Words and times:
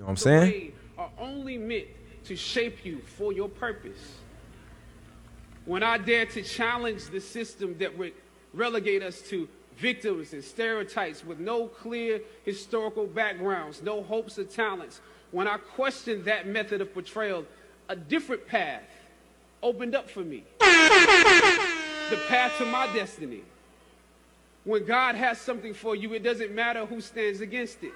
You 0.00 0.04
know 0.04 0.12
what 0.12 0.12
I'm 0.12 0.16
saying? 0.16 0.72
are 0.96 1.10
only 1.18 1.58
meant 1.58 1.88
to 2.24 2.34
shape 2.34 2.86
you 2.86 3.02
for 3.18 3.34
your 3.34 3.50
purpose. 3.50 4.14
When 5.66 5.82
I 5.82 5.98
dare 5.98 6.24
to 6.24 6.40
challenge 6.42 7.10
the 7.10 7.20
system 7.20 7.76
that 7.80 7.98
would 7.98 8.14
relegate 8.54 9.02
us 9.02 9.20
to 9.28 9.46
victims 9.76 10.32
and 10.32 10.42
stereotypes 10.42 11.22
with 11.22 11.38
no 11.38 11.66
clear 11.66 12.22
historical 12.46 13.06
backgrounds, 13.06 13.82
no 13.82 14.02
hopes 14.02 14.38
or 14.38 14.44
talents, 14.44 15.02
when 15.32 15.46
I 15.46 15.58
question 15.58 16.24
that 16.24 16.46
method 16.46 16.80
of 16.80 16.94
portrayal, 16.94 17.44
a 17.90 17.96
different 17.96 18.46
path 18.46 18.88
opened 19.62 19.94
up 19.94 20.08
for 20.08 20.20
me. 20.20 20.44
the 20.60 22.18
path 22.26 22.56
to 22.56 22.64
my 22.64 22.90
destiny. 22.94 23.42
When 24.64 24.86
God 24.86 25.14
has 25.14 25.38
something 25.38 25.74
for 25.74 25.94
you, 25.94 26.14
it 26.14 26.22
doesn't 26.22 26.54
matter 26.54 26.86
who 26.86 27.02
stands 27.02 27.42
against 27.42 27.82
it. 27.82 27.92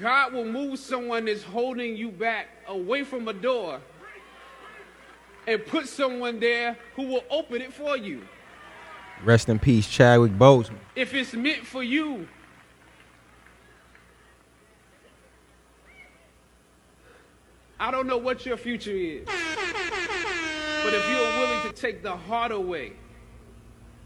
God 0.00 0.32
will 0.32 0.44
move 0.44 0.78
someone 0.78 1.24
that's 1.24 1.42
holding 1.42 1.96
you 1.96 2.10
back 2.10 2.48
away 2.68 3.02
from 3.02 3.26
a 3.26 3.32
door 3.32 3.80
and 5.46 5.64
put 5.66 5.88
someone 5.88 6.38
there 6.38 6.76
who 6.94 7.08
will 7.08 7.24
open 7.30 7.60
it 7.62 7.72
for 7.72 7.96
you. 7.96 8.22
Rest 9.24 9.48
in 9.48 9.58
peace, 9.58 9.88
Chadwick 9.88 10.32
Boseman. 10.32 10.76
If 10.94 11.14
it's 11.14 11.32
meant 11.32 11.66
for 11.66 11.82
you, 11.82 12.28
I 17.80 17.90
don't 17.90 18.06
know 18.06 18.18
what 18.18 18.46
your 18.46 18.56
future 18.56 18.92
is. 18.92 19.26
But 19.26 20.94
if 20.94 21.10
you're 21.10 21.38
willing 21.38 21.62
to 21.62 21.72
take 21.74 22.02
the 22.02 22.16
harder 22.16 22.60
way, 22.60 22.92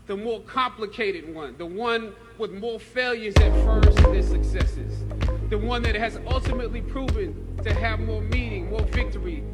the 0.06 0.16
more 0.16 0.40
complicated 0.40 1.32
one, 1.34 1.56
the 1.58 1.66
one 1.66 2.14
with 2.38 2.52
more 2.52 2.80
failures 2.80 3.34
at 3.36 3.52
first 3.64 3.96
than 3.98 4.22
successes, 4.22 5.04
the 5.52 5.58
one 5.58 5.82
that 5.82 5.94
has 5.94 6.18
ultimately 6.28 6.80
proven 6.80 7.36
to 7.62 7.74
have 7.74 8.00
more 8.00 8.22
meaning, 8.22 8.70
more 8.70 8.80
victory, 8.84 9.44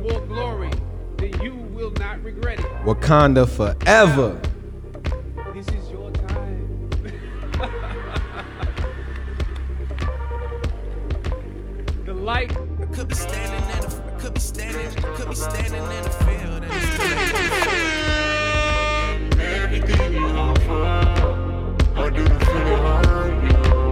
more 0.00 0.18
glory, 0.22 0.70
then 1.18 1.38
you 1.42 1.54
will 1.54 1.90
not 1.98 2.24
regret 2.24 2.58
it. 2.58 2.64
Wakanda 2.86 3.46
forever. 3.46 4.40
This 5.52 5.68
is 5.68 5.90
your 5.90 6.10
time. 6.12 6.88
the 12.06 12.14
light 12.14 12.48
Could 12.94 13.08
be 13.08 13.14
standing 13.14 13.70
in 13.70 13.80
the, 13.82 14.02
could 14.18 14.32
be 14.32 14.40
standing, 14.40 14.90
could 15.14 15.28
be 15.28 15.34
standing 15.34 15.82
in 15.82 16.02
the 16.04 16.10
field. 16.24 16.64
and 16.64 16.72
it's 16.72 16.96
too 16.96 17.04
late 17.14 17.32
to 17.32 17.36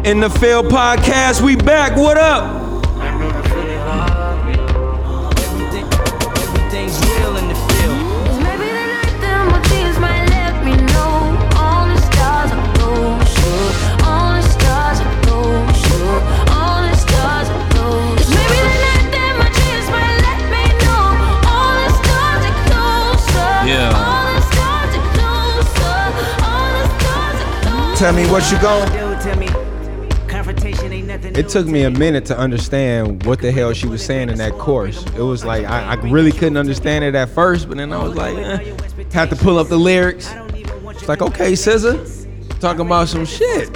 In 0.05 0.19
the 0.19 0.28
Field 0.28 0.67
Podcast, 0.67 1.42
we 1.42 1.55
back. 1.55 1.97
What 1.97 2.19
up? 2.19 2.42
Everything, 2.98 3.78
everything's 6.42 6.98
real 7.06 7.36
in 7.36 7.47
the 7.47 7.55
field. 7.55 8.42
Maybe 8.42 8.67
the 8.67 8.86
night 8.98 9.14
that 9.22 9.47
my 9.47 9.62
tears 9.70 9.94
might 10.03 10.27
let 10.27 10.59
me 10.67 10.75
know 10.91 11.39
all 11.55 11.86
the 11.86 11.94
stars 12.03 12.50
are 12.50 12.67
gold, 12.83 13.22
sure. 13.31 13.70
All 14.03 14.34
the 14.34 14.42
stars 14.42 14.98
are 15.06 15.19
gold, 15.22 15.70
sure. 15.70 16.19
All 16.50 16.83
the 16.83 16.98
stars 16.98 17.47
are 17.47 17.62
gold. 17.70 18.19
Maybe 18.27 18.59
the 18.59 18.75
night 18.83 19.06
that 19.06 19.39
my 19.39 19.55
tears 19.55 19.87
might 19.87 20.19
let 20.19 20.42
me 20.50 20.66
know 20.83 21.14
all 21.47 21.78
the 21.78 21.94
stars 22.03 22.42
are 22.42 22.59
closer. 22.66 23.70
Yeah. 23.70 23.94
All 23.94 24.34
the 24.34 24.42
stars 24.50 24.98
are 24.98 25.06
closer. 25.14 25.94
All 26.42 26.75
the 26.75 26.91
stars 26.91 27.39
are 27.39 27.55
closer. 27.62 28.03
Tell 28.03 28.11
me 28.19 28.27
what 28.27 28.42
you 28.50 28.59
going. 28.59 28.91
It 31.34 31.48
took 31.48 31.66
me 31.66 31.84
a 31.84 31.91
minute 31.91 32.27
to 32.27 32.36
understand 32.36 33.25
what 33.25 33.41
the 33.41 33.50
hell 33.50 33.72
she 33.72 33.86
was 33.86 34.05
saying 34.05 34.28
in 34.28 34.36
that 34.36 34.52
chorus. 34.52 35.02
It 35.16 35.22
was 35.22 35.47
like 35.47 35.64
I, 35.64 35.93
I 35.93 35.94
really 35.94 36.31
couldn't 36.31 36.59
understand 36.59 37.04
it 37.04 37.15
at 37.15 37.31
first, 37.31 37.69
but 37.69 37.78
then 37.78 37.91
I 37.91 38.03
was 38.03 38.15
like, 38.15 38.37
eh. 38.37 38.75
had 39.12 39.31
to 39.31 39.37
pull 39.37 39.59
up 39.59 39.69
the 39.69 39.78
lyrics. 39.78 40.31
It's 40.91 41.09
like, 41.09 41.22
okay, 41.22 41.53
SZA, 41.53 42.60
talking 42.60 42.84
about 42.84 43.09
some 43.09 43.25
shit. 43.25 43.70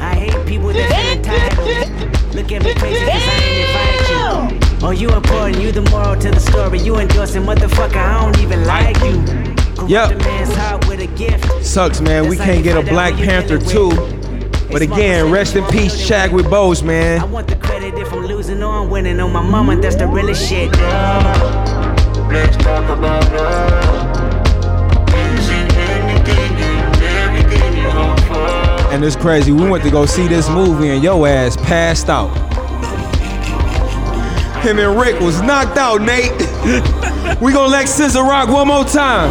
I 0.00 0.14
hate 0.14 0.46
people 0.46 0.72
that 0.72 0.88
feel 0.90 1.12
entitled. 1.18 2.34
Look 2.34 2.50
at 2.52 2.64
me 2.64 2.74
crazy 2.74 3.04
cause 3.04 3.22
I 3.22 3.44
ain't 3.44 3.68
invite 3.68 4.62
you. 4.80 4.86
Oh, 4.86 4.90
you 4.90 5.10
important, 5.10 5.62
you 5.62 5.72
the 5.72 5.82
moral 5.90 6.16
to 6.16 6.30
the 6.30 6.40
story. 6.40 6.80
You 6.80 6.96
endorsing 6.96 7.42
motherfucker, 7.42 7.96
I 7.96 8.22
don't 8.22 8.42
even 8.42 8.64
like 8.64 8.98
you. 9.02 9.51
Corrupt 9.76 9.90
Yep. 9.90 10.10
a 10.12 10.16
man's 10.18 10.54
heart 10.54 10.86
with 10.88 11.00
a 11.00 11.06
gift. 11.08 11.64
Sucks, 11.64 12.00
man. 12.00 12.28
We 12.28 12.36
can't 12.36 12.62
get 12.62 12.76
a 12.76 12.82
Black 12.88 13.14
Panther 13.14 13.58
2. 13.58 13.90
But 14.70 14.80
again, 14.82 15.30
rest 15.30 15.54
in 15.56 15.64
peace, 15.66 16.06
Chadwick 16.06 16.48
Bose, 16.48 16.82
I 16.82 16.86
man. 16.86 17.30
want 17.30 17.46
the 17.46 17.56
credit 17.56 17.94
if 17.98 18.10
I'm 18.12 18.24
losing 18.24 18.62
or 18.62 18.72
I'm 18.72 18.88
winning 18.90 19.20
on 19.20 19.30
my 19.32 19.42
mama, 19.42 19.76
that's 19.76 19.96
the 19.96 20.06
realest 20.06 20.48
shit. 20.48 20.74
Yeah. 20.76 22.28
Let's 22.32 22.56
talk 22.56 22.88
about 22.88 23.22
love. 23.32 25.08
Easy, 25.08 25.52
anything 25.52 26.56
and 26.56 27.02
everything 27.02 27.76
you 27.76 27.90
hope 27.90 28.18
for. 28.20 28.94
And 28.94 29.04
it's 29.04 29.16
crazy. 29.16 29.52
We 29.52 29.68
went 29.68 29.84
to 29.84 29.90
go 29.90 30.06
see 30.06 30.26
this 30.26 30.48
movie 30.48 30.88
and 30.88 31.02
yo 31.02 31.26
ass 31.26 31.56
passed 31.58 32.08
out. 32.08 32.30
Him 34.62 34.78
and 34.78 34.98
Rick 34.98 35.20
was 35.20 35.42
knocked 35.42 35.76
out, 35.76 36.00
Nate. 36.00 36.30
we 37.42 37.52
gonna 37.52 37.68
let 37.68 37.86
SZA 37.88 38.22
rock 38.26 38.48
one 38.48 38.68
more 38.68 38.84
time. 38.84 39.30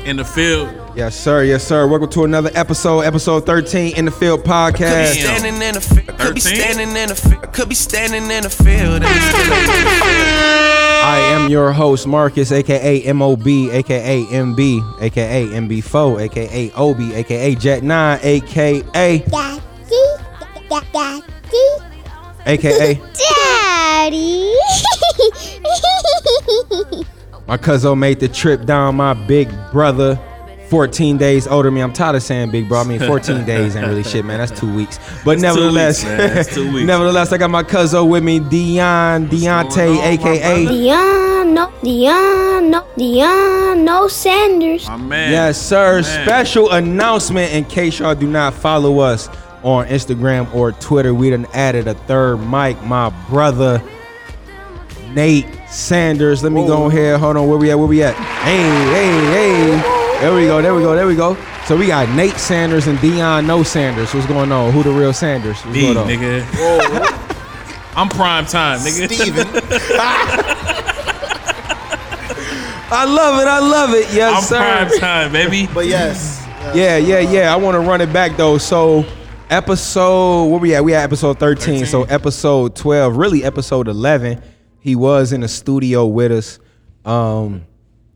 a 0.00 0.10
In 0.10 0.16
the 0.16 0.24
field. 0.24 0.74
Yes, 0.96 1.18
sir. 1.18 1.44
Yes, 1.44 1.66
sir. 1.66 1.86
Welcome 1.86 2.10
to 2.10 2.24
another 2.24 2.50
episode, 2.54 3.00
episode 3.00 3.46
13 3.46 3.96
in 3.96 4.04
the 4.06 4.10
field 4.10 4.40
Could 4.40 4.44
be 4.44 4.50
podcast. 4.50 5.14
Standing 5.14 5.62
in 5.62 5.74
the 5.74 5.80
field. 5.80 6.18
Could 6.18 6.34
be 6.34 6.40
standing 6.40 6.96
in 6.96 7.08
the 7.08 7.14
field. 7.14 7.52
Could 7.52 7.68
be 7.68 7.74
standing 7.74 8.30
in 8.30 8.42
the 8.42 8.50
field. 8.50 9.02
and 9.02 9.04
it's 9.04 9.24
still 9.26 9.54
ain't 9.54 9.68
I 11.02 11.18
am 11.32 11.50
your 11.50 11.72
host, 11.72 12.06
Marcus, 12.06 12.52
aka 12.52 13.10
MOB, 13.12 13.46
aka 13.46 14.22
MB, 14.24 15.00
aka 15.00 15.46
MB4, 15.46 16.20
aka 16.22 16.70
OB, 16.72 17.00
aka 17.14 17.54
Jet 17.54 17.82
9, 17.82 18.20
aka 18.22 19.18
Daddy, 19.18 19.24
daddy, 20.70 21.22
aka 22.46 22.94
daddy. 23.14 24.54
My 27.50 27.56
cousin 27.56 27.98
made 27.98 28.20
the 28.20 28.28
trip 28.28 28.64
down 28.64 28.94
my 28.94 29.12
big 29.12 29.50
brother. 29.72 30.16
14 30.68 31.16
days 31.16 31.48
older 31.48 31.66
than 31.66 31.74
me. 31.74 31.80
I'm 31.80 31.92
tired 31.92 32.14
of 32.14 32.22
saying 32.22 32.52
big 32.52 32.68
bro. 32.68 32.78
I 32.78 32.84
mean, 32.84 33.00
14 33.00 33.44
days 33.44 33.74
ain't 33.74 33.88
really 33.88 34.04
shit, 34.04 34.24
man. 34.24 34.38
That's 34.38 34.56
two 34.56 34.72
weeks. 34.72 35.00
But 35.24 35.40
That's 35.40 35.56
two 35.56 35.60
nevertheless, 35.62 36.04
weeks, 36.04 36.16
man. 36.16 36.44
Two 36.44 36.72
weeks. 36.72 36.86
nevertheless, 36.86 37.32
I 37.32 37.38
got 37.38 37.50
my 37.50 37.64
cousin 37.64 38.08
with 38.08 38.22
me, 38.22 38.38
Dion, 38.38 39.26
Deontay, 39.26 39.74
going 39.74 39.90
on, 39.90 39.96
my 39.96 40.10
aka. 40.10 40.64
brother? 40.64 40.78
Deano, 40.78 41.72
Deano, 41.80 42.86
Deano 42.94 44.08
Sanders. 44.08 44.86
My 44.86 44.96
man. 44.96 45.32
Yes, 45.32 45.60
sir. 45.60 46.02
Man. 46.02 46.24
Special 46.24 46.70
announcement 46.70 47.52
in 47.52 47.64
case 47.64 47.98
y'all 47.98 48.14
do 48.14 48.28
not 48.28 48.54
follow 48.54 49.00
us 49.00 49.28
on 49.64 49.86
Instagram 49.88 50.54
or 50.54 50.70
Twitter. 50.70 51.12
We 51.12 51.30
done 51.30 51.48
added 51.52 51.88
a 51.88 51.94
third 51.94 52.36
mic, 52.36 52.80
my 52.84 53.10
brother 53.28 53.82
Nate 55.14 55.59
Sanders. 55.70 56.42
Let 56.42 56.52
me 56.52 56.66
go 56.66 56.86
ahead. 56.86 57.20
Hold 57.20 57.36
on. 57.36 57.48
Where 57.48 57.58
we 57.58 57.70
at? 57.70 57.78
Where 57.78 57.86
we 57.86 58.02
at? 58.02 58.14
Hey, 58.14 58.56
hey, 58.92 59.20
hey. 59.32 60.20
There 60.20 60.34
we 60.34 60.44
go. 60.46 60.60
There 60.60 60.74
we 60.74 60.82
go. 60.82 60.94
There 60.94 61.06
we 61.06 61.14
go. 61.14 61.36
So 61.66 61.76
we 61.76 61.86
got 61.86 62.08
Nate 62.10 62.34
Sanders 62.36 62.86
and 62.88 63.00
Dion 63.00 63.46
No 63.46 63.62
Sanders. 63.62 64.12
What's 64.12 64.26
going 64.26 64.50
on? 64.52 64.72
Who 64.72 64.82
the 64.82 64.90
real 64.90 65.12
Sanders? 65.12 65.56
What's 65.62 65.76
Me, 65.76 65.82
going 65.94 65.96
on? 65.96 66.06
nigga. 66.08 66.44
I'm 67.96 68.08
prime 68.08 68.44
time, 68.46 68.80
nigga. 68.80 69.08
I 72.92 73.04
love 73.04 73.40
it. 73.40 73.46
I 73.48 73.58
love 73.60 73.90
it. 73.94 74.12
Yes, 74.12 74.36
I'm 74.36 74.42
sir. 74.42 74.58
prime 74.88 74.98
time, 74.98 75.32
baby. 75.32 75.68
But 75.74 75.86
yes, 75.86 76.44
Yeah, 76.74 76.96
yeah, 76.96 77.20
yeah. 77.20 77.52
I 77.52 77.56
want 77.56 77.74
to 77.76 77.80
run 77.80 78.00
it 78.00 78.12
back 78.12 78.36
though. 78.36 78.58
So 78.58 79.04
episode 79.48 80.46
where 80.46 80.58
we 80.60 80.74
at? 80.74 80.82
We 80.84 80.94
at 80.94 81.04
episode 81.04 81.38
13. 81.38 81.86
So 81.86 82.02
episode 82.04 82.74
12, 82.74 83.16
really 83.16 83.44
episode 83.44 83.86
11, 83.88 84.42
he 84.80 84.96
was 84.96 85.32
in 85.32 85.40
the 85.40 85.48
studio 85.48 86.06
with 86.06 86.32
us. 86.32 86.58
Um 87.04 87.66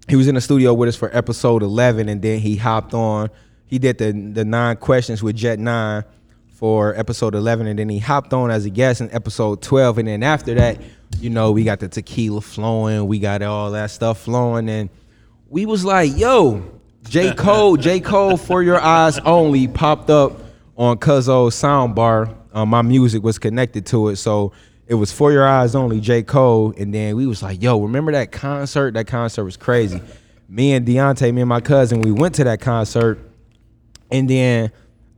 he 0.08 0.16
was 0.16 0.28
in 0.28 0.34
the 0.34 0.40
studio 0.40 0.74
with 0.74 0.88
us 0.90 0.96
for 0.96 1.14
episode 1.16 1.62
11 1.62 2.08
and 2.08 2.20
then 2.20 2.40
he 2.40 2.56
hopped 2.56 2.94
on. 2.94 3.30
He 3.66 3.78
did 3.78 3.98
the 3.98 4.12
the 4.12 4.44
nine 4.44 4.76
questions 4.76 5.22
with 5.22 5.36
Jet 5.36 5.58
9 5.58 6.02
for 6.02 6.10
for 6.64 6.98
episode 6.98 7.34
11, 7.34 7.66
and 7.66 7.78
then 7.78 7.90
he 7.90 7.98
hopped 7.98 8.32
on 8.32 8.50
as 8.50 8.64
a 8.64 8.70
guest 8.70 9.02
in 9.02 9.10
episode 9.12 9.60
12, 9.60 9.98
and 9.98 10.08
then 10.08 10.22
after 10.22 10.54
that, 10.54 10.80
you 11.20 11.28
know, 11.28 11.52
we 11.52 11.62
got 11.62 11.78
the 11.78 11.88
tequila 11.88 12.40
flowing, 12.40 13.06
we 13.06 13.18
got 13.18 13.42
all 13.42 13.72
that 13.72 13.90
stuff 13.90 14.20
flowing, 14.22 14.68
and 14.70 14.88
we 15.50 15.66
was 15.66 15.84
like, 15.84 16.16
yo, 16.16 16.64
J. 17.02 17.34
Cole, 17.36 17.76
J. 17.76 18.00
Cole 18.00 18.38
for 18.38 18.62
your 18.62 18.80
eyes 18.80 19.18
only 19.18 19.68
popped 19.68 20.08
up 20.08 20.40
on 20.78 20.96
Cuzzo's 20.96 21.54
soundbar. 21.54 22.34
Um, 22.54 22.70
my 22.70 22.80
music 22.82 23.22
was 23.22 23.38
connected 23.38 23.84
to 23.86 24.08
it, 24.08 24.16
so 24.16 24.52
it 24.86 24.94
was 24.94 25.10
for 25.10 25.32
your 25.32 25.46
eyes 25.46 25.74
only, 25.74 26.00
J. 26.00 26.22
Cole. 26.22 26.74
And 26.76 26.92
then 26.92 27.16
we 27.16 27.26
was 27.26 27.42
like, 27.42 27.62
yo, 27.62 27.80
remember 27.80 28.12
that 28.12 28.32
concert? 28.32 28.94
That 28.94 29.06
concert 29.06 29.44
was 29.44 29.56
crazy. 29.56 30.00
Me 30.48 30.72
and 30.74 30.86
Deontay, 30.86 31.32
me 31.32 31.40
and 31.40 31.48
my 31.48 31.60
cousin, 31.60 32.02
we 32.02 32.12
went 32.12 32.34
to 32.36 32.44
that 32.44 32.60
concert, 32.60 33.18
and 34.10 34.28
then 34.28 34.70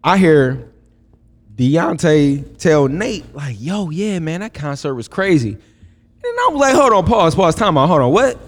I 0.02 0.18
hear 0.18 0.70
Deontay 1.56 2.58
tell 2.58 2.86
Nate, 2.86 3.34
like, 3.34 3.56
yo, 3.58 3.90
yeah, 3.90 4.18
man, 4.20 4.40
that 4.40 4.54
concert 4.54 4.94
was 4.94 5.08
crazy. 5.08 5.50
And 5.50 6.38
I'm 6.46 6.54
like, 6.54 6.74
hold 6.74 6.92
on, 6.92 7.04
pause, 7.06 7.34
pause, 7.34 7.54
time 7.56 7.76
out, 7.76 7.88
hold 7.88 8.02
on, 8.02 8.12
what? 8.12 8.38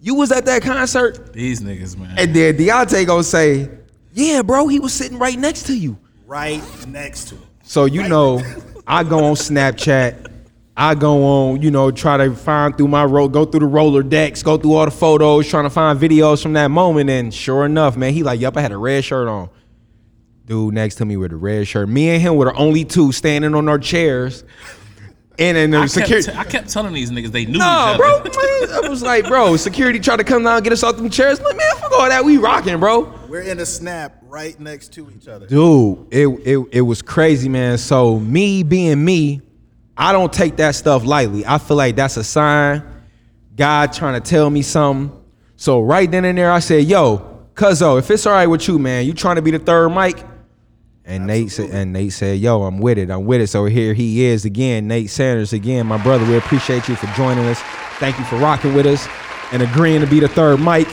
You 0.00 0.14
was 0.14 0.30
at 0.30 0.44
that 0.44 0.62
concert? 0.62 1.32
These 1.32 1.62
niggas, 1.62 1.96
man. 1.96 2.18
And 2.18 2.34
then 2.36 2.56
Deontay 2.56 3.06
gonna 3.06 3.24
say, 3.24 3.70
yeah, 4.12 4.42
bro, 4.42 4.68
he 4.68 4.78
was 4.78 4.92
sitting 4.92 5.18
right 5.18 5.38
next 5.38 5.64
to 5.64 5.76
you. 5.76 5.98
Right 6.26 6.62
next 6.86 7.28
to 7.28 7.36
him. 7.36 7.46
So 7.62 7.86
you 7.86 8.06
know, 8.06 8.42
I 8.86 9.04
go 9.04 9.24
on 9.24 9.34
Snapchat. 9.34 10.29
I 10.80 10.94
go 10.94 11.22
on, 11.24 11.60
you 11.60 11.70
know, 11.70 11.90
try 11.90 12.16
to 12.16 12.34
find 12.34 12.74
through 12.76 12.88
my 12.88 13.04
road, 13.04 13.28
go 13.34 13.44
through 13.44 13.60
the 13.60 13.66
Rolodex, 13.66 14.42
go 14.42 14.56
through 14.56 14.72
all 14.74 14.86
the 14.86 14.90
photos, 14.90 15.46
trying 15.46 15.64
to 15.64 15.70
find 15.70 15.98
videos 16.00 16.42
from 16.42 16.54
that 16.54 16.68
moment. 16.70 17.10
And 17.10 17.32
sure 17.34 17.66
enough, 17.66 17.98
man, 17.98 18.14
he 18.14 18.22
like, 18.22 18.40
yup, 18.40 18.56
I 18.56 18.62
had 18.62 18.72
a 18.72 18.78
red 18.78 19.04
shirt 19.04 19.28
on. 19.28 19.50
Dude 20.46 20.72
next 20.74 20.94
to 20.96 21.04
me 21.04 21.16
with 21.18 21.32
a 21.32 21.36
red 21.36 21.68
shirt. 21.68 21.88
Me 21.88 22.08
and 22.08 22.20
him 22.22 22.34
were 22.36 22.46
the 22.46 22.54
only 22.54 22.84
two 22.86 23.12
standing 23.12 23.54
on 23.54 23.68
our 23.68 23.78
chairs. 23.78 24.42
And 25.38 25.56
then 25.56 25.74
I 25.74 25.82
the 25.82 25.88
security. 25.88 26.26
kept, 26.26 26.36
t- 26.36 26.40
I 26.40 26.44
kept 26.50 26.68
telling 26.70 26.92
these 26.94 27.10
niggas 27.10 27.30
they 27.30 27.44
knew 27.46 27.58
No, 27.58 27.90
each 27.92 27.98
bro. 27.98 28.16
other. 28.16 28.30
Man, 28.30 28.84
I 28.84 28.88
was 28.88 29.02
like, 29.02 29.26
bro, 29.28 29.56
security 29.56 29.98
tried 30.00 30.16
to 30.16 30.24
come 30.24 30.42
down 30.44 30.56
and 30.56 30.64
get 30.64 30.72
us 30.72 30.82
off 30.82 30.96
them 30.96 31.08
chairs. 31.10 31.38
I'm 31.38 31.44
like, 31.44 31.56
man, 31.56 31.76
fuck 31.76 31.92
all 31.92 32.08
that. 32.08 32.24
We 32.24 32.36
rocking, 32.38 32.80
bro. 32.80 33.12
We're 33.28 33.42
in 33.42 33.58
a 33.60 33.66
snap 33.66 34.16
right 34.22 34.58
next 34.58 34.92
to 34.94 35.10
each 35.10 35.28
other. 35.28 35.46
Dude, 35.46 36.06
it, 36.10 36.26
it 36.26 36.68
it 36.72 36.80
was 36.82 37.00
crazy, 37.02 37.48
man. 37.48 37.78
So 37.78 38.18
me 38.18 38.62
being 38.62 39.02
me, 39.04 39.40
I 40.00 40.12
don't 40.12 40.32
take 40.32 40.56
that 40.56 40.74
stuff 40.74 41.04
lightly. 41.04 41.44
I 41.46 41.58
feel 41.58 41.76
like 41.76 41.94
that's 41.94 42.16
a 42.16 42.24
sign, 42.24 42.82
God 43.54 43.92
trying 43.92 44.20
to 44.20 44.26
tell 44.26 44.48
me 44.48 44.62
something. 44.62 45.14
So 45.56 45.82
right 45.82 46.10
then 46.10 46.24
and 46.24 46.38
there, 46.38 46.50
I 46.50 46.60
said, 46.60 46.84
"Yo, 46.86 47.44
Cuzzo, 47.54 47.98
if 47.98 48.10
it's 48.10 48.24
all 48.24 48.32
right 48.32 48.46
with 48.46 48.66
you, 48.66 48.78
man, 48.78 49.04
you 49.04 49.12
trying 49.12 49.36
to 49.36 49.42
be 49.42 49.50
the 49.50 49.58
third 49.58 49.90
mic?" 49.90 50.24
And 51.04 51.26
Nate 51.26 51.50
said, 51.50 51.68
and 51.70 51.92
Nate 51.92 52.14
said, 52.14 52.38
"Yo, 52.38 52.62
I'm 52.62 52.78
with 52.78 52.96
it. 52.96 53.10
I'm 53.10 53.26
with 53.26 53.42
it." 53.42 53.48
So 53.48 53.66
here 53.66 53.92
he 53.92 54.24
is 54.24 54.46
again, 54.46 54.88
Nate 54.88 55.10
Sanders 55.10 55.52
again, 55.52 55.86
my 55.86 56.02
brother. 56.02 56.24
We 56.24 56.38
appreciate 56.38 56.88
you 56.88 56.96
for 56.96 57.06
joining 57.08 57.44
us. 57.44 57.60
Thank 57.98 58.18
you 58.18 58.24
for 58.24 58.36
rocking 58.36 58.72
with 58.72 58.86
us 58.86 59.06
and 59.52 59.60
agreeing 59.62 60.00
to 60.00 60.06
be 60.06 60.18
the 60.18 60.28
third 60.28 60.60
mic. 60.60 60.88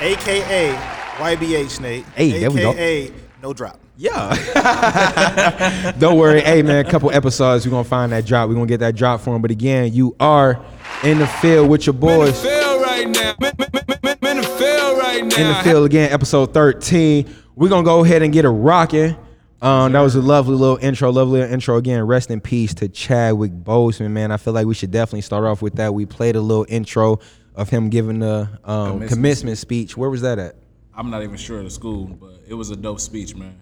AKA 0.00 0.76
YBH 1.16 1.80
Nate. 1.80 2.04
Hey, 2.14 2.40
there 2.40 2.50
we 2.50 2.60
go. 2.60 2.72
AKA 2.72 3.10
no 3.42 3.54
drop. 3.54 3.80
Yeah. 3.96 5.92
Don't 5.98 6.18
worry. 6.18 6.40
Hey, 6.40 6.62
man, 6.62 6.84
a 6.84 6.90
couple 6.90 7.10
episodes, 7.12 7.64
we're 7.64 7.70
going 7.70 7.84
to 7.84 7.90
find 7.90 8.12
that 8.12 8.26
drop. 8.26 8.48
We're 8.48 8.56
going 8.56 8.66
to 8.66 8.72
get 8.72 8.80
that 8.80 8.96
drop 8.96 9.20
for 9.20 9.34
him. 9.34 9.42
But 9.42 9.50
again, 9.52 9.92
you 9.92 10.16
are 10.18 10.64
in 11.04 11.18
the 11.18 11.26
field 11.26 11.68
with 11.68 11.86
your 11.86 11.94
boys. 11.94 12.42
Feel 12.42 12.80
right 12.80 13.08
now. 13.08 13.34
Man, 13.40 13.52
man, 13.58 13.68
man, 13.72 13.84
man, 14.02 14.16
man, 14.20 14.36
in 14.36 14.42
the 14.42 14.48
field 14.48 14.98
right 14.98 15.24
now. 15.24 15.36
In 15.36 15.48
the 15.48 15.62
field 15.62 15.86
again, 15.86 16.12
episode 16.12 16.52
13. 16.52 17.32
We're 17.54 17.68
going 17.68 17.84
to 17.84 17.88
go 17.88 18.04
ahead 18.04 18.22
and 18.22 18.32
get 18.32 18.44
it 18.44 18.50
rocking. 18.50 19.16
Um, 19.62 19.92
that 19.92 20.00
was 20.00 20.16
a 20.16 20.20
lovely 20.20 20.56
little 20.56 20.76
intro, 20.78 21.10
lovely 21.10 21.40
little 21.40 21.54
intro. 21.54 21.76
Again, 21.76 22.02
rest 22.02 22.30
in 22.30 22.40
peace 22.40 22.74
to 22.74 22.88
Chadwick 22.88 23.52
Boseman, 23.52 24.10
man. 24.10 24.32
I 24.32 24.36
feel 24.36 24.52
like 24.52 24.66
we 24.66 24.74
should 24.74 24.90
definitely 24.90 25.22
start 25.22 25.44
off 25.44 25.62
with 25.62 25.76
that. 25.76 25.94
We 25.94 26.04
played 26.04 26.36
a 26.36 26.40
little 26.40 26.66
intro 26.68 27.20
of 27.54 27.70
him 27.70 27.88
giving 27.88 28.18
the 28.18 28.48
um, 28.64 28.86
Commencement 28.86 29.10
commencement 29.10 29.58
speech. 29.58 29.96
Where 29.96 30.10
was 30.10 30.22
that 30.22 30.38
at? 30.40 30.56
I'm 30.96 31.10
not 31.10 31.22
even 31.22 31.36
sure 31.36 31.58
of 31.58 31.64
the 31.64 31.70
school, 31.70 32.06
but 32.06 32.42
it 32.46 32.54
was 32.54 32.70
a 32.70 32.76
dope 32.76 33.00
speech, 33.00 33.34
man. 33.34 33.58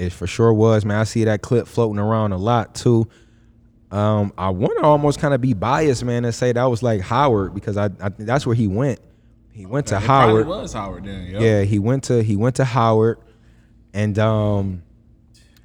It 0.00 0.12
for 0.12 0.26
sure 0.26 0.52
was, 0.52 0.84
man. 0.86 0.98
I 0.98 1.04
see 1.04 1.24
that 1.24 1.42
clip 1.42 1.68
floating 1.68 1.98
around 1.98 2.32
a 2.32 2.38
lot 2.38 2.74
too. 2.74 3.06
Um, 3.90 4.32
I 4.38 4.48
want 4.48 4.78
to 4.78 4.84
almost 4.84 5.18
kind 5.18 5.34
of 5.34 5.40
be 5.40 5.52
biased, 5.52 6.04
man, 6.04 6.24
and 6.24 6.34
say 6.34 6.52
that 6.52 6.64
was 6.64 6.82
like 6.82 7.00
Howard 7.02 7.54
because 7.54 7.76
I, 7.76 7.86
I 8.00 8.08
that's 8.18 8.46
where 8.46 8.54
he 8.54 8.66
went. 8.66 8.98
He 9.52 9.66
went 9.66 9.88
to 9.88 9.96
It 9.98 10.02
probably 10.04 10.42
Howard. 10.44 10.46
was 10.46 10.72
Howard 10.72 11.04
then. 11.04 11.26
Yep. 11.32 11.40
Yeah, 11.42 11.62
he 11.64 11.78
went 11.78 12.04
to 12.04 12.22
he 12.22 12.34
went 12.36 12.56
to 12.56 12.64
Howard, 12.64 13.18
and 13.92 14.18
um, 14.18 14.82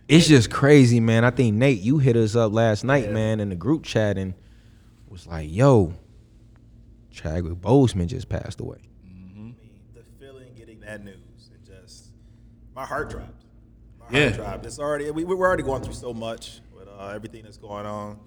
it's 0.09 0.27
just 0.27 0.51
crazy, 0.51 0.99
man. 0.99 1.23
I 1.23 1.29
think 1.29 1.55
Nate, 1.55 1.79
you 1.79 1.99
hit 1.99 2.17
us 2.17 2.35
up 2.35 2.51
last 2.51 2.83
night, 2.83 3.09
man, 3.11 3.39
in 3.39 3.47
the 3.49 3.55
group 3.55 3.83
chat, 3.83 4.17
and 4.17 4.33
was 5.07 5.27
like, 5.27 5.47
"Yo, 5.49 5.93
Chadwick 7.09 7.53
Boseman 7.53 8.07
just 8.07 8.27
passed 8.27 8.59
away." 8.59 8.79
The 9.93 10.03
feeling 10.19 10.53
getting 10.57 10.81
that 10.81 11.05
news, 11.05 11.15
it 11.53 11.65
just 11.65 12.07
my 12.75 12.85
heart 12.85 13.09
dropped. 13.11 13.44
My 14.09 14.19
Yeah. 14.19 14.31
heart. 14.43 14.65
It's 14.65 14.79
already 14.79 15.09
we, 15.11 15.23
we're 15.23 15.37
already 15.47 15.63
going 15.63 15.81
through 15.81 15.93
so 15.93 16.13
much 16.13 16.61
with 16.77 16.87
uh, 16.87 17.07
everything 17.15 17.43
that's 17.43 17.57
going 17.57 17.85
on, 17.85 18.19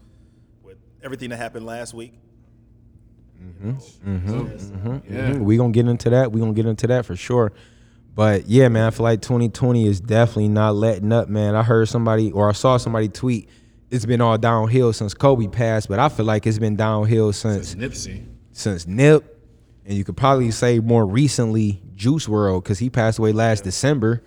with 0.62 0.76
everything 1.02 1.30
that 1.30 1.36
happened 1.36 1.66
last 1.66 1.94
week. 1.94 2.14
Mm-hmm. 3.40 3.70
Mm-hmm. 4.10 5.14
Yeah. 5.14 5.36
We 5.38 5.56
gonna 5.56 5.72
get 5.72 5.86
into 5.86 6.10
that. 6.10 6.32
We 6.32 6.40
gonna 6.40 6.52
get 6.52 6.66
into 6.66 6.86
that 6.88 7.06
for 7.06 7.14
sure. 7.16 7.52
But 8.14 8.48
yeah, 8.48 8.69
man, 8.69 8.84
I 8.84 8.90
feel 8.90 9.04
like 9.04 9.22
2020 9.22 9.86
is 9.86 10.00
definitely 10.00 10.48
not 10.48 10.75
letting 10.75 11.12
up, 11.12 11.28
man. 11.28 11.54
I 11.54 11.62
heard 11.62 11.88
somebody 11.88 12.32
or 12.32 12.48
I 12.48 12.52
saw 12.52 12.76
somebody 12.76 13.08
tweet, 13.08 13.48
it's 13.90 14.04
been 14.04 14.20
all 14.20 14.36
downhill 14.36 14.92
since 14.92 15.14
Kobe 15.14 15.46
passed, 15.46 15.88
but 15.88 16.00
I 16.00 16.08
feel 16.08 16.26
like 16.26 16.44
it's 16.46 16.58
been 16.58 16.75
downhill 16.75 17.32
since 17.32 17.76
Nipsey. 17.76 18.25
since 18.50 18.88
Nip, 18.88 19.40
and 19.86 19.96
you 19.96 20.02
could 20.02 20.16
probably 20.16 20.50
say 20.50 20.80
more 20.80 21.06
recently 21.06 21.80
Juice 21.94 22.26
WRLD 22.26 22.64
because 22.64 22.80
he 22.80 22.90
passed 22.90 23.20
away 23.20 23.30
last 23.32 23.62
December. 23.62 24.25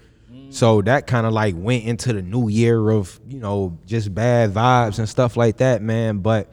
So 0.52 0.82
that 0.82 1.08
kind 1.08 1.26
of 1.26 1.34
like 1.34 1.56
went 1.58 1.86
into 1.86 2.14
the 2.14 2.22
new 2.22 2.50
year 2.50 2.90
of 2.90 3.20
you 3.28 3.40
know 3.40 3.80
just 3.86 4.14
bad 4.14 4.54
vibes 4.54 5.00
and 5.00 5.08
stuff 5.08 5.38
like 5.38 5.58
that, 5.58 5.82
man. 5.82 6.20
But 6.20 6.52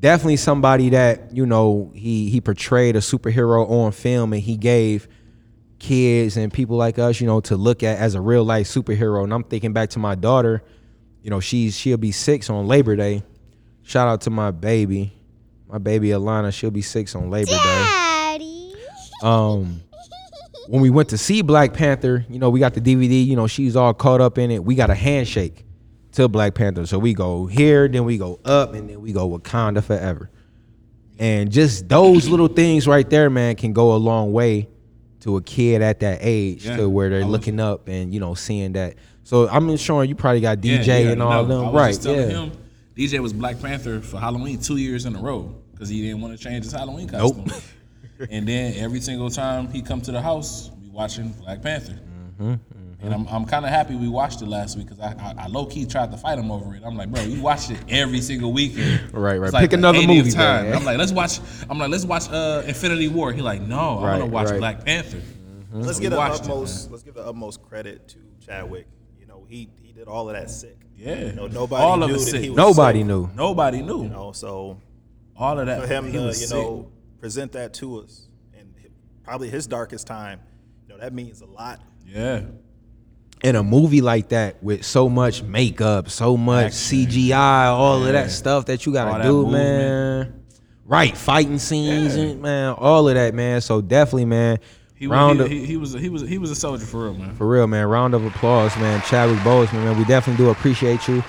definitely 0.00 0.36
somebody 0.36 0.90
that 0.90 1.34
you 1.36 1.46
know 1.46 1.92
he 1.94 2.30
he 2.30 2.40
portrayed 2.40 2.96
a 2.96 3.00
superhero 3.00 3.68
on 3.68 3.92
film 3.92 4.32
and 4.32 4.42
he 4.42 4.56
gave 4.56 5.08
kids 5.78 6.36
and 6.36 6.52
people 6.52 6.76
like 6.76 6.98
us, 6.98 7.20
you 7.20 7.26
know, 7.26 7.40
to 7.40 7.56
look 7.56 7.82
at 7.82 7.98
as 7.98 8.14
a 8.14 8.20
real 8.20 8.44
life 8.44 8.66
superhero. 8.66 9.24
And 9.24 9.32
I'm 9.32 9.44
thinking 9.44 9.72
back 9.72 9.90
to 9.90 9.98
my 9.98 10.14
daughter, 10.14 10.62
you 11.22 11.30
know, 11.30 11.40
she's 11.40 11.76
she'll 11.76 11.98
be 11.98 12.12
six 12.12 12.50
on 12.50 12.66
Labor 12.66 12.96
Day. 12.96 13.22
Shout 13.82 14.08
out 14.08 14.22
to 14.22 14.30
my 14.30 14.50
baby, 14.50 15.12
my 15.68 15.78
baby 15.78 16.08
Alana. 16.08 16.52
She'll 16.52 16.70
be 16.70 16.82
six 16.82 17.14
on 17.14 17.30
Labor 17.30 17.50
Day. 17.50 17.56
Daddy. 17.56 18.74
Um, 19.22 19.82
when 20.68 20.82
we 20.82 20.90
went 20.90 21.08
to 21.08 21.18
see 21.18 21.40
Black 21.40 21.72
Panther, 21.72 22.26
you 22.28 22.38
know, 22.38 22.50
we 22.50 22.60
got 22.60 22.74
the 22.74 22.80
DVD. 22.80 23.24
You 23.24 23.36
know, 23.36 23.46
she's 23.46 23.74
all 23.74 23.94
caught 23.94 24.20
up 24.20 24.36
in 24.36 24.50
it. 24.50 24.62
We 24.62 24.74
got 24.74 24.90
a 24.90 24.94
handshake 24.94 25.64
to 26.12 26.28
Black 26.28 26.54
Panther. 26.54 26.84
So 26.86 26.98
we 26.98 27.14
go 27.14 27.46
here, 27.46 27.88
then 27.88 28.04
we 28.04 28.18
go 28.18 28.38
up, 28.44 28.74
and 28.74 28.88
then 28.88 29.00
we 29.00 29.12
go 29.12 29.28
Wakanda 29.30 29.82
forever. 29.82 30.30
And 31.18 31.50
just 31.50 31.88
those 31.88 32.28
little 32.28 32.48
things 32.48 32.86
right 32.86 33.08
there, 33.08 33.30
man, 33.30 33.56
can 33.56 33.72
go 33.72 33.94
a 33.94 33.96
long 33.96 34.32
way 34.32 34.68
to 35.20 35.36
a 35.36 35.42
kid 35.42 35.82
at 35.82 36.00
that 36.00 36.18
age 36.20 36.66
Yeah, 36.66 36.76
to 36.76 36.88
where 36.88 37.10
they're 37.10 37.24
looking 37.24 37.58
up 37.58 37.88
and 37.88 38.12
you 38.12 38.20
know 38.20 38.34
seeing 38.34 38.74
that. 38.74 38.94
So 39.24 39.48
I'm 39.48 39.68
ensuring 39.70 40.08
you 40.08 40.14
probably 40.14 40.40
got 40.40 40.58
DJ 40.58 40.86
yeah, 40.86 41.10
and 41.10 41.18
you 41.18 41.24
all. 41.24 41.44
I 41.44 41.48
them, 41.48 41.72
right? 41.72 42.04
Yeah. 42.04 42.26
him 42.26 42.52
DJ 42.94 43.20
was 43.20 43.32
Black 43.32 43.60
Panther 43.60 44.00
for 44.00 44.18
Halloween 44.18 44.60
two 44.60 44.76
years 44.76 45.06
in 45.06 45.16
a 45.16 45.20
row 45.20 45.54
because 45.72 45.88
he 45.88 46.02
didn't 46.02 46.20
want 46.20 46.36
to 46.36 46.42
change 46.42 46.64
his 46.64 46.72
Halloween 46.72 47.08
Nope. 47.12 47.36
costume. 48.18 48.36
and 48.38 48.48
then 48.48 48.74
every 48.76 49.00
single 49.00 49.30
time 49.30 49.68
he 49.70 49.82
come 49.82 50.00
to 50.02 50.12
the 50.12 50.20
house, 50.20 50.70
we 50.82 50.88
watching 50.90 51.30
Black 51.30 51.62
Panther. 51.62 51.98
Mm-hmm, 52.40 52.54
And 53.00 53.14
I'm, 53.14 53.26
I'm 53.28 53.44
kind 53.44 53.64
of 53.64 53.70
happy 53.70 53.94
we 53.96 54.08
watched 54.08 54.42
it 54.42 54.46
last 54.48 54.76
week 54.76 54.86
because 54.88 55.00
I, 55.00 55.12
I, 55.18 55.44
I 55.44 55.46
low 55.48 55.66
key 55.66 55.86
tried 55.86 56.10
to 56.12 56.16
fight 56.16 56.38
him 56.38 56.50
over 56.50 56.74
it. 56.74 56.82
I'm 56.84 56.96
like, 56.96 57.10
bro, 57.10 57.22
you 57.22 57.40
watched 57.40 57.70
it 57.70 57.78
every 57.88 58.20
single 58.20 58.52
weekend. 58.52 59.12
Right, 59.12 59.38
right. 59.38 59.46
It's 59.46 59.52
like 59.54 59.62
Pick 59.62 59.70
the 59.70 59.76
another 59.78 60.02
movie, 60.06 60.30
time. 60.30 60.66
man. 60.66 60.74
I'm 60.76 60.84
like, 60.84 60.98
let's 60.98 61.12
watch. 61.12 61.40
I'm 61.70 61.78
like, 61.78 61.90
let's 61.90 62.04
watch 62.04 62.28
uh, 62.30 62.62
Infinity 62.66 63.08
War. 63.08 63.32
He 63.32 63.40
like, 63.42 63.60
no, 63.60 63.78
I 63.78 63.80
want 63.94 64.02
Right, 64.04 64.18
to 64.18 64.26
watch 64.26 64.50
right. 64.50 64.58
Black 64.58 64.84
Panther. 64.84 65.20
Let's 65.72 65.96
So 65.96 66.02
give 66.02 66.10
the 66.12 66.16
watched 66.16 66.44
it, 66.44 66.50
utmost. 66.50 66.90
let's 66.90 67.02
give 67.02 67.14
the 67.14 67.26
utmost 67.26 67.62
credit 67.62 68.08
to 68.08 68.18
Chadwick. 68.44 68.86
You 69.20 69.26
know, 69.26 69.44
he 69.48 69.68
he 69.82 69.92
did 69.92 70.08
all 70.08 70.28
of 70.30 70.34
that 70.36 70.50
sick. 70.50 70.76
Yeah. 70.96 71.26
You 71.26 71.32
know, 71.32 71.46
nobody 71.46 71.82
All 71.82 72.02
of 72.02 72.08
knew 72.08 72.14
it 72.16 72.18
that 72.18 72.24
sick. 72.24 72.40
he 72.42 72.50
was 72.50 72.56
Nobody 72.56 73.00
sick, 73.00 73.06
knew. 73.06 73.30
Nobody 73.34 73.82
knew. 73.82 74.04
You 74.04 74.08
know, 74.08 74.32
so 74.32 74.80
All 75.36 75.58
of 75.58 75.66
that. 75.66 75.82
for 75.82 75.86
him 75.86 76.06
he 76.06 76.12
to 76.12 76.20
was 76.24 76.40
you 76.40 76.46
sick. 76.46 76.56
know 76.56 76.90
present 77.20 77.52
that 77.52 77.74
to 77.74 78.00
us 78.00 78.28
and 78.58 78.72
probably 79.24 79.48
his 79.50 79.66
darkest 79.66 80.06
time, 80.06 80.40
you 80.86 80.94
know, 80.94 81.00
that 81.00 81.12
means 81.12 81.40
a 81.40 81.46
lot. 81.46 81.80
Yeah. 82.06 82.42
in 83.44 83.54
a 83.54 83.62
movie 83.62 84.00
like 84.00 84.30
that 84.30 84.60
with 84.62 84.84
so 84.84 85.08
much 85.08 85.42
makeup, 85.42 86.08
so 86.10 86.36
much 86.36 86.66
Action. 86.66 87.06
CGI, 87.06 87.66
all 87.66 88.04
of 88.04 88.12
that 88.12 88.30
stuff 88.30 88.66
that 88.66 88.84
you 88.86 88.92
gotta 88.92 89.18
that 89.18 89.22
do, 89.28 89.42
movement. 89.44 89.52
man. 90.30 90.42
Right, 90.86 91.14
fighting 91.16 91.58
scenes 91.58 92.16
Yeah. 92.16 92.22
and 92.24 92.42
man, 92.42 92.72
all 92.78 93.08
of 93.08 93.14
that, 93.14 93.34
man. 93.34 93.60
So 93.60 93.80
definitely, 93.82 94.24
man, 94.24 94.58
He, 94.94 95.06
Round 95.06 95.38
he, 95.38 95.44
of- 95.44 95.50
he, 95.50 95.64
he 95.66 95.76
was 95.76 95.92
he 95.92 96.08
was 96.08 96.22
he 96.22 96.38
was 96.38 96.50
a 96.50 96.54
soldier 96.56 96.84
for 96.86 97.04
real, 97.04 97.14
man. 97.14 97.34
For 97.36 97.46
real, 97.46 97.66
man. 97.66 97.86
Round 97.86 98.14
of 98.14 98.24
applause, 98.24 98.74
man. 98.78 99.02
Chadwick 99.02 99.38
Boseman, 99.40 99.84
man. 99.84 99.98
We 99.98 100.04
definitely 100.06 100.42
do 100.44 100.50
appreciate 100.50 101.06
you. 101.06 101.22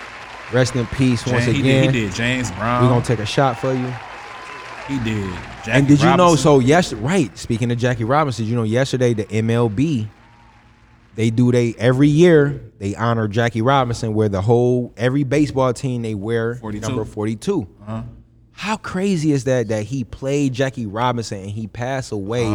Rest 0.54 0.76
in 0.78 0.88
peace 0.88 1.26
once 1.28 1.44
James, 1.46 1.58
he 1.58 1.60
again. 1.62 1.84
did, 1.88 1.94
he 1.96 2.02
did. 2.08 2.14
James 2.16 2.50
Brown. 2.54 2.84
We're 2.84 2.90
gonna 2.90 3.06
take 3.06 3.20
a 3.20 3.26
shot 3.26 3.60
for 3.60 3.74
you. 3.74 3.94
He 4.88 4.98
did. 5.04 5.32
Jackie 5.66 5.72
and 5.72 5.88
did 5.88 6.02
you 6.02 6.16
know? 6.18 6.36
So 6.36 6.60
yes, 6.60 6.94
right. 6.94 7.36
Speaking 7.38 7.72
of 7.72 7.78
Jackie 7.78 8.04
Robinson, 8.06 8.46
you 8.46 8.56
know, 8.56 8.64
yesterday 8.64 9.14
the 9.14 9.26
MLB 9.26 10.08
they 11.16 11.30
do 11.30 11.52
they 11.52 11.74
every 11.78 12.08
year 12.08 12.62
they 12.78 12.96
honor 12.96 13.28
Jackie 13.28 13.62
Robinson, 13.62 14.14
where 14.14 14.30
the 14.30 14.42
whole 14.42 14.94
every 14.96 15.24
baseball 15.24 15.74
team 15.74 16.02
they 16.02 16.16
wear 16.16 16.56
42. 16.56 16.88
number 16.88 17.04
42 17.06 17.68
Uh-huh. 17.82 18.04
How 18.54 18.78
crazy 18.78 19.32
is 19.32 19.46
that 19.46 19.70
that 19.70 19.84
he 19.84 20.04
played 20.04 20.54
Jackie 20.54 20.86
Robinson 20.86 21.40
and 21.40 21.50
he 21.50 21.68
passed 21.68 22.12
away 22.12 22.46
Oh, 22.46 22.52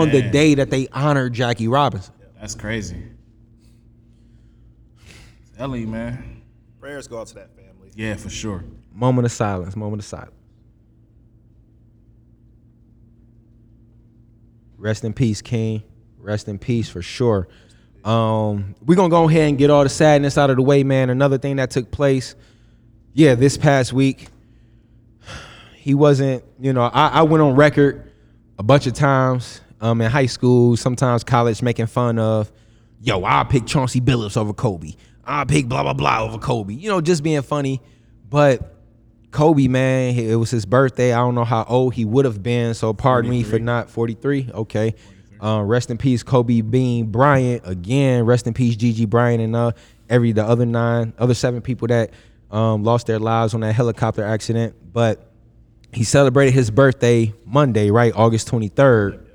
on 0.00 0.10
the 0.10 0.22
day 0.22 0.54
that 0.54 0.70
they 0.70 0.88
honored 0.88 1.32
Jackie 1.34 1.68
Robinson? 1.68 2.14
That's 2.40 2.54
crazy. 2.54 3.02
Ellie, 5.58 5.86
man. 5.86 6.42
Prayers 6.80 7.08
go 7.08 7.20
out 7.20 7.26
to 7.28 7.34
that 7.34 7.54
family. 7.56 7.90
Yeah, 7.94 8.14
for 8.14 8.30
sure. 8.30 8.64
Moment 8.94 9.26
of 9.26 9.32
silence. 9.32 9.74
Moment 9.76 10.00
of 10.02 10.06
silence. 10.06 10.32
Rest 14.78 15.04
in 15.04 15.12
peace, 15.12 15.42
King. 15.42 15.82
Rest 16.18 16.48
in 16.48 16.58
peace 16.58 16.88
for 16.88 17.02
sure. 17.02 17.48
Um, 18.04 18.74
we're 18.84 18.94
gonna 18.94 19.08
go 19.08 19.28
ahead 19.28 19.48
and 19.48 19.58
get 19.58 19.70
all 19.70 19.82
the 19.82 19.88
sadness 19.88 20.38
out 20.38 20.50
of 20.50 20.56
the 20.56 20.62
way, 20.62 20.84
man. 20.84 21.10
Another 21.10 21.36
thing 21.36 21.56
that 21.56 21.70
took 21.70 21.90
place, 21.90 22.34
yeah, 23.12 23.34
this 23.34 23.56
past 23.56 23.92
week. 23.92 24.28
He 25.76 25.94
wasn't, 25.94 26.44
you 26.60 26.72
know, 26.72 26.82
I, 26.82 27.08
I 27.08 27.22
went 27.22 27.42
on 27.42 27.54
record 27.54 28.12
a 28.58 28.62
bunch 28.62 28.86
of 28.86 28.92
times 28.92 29.60
um, 29.80 30.00
in 30.00 30.10
high 30.10 30.26
school, 30.26 30.76
sometimes 30.76 31.24
college, 31.24 31.62
making 31.62 31.86
fun 31.86 32.18
of, 32.18 32.52
yo, 33.00 33.22
I'll 33.22 33.44
pick 33.44 33.66
Chauncey 33.66 34.00
Billups 34.00 34.36
over 34.36 34.52
Kobe. 34.52 34.92
I'll 35.24 35.46
pick 35.46 35.66
blah 35.66 35.82
blah 35.82 35.94
blah 35.94 36.22
over 36.22 36.38
Kobe. 36.38 36.74
You 36.74 36.88
know, 36.88 37.00
just 37.00 37.22
being 37.22 37.42
funny. 37.42 37.80
But 38.28 38.77
Kobe, 39.30 39.68
man, 39.68 40.16
it 40.16 40.36
was 40.36 40.50
his 40.50 40.64
birthday. 40.64 41.12
I 41.12 41.18
don't 41.18 41.34
know 41.34 41.44
how 41.44 41.64
old 41.68 41.94
he 41.94 42.04
would 42.04 42.24
have 42.24 42.42
been, 42.42 42.74
so 42.74 42.92
pardon 42.94 43.30
me 43.30 43.42
for 43.42 43.58
not 43.58 43.90
43. 43.90 44.50
Okay. 44.54 44.94
Uh, 45.40 45.62
rest 45.62 45.90
in 45.90 45.98
peace, 45.98 46.22
Kobe 46.22 46.62
Bean 46.62 47.06
Bryant. 47.10 47.62
Again, 47.64 48.24
rest 48.24 48.46
in 48.46 48.54
peace, 48.54 48.74
Gigi 48.74 49.04
Bryant, 49.04 49.40
and 49.40 49.54
uh, 49.54 49.72
every 50.08 50.32
the 50.32 50.44
other 50.44 50.66
nine, 50.66 51.12
other 51.18 51.34
seven 51.34 51.60
people 51.60 51.88
that 51.88 52.10
um, 52.50 52.82
lost 52.82 53.06
their 53.06 53.18
lives 53.18 53.54
on 53.54 53.60
that 53.60 53.74
helicopter 53.74 54.24
accident. 54.24 54.74
But 54.92 55.30
he 55.92 56.04
celebrated 56.04 56.54
his 56.54 56.70
birthday 56.70 57.32
Monday, 57.44 57.90
right, 57.90 58.12
August 58.14 58.48
23rd. 58.48 59.26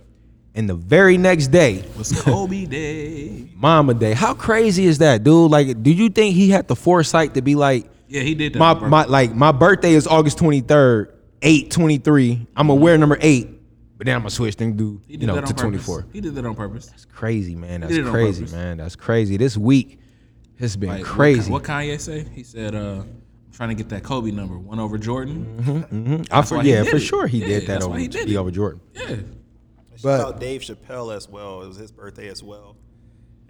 And 0.56 0.70
the 0.70 0.76
very 0.76 1.18
next 1.18 1.48
day 1.48 1.84
was 1.98 2.12
Kobe 2.22 2.66
Day. 2.66 3.50
Mamba 3.56 3.94
Day. 3.94 4.14
How 4.14 4.34
crazy 4.34 4.86
is 4.86 5.00
that, 5.00 5.24
dude? 5.24 5.50
Like, 5.50 5.82
do 5.82 5.92
you 5.92 6.10
think 6.10 6.36
he 6.36 6.50
had 6.50 6.68
the 6.68 6.76
foresight 6.76 7.34
to 7.36 7.42
be 7.42 7.56
like, 7.56 7.90
Yeah, 8.14 8.22
he 8.22 8.36
did 8.36 8.54
that. 8.54 8.60
my 8.60 8.72
on 8.74 8.90
my 8.92 9.06
like 9.06 9.34
my 9.34 9.52
birthday 9.52 9.94
is 9.94 10.06
August 10.06 10.38
23rd, 10.38 11.12
823. 11.42 12.48
I'm 12.56 12.68
gonna 12.68 12.80
wear 12.80 12.96
number 12.98 13.18
eight, 13.22 13.50
but 13.98 14.06
then 14.06 14.16
I'm 14.16 14.22
gonna 14.22 14.30
switch 14.30 14.56
and 14.60 14.78
do 14.78 15.02
you 15.08 15.18
know 15.26 15.34
to 15.36 15.42
purpose. 15.42 15.62
24. 15.62 16.06
He 16.14 16.22
did 16.22 16.36
that 16.36 16.46
on 16.46 16.54
purpose. 16.56 16.86
That's 16.88 17.06
crazy, 17.06 17.56
man. 17.56 17.82
That's 17.82 17.92
did 17.94 18.02
it 18.02 18.06
on 18.06 18.12
crazy, 18.14 18.42
purpose. 18.44 18.54
man. 18.54 18.78
That's 18.78 18.96
crazy. 18.96 19.38
This 19.38 19.58
week 19.58 20.00
has 20.60 20.78
been 20.78 20.90
Like, 20.90 21.00
what 21.00 21.08
Ka- 21.08 21.14
crazy. 21.16 21.52
What, 21.52 21.64
Kanye 21.64 22.00
say? 22.00 22.24
He 22.36 22.44
said, 22.44 22.76
uh, 22.76 23.02
"I'm 23.02 23.24
trying 23.52 23.70
to 23.70 23.76
get 23.76 23.90
that 23.90 24.04
Kobe 24.04 24.30
number, 24.30 24.60
one 24.60 24.80
over 24.80 25.00
Jordan." 25.00 25.44
hmm 25.90 26.14
I 26.32 26.38
That's 26.38 26.50
for, 26.50 26.58
why 26.58 26.64
he 26.66 26.70
yeah, 26.72 26.84
did 26.84 26.92
for 26.92 26.98
it. 26.98 27.00
sure 27.00 27.26
he 27.26 27.40
Yeah, 27.40 27.48
did 27.48 27.62
that 27.64 27.68
that's 27.68 27.86
over 27.86 27.94
why 27.96 28.00
he 28.02 28.08
did 28.08 28.28
be 28.28 28.36
it. 28.36 28.38
over 28.38 28.52
Jordan. 28.52 28.80
Yeah. 28.94 29.16
Shout 29.96 30.20
out 30.22 30.40
Dave 30.40 30.62
Chappelle 30.62 31.16
as 31.16 31.28
well. 31.28 31.62
It 31.64 31.68
was 31.68 31.78
his 31.78 31.92
birthday 31.92 32.28
as 32.28 32.44
well, 32.44 32.76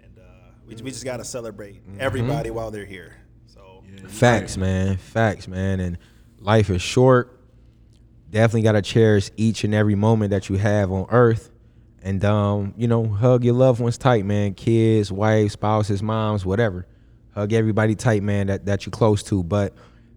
and 0.02 0.18
uh, 0.18 0.22
we, 0.66 0.74
we 0.76 0.90
just 0.90 1.04
got 1.04 1.18
to 1.18 1.24
celebrate 1.24 1.82
Mm-hmm. 1.86 2.00
everybody 2.00 2.50
while 2.50 2.70
they're 2.70 2.84
here. 2.86 3.14
So 4.00 4.08
Facts, 4.08 4.56
man. 4.56 4.96
Facts, 4.96 5.48
man. 5.48 5.80
And 5.80 5.98
life 6.38 6.70
is 6.70 6.82
short. 6.82 7.38
Definitely 8.30 8.62
got 8.62 8.72
to 8.72 8.82
cherish 8.82 9.30
each 9.36 9.64
and 9.64 9.74
every 9.74 9.94
moment 9.94 10.30
that 10.30 10.48
you 10.48 10.56
have 10.56 10.90
on 10.90 11.06
earth. 11.10 11.50
And, 12.02 12.24
um, 12.24 12.74
you 12.76 12.86
know, 12.86 13.06
hug 13.06 13.44
your 13.44 13.54
loved 13.54 13.80
ones 13.80 13.96
tight, 13.96 14.24
man. 14.24 14.54
Kids, 14.54 15.10
wives, 15.10 15.54
spouses, 15.54 16.02
moms, 16.02 16.44
whatever. 16.44 16.86
Hug 17.34 17.52
everybody 17.52 17.94
tight, 17.94 18.22
man, 18.22 18.48
that, 18.48 18.66
that 18.66 18.84
you're 18.84 18.90
close 18.90 19.22
to. 19.24 19.42
But 19.42 19.74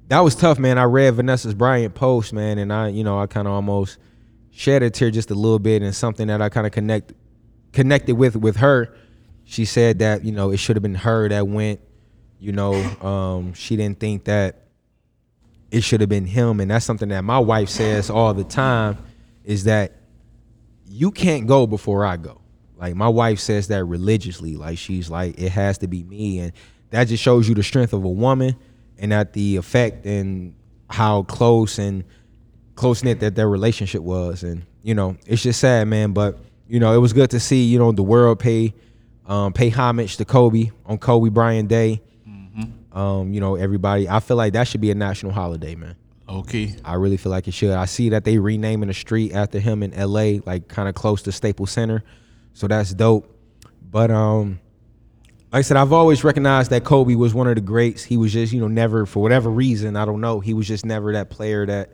that 0.09 0.19
was 0.19 0.35
tough, 0.35 0.59
man. 0.59 0.77
I 0.77 0.83
read 0.83 1.15
Vanessa's 1.15 1.53
Bryant 1.53 1.95
post, 1.95 2.33
man, 2.33 2.57
and 2.57 2.71
I, 2.71 2.89
you 2.89 3.03
know, 3.03 3.19
I 3.19 3.27
kind 3.27 3.47
of 3.47 3.53
almost 3.53 3.97
shed 4.51 4.83
a 4.83 4.89
tear 4.89 5.11
just 5.11 5.31
a 5.31 5.35
little 5.35 5.59
bit 5.59 5.81
and 5.81 5.93
something 5.93 6.27
that 6.27 6.41
I 6.41 6.49
kind 6.49 6.65
of 6.65 6.73
connect 6.73 7.13
connected 7.73 8.15
with 8.15 8.35
with 8.35 8.57
her. 8.57 8.95
She 9.45 9.65
said 9.65 9.99
that, 9.99 10.25
you 10.25 10.31
know, 10.31 10.51
it 10.51 10.57
should 10.57 10.75
have 10.75 10.83
been 10.83 10.95
her 10.95 11.29
that 11.29 11.47
went 11.47 11.79
you 12.39 12.51
know 12.51 12.73
um, 13.01 13.53
she 13.53 13.75
didn't 13.75 13.99
think 13.99 14.25
that 14.25 14.67
it 15.71 15.81
should 15.83 16.01
have 16.01 16.09
been 16.09 16.25
him. 16.25 16.59
And 16.59 16.71
that's 16.71 16.85
something 16.85 17.09
that 17.09 17.23
my 17.23 17.39
wife 17.39 17.69
says 17.69 18.09
all 18.09 18.33
the 18.33 18.43
time 18.43 18.97
is 19.43 19.65
that 19.65 19.93
you 20.85 21.11
can't 21.11 21.47
go 21.47 21.67
before 21.67 22.05
i 22.05 22.17
go. 22.17 22.41
Like 22.77 22.95
my 22.95 23.07
wife 23.07 23.39
says 23.39 23.67
that 23.69 23.83
religiously. 23.85 24.55
Like 24.55 24.77
she's 24.77 25.09
like 25.09 25.39
it 25.39 25.51
has 25.51 25.79
to 25.79 25.87
be 25.87 26.03
me. 26.03 26.39
And 26.39 26.53
that 26.91 27.05
just 27.05 27.23
shows 27.23 27.49
you 27.49 27.55
the 27.55 27.63
strength 27.63 27.93
of 27.93 28.03
a 28.03 28.09
woman 28.09 28.55
and 28.97 29.11
that 29.11 29.33
the 29.33 29.57
effect 29.57 30.05
and 30.05 30.55
how 30.89 31.23
close 31.23 31.79
and 31.79 32.03
close 32.75 33.03
knit 33.03 33.19
that 33.19 33.35
their 33.35 33.49
relationship 33.49 34.01
was. 34.01 34.43
And 34.43 34.65
you 34.83 34.93
know 34.93 35.17
it's 35.25 35.41
just 35.41 35.59
sad 35.59 35.87
man. 35.87 36.13
But 36.13 36.37
you 36.67 36.79
know 36.79 36.93
it 36.93 36.99
was 36.99 37.13
good 37.13 37.31
to 37.31 37.39
see 37.39 37.65
you 37.65 37.79
know 37.79 37.91
the 37.91 38.03
world 38.03 38.39
pay 38.39 38.73
um, 39.25 39.51
pay 39.51 39.69
homage 39.69 40.17
to 40.17 40.25
kobe 40.25 40.71
on 40.85 40.97
kobe 40.97 41.29
bryant 41.29 41.67
day 41.67 42.01
um, 42.91 43.33
you 43.33 43.39
know, 43.39 43.55
everybody. 43.55 44.09
I 44.09 44.19
feel 44.19 44.37
like 44.37 44.53
that 44.53 44.67
should 44.67 44.81
be 44.81 44.91
a 44.91 44.95
national 44.95 45.31
holiday, 45.31 45.75
man. 45.75 45.95
Okay. 46.29 46.75
I 46.83 46.95
really 46.95 47.17
feel 47.17 47.31
like 47.31 47.47
it 47.47 47.53
should. 47.53 47.71
I 47.71 47.85
see 47.85 48.09
that 48.09 48.25
they 48.25 48.37
renaming 48.37 48.89
a 48.89 48.93
street 48.93 49.33
after 49.33 49.59
him 49.59 49.81
in 49.81 49.93
L.A., 49.93 50.39
like 50.45 50.67
kind 50.67 50.89
of 50.89 50.95
close 50.95 51.21
to 51.23 51.31
Staples 51.31 51.71
Center, 51.71 52.03
so 52.53 52.67
that's 52.67 52.93
dope. 52.93 53.33
But 53.89 54.11
um, 54.11 54.59
like 55.51 55.59
I 55.59 55.61
said, 55.61 55.77
I've 55.77 55.93
always 55.93 56.23
recognized 56.23 56.71
that 56.71 56.83
Kobe 56.83 57.15
was 57.15 57.33
one 57.33 57.47
of 57.47 57.55
the 57.55 57.61
greats. 57.61 58.03
He 58.03 58.17
was 58.17 58.33
just, 58.33 58.51
you 58.51 58.59
know, 58.59 58.67
never 58.67 59.05
for 59.05 59.23
whatever 59.23 59.49
reason, 59.49 59.95
I 59.95 60.03
don't 60.03 60.19
know, 60.19 60.41
he 60.41 60.53
was 60.53 60.67
just 60.67 60.85
never 60.85 61.13
that 61.13 61.29
player 61.29 61.65
that 61.65 61.93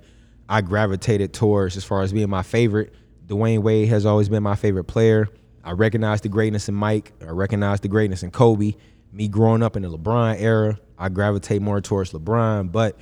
I 0.50 0.62
gravitated 0.62 1.34
towards 1.34 1.78
as 1.78 1.84
far 1.84 2.02
as 2.02 2.12
being 2.12 2.30
my 2.30 2.44
favorite. 2.44 2.94
Dwyane 3.28 3.62
Wade 3.62 3.90
has 3.90 4.06
always 4.06 4.28
been 4.28 4.44
my 4.44 4.56
favorite 4.56 4.86
player. 4.86 5.28
I 5.64 5.72
recognize 5.72 6.22
the 6.22 6.30
greatness 6.30 6.68
in 6.68 6.76
Mike. 6.76 7.14
I 7.22 7.30
recognize 7.30 7.80
the 7.80 7.88
greatness 7.88 8.24
in 8.24 8.32
Kobe. 8.32 8.74
Me 9.13 9.27
growing 9.27 9.62
up 9.62 9.75
in 9.75 9.84
the 9.84 9.96
LeBron 9.96 10.41
era, 10.41 10.79
I 10.98 11.10
gravitate 11.10 11.62
more 11.62 11.79
towards 11.82 12.12
LeBron. 12.13 12.72
But 12.72 12.98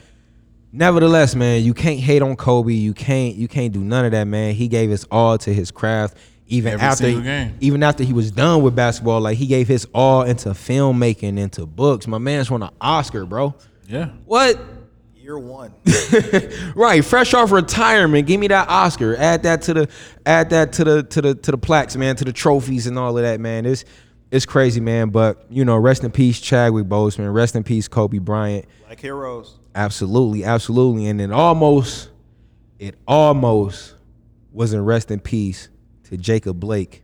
nevertheless, 0.72 1.36
man, 1.36 1.64
you 1.64 1.74
can't 1.74 2.00
hate 2.00 2.22
on 2.22 2.36
Kobe. 2.36 2.74
You 2.74 2.94
can't 2.94 3.36
you 3.36 3.48
can't 3.48 3.74
do 3.74 3.80
none 3.80 4.06
of 4.06 4.12
that, 4.12 4.26
man. 4.26 4.54
He 4.54 4.68
gave 4.68 4.90
his 4.90 5.06
all 5.06 5.38
to 5.40 5.54
his 5.54 5.72
craft. 5.72 6.18
Even 6.48 6.74
Every 6.74 6.86
after 6.86 7.22
game. 7.22 7.56
even 7.62 7.82
after 7.82 8.04
he 8.04 8.12
was 8.12 8.30
done 8.30 8.62
with 8.62 8.76
basketball, 8.76 9.22
like 9.22 9.38
he 9.38 9.48
gave 9.48 9.70
his 9.70 9.88
all 9.96 10.24
into 10.24 10.50
filmmaking, 10.50 11.40
into 11.40 11.66
books. 11.66 12.08
My 12.08 12.18
man's 12.18 12.52
won 12.52 12.62
an 12.62 12.72
Oscar, 12.82 13.26
bro. 13.26 13.56
Yeah. 13.88 14.10
What? 14.26 14.60
year 15.16 15.40
one. 15.40 15.74
Right, 16.76 17.06
fresh 17.06 17.34
off 17.34 17.52
retirement, 17.52 18.28
give 18.28 18.40
me 18.40 18.48
that 18.48 18.68
Oscar. 18.68 19.16
Add 19.16 19.44
that 19.44 19.62
to 19.64 19.74
the 19.74 19.90
add 20.26 20.50
that 20.50 20.74
to 20.74 20.84
the 20.84 21.04
to 21.04 21.22
the 21.22 21.36
to 21.36 21.52
the 21.52 21.58
plaques, 21.58 21.96
man, 21.96 22.16
to 22.18 22.26
the 22.26 22.34
trophies 22.34 22.88
and 22.88 22.98
all 23.00 23.18
of 23.18 23.24
that, 23.24 23.40
man. 23.40 23.66
It's 23.66 23.86
it's 24.32 24.46
crazy, 24.46 24.80
man. 24.82 25.10
But 25.10 25.46
you 25.50 25.64
know, 25.66 25.78
rest 25.78 26.04
in 26.04 26.12
peace, 26.12 26.40
Chadwick 26.40 26.86
Boseman. 26.88 27.34
Rest 27.34 27.56
in 27.56 27.64
peace, 27.64 27.88
Kobe 27.88 28.18
Bryant. 28.18 28.66
Black 28.86 29.00
heroes. 29.00 29.60
Absolutely, 29.76 30.44
absolutely. 30.44 31.08
And 31.08 31.22
it 31.22 31.32
almost, 31.32 32.10
it 32.80 32.96
almost 33.08 33.96
wasn't 34.52 34.84
rest 34.86 35.12
in 35.12 35.20
peace 35.20 35.70
to 36.06 36.18
Jacob 36.18 36.60
Blake. 36.60 37.04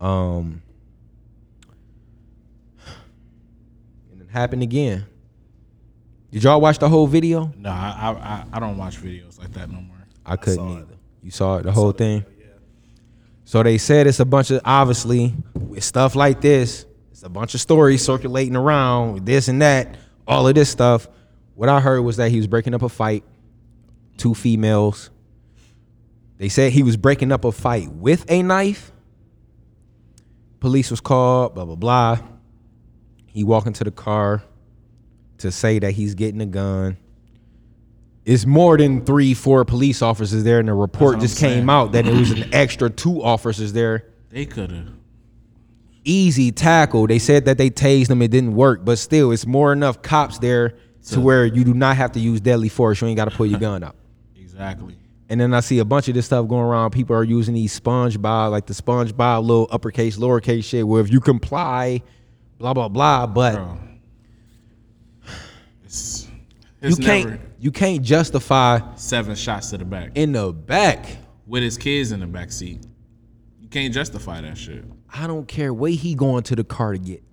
Um, 0.00 0.62
and 4.12 4.20
it 4.20 4.28
happened 4.30 4.62
again. 4.62 5.06
Did 6.32 6.42
y'all 6.44 6.60
watch 6.60 6.78
the 6.78 6.88
whole 6.88 7.06
video? 7.06 7.52
No, 7.56 7.70
I, 7.70 7.74
I 7.74 8.10
I- 8.10 8.44
I 8.54 8.60
don't 8.60 8.76
watch 8.76 9.00
videos 9.00 9.38
like 9.38 9.52
that 9.52 9.70
no 9.70 9.80
more. 9.80 9.96
I 10.24 10.36
couldn't 10.36 10.68
either. 10.68 10.86
You 11.22 11.30
saw 11.30 11.58
it, 11.58 11.62
the 11.62 11.72
whole 11.72 11.92
thing. 11.92 12.24
So 13.46 13.62
they 13.62 13.78
said 13.78 14.08
it's 14.08 14.18
a 14.18 14.24
bunch 14.24 14.50
of 14.50 14.60
obviously 14.64 15.32
with 15.54 15.84
stuff 15.84 16.16
like 16.16 16.40
this. 16.40 16.84
It's 17.12 17.22
a 17.22 17.28
bunch 17.28 17.54
of 17.54 17.60
stories 17.60 18.04
circulating 18.04 18.56
around 18.56 19.24
this 19.24 19.46
and 19.46 19.62
that, 19.62 19.96
all 20.26 20.48
of 20.48 20.56
this 20.56 20.68
stuff. 20.68 21.08
What 21.54 21.68
I 21.68 21.78
heard 21.78 22.00
was 22.00 22.16
that 22.16 22.32
he 22.32 22.38
was 22.38 22.48
breaking 22.48 22.74
up 22.74 22.82
a 22.82 22.88
fight, 22.88 23.22
two 24.16 24.34
females. 24.34 25.10
They 26.38 26.48
said 26.48 26.72
he 26.72 26.82
was 26.82 26.96
breaking 26.96 27.30
up 27.30 27.44
a 27.44 27.52
fight 27.52 27.88
with 27.92 28.28
a 28.28 28.42
knife. 28.42 28.90
Police 30.58 30.90
was 30.90 31.00
called, 31.00 31.54
blah 31.54 31.64
blah 31.64 31.76
blah. 31.76 32.18
He 33.26 33.44
walked 33.44 33.68
into 33.68 33.84
the 33.84 33.92
car 33.92 34.42
to 35.38 35.52
say 35.52 35.78
that 35.78 35.92
he's 35.92 36.16
getting 36.16 36.40
a 36.40 36.46
gun. 36.46 36.96
It's 38.26 38.44
more 38.44 38.76
than 38.76 39.04
three, 39.04 39.34
four 39.34 39.64
police 39.64 40.02
officers 40.02 40.42
there, 40.42 40.58
and 40.58 40.68
the 40.68 40.74
report 40.74 41.20
just 41.20 41.38
came 41.38 41.70
out 41.70 41.92
that 41.92 42.06
it 42.08 42.12
was 42.12 42.32
an 42.32 42.52
extra 42.52 42.90
two 42.90 43.22
officers 43.22 43.72
there 43.72 44.04
They 44.30 44.44
could 44.44 44.72
have. 44.72 44.88
easy 46.04 46.50
tackle. 46.50 47.06
They 47.06 47.20
said 47.20 47.44
that 47.44 47.56
they 47.56 47.70
tased 47.70 48.10
him, 48.10 48.20
it 48.22 48.32
didn't 48.32 48.56
work, 48.56 48.84
but 48.84 48.98
still, 48.98 49.30
it's 49.30 49.46
more 49.46 49.72
enough 49.72 50.02
cops 50.02 50.40
there 50.40 50.74
to 51.10 51.20
where 51.20 51.46
you 51.46 51.62
do 51.62 51.72
not 51.72 51.96
have 51.96 52.10
to 52.12 52.20
use 52.20 52.40
deadly 52.40 52.68
force. 52.68 53.00
You 53.00 53.06
ain't 53.06 53.16
got 53.16 53.26
to 53.26 53.36
pull 53.36 53.46
your 53.46 53.60
gun 53.60 53.82
out. 53.84 53.94
Exactly. 54.36 54.96
And 55.28 55.38
then 55.38 55.52
I 55.52 55.60
see 55.60 55.80
a 55.80 55.84
bunch 55.84 56.08
of 56.08 56.14
this 56.14 56.24
stuff 56.26 56.48
going 56.48 56.64
around. 56.64 56.92
People 56.92 57.14
are 57.14 57.22
using 57.24 57.54
these 57.54 57.78
SpongeBob, 57.78 58.50
like 58.50 58.64
the 58.64 58.72
SpongeBob 58.72 59.42
little 59.42 59.68
uppercase, 59.70 60.16
lowercase 60.16 60.64
shit, 60.64 60.86
where 60.88 61.02
if 61.02 61.12
you 61.12 61.20
comply, 61.20 62.00
blah 62.58 62.72
blah 62.72 62.88
blah. 62.88 63.26
But 63.26 63.54
Bro. 63.56 63.78
It's, 65.84 66.26
you 66.80 66.88
it's 66.88 66.98
can't 66.98 67.30
never 67.30 67.42
you 67.66 67.72
can't 67.72 68.00
justify 68.00 68.78
seven 68.94 69.34
shots 69.34 69.70
to 69.70 69.76
the 69.78 69.84
back 69.84 70.12
in 70.14 70.30
the 70.30 70.52
back. 70.52 71.04
with 71.48 71.64
his 71.64 71.76
kids 71.76 72.12
in 72.12 72.20
the 72.20 72.26
back 72.28 72.52
seat. 72.52 72.78
You 73.60 73.66
can't 73.68 73.92
justify 73.92 74.40
that 74.40 74.56
shit. 74.56 74.84
I 75.12 75.26
don't 75.26 75.48
care 75.48 75.74
where 75.74 75.90
he 75.90 76.14
going 76.14 76.44
to 76.44 76.54
the 76.54 76.62
car 76.62 76.92
to 76.92 76.98
get. 77.00 77.24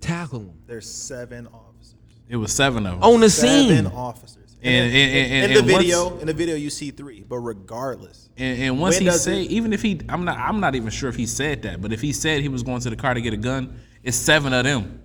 Tackle 0.00 0.40
him 0.40 0.52
There's 0.66 0.90
seven 0.90 1.46
officers. 1.46 1.94
It 2.28 2.34
was 2.34 2.52
seven 2.52 2.84
of 2.84 2.94
them. 2.94 3.02
on 3.04 3.20
the 3.20 3.30
Seven 3.30 3.84
scene. 3.84 3.86
officers. 3.86 4.56
And- 4.60 4.86
and- 4.86 4.94
and- 4.96 5.32
in 5.32 5.32
and- 5.44 5.52
the 5.54 5.58
and 5.60 5.70
once- 5.70 5.84
video, 5.84 6.18
in 6.18 6.26
the 6.26 6.32
video, 6.32 6.56
you 6.56 6.68
see 6.70 6.90
three. 6.90 7.24
But 7.28 7.38
regardless, 7.38 8.28
And, 8.36 8.60
and 8.60 8.80
once 8.80 8.96
he 8.98 9.04
does 9.04 9.22
said, 9.22 9.38
it- 9.38 9.52
even 9.52 9.72
if 9.72 9.82
he, 9.82 10.00
I'm 10.08 10.24
not, 10.24 10.36
I'm 10.36 10.58
not 10.58 10.74
even 10.74 10.90
sure 10.90 11.08
if 11.08 11.14
he 11.14 11.26
said 11.26 11.62
that, 11.62 11.80
but 11.80 11.92
if 11.92 12.00
he 12.00 12.12
said 12.12 12.42
he 12.42 12.48
was 12.48 12.64
going 12.64 12.80
to 12.80 12.90
the 12.90 12.96
car 12.96 13.14
to 13.14 13.20
get 13.20 13.32
a 13.32 13.36
gun, 13.36 13.76
it's 14.02 14.16
seven 14.16 14.52
of 14.52 14.64
them. 14.64 14.98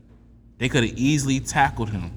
They 0.57 0.69
could 0.69 0.83
have 0.83 0.97
easily 0.97 1.39
tackled 1.39 1.91
him, 1.91 2.13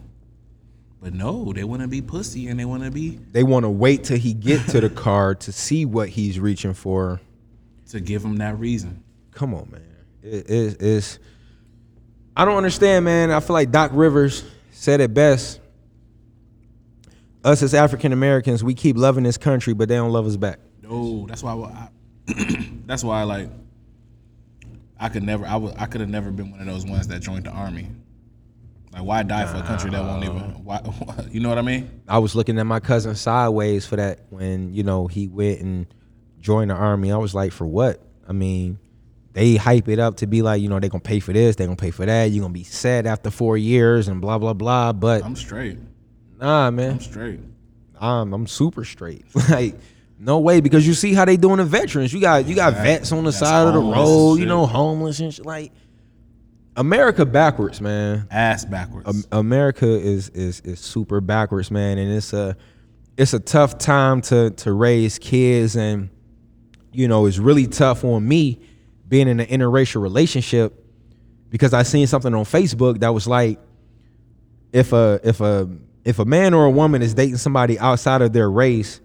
but 1.00 1.12
no, 1.14 1.52
they 1.52 1.64
want 1.64 1.82
to 1.82 1.88
be 1.88 2.00
pussy 2.02 2.48
and 2.48 2.58
they 2.58 2.64
want 2.64 2.82
to 2.82 2.90
be 2.90 3.20
They 3.32 3.42
want 3.42 3.64
to 3.64 3.70
wait 3.70 4.04
till 4.04 4.18
he 4.18 4.32
get 4.34 4.66
to 4.68 4.80
the 4.80 4.90
car 5.04 5.34
to 5.36 5.52
see 5.52 5.84
what 5.84 6.08
he's 6.08 6.40
reaching 6.40 6.74
for. 6.74 7.20
to 7.90 8.00
give 8.00 8.24
him 8.24 8.36
that 8.38 8.58
reason. 8.58 9.02
Come 9.32 9.54
on, 9.54 9.68
man. 9.70 9.82
It, 10.22 10.50
it, 10.50 10.82
it's 10.82 11.18
I 12.36 12.44
don't 12.44 12.56
understand, 12.56 13.04
man. 13.04 13.30
I 13.30 13.40
feel 13.40 13.54
like 13.54 13.70
Doc 13.70 13.90
Rivers 13.94 14.44
said 14.72 15.00
it 15.00 15.14
best. 15.14 15.60
Us 17.44 17.62
as 17.62 17.74
African 17.74 18.12
Americans, 18.12 18.64
we 18.64 18.74
keep 18.74 18.96
loving 18.96 19.22
this 19.24 19.38
country, 19.38 19.72
but 19.72 19.88
they 19.88 19.94
don't 19.94 20.10
love 20.12 20.26
us 20.26 20.36
back. 20.36 20.58
No, 20.82 21.26
that's 21.28 21.42
why 21.42 21.52
I, 21.52 21.88
that's 22.86 23.04
why 23.04 23.20
I 23.20 23.22
like. 23.22 23.48
I 24.98 25.08
could 25.10 25.22
never, 25.22 25.46
I 25.46 25.56
would, 25.56 25.74
I 25.76 25.86
could 25.86 26.00
have 26.00 26.10
never 26.10 26.30
been 26.30 26.50
one 26.50 26.60
of 26.60 26.66
those 26.66 26.84
ones 26.84 27.06
that 27.08 27.20
joined 27.20 27.44
the 27.44 27.50
army. 27.50 27.88
Like, 28.96 29.04
why 29.04 29.22
die 29.24 29.44
for 29.44 29.58
a 29.58 29.62
country 29.62 29.90
that 29.90 30.02
won't 30.02 30.24
even? 30.24 30.40
Why, 30.64 30.80
you 31.30 31.40
know 31.40 31.50
what 31.50 31.58
I 31.58 31.62
mean? 31.62 32.00
I 32.08 32.18
was 32.18 32.34
looking 32.34 32.58
at 32.58 32.64
my 32.64 32.80
cousin 32.80 33.14
sideways 33.14 33.84
for 33.84 33.96
that 33.96 34.20
when 34.30 34.72
you 34.72 34.84
know 34.84 35.06
he 35.06 35.28
went 35.28 35.60
and 35.60 35.86
joined 36.40 36.70
the 36.70 36.74
army. 36.74 37.12
I 37.12 37.18
was 37.18 37.34
like, 37.34 37.52
for 37.52 37.66
what? 37.66 38.00
I 38.26 38.32
mean, 38.32 38.78
they 39.34 39.56
hype 39.56 39.88
it 39.88 39.98
up 39.98 40.16
to 40.18 40.26
be 40.26 40.40
like, 40.40 40.62
you 40.62 40.70
know, 40.70 40.80
they 40.80 40.88
gonna 40.88 41.02
pay 41.02 41.20
for 41.20 41.34
this, 41.34 41.56
they 41.56 41.66
gonna 41.66 41.76
pay 41.76 41.90
for 41.90 42.06
that. 42.06 42.30
You're 42.30 42.40
gonna 42.42 42.54
be 42.54 42.64
set 42.64 43.04
after 43.04 43.30
four 43.30 43.58
years 43.58 44.08
and 44.08 44.22
blah 44.22 44.38
blah 44.38 44.54
blah. 44.54 44.94
But 44.94 45.22
I'm 45.22 45.36
straight. 45.36 45.78
nah, 46.40 46.70
man, 46.70 46.92
I'm 46.92 47.00
straight. 47.00 47.40
I'm 48.00 48.32
I'm 48.32 48.46
super 48.46 48.86
straight. 48.86 49.26
like 49.50 49.74
no 50.18 50.38
way 50.38 50.62
because 50.62 50.86
you 50.86 50.94
see 50.94 51.12
how 51.12 51.26
they 51.26 51.36
doing 51.36 51.58
the 51.58 51.66
veterans. 51.66 52.14
You 52.14 52.20
got 52.22 52.46
you 52.46 52.54
got 52.54 52.72
vets 52.72 53.12
on 53.12 53.24
the 53.24 53.30
That's 53.30 53.40
side 53.40 53.68
of 53.68 53.74
the 53.74 53.80
homeless 53.82 53.98
and 53.98 54.06
road, 54.08 54.34
you 54.36 54.40
shit. 54.40 54.48
know, 54.48 54.64
homeless 54.64 55.20
and 55.20 55.34
shit. 55.34 55.44
Like 55.44 55.72
America 56.76 57.24
backwards, 57.24 57.80
man. 57.80 58.28
Ass 58.30 58.64
backwards. 58.64 59.08
Am- 59.08 59.38
America 59.38 59.86
is 59.86 60.28
is 60.30 60.60
is 60.60 60.80
super 60.80 61.20
backwards, 61.20 61.70
man, 61.70 61.98
and 61.98 62.12
it's 62.12 62.32
a 62.32 62.56
it's 63.16 63.32
a 63.32 63.40
tough 63.40 63.78
time 63.78 64.20
to 64.22 64.50
to 64.50 64.72
raise 64.72 65.18
kids, 65.18 65.76
and 65.76 66.10
you 66.92 67.08
know 67.08 67.26
it's 67.26 67.38
really 67.38 67.66
tough 67.66 68.04
on 68.04 68.26
me 68.26 68.60
being 69.08 69.28
in 69.28 69.40
an 69.40 69.46
interracial 69.46 70.02
relationship 70.02 70.84
because 71.48 71.72
I 71.72 71.82
seen 71.82 72.06
something 72.06 72.34
on 72.34 72.44
Facebook 72.44 73.00
that 73.00 73.10
was 73.14 73.26
like 73.26 73.58
if 74.72 74.92
a 74.92 75.20
if 75.24 75.40
a 75.40 75.68
if 76.04 76.18
a 76.18 76.24
man 76.24 76.54
or 76.54 76.66
a 76.66 76.70
woman 76.70 77.02
is 77.02 77.14
dating 77.14 77.38
somebody 77.38 77.78
outside 77.78 78.20
of 78.22 78.32
their 78.32 78.50
race, 78.50 79.00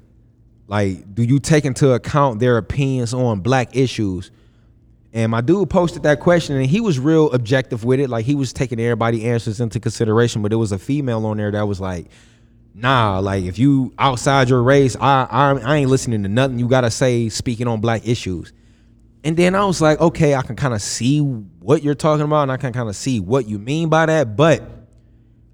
like 0.67 1.13
do 1.15 1.23
you 1.23 1.39
take 1.39 1.65
into 1.65 1.93
account 1.93 2.39
their 2.39 2.57
opinions 2.57 3.13
on 3.13 3.39
black 3.39 3.75
issues? 3.75 4.31
And 5.13 5.31
my 5.31 5.41
dude 5.41 5.69
posted 5.69 6.03
that 6.03 6.21
question 6.21 6.55
and 6.55 6.65
he 6.65 6.79
was 6.79 6.97
real 6.97 7.31
objective 7.31 7.83
with 7.83 7.99
it. 7.99 8.09
Like 8.09 8.25
he 8.25 8.35
was 8.35 8.53
taking 8.53 8.79
everybody 8.79 9.25
answers 9.25 9.59
into 9.59 9.79
consideration, 9.79 10.41
but 10.41 10.49
there 10.49 10.57
was 10.57 10.71
a 10.71 10.79
female 10.79 11.25
on 11.25 11.37
there 11.37 11.51
that 11.51 11.67
was 11.67 11.81
like, 11.81 12.07
nah, 12.73 13.19
like 13.19 13.43
if 13.43 13.59
you 13.59 13.93
outside 13.99 14.49
your 14.49 14.63
race, 14.63 14.95
I 14.95 15.27
I, 15.29 15.51
I 15.59 15.75
ain't 15.77 15.89
listening 15.89 16.23
to 16.23 16.29
nothing 16.29 16.59
you 16.59 16.67
gotta 16.67 16.89
say 16.89 17.27
speaking 17.27 17.67
on 17.67 17.81
black 17.81 18.07
issues. 18.07 18.53
And 19.23 19.35
then 19.35 19.53
I 19.53 19.65
was 19.65 19.81
like, 19.81 19.99
okay, 19.99 20.33
I 20.33 20.41
can 20.41 20.55
kind 20.55 20.73
of 20.73 20.81
see 20.81 21.19
what 21.19 21.83
you're 21.83 21.93
talking 21.93 22.25
about 22.25 22.43
and 22.43 22.51
I 22.51 22.57
can 22.57 22.73
kind 22.73 22.87
of 22.89 22.95
see 22.95 23.19
what 23.19 23.47
you 23.47 23.59
mean 23.59 23.89
by 23.89 24.05
that, 24.05 24.35
but 24.35 24.63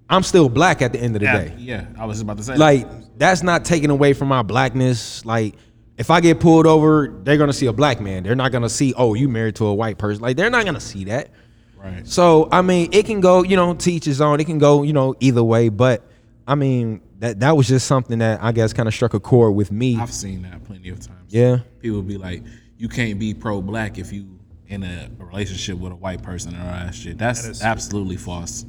I'm 0.09 0.23
still 0.23 0.49
black 0.49 0.81
at 0.81 0.93
the 0.93 0.99
end 0.99 1.15
of 1.15 1.19
the 1.19 1.25
yeah, 1.25 1.37
day 1.37 1.55
yeah, 1.57 1.85
I 1.97 2.05
was 2.05 2.21
about 2.21 2.37
to 2.37 2.43
say. 2.43 2.55
like 2.55 2.87
that's 3.17 3.43
not 3.43 3.65
taking 3.65 3.89
away 3.89 4.13
from 4.13 4.27
my 4.27 4.41
blackness 4.41 5.25
like 5.25 5.55
if 5.97 6.09
i 6.11 6.21
get 6.21 6.39
pulled 6.39 6.65
over 6.67 7.07
they're 7.23 7.37
gonna 7.37 7.53
see 7.53 7.65
a 7.67 7.73
black 7.73 7.99
man. 7.99 8.23
They're 8.23 8.35
not 8.35 8.51
gonna 8.51 8.69
see 8.69 8.93
oh 8.97 9.13
you 9.13 9.27
married 9.29 9.55
to 9.55 9.65
a 9.65 9.73
white 9.73 9.97
person. 9.97 10.21
Like 10.21 10.37
they're 10.37 10.49
not 10.49 10.65
gonna 10.65 10.79
see 10.79 11.05
that. 11.05 11.29
Right. 11.77 12.07
so 12.07 12.49
i 12.51 12.61
mean 12.61 12.89
it 12.91 13.05
can 13.05 13.21
go 13.21 13.43
you 13.43 13.55
know 13.55 13.73
teach 13.73 14.05
his 14.05 14.19
own. 14.21 14.39
It 14.39 14.45
can 14.45 14.57
go 14.59 14.83
you 14.83 14.93
know 14.93 15.15
either 15.19 15.43
way. 15.43 15.69
But 15.69 16.03
i 16.47 16.55
mean 16.55 17.01
that 17.19 17.39
that 17.39 17.57
was 17.57 17.67
just 17.67 17.87
something 17.87 18.19
that 18.19 18.41
i 18.43 18.51
guess 18.51 18.73
kind 18.73 18.87
of 18.87 18.93
struck 18.93 19.13
a 19.13 19.19
chord 19.19 19.55
with 19.55 19.71
me. 19.71 19.97
I've 19.97 20.13
seen 20.13 20.41
that 20.43 20.63
plenty 20.65 20.89
of 20.89 20.99
times. 20.99 21.29
yeah. 21.29 21.59
People 21.79 22.01
be 22.03 22.17
like, 22.17 22.43
you 22.77 22.87
can't 22.89 23.17
be 23.19 23.33
pro 23.33 23.61
black 23.61 23.97
if 23.97 24.11
you 24.13 24.37
in 24.67 24.83
a 24.83 25.09
relationship 25.17 25.77
with 25.79 25.93
a 25.93 25.95
white 25.95 26.21
person 26.21 26.53
or 26.53 26.63
that 26.63 26.93
shit. 26.93 27.17
That's 27.17 27.43
That 27.43 27.51
is- 27.51 27.61
absolutely 27.63 28.17
false. 28.17 28.65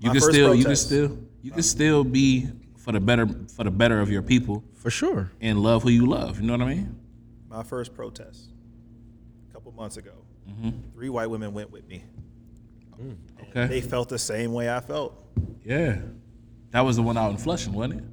You 0.00 0.08
My 0.08 0.12
can 0.14 0.20
first 0.20 0.32
still 0.34 0.54
you 0.54 0.64
can 0.64 0.76
still 0.76 1.18
you 1.42 1.50
can 1.52 1.62
still 1.62 2.04
be 2.04 2.48
for 2.84 2.92
the 2.92 3.00
better 3.00 3.26
for 3.56 3.64
the 3.64 3.70
better 3.70 4.00
of 4.00 4.10
your 4.10 4.20
people 4.22 4.62
for 4.74 4.90
sure 4.90 5.32
and 5.40 5.58
love 5.62 5.82
who 5.82 5.88
you 5.88 6.04
love. 6.06 6.38
You 6.40 6.46
know 6.46 6.52
what 6.52 6.62
I 6.62 6.74
mean? 6.74 7.00
my 7.48 7.62
first 7.62 7.94
protest 7.94 8.48
a 9.48 9.52
couple 9.52 9.72
months 9.72 9.96
ago, 9.96 10.12
Mm-hmm. 10.50 10.70
three 10.92 11.08
white 11.08 11.28
women 11.30 11.54
went 11.54 11.70
with 11.70 11.86
me. 11.88 12.04
Okay. 13.48 13.66
They 13.66 13.80
felt 13.80 14.08
the 14.10 14.18
same 14.18 14.52
way 14.52 14.70
I 14.70 14.80
felt. 14.80 15.14
Yeah. 15.64 16.00
That 16.70 16.82
was 16.82 16.96
the 16.96 17.02
one 17.02 17.16
out 17.16 17.30
in 17.30 17.36
Flushing, 17.38 17.72
wasn't 17.72 18.00
it? 18.00 18.04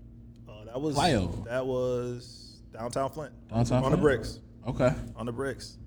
Uh, 0.50 0.66
that 0.66 0.80
was 0.80 0.96
Clio. 0.96 1.28
that 1.48 1.66
was 1.66 2.62
downtown 2.72 3.10
Flint. 3.12 3.34
Downtown 3.50 3.84
on 3.84 3.92
the 3.92 3.98
bricks. 3.98 4.40
Okay. 4.68 4.94
On 5.16 5.26
the 5.26 5.32
bricks, 5.32 5.78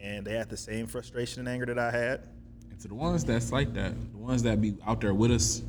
and 0.00 0.24
they 0.26 0.34
had 0.34 0.48
the 0.48 0.56
same 0.56 0.86
frustration 0.86 1.40
and 1.40 1.48
anger 1.48 1.66
that 1.66 1.78
I 1.78 1.90
had. 1.90 2.28
And 2.70 2.78
to 2.80 2.88
the 2.88 2.94
ones 2.94 3.24
that's 3.24 3.50
like 3.50 3.72
that, 3.74 3.92
the 4.12 4.18
ones 4.18 4.42
that 4.44 4.60
be 4.60 4.76
out 4.86 5.00
there 5.00 5.14
with 5.14 5.30
us, 5.32 5.62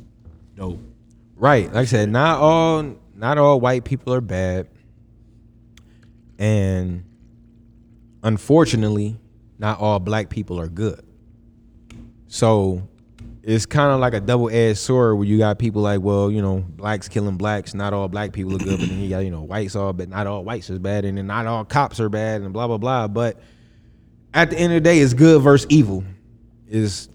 dope. 0.55 0.79
Right. 1.39 1.65
Like 1.65 1.75
i 1.75 1.86
said 1.86 2.10
not 2.10 2.39
all 2.39 2.95
not 3.15 3.38
all 3.38 3.60
white 3.60 3.84
people 3.84 4.13
are 4.13 4.21
bad. 4.21 4.67
And 6.38 7.04
unfortunately 8.23 9.17
not 9.58 9.80
all 9.80 9.99
black 9.99 10.30
people 10.30 10.60
are 10.60 10.67
good. 10.67 11.06
So 12.28 12.88
it's 13.43 13.65
kind 13.65 13.91
of 13.91 13.99
like 13.99 14.13
a 14.13 14.19
double-edged 14.19 14.78
sword 14.78 15.17
where 15.17 15.25
you 15.25 15.38
got 15.38 15.58
people 15.58 15.82
like 15.82 16.02
well 16.02 16.30
you 16.30 16.41
know 16.41 16.60
blacks 16.60 17.08
killing 17.08 17.38
blacks 17.38 17.73
not 17.73 17.93
all 17.93 18.08
black 18.08 18.32
people 18.32 18.54
are 18.54 18.60
good 18.60 18.80
but 18.80 18.89
then 18.89 18.99
you 18.99 19.10
got 19.10 19.19
you 19.19 19.32
know 19.32 19.41
whites 19.41 19.75
all 19.75 19.93
but 19.93 20.10
not 20.10 20.28
all 20.28 20.43
whites 20.43 20.69
is 20.69 20.78
bad 20.78 21.06
and 21.06 21.17
then 21.17 21.25
not 21.25 21.47
all 21.47 21.65
cops 21.65 21.99
are 21.99 22.10
bad 22.10 22.41
and 22.41 22.54
blah 22.54 22.67
blah 22.67 22.78
blah. 22.78 23.08
But 23.08 23.39
at 24.34 24.49
the 24.49 24.58
end 24.58 24.73
of 24.73 24.84
the 24.84 24.89
day 24.89 24.99
it's 24.99 25.13
good 25.13 25.41
versus 25.41 25.67
evil. 25.69 26.04
Is 26.67 27.10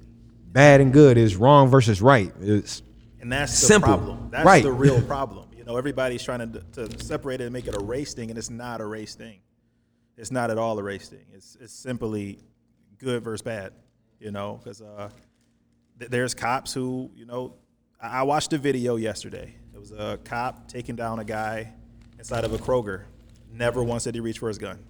bad 0.50 0.80
and 0.80 0.92
good. 0.92 1.16
Is 1.16 1.36
wrong 1.36 1.68
versus 1.68 2.02
right. 2.02 2.32
It's 2.40 2.82
And 3.24 3.32
that's 3.32 3.58
the 3.58 3.66
Simple. 3.66 3.88
problem. 3.96 4.28
That's 4.30 4.44
Right. 4.44 4.62
the 4.62 4.70
real 4.70 5.00
problem. 5.00 5.48
You 5.56 5.64
know, 5.64 5.78
everybody's 5.78 6.22
trying 6.22 6.40
to, 6.52 6.60
to 6.86 7.02
separate 7.02 7.40
it 7.40 7.44
and 7.44 7.54
make 7.54 7.66
it 7.66 7.74
a 7.74 7.80
race 7.82 8.12
thing, 8.12 8.28
and 8.28 8.36
it's 8.38 8.50
not 8.50 8.82
a 8.82 8.84
race 8.84 9.14
thing. 9.14 9.38
It's 10.18 10.30
not 10.30 10.50
at 10.50 10.58
all 10.58 10.78
a 10.78 10.82
race 10.82 11.08
thing. 11.08 11.24
It's 11.32 11.56
it's 11.58 11.72
simply 11.72 12.38
good 12.98 13.24
versus 13.24 13.40
bad. 13.40 13.72
You 14.20 14.30
know, 14.30 14.60
because 14.62 14.82
uh, 14.82 15.08
th- 15.98 16.10
there's 16.10 16.34
cops 16.34 16.74
who, 16.74 17.10
you 17.16 17.24
know, 17.24 17.54
I, 17.98 18.20
I 18.20 18.22
watched 18.24 18.52
a 18.52 18.58
video 18.58 18.96
yesterday. 18.96 19.54
It 19.72 19.78
was 19.78 19.90
a 19.92 20.18
cop 20.22 20.68
taking 20.68 20.94
down 20.94 21.18
a 21.18 21.24
guy 21.24 21.72
inside 22.18 22.44
of 22.44 22.52
a 22.52 22.58
Kroger. 22.58 23.04
Never 23.50 23.82
once 23.82 24.04
did 24.04 24.14
he 24.16 24.20
reach 24.20 24.38
for 24.38 24.48
his 24.48 24.58
gun. 24.58 24.84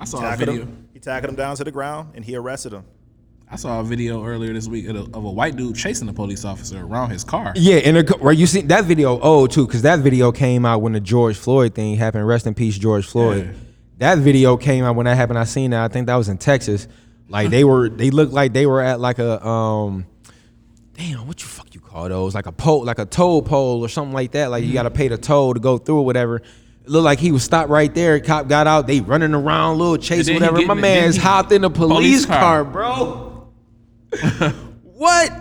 I 0.00 0.06
saw 0.06 0.32
a 0.32 0.36
video. 0.38 0.62
him. 0.62 0.88
He 0.94 1.00
tackled 1.00 1.28
him 1.28 1.36
down 1.36 1.54
to 1.56 1.64
the 1.64 1.70
ground, 1.70 2.12
and 2.14 2.24
he 2.24 2.34
arrested 2.34 2.72
him. 2.72 2.84
I 3.52 3.56
saw 3.56 3.80
a 3.80 3.84
video 3.84 4.24
earlier 4.24 4.54
this 4.54 4.66
week 4.66 4.88
of 4.88 4.96
a, 4.96 5.00
of 5.00 5.24
a 5.24 5.30
white 5.30 5.56
dude 5.56 5.76
chasing 5.76 6.08
a 6.08 6.12
police 6.12 6.42
officer 6.42 6.82
around 6.82 7.10
his 7.10 7.22
car. 7.22 7.52
Yeah, 7.54 7.76
and 7.76 8.10
right, 8.22 8.36
you 8.36 8.46
see 8.46 8.62
that 8.62 8.86
video 8.86 9.20
old 9.20 9.50
too, 9.50 9.66
because 9.66 9.82
that 9.82 9.98
video 9.98 10.32
came 10.32 10.64
out 10.64 10.80
when 10.80 10.94
the 10.94 11.00
George 11.00 11.36
Floyd 11.36 11.74
thing 11.74 11.96
happened. 11.96 12.26
Rest 12.26 12.46
in 12.46 12.54
peace, 12.54 12.78
George 12.78 13.06
Floyd. 13.06 13.44
Yeah. 13.44 13.52
That 13.98 14.18
video 14.18 14.56
came 14.56 14.84
out 14.84 14.96
when 14.96 15.04
that 15.04 15.16
happened. 15.16 15.38
I 15.38 15.44
seen 15.44 15.72
that. 15.72 15.84
I 15.84 15.88
think 15.88 16.06
that 16.06 16.16
was 16.16 16.30
in 16.30 16.38
Texas. 16.38 16.88
Like 17.28 17.50
they 17.50 17.62
were, 17.62 17.90
they 17.90 18.08
looked 18.10 18.32
like 18.32 18.54
they 18.54 18.64
were 18.64 18.80
at 18.80 19.00
like 19.00 19.18
a 19.18 19.46
um, 19.46 20.06
damn, 20.94 21.26
what 21.26 21.42
you 21.42 21.46
fuck 21.46 21.74
you 21.74 21.80
call 21.80 22.08
those? 22.08 22.34
Like 22.34 22.46
a 22.46 22.52
pole, 22.52 22.86
like 22.86 22.98
a 22.98 23.04
toll 23.04 23.42
pole 23.42 23.84
or 23.84 23.88
something 23.90 24.14
like 24.14 24.32
that. 24.32 24.50
Like 24.50 24.64
you 24.64 24.72
got 24.72 24.84
to 24.84 24.90
pay 24.90 25.08
the 25.08 25.18
toll 25.18 25.52
to 25.52 25.60
go 25.60 25.76
through 25.76 25.98
or 25.98 26.04
whatever. 26.06 26.36
It 26.36 26.88
looked 26.88 27.04
like 27.04 27.18
he 27.18 27.32
was 27.32 27.44
stopped 27.44 27.68
right 27.68 27.94
there. 27.94 28.18
Cop 28.18 28.48
got 28.48 28.66
out. 28.66 28.86
They 28.86 29.00
running 29.00 29.34
around, 29.34 29.76
little 29.76 29.98
chase, 29.98 30.30
whatever. 30.30 30.64
My 30.64 30.72
man's 30.72 31.18
hopped 31.18 31.52
in 31.52 31.60
the 31.60 31.70
police, 31.70 32.24
police 32.24 32.26
car. 32.26 32.64
car. 32.64 32.64
bro. 32.64 33.31
What? 34.82 35.32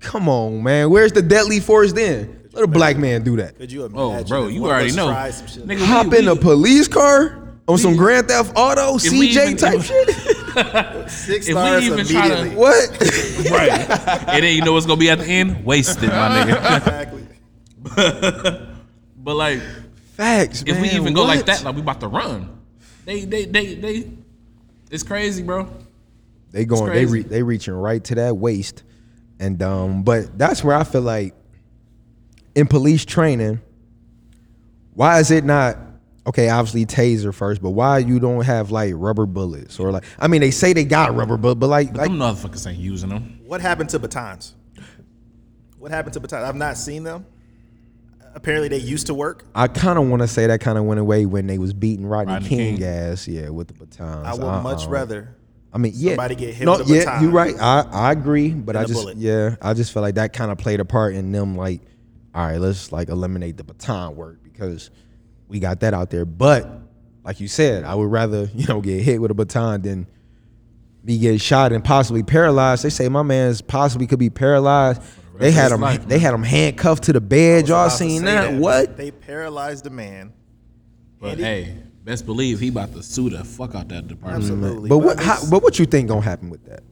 Come 0.00 0.28
on, 0.28 0.62
man. 0.62 0.90
Where's 0.90 1.12
the 1.12 1.22
deadly 1.22 1.60
force 1.60 1.92
then? 1.92 2.48
Let 2.52 2.64
a 2.64 2.66
black 2.66 2.96
man 2.98 3.22
do 3.22 3.36
that. 3.36 3.56
Could 3.56 3.72
you 3.72 3.82
oh, 3.82 3.86
imagine? 4.10 4.24
Oh, 4.26 4.28
bro, 4.28 4.46
if 4.48 4.52
you 4.54 4.60
one 4.62 4.70
of 4.70 4.74
already 4.74 4.90
us 4.90 4.96
know. 4.96 5.08
tried 5.08 5.30
some 5.32 5.46
shit 5.46 5.66
like 5.66 5.78
Nigga, 5.78 5.86
Hop 5.86 6.06
we- 6.08 6.18
in 6.18 6.28
a 6.28 6.36
police 6.36 6.86
car 6.88 7.54
on 7.66 7.78
some 7.78 7.96
Grand 7.96 8.28
Theft 8.28 8.52
Auto, 8.56 8.96
If 8.96 9.10
we 9.12 9.30
CJ 9.32 9.42
even- 9.46 9.56
type 9.56 9.74
if- 9.78 9.86
shit. 9.86 10.54
that? 10.54 11.10
Six 11.10 11.48
If 11.48 11.54
we 11.54 11.60
stars 11.60 11.84
even 11.84 12.06
try 12.06 12.28
to- 12.28 12.34
immediately. 12.40 12.56
what? 12.56 12.90
right. 13.50 14.28
and 14.28 14.44
then 14.44 14.54
you 14.54 14.62
know 14.62 14.72
what's 14.74 14.84
gonna 14.84 14.98
be 15.00 15.08
at 15.08 15.18
the 15.20 15.24
end? 15.26 15.64
Wasted, 15.64 16.10
my 16.10 16.44
nigga. 16.44 16.76
exactly. 16.76 17.26
but 19.16 19.34
like, 19.34 19.60
Facts. 20.16 20.62
if 20.66 20.76
we 20.76 20.88
man, 20.88 20.96
even 20.96 21.14
go 21.14 21.22
like 21.22 21.38
what? 21.38 21.46
that, 21.46 21.62
like 21.64 21.74
we 21.74 21.80
about 21.80 22.00
to 22.00 22.08
run. 22.08 22.58
They, 23.06 23.24
they, 23.24 23.46
they, 23.46 23.74
they. 23.76 24.10
It's 24.90 25.02
crazy, 25.02 25.42
bro. 25.42 25.68
They 26.52 26.64
going 26.66 26.92
they 26.92 27.06
re, 27.06 27.22
they 27.22 27.42
reaching 27.42 27.74
right 27.74 28.02
to 28.04 28.14
that 28.16 28.36
waist, 28.36 28.84
and 29.40 29.60
um, 29.62 30.02
but 30.04 30.38
that's 30.38 30.62
where 30.62 30.76
I 30.76 30.84
feel 30.84 31.00
like 31.00 31.34
in 32.54 32.66
police 32.66 33.04
training, 33.04 33.60
why 34.94 35.18
is 35.18 35.30
it 35.30 35.44
not 35.44 35.78
okay? 36.26 36.50
Obviously 36.50 36.84
taser 36.84 37.34
first, 37.34 37.62
but 37.62 37.70
why 37.70 37.98
you 37.98 38.20
don't 38.20 38.44
have 38.44 38.70
like 38.70 38.92
rubber 38.94 39.24
bullets 39.24 39.80
or 39.80 39.90
like 39.92 40.04
I 40.18 40.28
mean 40.28 40.42
they 40.42 40.50
say 40.50 40.74
they 40.74 40.84
got 40.84 41.14
rubber 41.14 41.38
bullet, 41.38 41.54
but 41.56 41.68
like 41.68 41.96
like 41.96 42.08
Them 42.10 42.18
motherfuckers 42.18 42.68
ain't 42.68 42.78
using 42.78 43.08
them. 43.08 43.40
What 43.46 43.60
happened 43.62 43.88
to 43.90 43.98
batons? 43.98 44.54
What 45.78 45.90
happened 45.90 46.12
to 46.14 46.20
batons? 46.20 46.44
I've 46.44 46.54
not 46.54 46.76
seen 46.76 47.02
them. 47.02 47.24
Apparently, 48.34 48.68
they 48.68 48.78
used 48.78 49.08
to 49.08 49.14
work. 49.14 49.44
I 49.54 49.68
kind 49.68 49.98
of 49.98 50.08
want 50.08 50.22
to 50.22 50.28
say 50.28 50.46
that 50.46 50.60
kind 50.60 50.78
of 50.78 50.84
went 50.84 51.00
away 51.00 51.26
when 51.26 51.46
they 51.46 51.58
was 51.58 51.74
beating 51.74 52.06
Rodney, 52.06 52.32
Rodney 52.32 52.48
King, 52.48 52.76
King. 52.76 52.84
ass, 52.86 53.28
yeah, 53.28 53.50
with 53.50 53.68
the 53.68 53.74
batons. 53.74 54.26
I 54.26 54.32
would 54.32 54.42
Uh-uh. 54.42 54.62
much 54.62 54.86
rather. 54.86 55.36
I 55.72 55.78
mean, 55.78 55.92
yeah, 55.94 56.10
somebody 56.10 56.34
get 56.34 56.54
hit 56.54 56.66
no, 56.66 56.78
with 56.78 56.90
a 56.90 56.94
yeah, 56.94 57.04
baton 57.04 57.22
you're 57.22 57.32
right. 57.32 57.54
I, 57.58 57.86
I 57.90 58.12
agree, 58.12 58.50
but 58.50 58.74
than 58.74 58.82
I 58.82 58.84
a 58.84 58.86
just 58.86 59.00
bullet. 59.00 59.16
yeah, 59.16 59.56
I 59.62 59.72
just 59.72 59.92
feel 59.92 60.02
like 60.02 60.16
that 60.16 60.32
kind 60.32 60.50
of 60.52 60.58
played 60.58 60.80
a 60.80 60.84
part 60.84 61.14
in 61.14 61.32
them. 61.32 61.56
Like, 61.56 61.80
all 62.34 62.46
right, 62.46 62.58
let's 62.58 62.92
like 62.92 63.08
eliminate 63.08 63.56
the 63.56 63.64
baton 63.64 64.14
work 64.14 64.42
because 64.42 64.90
we 65.48 65.60
got 65.60 65.80
that 65.80 65.94
out 65.94 66.10
there. 66.10 66.26
But 66.26 66.68
like 67.24 67.40
you 67.40 67.48
said, 67.48 67.84
I 67.84 67.94
would 67.94 68.10
rather 68.10 68.50
you 68.54 68.66
know 68.66 68.80
get 68.80 69.02
hit 69.02 69.20
with 69.20 69.30
a 69.30 69.34
baton 69.34 69.82
than 69.82 70.06
be 71.04 71.18
get 71.18 71.40
shot 71.40 71.72
and 71.72 71.82
possibly 71.82 72.22
paralyzed. 72.22 72.84
They 72.84 72.90
say 72.90 73.08
my 73.08 73.22
man's 73.22 73.60
possibly 73.60 74.06
could 74.06 74.18
be 74.18 74.30
paralyzed. 74.30 75.02
They 75.38 75.50
had 75.50 75.64
his 75.64 75.72
him. 75.72 75.80
life, 75.80 76.06
they 76.06 76.18
had 76.18 76.34
him 76.34 76.42
handcuffed 76.42 77.04
to 77.04 77.12
the 77.12 77.20
bed. 77.20 77.66
Y'all 77.66 77.86
about 77.86 77.96
seen 77.96 78.20
say 78.20 78.26
that? 78.26 78.54
What? 78.54 78.96
They 78.96 79.10
paralyzed 79.10 79.84
the 79.84 79.90
man. 79.90 80.32
But 81.18 81.38
hey, 81.38 81.76
best 82.04 82.26
believe 82.26 82.60
he 82.60 82.68
about 82.68 82.92
to 82.94 83.02
sue 83.02 83.30
the 83.30 83.44
fuck 83.44 83.74
out 83.74 83.88
that 83.88 84.08
department. 84.08 84.42
Absolutely. 84.42 84.88
But 84.88 84.98
what? 84.98 85.20
How, 85.20 85.38
but 85.50 85.62
what 85.62 85.78
you 85.78 85.86
think 85.86 86.08
gonna 86.08 86.20
happen 86.20 86.50
with 86.50 86.64
that? 86.66 86.82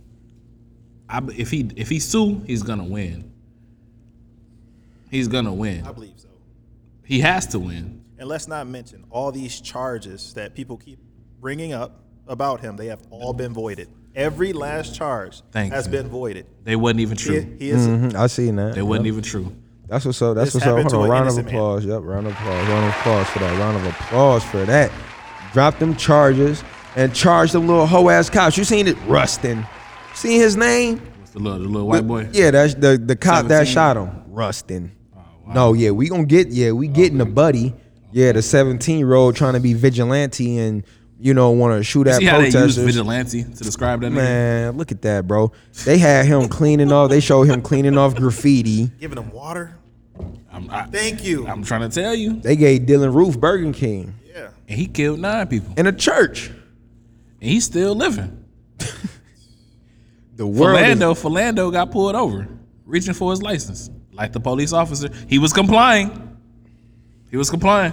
I, 1.08 1.20
if 1.36 1.50
he 1.50 1.70
if 1.76 1.88
he 1.88 1.98
sue, 1.98 2.42
he's 2.46 2.62
gonna 2.62 2.84
win. 2.84 3.32
He's 5.10 5.28
gonna 5.28 5.52
win. 5.52 5.84
I 5.86 5.92
believe 5.92 6.14
so. 6.16 6.28
He 7.04 7.20
has 7.20 7.46
to 7.48 7.58
win. 7.58 8.04
And 8.18 8.28
let's 8.28 8.46
not 8.46 8.66
mention 8.66 9.04
all 9.10 9.32
these 9.32 9.60
charges 9.60 10.34
that 10.34 10.54
people 10.54 10.76
keep 10.76 10.98
bringing 11.40 11.72
up 11.72 12.04
about 12.28 12.60
him. 12.60 12.76
They 12.76 12.86
have 12.86 13.00
all 13.10 13.32
been 13.32 13.52
voided. 13.52 13.88
Every 14.14 14.52
last 14.52 14.94
charge 14.94 15.42
Thank 15.52 15.72
has 15.72 15.86
you. 15.86 15.92
been 15.92 16.08
voided. 16.08 16.46
They 16.64 16.76
wasn't 16.76 17.00
even 17.00 17.16
true. 17.16 17.56
he 17.58 17.70
is. 17.70 17.86
Mhm, 17.86 18.14
I 18.14 18.26
seen 18.26 18.56
that. 18.56 18.74
They 18.74 18.82
wasn't 18.82 19.06
even 19.06 19.22
true. 19.22 19.54
That's 19.90 20.04
what's 20.04 20.22
up. 20.22 20.36
That's 20.36 20.52
This 20.52 20.64
what's 20.64 20.66
up. 20.66 20.92
Hold 20.92 20.94
on. 20.94 21.10
Round 21.10 21.28
of 21.28 21.34
innocent 21.34 21.46
man. 21.46 21.54
applause. 21.56 21.84
Yep. 21.84 22.00
Round 22.04 22.26
of 22.28 22.32
applause. 22.32 22.68
Round 22.68 22.86
of 22.86 22.90
applause 22.94 23.26
for 23.28 23.38
that. 23.40 23.58
Round 23.58 23.76
of 23.76 23.86
applause 23.86 24.44
for 24.44 24.64
that. 24.64 24.92
Drop 25.52 25.78
them 25.80 25.96
charges 25.96 26.62
and 26.94 27.12
charge 27.12 27.50
them 27.50 27.66
little 27.66 27.86
hoe 27.86 28.08
ass 28.08 28.30
cops. 28.30 28.56
You 28.56 28.62
seen 28.62 28.86
it? 28.86 28.96
Rusten. 28.98 29.68
Seen 30.14 30.40
his 30.40 30.56
name? 30.56 30.98
What's 31.18 31.32
the 31.32 31.40
little 31.40 31.58
the 31.58 31.68
little 31.68 31.88
white 31.88 32.06
boy? 32.06 32.28
Yeah, 32.32 32.52
that's 32.52 32.74
the 32.74 32.96
the 33.04 33.16
cop 33.16 33.46
that 33.46 33.66
shot 33.66 33.96
him. 33.96 34.10
Rusten. 34.32 34.90
Oh, 35.16 35.52
no, 35.52 35.72
yeah, 35.72 35.90
we 35.90 36.08
gonna 36.08 36.24
get 36.24 36.48
yeah, 36.48 36.70
we 36.70 36.88
oh, 36.88 36.92
getting 36.92 37.18
the 37.18 37.26
buddy. 37.26 37.74
Yeah, 38.12 38.30
the 38.32 38.42
17 38.42 38.98
year 38.98 39.14
old 39.14 39.34
trying 39.34 39.54
to 39.54 39.60
be 39.60 39.72
vigilante 39.74 40.58
and 40.58 40.84
you 41.18 41.34
know 41.34 41.50
want 41.50 41.78
to 41.78 41.82
shoot 41.84 42.06
at 42.06 42.18
See 42.18 42.24
how 42.26 42.38
they 42.38 42.44
use 42.46 42.54
protesters. 42.54 42.84
vigilante 42.84 43.42
to 43.42 43.64
describe 43.64 44.00
that 44.02 44.12
nigga? 44.12 44.14
Man, 44.14 44.76
look 44.76 44.92
at 44.92 45.02
that, 45.02 45.26
bro. 45.26 45.50
They 45.84 45.98
had 45.98 46.26
him 46.26 46.48
cleaning 46.48 46.92
off. 46.92 47.10
They 47.10 47.20
showed 47.20 47.48
him 47.48 47.60
cleaning 47.60 47.98
off 47.98 48.14
graffiti. 48.14 48.86
Giving 49.00 49.18
him 49.18 49.30
water. 49.32 49.76
I'm, 50.68 50.70
I, 50.70 50.84
Thank 50.86 51.24
you. 51.24 51.46
I'm 51.46 51.62
trying 51.64 51.88
to 51.88 51.94
tell 52.00 52.14
you. 52.14 52.40
They 52.40 52.56
gave 52.56 52.82
Dylann 52.82 53.14
Roof 53.14 53.38
Burger 53.38 53.72
King 53.72 54.14
yeah. 54.24 54.50
And 54.68 54.78
he 54.78 54.86
killed 54.86 55.18
nine 55.20 55.46
people. 55.48 55.74
in 55.76 55.86
a 55.86 55.92
church. 55.92 56.48
And 56.48 57.50
he's 57.50 57.64
still 57.64 57.94
living. 57.94 58.44
The 60.36 60.46
world 60.46 60.80
is- 60.80 60.96
Philando, 60.98 61.12
Philando 61.22 61.70
got 61.72 61.90
pulled 61.90 62.14
over, 62.14 62.48
reaching 62.86 63.12
for 63.12 63.30
his 63.30 63.42
license. 63.42 63.90
Like 64.12 64.32
the 64.32 64.40
police 64.40 64.72
officer. 64.72 65.10
He 65.28 65.38
was 65.38 65.52
complying. 65.52 66.38
He 67.30 67.36
was 67.36 67.50
complying. 67.50 67.92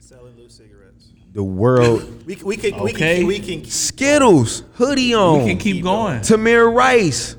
Selling 0.00 0.36
loose 0.36 0.54
cigarettes. 0.54 1.08
the 1.32 1.42
world 1.42 2.24
We, 2.26 2.34
we 2.36 2.56
can 2.56 2.74
Okay. 2.74 2.82
we 2.82 2.92
can 2.92 3.26
we 3.26 3.38
can 3.60 3.64
Skittles 3.64 4.64
hoodie 4.74 5.14
on. 5.14 5.40
We 5.44 5.50
can 5.50 5.58
keep 5.58 5.82
going. 5.84 6.20
Tamir 6.20 6.72
Rice 6.74 7.36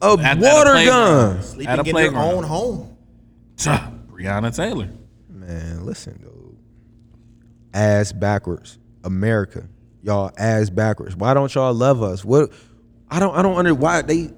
a 0.00 0.12
At- 0.12 0.20
at 0.20 0.38
a 0.38 0.40
water 0.40 0.70
playground. 0.72 1.34
gun. 1.34 1.42
sleep 1.42 1.68
At 1.68 1.74
a 1.74 1.80
and 1.80 1.84
get 1.86 1.94
their 1.94 2.10
playground. 2.12 2.34
own 2.34 2.44
home. 2.44 2.96
Breonna 3.58 4.54
Taylor. 4.54 4.88
Man, 5.28 5.84
listen, 5.84 6.18
dude. 6.18 6.56
Ass 7.74 8.12
backwards, 8.12 8.78
America. 9.04 9.68
Y'all 10.02 10.30
ass 10.38 10.70
backwards. 10.70 11.16
Why 11.16 11.34
don't 11.34 11.52
y'all 11.54 11.74
love 11.74 12.02
us? 12.02 12.24
What? 12.24 12.50
I 13.10 13.18
don't. 13.20 13.34
I 13.34 13.42
don't 13.42 13.56
under 13.56 13.74
why 13.74 14.02
they. 14.02 14.30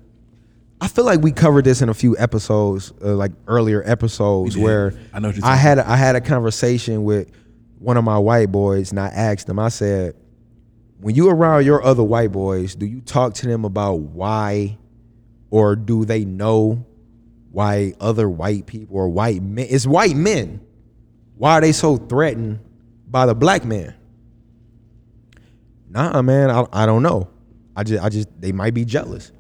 I 0.81 0.89
feel 0.89 1.05
like 1.05 1.21
we 1.21 1.33
covered 1.33 1.65
this 1.65 1.83
in 1.83 1.91
a 1.91 1.95
few 1.95 2.17
episodes, 2.17 2.93
uh, 3.05 3.15
like 3.15 3.33
earlier 3.47 3.83
episodes, 3.85 4.57
where 4.57 4.95
I 5.13 5.19
know 5.19 5.33
I 5.43 5.57
had 5.57 5.79
a, 5.79 5.89
I 5.89 5.97
had 5.97 6.17
a 6.17 6.21
conversation 6.21 7.05
with 7.05 7.31
one 7.79 7.99
of 7.99 8.05
my 8.05 8.19
white 8.19 8.51
boys, 8.51 8.91
and 8.91 8.99
I 8.99 9.09
asked 9.09 9.49
him. 9.49 9.59
I 9.59 9.69
said, 9.69 10.15
"When 11.01 11.15
you 11.15 11.29
around 11.29 11.67
your 11.67 11.83
other 11.85 12.03
white 12.03 12.33
boys, 12.33 12.75
do 12.75 12.87
you 12.87 13.03
talk 13.03 13.35
to 13.35 13.47
them 13.47 13.67
about 13.67 14.01
why, 14.01 14.79
or 15.51 15.77
do 15.77 16.07
they 16.07 16.25
know 16.25 16.87
why 17.53 17.95
other 18.01 18.29
white 18.29 18.67
people 18.67 18.97
or 18.97 19.09
white 19.09 19.43
men? 19.43 19.67
It's 19.69 19.87
white 19.87 20.17
men. 20.17 20.61
Why 21.37 21.55
are 21.55 21.61
they 21.61 21.73
so 21.73 21.97
threatened 21.97 22.61
by 23.09 23.27
the 23.27 23.35
black 23.35 23.65
man? 23.65 23.95
Nah, 25.89 26.23
man, 26.23 26.51
I, 26.51 26.65
I 26.73 26.87
don't 26.87 27.03
know. 27.03 27.29
I 27.75 27.83
just 27.83 28.03
I 28.03 28.09
just 28.09 28.29
they 28.41 28.53
might 28.53 28.75
be 28.75 28.85
jealous. 28.85 29.33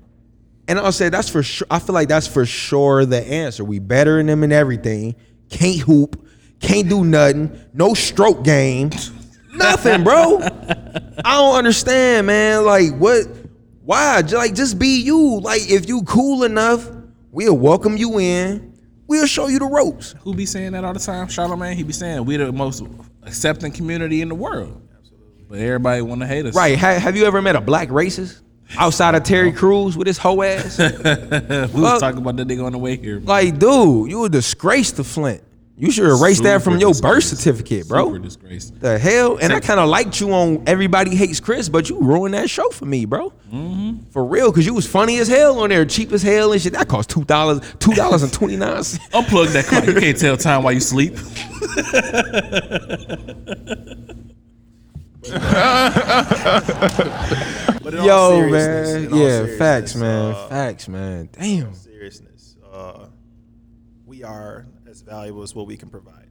And 0.66 0.78
I'll 0.78 0.92
say 0.92 1.08
that's 1.08 1.28
for 1.28 1.42
sure. 1.42 1.66
I 1.70 1.78
feel 1.78 1.94
like 1.94 2.08
that's 2.08 2.26
for 2.26 2.46
sure 2.46 3.04
the 3.04 3.20
answer. 3.20 3.64
We 3.64 3.78
better 3.78 4.16
than 4.16 4.26
them 4.26 4.42
in 4.44 4.52
everything. 4.52 5.16
Can't 5.48 5.80
hoop. 5.80 6.26
Can't 6.60 6.88
do 6.88 7.04
nothing. 7.04 7.58
No 7.72 7.94
stroke 7.94 8.44
game. 8.44 8.90
Nothing, 9.52 10.04
bro. 10.04 10.38
I 10.40 11.34
don't 11.36 11.56
understand, 11.56 12.26
man. 12.26 12.64
Like 12.64 12.96
what? 12.96 13.26
Why? 13.84 14.20
Like 14.20 14.54
just 14.54 14.78
be 14.78 15.00
you. 15.02 15.40
Like 15.40 15.68
if 15.68 15.88
you 15.88 16.02
cool 16.02 16.44
enough, 16.44 16.88
we'll 17.30 17.56
welcome 17.56 17.96
you 17.96 18.18
in. 18.18 18.74
We'll 19.06 19.26
show 19.26 19.48
you 19.48 19.58
the 19.58 19.66
ropes. 19.66 20.14
Who 20.22 20.34
be 20.34 20.46
saying 20.46 20.72
that 20.72 20.84
all 20.84 20.92
the 20.92 21.00
time? 21.00 21.26
Charlamagne, 21.26 21.74
he 21.74 21.82
be 21.82 21.92
saying 21.92 22.24
we're 22.24 22.38
the 22.38 22.52
most 22.52 22.82
accepting 23.24 23.72
community 23.72 24.22
in 24.22 24.28
the 24.28 24.34
world. 24.36 24.80
But 25.48 25.58
everybody 25.58 26.00
want 26.02 26.20
to 26.20 26.28
hate 26.28 26.46
us. 26.46 26.54
Right? 26.54 26.78
Ha- 26.78 27.00
have 27.00 27.16
you 27.16 27.24
ever 27.24 27.42
met 27.42 27.56
a 27.56 27.60
black 27.60 27.88
racist 27.88 28.40
outside 28.78 29.16
of 29.16 29.24
Terry 29.24 29.50
Crews 29.50 29.96
with 29.96 30.06
his 30.06 30.16
hoe 30.16 30.42
ass? 30.44 30.78
we 30.78 30.84
was 30.84 31.72
Well- 31.72 31.98
talking 31.98 32.20
about 32.20 32.36
that 32.36 32.46
nigga 32.46 32.64
on 32.64 32.70
the 32.72 32.78
way 32.78 32.96
here. 32.96 33.18
like, 33.18 33.58
dude, 33.58 34.08
you 34.10 34.24
a 34.24 34.28
disgrace 34.28 34.92
to 34.92 35.02
Flint. 35.02 35.42
You 35.80 35.90
should 35.90 36.04
erase 36.08 36.40
that 36.42 36.62
from 36.62 36.76
your 36.78 36.92
birth 36.94 37.24
certificate, 37.24 37.88
bro. 37.88 38.06
Super 38.12 38.18
disgrace. 38.18 38.68
The 38.70 38.98
hell? 38.98 39.38
And 39.38 39.50
I 39.50 39.60
kind 39.60 39.80
of 39.80 39.88
liked 39.88 40.20
you 40.20 40.30
on 40.32 40.62
Everybody 40.66 41.16
Hates 41.16 41.40
Chris, 41.40 41.70
but 41.70 41.88
you 41.88 41.98
ruined 41.98 42.34
that 42.34 42.50
show 42.50 42.68
for 42.68 42.84
me, 42.84 43.06
bro. 43.06 43.30
Mm-hmm. 43.50 44.10
For 44.10 44.22
real, 44.22 44.50
because 44.52 44.66
you 44.66 44.74
was 44.74 44.86
funny 44.86 45.18
as 45.20 45.28
hell 45.28 45.58
on 45.60 45.70
there, 45.70 45.86
cheap 45.86 46.12
as 46.12 46.22
hell 46.22 46.52
and 46.52 46.60
shit. 46.60 46.74
That 46.74 46.86
cost 46.88 47.08
two 47.08 47.24
dollars, 47.24 47.60
two 47.78 47.94
dollars 47.94 48.22
and 48.22 48.30
twenty 48.30 48.56
nine 48.56 48.84
cents. 48.84 49.02
Unplug 49.14 49.54
that 49.54 49.64
clock. 49.64 49.86
You 49.86 49.94
can't 49.94 50.18
tell 50.18 50.36
time 50.36 50.62
while 50.64 50.74
you 50.74 50.80
sleep. 50.80 51.16
But 57.82 57.94
in 57.94 58.04
Yo, 58.04 58.30
seriousness- 58.50 58.92
man, 58.94 59.04
in 59.04 59.12
all 59.12 59.18
yeah, 59.18 59.58
facts, 59.58 59.94
man, 59.96 60.34
uh, 60.34 60.48
facts, 60.48 60.88
man. 60.88 61.28
Damn. 61.32 61.72
seriousness, 61.74 62.56
uh, 62.70 63.06
we 64.06 64.22
are 64.22 64.66
as 65.00 65.06
valuable 65.06 65.42
as 65.42 65.54
what 65.54 65.66
we 65.66 65.76
can 65.76 65.88
provide. 65.88 66.28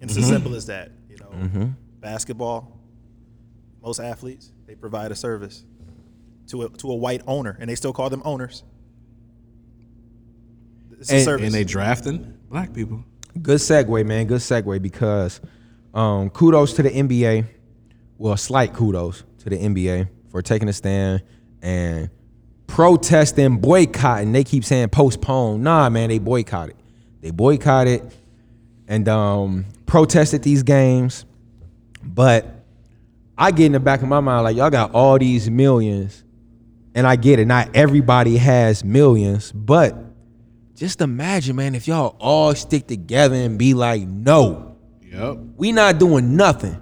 And 0.00 0.10
it's 0.10 0.14
Mm-hmm. 0.14 0.22
as 0.22 0.28
simple 0.28 0.54
as 0.54 0.66
that. 0.66 0.92
You 1.10 1.16
know, 1.18 1.74
basketball. 2.00 2.72
Most 3.82 4.00
athletes 4.00 4.50
they 4.66 4.74
provide 4.74 5.12
a 5.12 5.14
service 5.14 5.64
to 6.48 6.62
a, 6.62 6.68
to 6.70 6.90
a 6.90 6.94
white 6.94 7.22
owner, 7.26 7.56
and 7.60 7.70
they 7.70 7.74
still 7.76 7.92
call 7.92 8.10
them 8.10 8.22
owners. 8.24 8.64
It's 10.98 11.10
a 11.10 11.16
And- 11.16 11.24
service. 11.24 11.46
And 11.46 11.54
they 11.54 11.64
drafting 11.64 12.38
black 12.50 12.72
people. 12.72 13.04
Good 13.40 13.58
segue, 13.58 14.06
man. 14.06 14.26
Good 14.26 14.40
segue 14.40 14.80
because 14.80 15.40
um, 15.94 16.30
kudos 16.30 16.72
to 16.74 16.82
the 16.82 16.90
NBA. 16.90 17.46
Well, 18.18 18.36
slight 18.36 18.72
kudos 18.72 19.24
to 19.40 19.50
the 19.50 19.58
NBA 19.58 20.08
for 20.30 20.40
taking 20.42 20.68
a 20.68 20.72
stand 20.72 21.22
and 21.60 22.08
protesting, 22.66 23.58
boycotting. 23.58 24.32
They 24.32 24.42
keep 24.42 24.64
saying 24.64 24.88
postpone. 24.88 25.62
Nah, 25.62 25.90
man, 25.90 26.08
they 26.08 26.18
boycotted. 26.18 26.76
They 27.26 27.32
boycotted 27.32 28.08
and 28.86 29.08
um, 29.08 29.64
protested 29.84 30.44
these 30.44 30.62
games. 30.62 31.24
But 32.04 32.46
I 33.36 33.50
get 33.50 33.66
in 33.66 33.72
the 33.72 33.80
back 33.80 34.00
of 34.02 34.06
my 34.06 34.20
mind 34.20 34.44
like 34.44 34.56
y'all 34.56 34.70
got 34.70 34.92
all 34.94 35.18
these 35.18 35.50
millions, 35.50 36.22
and 36.94 37.04
I 37.04 37.16
get 37.16 37.40
it. 37.40 37.46
Not 37.46 37.74
everybody 37.74 38.36
has 38.36 38.84
millions, 38.84 39.50
but 39.50 39.96
just 40.76 41.00
imagine, 41.00 41.56
man, 41.56 41.74
if 41.74 41.88
y'all 41.88 42.14
all 42.20 42.54
stick 42.54 42.86
together 42.86 43.34
and 43.34 43.58
be 43.58 43.74
like, 43.74 44.02
no, 44.02 44.76
Yep. 45.02 45.38
we 45.56 45.72
not 45.72 45.98
doing 45.98 46.36
nothing. 46.36 46.80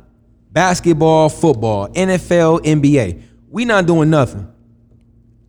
Basketball, 0.52 1.30
football, 1.30 1.88
NFL, 1.88 2.61
NBA. 2.66 3.22
We 3.48 3.64
not 3.64 3.87
doing 3.87 4.11
nothing. 4.11 4.46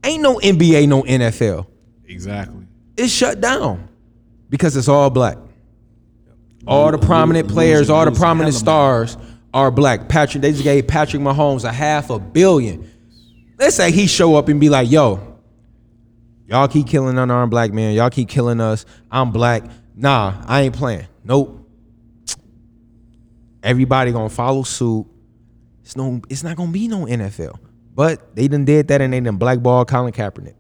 Ain't 0.06 0.22
no 0.24 0.38
NBA, 0.38 0.88
no 0.88 1.04
NFL. 1.04 1.68
Exactly. 2.08 2.66
It's 2.96 3.12
shut 3.12 3.42
down 3.42 3.90
because 4.58 4.76
it's 4.76 4.88
all 4.88 5.10
black. 5.10 5.38
All 6.68 6.92
the 6.92 6.98
prominent 6.98 7.48
players, 7.48 7.90
all 7.90 8.06
the 8.06 8.12
prominent 8.12 8.56
stars 8.56 9.18
are 9.54 9.70
black. 9.70 10.10
Patrick, 10.10 10.42
they 10.42 10.52
just 10.52 10.64
gave 10.64 10.88
Patrick 10.88 11.22
Mahomes 11.22 11.64
a 11.64 11.72
half 11.72 12.10
a 12.10 12.20
billion. 12.20 12.90
Let's 13.58 13.76
say 13.76 13.92
he 13.92 14.08
show 14.08 14.36
up 14.36 14.50
and 14.50 14.60
be 14.60 14.70
like, 14.70 14.90
yo, 14.90 15.40
y'all 16.48 16.68
keep 16.68 16.88
killing 16.88 17.18
unarmed 17.18 17.52
black 17.52 17.72
men. 17.72 17.94
Y'all 17.94 18.10
keep 18.10 18.30
killing 18.30 18.60
us. 18.60 18.86
I'm 19.12 19.32
black. 19.32 19.64
Nah, 19.96 20.44
I 20.46 20.62
ain't 20.62 20.76
playing. 20.76 21.08
Nope. 21.24 21.62
Everybody 23.64 24.12
gonna 24.12 24.30
follow 24.30 24.64
suit. 24.64 25.06
It's 25.84 25.96
no, 25.96 26.22
it's 26.30 26.44
not 26.44 26.58
gonna 26.58 26.72
be 26.72 26.88
no 26.88 27.06
NFL. 27.06 27.58
But 27.94 28.36
they 28.36 28.48
done 28.48 28.66
did 28.66 28.88
that 28.90 29.02
and 29.02 29.14
they 29.14 29.20
done 29.22 29.38
blackball 29.38 29.86
Colin 29.86 30.12
Kaepernick. 30.12 30.56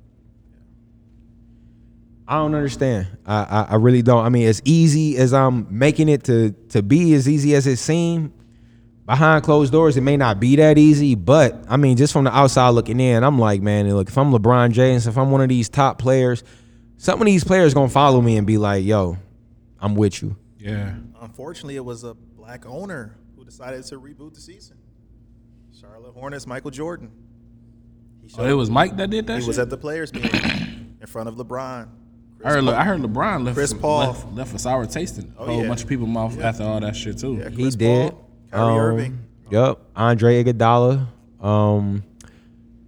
I 2.27 2.37
don't 2.37 2.55
understand. 2.55 3.07
I, 3.25 3.35
I 3.43 3.61
I 3.71 3.75
really 3.75 4.01
don't. 4.01 4.25
I 4.25 4.29
mean, 4.29 4.47
as 4.47 4.61
easy 4.65 5.17
as 5.17 5.33
I'm 5.33 5.67
making 5.69 6.09
it 6.09 6.23
to 6.25 6.51
to 6.69 6.81
be, 6.81 7.13
as 7.13 7.29
easy 7.29 7.53
as 7.55 7.67
it 7.67 7.77
seemed, 7.77 8.33
behind 9.05 9.43
closed 9.43 9.71
doors, 9.71 9.95
it 9.97 10.01
may 10.01 10.17
not 10.17 10.39
be 10.39 10.55
that 10.55 10.77
easy. 10.77 11.13
But 11.15 11.63
I 11.69 11.77
mean, 11.77 11.97
just 11.97 12.11
from 12.13 12.23
the 12.23 12.35
outside 12.35 12.69
looking 12.69 12.99
in, 12.99 13.23
I'm 13.23 13.37
like, 13.37 13.61
man, 13.61 13.87
look, 13.93 14.09
if 14.09 14.17
I'm 14.17 14.31
LeBron 14.31 14.71
James, 14.71 15.05
if 15.05 15.17
I'm 15.17 15.29
one 15.29 15.41
of 15.41 15.49
these 15.49 15.69
top 15.69 15.99
players, 15.99 16.43
some 16.97 17.21
of 17.21 17.25
these 17.27 17.43
players 17.43 17.73
gonna 17.75 17.89
follow 17.89 18.21
me 18.21 18.37
and 18.37 18.47
be 18.47 18.57
like, 18.57 18.83
yo, 18.83 19.17
I'm 19.79 19.95
with 19.95 20.21
you. 20.23 20.35
Yeah. 20.57 20.95
Unfortunately, 21.21 21.75
it 21.75 21.85
was 21.85 22.03
a 22.03 22.15
black 22.15 22.65
owner 22.65 23.17
who 23.35 23.45
decided 23.45 23.83
to 23.85 23.99
reboot 23.99 24.33
the 24.33 24.41
season. 24.41 24.77
Charlotte 25.79 26.13
Hornets, 26.13 26.47
Michael 26.47 26.71
Jordan. 26.71 27.11
He, 28.21 28.31
Oh, 28.39 28.45
it 28.45 28.53
was 28.53 28.71
Mike 28.71 28.97
that 28.97 29.11
did 29.11 29.27
that. 29.27 29.35
he 29.35 29.41
shit? 29.41 29.47
was 29.47 29.59
at 29.59 29.69
the 29.69 29.77
players 29.77 30.11
meeting 30.11 30.97
in 30.99 31.05
front 31.07 31.29
of 31.29 31.35
LeBron. 31.35 31.87
I 32.45 32.51
heard, 32.51 32.67
I 32.69 32.83
heard 32.83 33.01
LeBron 33.01 33.43
left, 33.43 33.55
Chris 33.57 33.73
Paul. 33.73 33.99
left, 34.07 34.33
left 34.33 34.53
a 34.55 34.59
sour 34.59 34.85
taste 34.85 35.17
in 35.17 35.33
a 35.37 35.41
Oh, 35.41 35.45
whole 35.47 35.61
yeah. 35.63 35.67
bunch 35.67 35.83
of 35.83 35.89
people 35.89 36.05
mouth 36.07 36.39
after 36.39 36.63
all 36.63 36.79
that 36.79 36.95
shit 36.95 37.17
too. 37.17 37.35
Yeah, 37.37 37.49
He 37.49 37.55
Chris 37.55 37.75
did. 37.75 38.11
Paul, 38.11 38.25
Kyrie 38.51 38.63
Um, 38.71 38.77
Irving. 38.77 39.19
Yep. 39.51 39.79
Andre 39.95 40.43
Iguodala. 40.43 41.07
Um, 41.41 42.03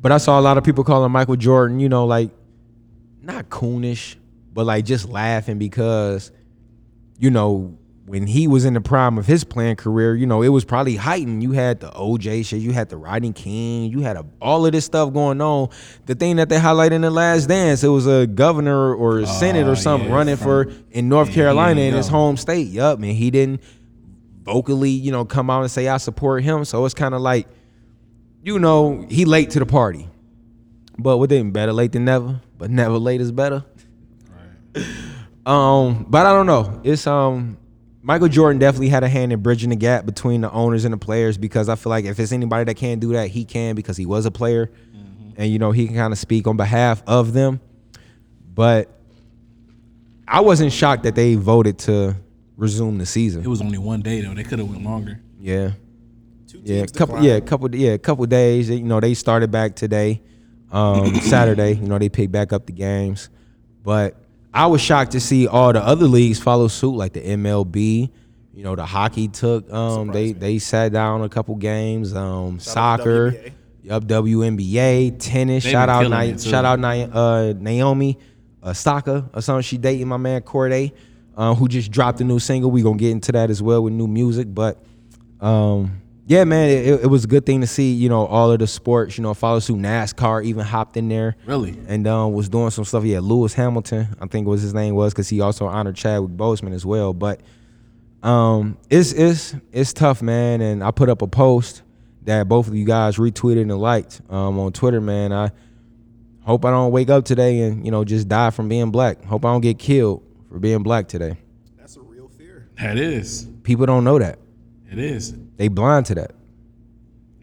but 0.02 0.12
I 0.12 0.18
saw 0.18 0.40
a 0.40 0.42
lot 0.42 0.58
of 0.58 0.64
people 0.64 0.84
calling 0.84 1.12
Michael 1.12 1.36
Jordan, 1.36 1.80
you 1.80 1.90
know, 1.90 2.06
like 2.06 2.30
not 3.22 3.50
coonish, 3.50 4.16
but 4.54 4.66
like 4.66 4.86
just 4.86 5.10
laughing 5.10 5.58
because, 5.58 6.32
you 7.20 7.30
know, 7.32 7.78
when 8.08 8.26
he 8.26 8.48
was 8.48 8.64
in 8.64 8.74
the 8.74 8.80
prime 8.80 9.18
of 9.18 9.26
his 9.26 9.44
playing 9.44 9.76
career, 9.76 10.16
you 10.16 10.26
know, 10.26 10.42
it 10.42 10.48
was 10.48 10.64
probably 10.64 10.96
heightened. 10.96 11.44
You 11.44 11.52
had 11.52 11.82
the 11.82 11.90
OJ 11.90 12.46
shit, 12.46 12.62
you 12.62 12.72
had 12.72 12.88
the 12.88 12.96
Rodney 12.96 13.34
King, 13.34 13.92
you 13.92 14.00
had 14.00 14.16
a, 14.16 14.26
all 14.42 14.66
of 14.66 14.72
this 14.72 14.86
stuff 14.86 15.12
going 15.12 15.42
on. 15.42 15.68
The 16.06 16.16
thing 16.16 16.38
that 16.38 16.48
they 16.48 16.58
highlighted 16.58 16.94
in 16.94 17.02
the 17.02 17.12
Last 17.12 17.48
Dance, 17.48 17.84
it 17.84 17.90
was 17.90 18.08
a 18.08 18.26
governor 18.26 18.96
or 18.96 19.20
a 19.20 19.28
senate 19.28 19.68
Oh, 19.68 19.72
or 19.72 19.76
something 19.76 20.08
yeah, 20.08 20.16
running 20.16 20.38
for 20.38 20.72
in 20.92 21.10
North 21.10 21.28
Yeah, 21.30 21.36
Carolina 21.36 21.82
in 21.82 21.94
his 21.94 22.08
home 22.08 22.38
state. 22.38 22.68
Yup, 22.68 22.98
man, 22.98 23.14
he 23.14 23.30
didn't 23.30 23.62
vocally, 24.44 24.90
you 24.92 25.12
know, 25.12 25.26
come 25.26 25.50
out 25.50 25.64
and 25.64 25.70
say 25.70 25.90
I 25.90 25.98
support 25.98 26.44
him. 26.44 26.64
So 26.64 26.86
it's 26.86 26.94
kind 26.94 27.14
of 27.14 27.20
like, 27.20 27.50
you 28.42 28.58
know, 28.58 29.06
he 29.10 29.26
late 29.26 29.50
to 29.50 29.60
the 29.60 29.66
party. 29.66 30.08
But 30.98 31.18
with 31.18 31.30
him, 31.30 31.52
better 31.52 31.74
late 31.74 31.92
than 31.92 32.06
never. 32.06 32.40
But 32.58 32.72
never 32.72 32.98
late 32.98 33.20
is 33.20 33.34
better. 33.34 33.66
Um, 35.46 36.06
but 36.10 36.26
I 36.26 36.34
don't 36.34 36.46
know. 36.46 36.82
It's 36.84 37.08
um 37.08 37.58
Michael 38.08 38.30
Jordan 38.30 38.58
definitely 38.58 38.88
had 38.88 39.04
a 39.04 39.10
hand 39.10 39.34
in 39.34 39.42
bridging 39.42 39.70
the 39.70 39.76
gap 39.76 40.06
between 40.06 40.40
the 40.40 40.50
owners 40.50 40.86
and 40.86 40.94
the 40.94 40.98
players 40.98 41.38
because 41.38 41.68
I 41.68 41.76
feel 41.76 41.90
like 41.90 42.06
if 42.06 42.18
it's 42.22 42.32
anybody 42.32 42.64
that 42.64 42.76
can't 42.76 43.02
do 43.02 43.12
that, 43.12 43.28
he 43.28 43.44
can 43.44 43.76
because 43.76 43.98
he 43.98 44.06
was 44.06 44.26
a 44.26 44.32
player. 44.32 44.72
And 45.36 45.52
you 45.52 45.60
know, 45.60 45.72
he 45.74 45.88
can 45.88 45.96
kind 45.98 46.14
of 46.14 46.18
speak 46.18 46.48
on 46.48 46.56
behalf 46.56 47.04
of 47.06 47.34
them. 47.34 47.60
But 48.56 48.90
I 50.26 50.40
wasn't 50.40 50.72
shocked 50.72 51.04
that 51.04 51.16
they 51.16 51.36
voted 51.36 51.80
to 51.80 52.16
resume 52.56 52.98
the 52.98 53.06
season. 53.06 53.44
It 53.44 53.48
was 53.50 53.62
only 53.62 53.78
one 53.78 54.02
day 54.02 54.22
though. 54.22 54.34
They 54.34 54.44
could 54.46 54.60
have 54.60 54.70
went 54.70 54.86
longer. 54.86 55.20
Yeah. 55.38 55.72
Two 56.48 56.62
Yeah, 56.64 56.78
teams 56.78 56.92
couple 56.94 57.16
declined. 57.16 57.26
yeah, 57.26 57.40
couple 57.42 57.76
yeah, 57.76 57.98
couple 57.98 58.26
days. 58.26 58.70
You 58.70 58.84
know, 58.84 59.02
they 59.02 59.16
started 59.16 59.52
back 59.52 59.76
today. 59.76 60.22
Um 60.72 61.14
Saturday, 61.22 61.74
you 61.74 61.88
know, 61.90 62.00
they 62.00 62.08
picked 62.08 62.32
back 62.32 62.54
up 62.54 62.68
the 62.68 62.72
games. 62.72 63.30
But 63.84 64.16
I 64.58 64.66
was 64.66 64.82
shocked 64.82 65.12
to 65.12 65.20
see 65.20 65.48
all 65.48 65.72
the 65.72 65.84
other 65.84 66.08
leagues 66.08 66.40
follow 66.40 66.68
suit, 66.68 66.96
like 66.96 67.14
the 67.14 67.22
MLB. 67.22 68.10
You 68.56 68.64
know, 68.64 68.76
the 68.76 68.88
hockey 68.88 69.28
took 69.28 69.72
um 69.72 70.08
they 70.08 70.28
me. 70.28 70.34
they 70.34 70.58
sat 70.58 70.92
down 70.92 71.22
a 71.22 71.30
couple 71.30 71.56
games. 71.56 72.16
Um 72.16 72.58
Shout 72.58 72.78
out 72.78 72.98
to 72.98 73.04
soccer, 73.04 73.28
up 73.28 73.54
yup, 73.84 74.04
WNBA, 74.06 75.18
tennis. 75.20 75.64
They 75.64 75.72
shout 75.72 75.90
out 75.90 76.04
killing 76.04 76.32
Na- 76.32 76.38
shout 76.38 76.66
out 76.66 76.80
Na- 76.80 76.90
uh, 76.90 77.54
Naomi 77.56 78.18
Osaka 78.64 79.30
or 79.32 79.44
something. 79.44 79.62
She 79.62 79.78
dating 79.78 80.08
my 80.08 80.18
man 80.18 80.42
Cordae, 80.42 80.92
uh, 81.36 81.54
who 81.54 81.68
just 81.68 81.92
dropped 81.92 82.20
a 82.22 82.24
new 82.24 82.40
single. 82.40 82.72
We 82.72 82.82
gonna 82.82 82.98
get 82.98 83.12
into 83.12 83.32
that 83.34 83.52
as 83.52 83.62
well 83.62 83.84
with 83.84 83.94
new 83.94 84.08
music, 84.08 84.48
but 84.52 84.84
um, 85.40 86.02
yeah, 86.28 86.44
man, 86.44 86.70
it, 86.70 87.04
it 87.04 87.08
was 87.08 87.24
a 87.24 87.28
good 87.28 87.46
thing 87.46 87.62
to 87.62 87.68
see. 87.68 87.94
You 87.94 88.10
know, 88.10 88.26
all 88.26 88.52
of 88.52 88.60
the 88.60 88.68
sports. 88.68 89.18
You 89.18 89.22
know, 89.24 89.34
follow 89.34 89.60
suit. 89.60 89.78
NASCAR 89.78 90.44
even 90.44 90.66
hopped 90.66 90.98
in 90.98 91.08
there. 91.08 91.38
Really? 91.46 91.80
And 91.88 92.06
um, 92.06 92.34
was 92.34 92.50
doing 92.50 92.70
some 92.70 92.84
stuff. 92.84 93.06
Yeah, 93.06 93.20
Lewis 93.22 93.54
Hamilton, 93.54 94.10
I 94.20 94.28
think 94.28 94.46
was 94.46 94.62
his 94.62 94.74
name 94.74 94.94
was, 94.94 95.14
because 95.14 95.30
he 95.30 95.40
also 95.40 95.68
honored 95.68 95.96
Chadwick 95.96 96.32
Boseman 96.32 96.74
as 96.74 96.86
well. 96.86 97.14
But 97.14 97.40
um, 98.24 98.78
it's 98.90 99.14
it's 99.14 99.56
it's 99.72 99.94
tough, 99.94 100.22
man. 100.22 100.60
And 100.60 100.84
I 100.84 100.92
put 100.92 101.08
up 101.08 101.22
a 101.22 101.28
post 101.28 101.84
that 102.24 102.50
both 102.50 102.68
of 102.68 102.76
you 102.76 102.84
guys 102.84 103.16
retweeted 103.16 103.62
and 103.62 103.80
liked 103.80 104.20
um, 104.30 104.60
on 104.60 104.74
Twitter, 104.74 105.00
man. 105.00 105.32
I 105.32 105.52
hope 106.42 106.66
I 106.66 106.72
don't 106.72 106.92
wake 106.92 107.10
up 107.10 107.24
today 107.24 107.62
and 107.62 107.86
you 107.86 107.92
know 107.92 108.04
just 108.04 108.28
die 108.28 108.50
from 108.50 108.68
being 108.68 108.92
black. 108.92 109.24
Hope 109.24 109.46
I 109.46 109.54
don't 109.54 109.62
get 109.62 109.80
killed 109.80 110.24
for 110.50 110.60
being 110.60 110.84
black 110.84 111.08
today. 111.08 111.38
That's 111.78 111.96
a 111.96 112.02
real 112.02 112.28
fear. 112.28 112.68
That 112.78 112.98
is. 112.98 113.48
People 113.64 113.86
don't 113.86 114.04
know 114.04 114.20
that. 114.20 114.40
It 114.92 115.00
is. 115.00 115.34
They 115.58 115.68
blind 115.68 116.06
to 116.08 116.16
that. 116.16 116.32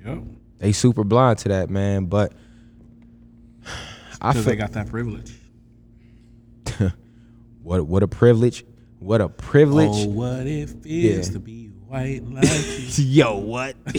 Yep. 0.04 0.18
They 0.58 0.72
super 0.72 1.04
blind 1.04 1.38
to 1.40 1.48
that, 1.50 1.68
man. 1.70 2.06
But 2.06 2.32
I 4.20 4.32
feel 4.32 4.42
they 4.42 4.56
got 4.56 4.72
that 4.72 4.88
privilege. 4.88 5.32
what 7.62 7.86
what 7.86 8.02
a 8.02 8.08
privilege. 8.08 8.64
What 8.98 9.20
a 9.20 9.28
privilege. 9.28 9.90
Oh, 9.92 10.06
what 10.08 10.46
it 10.46 10.70
feels 10.70 11.26
Yeah. 11.28 11.32
to 11.34 11.38
be 11.40 11.66
white 11.66 12.22
like 12.30 12.44
you. 12.98 13.04
Yo, 13.04 13.36
what? 13.36 13.76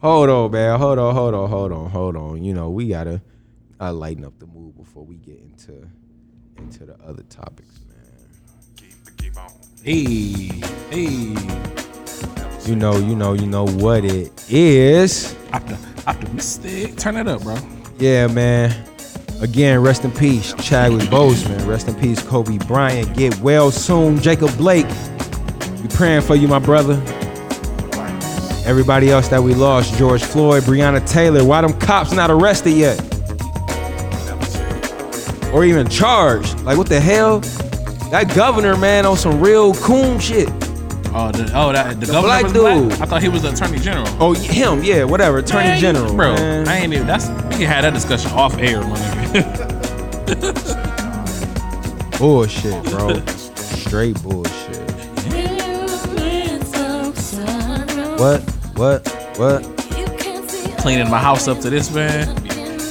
hold 0.00 0.28
on, 0.28 0.50
man. 0.50 0.78
Hold 0.78 0.98
on, 0.98 1.14
hold 1.14 1.34
on, 1.34 1.48
hold 1.48 1.72
on, 1.72 1.90
hold 1.90 2.16
on. 2.16 2.44
You 2.44 2.52
know, 2.54 2.70
we 2.70 2.88
gotta 2.88 3.22
uh, 3.80 3.92
lighten 3.92 4.24
up 4.24 4.38
the 4.38 4.46
mood 4.46 4.76
before 4.76 5.04
we 5.04 5.16
get 5.16 5.38
into 5.38 5.88
into 6.58 6.86
the 6.86 6.96
other 7.06 7.22
topics, 7.24 7.80
man. 7.88 7.96
hey, 9.82 10.50
hey. 10.90 11.85
You 12.66 12.74
know, 12.74 12.96
you 12.98 13.14
know, 13.14 13.32
you 13.32 13.46
know 13.46 13.64
what 13.64 14.04
it 14.04 14.32
is. 14.50 15.36
Optimistic. 16.04 16.96
Turn 16.96 17.16
it 17.16 17.28
up, 17.28 17.42
bro. 17.42 17.56
Yeah, 17.98 18.26
man. 18.26 18.74
Again, 19.40 19.80
rest 19.80 20.04
in 20.04 20.10
peace, 20.10 20.52
Chadwick 20.54 21.08
Boseman. 21.08 21.64
Rest 21.64 21.86
in 21.86 21.94
peace, 21.94 22.20
Kobe 22.20 22.58
Bryant. 22.66 23.16
Get 23.16 23.38
well 23.38 23.70
soon, 23.70 24.18
Jacob 24.20 24.56
Blake. 24.56 24.88
We 25.80 25.86
praying 25.90 26.22
for 26.22 26.34
you, 26.34 26.48
my 26.48 26.58
brother. 26.58 26.94
Everybody 28.66 29.10
else 29.10 29.28
that 29.28 29.40
we 29.40 29.54
lost, 29.54 29.96
George 29.96 30.24
Floyd, 30.24 30.64
Breonna 30.64 31.08
Taylor. 31.08 31.44
Why 31.44 31.60
them 31.60 31.78
cops 31.78 32.12
not 32.12 32.32
arrested 32.32 32.72
yet? 32.72 33.00
Or 35.52 35.64
even 35.64 35.88
charged? 35.88 36.58
Like 36.62 36.76
what 36.76 36.88
the 36.88 36.98
hell? 36.98 37.38
That 38.10 38.32
governor, 38.34 38.76
man, 38.76 39.06
on 39.06 39.16
some 39.16 39.40
real 39.40 39.72
coon 39.74 40.18
shit. 40.18 40.48
Oh, 41.18 41.32
the, 41.32 41.50
oh, 41.54 41.72
that 41.72 41.98
the, 41.98 42.04
governor 42.04 42.22
black 42.28 42.42
was 42.42 42.52
dude. 42.52 42.88
black? 42.88 43.00
I 43.00 43.06
thought 43.06 43.22
he 43.22 43.30
was 43.30 43.40
the 43.40 43.50
attorney 43.50 43.78
general. 43.78 44.06
Oh, 44.20 44.34
him, 44.34 44.84
yeah, 44.84 45.02
whatever. 45.04 45.38
Attorney 45.38 45.68
Man, 45.68 45.80
General, 45.80 46.14
bro. 46.14 46.34
man. 46.34 46.68
I 46.68 46.76
ain't 46.76 46.92
even. 46.92 47.06
That's 47.06 47.28
we 47.28 47.64
can 47.64 47.68
have 47.68 47.84
that 47.84 47.94
discussion 47.94 48.30
off 48.32 48.58
air, 48.58 48.82
my 48.82 48.98
nigga. 48.98 49.78
Bullshit, 52.18 52.84
bro. 52.84 53.24
straight 53.56 54.22
bullshit. 54.22 54.76
What? 58.20 58.42
What? 58.74 59.08
What? 59.38 59.62
Cleaning 60.78 61.10
my 61.10 61.18
house 61.18 61.48
up 61.48 61.60
to 61.60 61.70
this 61.70 61.90
man. 61.94 62.36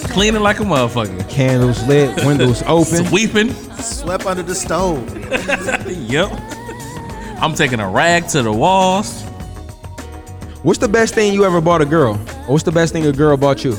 Cleaning 0.09 0.41
like 0.41 0.59
a 0.59 0.63
motherfucker. 0.63 1.29
Candles 1.29 1.85
lit, 1.87 2.25
windows 2.25 2.63
open. 2.67 3.05
Sweeping. 3.05 3.51
Swept 3.75 4.25
under 4.25 4.41
the 4.41 4.55
stove. 4.55 5.11
Yep. 5.87 6.54
I'm 7.41 7.53
taking 7.53 7.79
a 7.79 7.89
rag 7.89 8.27
to 8.29 8.41
the 8.41 8.51
walls. 8.53 9.23
What's 10.63 10.79
the 10.79 10.87
best 10.87 11.13
thing 11.13 11.33
you 11.33 11.45
ever 11.45 11.61
bought 11.61 11.81
a 11.81 11.85
girl? 11.85 12.13
Or 12.47 12.53
what's 12.53 12.63
the 12.63 12.71
best 12.71 12.93
thing 12.93 13.05
a 13.05 13.11
girl 13.11 13.37
bought 13.37 13.63
you? 13.63 13.73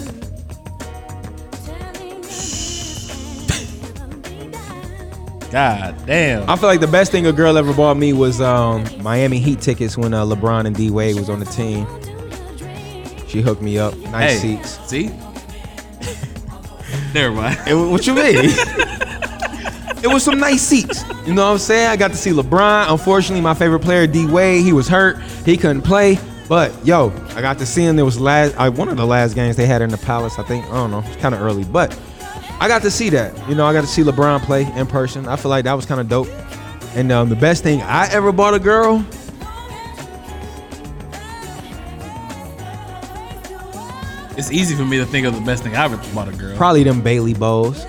God 5.50 5.94
damn. 6.06 6.48
I 6.50 6.56
feel 6.56 6.68
like 6.68 6.80
the 6.80 6.86
best 6.86 7.12
thing 7.12 7.26
a 7.26 7.32
girl 7.32 7.56
ever 7.56 7.72
bought 7.72 7.96
me 7.96 8.12
was 8.12 8.40
um, 8.40 8.84
Miami 9.02 9.38
Heat 9.38 9.60
tickets 9.60 9.96
when 9.96 10.12
uh, 10.12 10.24
LeBron 10.24 10.66
and 10.66 10.74
D 10.76 10.90
Wade 10.90 11.16
was 11.16 11.30
on 11.30 11.38
the 11.40 11.46
team. 11.46 11.86
She 13.28 13.40
hooked 13.42 13.62
me 13.62 13.78
up. 13.78 13.96
Nice 13.96 14.40
Hey, 14.42 14.56
seats. 14.62 14.78
See? 14.88 15.08
Never 17.14 17.34
mind. 17.34 17.58
It 17.66 17.74
what 17.74 18.06
you 18.06 18.14
mean? 18.14 18.50
it 20.06 20.12
was 20.12 20.22
some 20.22 20.38
nice 20.38 20.62
seats. 20.62 21.02
You 21.26 21.34
know 21.34 21.46
what 21.46 21.52
I'm 21.52 21.58
saying? 21.58 21.88
I 21.88 21.96
got 21.96 22.12
to 22.12 22.16
see 22.16 22.30
LeBron. 22.30 22.90
Unfortunately, 22.90 23.40
my 23.40 23.54
favorite 23.54 23.80
player, 23.80 24.06
D 24.06 24.24
Wade, 24.26 24.64
he 24.64 24.72
was 24.72 24.86
hurt. 24.86 25.20
He 25.44 25.56
couldn't 25.56 25.82
play. 25.82 26.18
But 26.48 26.72
yo, 26.86 27.12
I 27.30 27.40
got 27.40 27.58
to 27.58 27.66
see 27.66 27.82
him. 27.82 27.96
There 27.96 28.04
was 28.04 28.20
last 28.20 28.54
I, 28.56 28.68
one 28.68 28.88
of 28.88 28.96
the 28.96 29.06
last 29.06 29.34
games 29.34 29.56
they 29.56 29.66
had 29.66 29.82
in 29.82 29.90
the 29.90 29.98
Palace. 29.98 30.38
I 30.38 30.44
think 30.44 30.64
I 30.66 30.74
don't 30.74 30.92
know. 30.92 31.02
It's 31.04 31.16
kind 31.16 31.34
of 31.34 31.42
early, 31.42 31.64
but 31.64 31.98
I 32.60 32.68
got 32.68 32.82
to 32.82 32.90
see 32.90 33.10
that. 33.10 33.36
You 33.48 33.56
know, 33.56 33.66
I 33.66 33.72
got 33.72 33.80
to 33.80 33.88
see 33.88 34.02
LeBron 34.02 34.42
play 34.42 34.70
in 34.76 34.86
person. 34.86 35.26
I 35.26 35.34
feel 35.34 35.50
like 35.50 35.64
that 35.64 35.74
was 35.74 35.86
kind 35.86 36.00
of 36.00 36.08
dope. 36.08 36.28
And 36.94 37.10
um, 37.10 37.28
the 37.28 37.36
best 37.36 37.64
thing 37.64 37.82
I 37.82 38.06
ever 38.12 38.30
bought 38.30 38.54
a 38.54 38.60
girl, 38.60 39.04
It's 44.38 44.52
easy 44.52 44.76
for 44.76 44.84
me 44.84 44.98
to 44.98 45.06
think 45.06 45.26
of 45.26 45.34
the 45.34 45.40
best 45.40 45.62
thing 45.62 45.74
I 45.74 45.86
ever 45.86 45.96
bought 46.14 46.28
a 46.28 46.32
girl. 46.32 46.54
probably 46.58 46.84
them 46.84 47.00
Bailey 47.00 47.32
bows. 47.32 47.86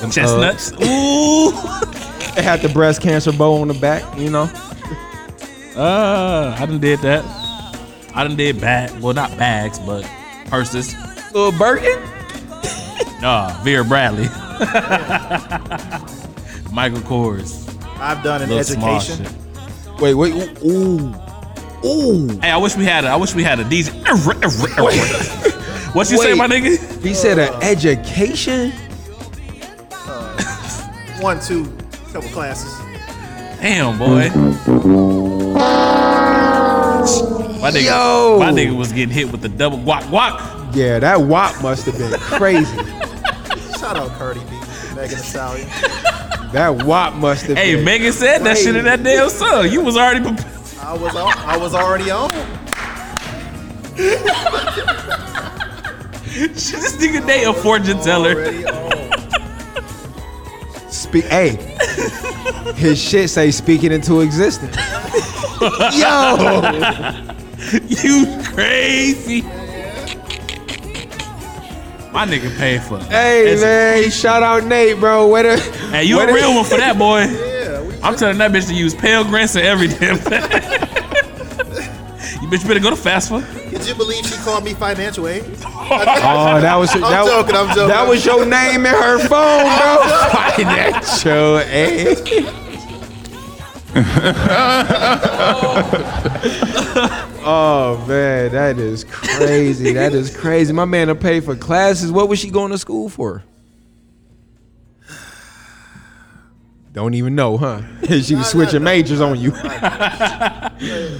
Them 0.00 0.10
Chestnuts. 0.10 0.72
Uggs. 0.72 0.86
Ooh. 0.86 1.92
It 2.36 2.44
had 2.44 2.60
the 2.60 2.68
breast 2.68 3.00
cancer 3.00 3.32
bow 3.32 3.62
on 3.62 3.68
the 3.68 3.74
back. 3.74 4.02
You 4.18 4.28
know. 4.28 4.42
Uh, 5.74 6.54
I 6.58 6.66
done 6.66 6.80
did 6.80 6.98
that. 7.00 7.24
I 8.14 8.24
done 8.24 8.36
did 8.36 8.60
bag. 8.60 8.90
Well, 9.00 9.14
not 9.14 9.30
bags, 9.38 9.78
but 9.78 10.04
purses. 10.48 10.94
Little 11.32 11.52
Birkin. 11.52 11.98
Nah, 13.22 13.54
Vera 13.62 13.82
Bradley. 13.82 14.24
Michael 16.72 17.00
Kors. 17.00 17.66
I've 17.98 18.22
done 18.22 18.42
an 18.42 18.50
Little 18.50 18.64
small 18.64 18.96
education. 18.96 19.24
shit. 19.24 20.00
Wait, 20.00 20.12
wait. 20.14 20.34
Ooh. 20.62 21.14
Ooh. 21.86 22.28
Hey, 22.40 22.50
I 22.50 22.58
wish 22.58 22.76
we 22.76 22.84
had 22.84 23.04
a. 23.06 23.08
I 23.08 23.16
wish 23.16 23.34
we 23.34 23.42
had 23.42 23.58
a 23.60 23.64
DJ. 23.64 23.90
what 25.94 26.10
you 26.10 26.18
say, 26.18 26.34
my 26.34 26.46
nigga? 26.46 27.02
He 27.02 27.14
said 27.14 27.38
an 27.38 27.54
education. 27.62 28.72
One, 31.26 31.40
two, 31.40 31.64
couple 32.12 32.30
classes. 32.30 32.72
Damn, 33.60 33.98
boy. 33.98 34.28
My 37.58 37.72
nigga, 37.72 37.84
Yo. 37.86 38.36
my 38.38 38.52
nigga 38.52 38.76
was 38.76 38.92
getting 38.92 39.12
hit 39.12 39.32
with 39.32 39.40
the 39.40 39.48
double 39.48 39.78
guac 39.78 40.02
guac. 40.02 40.76
Yeah, 40.76 41.00
that 41.00 41.20
WAP 41.22 41.60
must 41.62 41.84
have 41.86 41.98
been 41.98 42.12
crazy. 42.20 42.76
Shout 43.76 43.96
out 43.96 44.10
Cardi 44.10 44.38
B, 44.38 44.46
Megan 44.94 45.08
Thee 45.08 45.16
Stallion. 45.16 45.68
that 46.52 46.84
WAP 46.86 47.14
must 47.14 47.46
have 47.46 47.56
Hey, 47.56 47.74
been. 47.74 47.84
Megan 47.84 48.12
said 48.12 48.44
that 48.44 48.56
shit 48.56 48.76
in 48.76 48.84
that 48.84 49.02
damn 49.02 49.28
song. 49.28 49.68
You 49.68 49.80
was 49.80 49.96
already. 49.96 50.20
Pre- 50.20 50.46
I 50.80 50.96
was 50.96 51.16
on, 51.16 51.32
I 51.38 51.56
was 51.56 51.74
already 51.74 52.08
on. 52.12 52.30
this 56.36 56.96
nigga 56.98 57.26
Nate 57.26 57.48
a 57.48 57.52
fortune 57.52 57.98
teller. 58.00 58.30
Already 58.30 58.64
on. 58.64 59.05
Speak. 61.06 61.24
Hey, 61.26 61.56
his 62.74 63.00
shit 63.00 63.30
say 63.30 63.50
speaking 63.50 63.92
into 63.92 64.20
existence. 64.20 64.76
Yo, 65.96 66.36
You 67.86 68.26
crazy. 68.52 69.42
My 72.12 72.26
nigga 72.26 72.56
paid 72.56 72.82
for 72.82 72.96
it. 72.98 73.04
hey 73.04 73.56
man, 73.60 74.10
shout 74.10 74.42
out 74.42 74.64
Nate, 74.64 74.98
bro. 74.98 75.28
Where 75.28 75.42
the? 75.56 75.62
Hey, 75.90 76.04
you 76.04 76.16
where 76.16 76.24
a 76.24 76.28
the- 76.28 76.34
real 76.34 76.54
one 76.54 76.64
for 76.64 76.76
that, 76.78 76.98
boy. 76.98 77.20
I'm 78.02 78.16
telling 78.16 78.38
that 78.38 78.52
bitch 78.52 78.68
to 78.68 78.74
use 78.74 78.94
Pell 78.94 79.24
Grants 79.24 79.54
and 79.56 79.66
every 79.66 79.88
damn 79.88 80.16
thing. 80.16 80.42
you 82.42 82.48
bitch 82.48 82.66
better 82.66 82.80
go 82.80 82.90
to 82.90 82.96
FAFSA. 82.96 83.65
Could 83.76 83.88
you 83.88 83.94
believe 83.94 84.24
she 84.24 84.36
called 84.36 84.64
me 84.64 84.72
financial 84.72 85.28
aid? 85.28 85.44
Oh, 85.88 86.58
that 86.60 86.74
was. 86.76 86.92
I'm 86.94 87.02
that, 87.02 87.24
joking, 87.26 87.54
I'm 87.54 87.68
joking. 87.68 87.88
That 87.88 88.08
was 88.08 88.24
your 88.24 88.44
name 88.44 88.84
in 88.86 88.92
her 88.92 89.18
phone, 89.18 89.64
bro. 89.76 89.98
Financial 90.56 91.60
aid. 91.60 92.18
oh 97.44 98.04
man, 98.08 98.50
that 98.50 98.78
is 98.78 99.04
crazy. 99.04 99.92
That 99.92 100.12
is 100.12 100.36
crazy. 100.36 100.72
My 100.72 100.86
man 100.86 101.06
to 101.08 101.14
pay 101.14 101.38
for 101.40 101.54
classes. 101.54 102.10
What 102.10 102.28
was 102.28 102.40
she 102.40 102.50
going 102.50 102.72
to 102.72 102.78
school 102.78 103.08
for? 103.08 103.44
Don't 106.92 107.14
even 107.14 107.36
know, 107.36 107.58
huh? 107.58 107.82
she 108.22 108.34
was 108.34 108.48
switching 108.48 108.82
majors 108.82 109.20
on 109.20 109.38
you. 109.38 109.52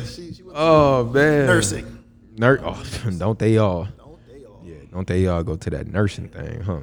She, 0.07 0.33
she 0.33 0.43
Oh 0.59 1.05
man, 1.05 1.47
nursing. 1.47 1.96
Nur- 2.37 2.61
oh, 2.63 2.83
don't 3.19 3.39
they 3.39 3.59
all? 3.59 3.85
Don't 3.97 4.19
they 4.29 4.45
all? 4.45 4.63
Yeah, 4.65 4.75
don't 4.93 5.07
they 5.07 5.27
all 5.27 5.43
go 5.43 5.57
to 5.57 5.71
that 5.71 5.87
nursing 5.87 6.29
thing, 6.29 6.61
huh? 6.61 6.81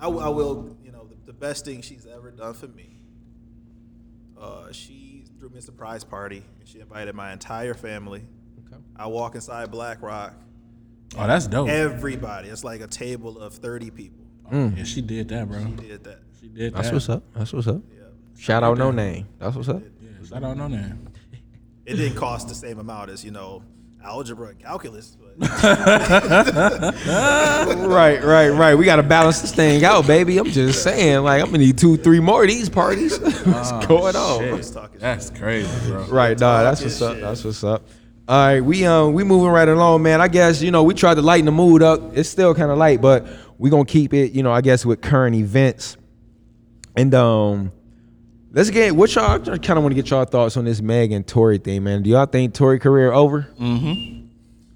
I 0.00 0.06
will, 0.08 0.76
you 0.84 0.92
know, 0.92 1.06
the, 1.08 1.16
the 1.26 1.32
best 1.32 1.64
thing 1.64 1.82
she's 1.82 2.06
ever 2.06 2.30
done 2.30 2.54
for 2.54 2.68
me. 2.68 2.98
Uh, 4.40 4.70
she 4.70 5.24
threw 5.38 5.48
me 5.48 5.58
a 5.58 5.62
surprise 5.62 6.04
party. 6.04 6.44
and 6.60 6.68
She 6.68 6.80
invited 6.80 7.14
my 7.14 7.32
entire 7.32 7.74
family. 7.74 8.24
Okay. 8.66 8.80
I 8.96 9.06
walk 9.08 9.34
inside 9.34 9.70
Black 9.70 10.00
Rock. 10.02 10.34
Oh, 11.16 11.26
that's 11.26 11.46
dope. 11.46 11.68
Everybody. 11.68 12.48
It's 12.48 12.62
like 12.64 12.80
a 12.80 12.86
table 12.86 13.38
of 13.40 13.54
30 13.54 13.90
people. 13.90 14.24
Mm. 14.52 14.76
Yeah, 14.78 14.84
she 14.84 15.02
did 15.02 15.28
that, 15.30 15.48
bro. 15.48 15.58
She 15.64 15.88
did 15.88 16.04
that. 16.04 16.18
She 16.40 16.48
did 16.48 16.74
That's 16.74 16.88
that. 16.88 16.94
what's 16.94 17.08
up. 17.08 17.22
That's 17.34 17.52
what's 17.52 17.66
up. 17.66 17.82
Shout 18.38 18.62
out 18.62 18.78
no 18.78 18.92
name. 18.92 19.26
That's 19.40 19.56
what's 19.56 19.68
up. 19.68 19.82
Yeah, 20.00 20.28
shout 20.28 20.44
out 20.44 20.56
no 20.56 20.68
name. 20.68 21.08
It 21.84 21.96
didn't 21.96 22.16
cost 22.16 22.46
the 22.48 22.54
same 22.54 22.78
amount 22.78 23.10
as, 23.10 23.24
you 23.24 23.32
know, 23.32 23.62
algebra 24.02 24.48
and 24.48 24.58
calculus. 24.60 25.16
But 25.16 25.36
Right, 27.88 28.22
right, 28.22 28.48
right. 28.50 28.74
We 28.74 28.84
gotta 28.84 29.02
balance 29.02 29.40
this 29.40 29.54
thing 29.54 29.84
out, 29.84 30.06
baby. 30.06 30.38
I'm 30.38 30.46
just 30.46 30.82
saying, 30.82 31.22
like, 31.24 31.40
I'm 31.42 31.46
gonna 31.46 31.58
need 31.58 31.78
two, 31.78 31.96
three 31.96 32.20
more 32.20 32.42
of 32.42 32.48
these 32.48 32.68
parties. 32.68 33.18
What's 33.20 33.86
going 33.86 34.16
on? 34.16 34.40
Shit. 34.40 34.56
Just 34.56 34.76
That's 34.98 35.30
crazy, 35.30 35.68
bro. 35.90 36.04
Right, 36.06 36.38
nah, 36.38 36.62
that's 36.62 36.80
Talking 36.80 36.86
what's 36.90 37.02
up. 37.02 37.12
shit. 37.14 37.22
That's 37.22 37.44
what's 37.44 37.64
up. 37.64 37.82
All 38.28 38.36
right, 38.46 38.60
we 38.60 38.84
um 38.84 39.14
we 39.14 39.24
moving 39.24 39.48
right 39.50 39.68
along, 39.68 40.02
man. 40.02 40.20
I 40.20 40.28
guess 40.28 40.60
you 40.60 40.70
know 40.70 40.82
we 40.82 40.94
tried 40.94 41.14
to 41.14 41.22
lighten 41.22 41.46
the 41.46 41.52
mood 41.52 41.82
up. 41.82 42.16
It's 42.16 42.28
still 42.28 42.54
kind 42.54 42.70
of 42.70 42.76
light, 42.78 43.00
but 43.00 43.26
we 43.58 43.70
gonna 43.70 43.84
keep 43.86 44.12
it, 44.12 44.32
you 44.32 44.42
know, 44.42 44.52
I 44.52 44.60
guess 44.60 44.84
with 44.84 45.00
current 45.00 45.34
events. 45.34 45.96
And 46.96 47.14
um, 47.14 47.72
let's 48.58 48.70
get 48.70 48.94
what 48.94 49.14
y'all. 49.14 49.34
I 49.50 49.58
kind 49.58 49.78
of 49.78 49.84
want 49.84 49.92
to 49.92 49.94
get 49.94 50.10
y'all 50.10 50.24
thoughts 50.24 50.56
on 50.56 50.64
this 50.64 50.82
Meg 50.82 51.12
and 51.12 51.26
Tory 51.26 51.58
thing, 51.58 51.84
man. 51.84 52.02
Do 52.02 52.10
y'all 52.10 52.26
think 52.26 52.54
Tory 52.54 52.78
career 52.78 53.12
over? 53.12 53.42
Mm-hmm. 53.58 54.26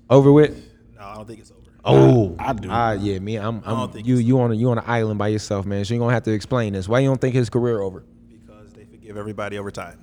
Over 0.08 0.32
with? 0.32 0.56
No, 0.96 1.04
I 1.04 1.14
don't 1.16 1.26
think 1.26 1.40
it's 1.40 1.50
over. 1.50 1.60
Oh, 1.84 2.36
I 2.38 2.52
do. 2.52 2.68
Ah, 2.70 2.92
yeah, 2.92 3.18
me. 3.18 3.36
I'm. 3.36 3.56
I'm 3.64 3.76
don't 3.76 3.92
think 3.92 4.06
you. 4.06 4.16
You 4.16 4.40
on 4.40 4.52
a 4.52 4.54
you 4.54 4.70
on 4.70 4.78
an 4.78 4.84
island 4.86 5.18
by 5.18 5.28
yourself, 5.28 5.66
man. 5.66 5.84
So 5.84 5.94
you 5.94 6.00
are 6.00 6.04
gonna 6.04 6.14
have 6.14 6.22
to 6.24 6.32
explain 6.32 6.74
this. 6.74 6.88
Why 6.88 7.00
you 7.00 7.08
don't 7.08 7.20
think 7.20 7.34
his 7.34 7.50
career 7.50 7.80
over? 7.80 8.04
Because 8.30 8.72
they 8.72 8.84
forgive 8.84 9.16
everybody 9.16 9.58
over 9.58 9.72
time. 9.72 9.98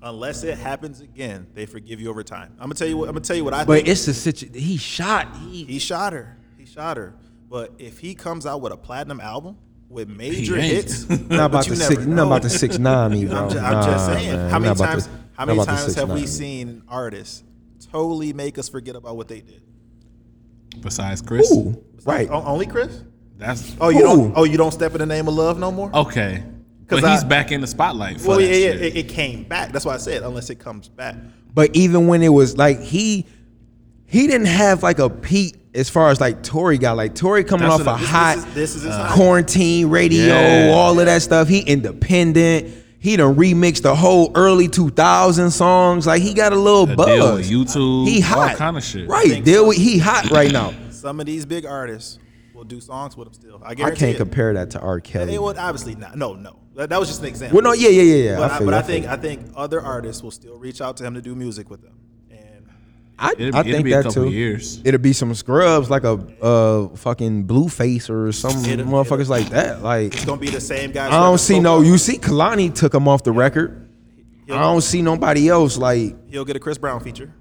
Unless 0.00 0.42
it 0.42 0.58
happens 0.58 1.00
again, 1.00 1.46
they 1.54 1.66
forgive 1.66 2.00
you 2.00 2.08
over 2.08 2.24
time. 2.24 2.52
I'm 2.58 2.64
gonna 2.64 2.74
tell 2.74 2.88
you 2.88 2.96
what 2.96 3.08
I'm 3.08 3.14
gonna 3.14 3.24
tell 3.24 3.36
you 3.36 3.44
what 3.44 3.52
I 3.52 3.58
think. 3.58 3.68
But 3.68 3.76
think. 3.76 3.88
it's 3.88 4.08
a 4.08 4.14
situation. 4.14 4.58
He 4.58 4.78
shot. 4.78 5.36
He, 5.36 5.64
He 5.64 5.78
shot 5.78 6.14
her. 6.14 6.38
He 6.56 6.64
shot 6.64 6.96
her. 6.96 7.14
But 7.48 7.72
if 7.78 7.98
he 7.98 8.14
comes 8.14 8.46
out 8.46 8.62
with 8.62 8.72
a 8.72 8.78
platinum 8.78 9.20
album 9.20 9.58
with 9.92 10.08
major 10.08 10.56
hits, 10.56 11.08
not 11.28 11.46
about 11.50 11.66
the 11.66 11.74
to 11.74 11.78
never 11.80 11.94
six. 11.94 12.06
Not 12.06 12.26
about 12.26 12.42
to 12.42 12.50
six 12.50 12.78
nine 12.78 13.10
me, 13.12 13.26
bro. 13.26 13.36
I'm, 13.44 13.50
ju- 13.50 13.58
I'm 13.58 13.84
just 13.84 14.08
Nah, 14.08 14.14
saying. 14.14 14.32
man. 14.32 14.50
How 14.50 14.58
many 14.58 14.74
times? 14.74 15.06
to- 15.06 15.12
how 15.34 15.46
many 15.46 15.58
about 15.58 15.76
to 15.76 15.82
times 15.82 15.94
have 15.96 16.10
we 16.10 16.26
seen 16.26 16.82
artists 16.88 17.42
totally 17.90 18.32
make 18.32 18.58
us 18.58 18.68
forget 18.68 18.96
about 18.96 19.16
what 19.16 19.28
they 19.28 19.40
did? 19.40 19.62
Besides 20.80 21.20
Chris, 21.22 21.50
Ooh, 21.52 21.82
right. 22.04 22.28
O- 22.30 22.42
only 22.44 22.66
Chris? 22.66 23.02
that's 23.36 23.76
Oh, 23.80 23.88
you 23.90 23.98
Ooh. 23.98 24.02
don't. 24.02 24.32
Oh, 24.36 24.44
you 24.44 24.56
don't 24.56 24.72
step 24.72 24.92
in 24.92 24.98
the 24.98 25.06
name 25.06 25.28
of 25.28 25.34
love 25.34 25.58
no 25.58 25.70
more. 25.70 25.90
okay. 25.94 26.42
'Cause 26.88 27.00
But 27.00 27.10
he's 27.10 27.24
I- 27.24 27.28
back 27.28 27.52
in 27.52 27.60
the 27.60 27.66
spotlight 27.66 28.20
for 28.20 28.28
well, 28.28 28.38
that 28.38 28.44
yeah, 28.44 28.54
yeah. 28.54 28.72
shit. 28.72 28.82
It, 28.82 28.96
it 28.96 29.08
came 29.08 29.44
back. 29.44 29.72
That's 29.72 29.84
why 29.86 29.94
I 29.94 29.98
said 29.98 30.22
unless 30.22 30.50
it 30.50 30.56
comes 30.56 30.88
back. 30.88 31.16
But 31.54 31.74
even 31.74 32.06
when 32.06 32.22
it 32.22 32.28
was 32.30 32.56
like 32.58 32.80
he, 32.80 33.26
he 34.12 34.26
didn't 34.26 34.46
have 34.46 34.82
like 34.82 34.98
a 34.98 35.08
peak 35.10 35.56
as 35.74 35.88
far 35.88 36.10
as 36.10 36.20
like 36.20 36.42
Tory 36.42 36.76
got. 36.78 36.96
Like 36.96 37.14
Tory 37.14 37.44
coming 37.44 37.68
That's 37.68 37.80
off 37.86 37.98
a 37.98 38.00
this- 38.00 38.00
This 38.02 38.10
hot 38.10 38.36
is, 38.36 38.44
this 38.54 38.74
is 38.76 38.82
his 38.82 38.94
time. 38.94 39.12
quarantine 39.14 39.88
radio, 39.88 40.26
Yeah. 40.26 40.72
all 40.74 41.00
of 41.00 41.06
that 41.06 41.22
stuff. 41.22 41.48
He 41.48 41.60
independent. 41.60 42.74
He 42.98 43.16
done 43.16 43.34
remixed 43.34 43.82
the 43.82 43.96
whole 43.96 44.30
early 44.36 44.68
2000 44.68 45.50
songs. 45.50 46.06
Like 46.06 46.22
he 46.22 46.34
got 46.34 46.52
a 46.52 46.56
little 46.56 46.86
The 46.86 46.94
buzz. 46.94 47.06
deal 47.06 47.34
with 47.34 47.50
YouTube, 47.50 48.06
He 48.06 48.22
all 48.22 48.48
hot. 48.48 48.56
kind 48.56 48.76
of 48.76 48.84
shit. 48.84 49.08
Right. 49.08 49.42
Deal 49.44 49.66
with 49.66 49.76
he 49.76 49.98
hot 49.98 50.30
right 50.30 50.52
now. 50.52 50.72
Some 50.90 51.18
of 51.18 51.26
these 51.26 51.44
big 51.44 51.66
artists 51.66 52.18
will 52.54 52.62
do 52.64 52.80
songs 52.80 53.16
with 53.16 53.26
him 53.28 53.34
still. 53.34 53.60
I 53.64 53.70
I 53.70 53.74
can't 53.74 54.02
it. 54.02 54.16
compare 54.18 54.54
that 54.54 54.70
to 54.72 54.80
R. 54.80 55.00
Kelly. 55.00 55.32
They 55.32 55.38
would 55.38 55.56
obviously 55.56 55.96
not. 55.96 56.16
No, 56.16 56.34
no. 56.34 56.58
That, 56.76 56.90
that 56.90 57.00
was 57.00 57.08
just 57.08 57.20
an 57.22 57.26
example. 57.26 57.56
Well, 57.56 57.64
no, 57.64 57.72
yeah, 57.72 57.88
yeah, 57.88 58.02
yeah, 58.02 58.24
yeah. 58.30 58.36
But 58.38 58.50
I 58.52 58.56
I, 58.56 58.64
but 58.64 58.74
I, 58.74 58.78
I 58.78 58.82
think. 58.82 59.06
I 59.06 59.16
think 59.16 59.40
other 59.56 59.80
artists 59.82 60.22
will 60.22 60.30
still 60.30 60.56
reach 60.56 60.80
out 60.80 60.96
to 60.98 61.04
him 61.04 61.14
to 61.14 61.20
do 61.20 61.34
music 61.34 61.70
with 61.70 61.82
them. 61.82 61.94
And 63.22 63.28
I, 63.28 63.30
It'll 63.32 63.38
be- 63.38 63.56
I 63.56 63.60
it'll 63.60 63.72
think 63.72 63.84
be 63.84 63.92
a 63.92 63.96
that 63.98 64.04
couple 64.04 64.24
too. 64.24 64.30
years. 64.30 64.80
It'll 64.84 65.00
be 65.00 65.12
some 65.12 65.32
scrubs 65.34 65.88
like 65.90 66.02
a 66.04 66.12
uh 66.42 66.88
fucking 66.96 67.46
Blueface 67.46 68.10
or 68.10 68.32
some 68.32 68.64
It'll- 68.64 68.86
motherfuckers 68.86 69.28
like 69.28 69.48
that. 69.50 69.82
Like 69.82 70.14
it's 70.14 70.24
gonna 70.24 70.40
be 70.40 70.50
the 70.50 70.60
same 70.60 70.90
guys. 70.92 71.12
I 71.12 71.20
don't 71.20 71.38
see 71.38 71.60
no. 71.60 71.80
You 71.82 71.98
see, 71.98 72.18
Kehlani 72.18 72.74
took 72.74 72.94
him 72.94 73.06
off 73.08 73.22
the 73.22 73.32
record. 73.32 73.78
I 74.50 74.58
don't 74.60 74.82
see 74.82 75.00
nobody 75.02 75.48
else 75.48 75.78
like. 75.78 76.16
He'll 76.30 76.44
get 76.44 76.56
a 76.56 76.60
Chris 76.60 76.76
Brown 76.78 77.00
feature. 77.00 77.32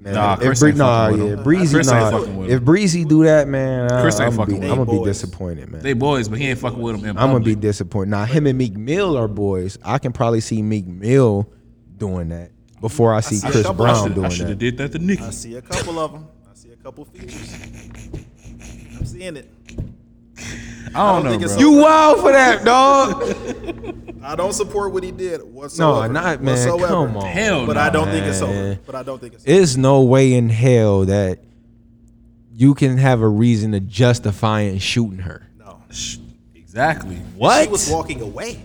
Man, 0.00 0.14
Nah, 0.14 0.34
if 0.34 0.40
Chris 0.40 0.60
Bree- 0.60 0.68
ain't 0.70 0.78
nah, 0.78 1.06
fucking 1.08 1.18
with 1.20 1.28
yeah, 1.30 1.36
him. 1.38 1.42
Breezy, 1.44 1.74
Chris 1.74 1.86
nah. 1.90 2.10
fucking 2.10 2.50
If. 2.50 2.62
Breezy 2.62 3.04
do 3.06 3.24
that, 3.24 3.48
man, 3.48 3.90
I, 3.90 4.02
Chris 4.02 4.20
ain't 4.20 4.32
I'm, 4.32 4.36
fucking 4.36 4.54
be, 4.56 4.60
with 4.60 4.70
I'm 4.78 4.84
gonna 4.84 4.98
be 5.00 5.04
disappointed, 5.04 5.68
man. 5.70 5.82
They 5.82 5.94
boys, 5.94 6.28
but 6.28 6.38
he 6.38 6.46
ain't 6.48 6.58
fucking 6.58 6.78
with 6.78 7.00
them. 7.02 7.16
I'm 7.18 7.32
gonna 7.32 7.40
be 7.44 7.54
disappointed. 7.54 8.10
Now 8.10 8.24
him 8.26 8.46
and 8.46 8.56
Meek 8.58 8.76
Mill 8.76 9.16
are 9.16 9.28
boys. 9.28 9.78
I 9.82 9.98
can 9.98 10.12
probably 10.12 10.40
see 10.40 10.60
Meek 10.62 10.86
Mill 10.86 11.50
doing 11.96 12.28
that 12.30 12.50
before 12.84 13.14
I 13.14 13.20
see 13.20 13.36
see 13.36 13.48
Chris 13.50 13.62
couple- 13.62 13.82
Brown 13.86 13.96
I 13.96 14.02
should- 14.02 14.14
doing 14.14 14.26
I 14.26 14.28
should 14.28 14.44
that. 14.44 14.48
have 14.50 14.58
did 14.58 14.76
that 14.76 14.92
to 14.92 14.98
Nicki. 14.98 15.22
I 15.22 15.30
see 15.30 15.54
a 15.56 15.62
couple 15.62 15.98
of 15.98 16.12
them. 16.12 16.26
I 16.50 16.54
see 16.54 16.70
a 16.70 16.76
couple 16.76 17.06
features. 17.06 17.54
I'm 18.98 19.06
seeing 19.06 19.36
it. 19.38 19.50
I 20.94 21.12
don't, 21.14 21.22
think 21.30 21.40
know, 21.40 21.46
it's 21.46 21.56
bro. 21.56 21.60
You 21.62 21.72
wild 21.80 22.20
for 22.20 22.30
that, 22.32 22.62
dog? 22.62 23.22
I 24.22 24.36
don't 24.36 24.52
support 24.52 24.92
what 24.92 25.02
he 25.02 25.12
did 25.12 25.42
whatsoever. 25.42 26.08
No, 26.08 26.12
not 26.20 26.42
man. 26.42 26.52
whatsoever. 26.54 26.86
Come 26.86 27.16
on. 27.16 27.26
Hell 27.26 27.66
But 27.66 27.72
no. 27.76 27.80
I 27.80 27.88
don't 27.90 28.08
think 28.08 28.26
it's 28.26 28.42
over. 28.42 28.78
But 28.84 28.94
I 28.96 29.02
don't 29.02 29.18
think 29.18 29.32
it's 29.34 29.44
over. 29.48 29.60
It's 29.62 29.76
no 29.76 30.02
way 30.02 30.34
in 30.34 30.50
hell 30.50 31.06
that 31.06 31.38
you 32.52 32.74
can 32.74 32.98
have 32.98 33.22
a 33.22 33.28
reason 33.28 33.72
to 33.72 33.80
justify 33.80 34.60
in 34.60 34.78
shooting 34.78 35.20
her. 35.20 35.48
no. 35.58 35.78
Exactly. 36.54 37.16
What? 37.36 37.64
She 37.64 37.70
was 37.70 37.88
walking 37.90 38.20
away. 38.20 38.60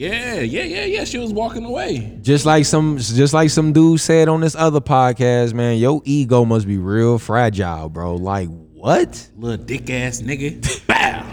Yeah, 0.00 0.40
yeah, 0.40 0.62
yeah, 0.62 0.84
yeah. 0.86 1.04
She 1.04 1.18
was 1.18 1.30
walking 1.30 1.62
away. 1.66 2.16
Just 2.22 2.46
like 2.46 2.64
some, 2.64 2.96
just 2.96 3.34
like 3.34 3.50
some 3.50 3.74
dude 3.74 4.00
said 4.00 4.30
on 4.30 4.40
this 4.40 4.54
other 4.54 4.80
podcast, 4.80 5.52
man. 5.52 5.76
Your 5.76 6.00
ego 6.06 6.46
must 6.46 6.66
be 6.66 6.78
real 6.78 7.18
fragile, 7.18 7.90
bro. 7.90 8.14
Like 8.14 8.48
what? 8.72 9.28
Little 9.36 9.62
dick 9.62 9.90
ass 9.90 10.22
nigga. 10.22 10.86
Bow. 10.86 11.26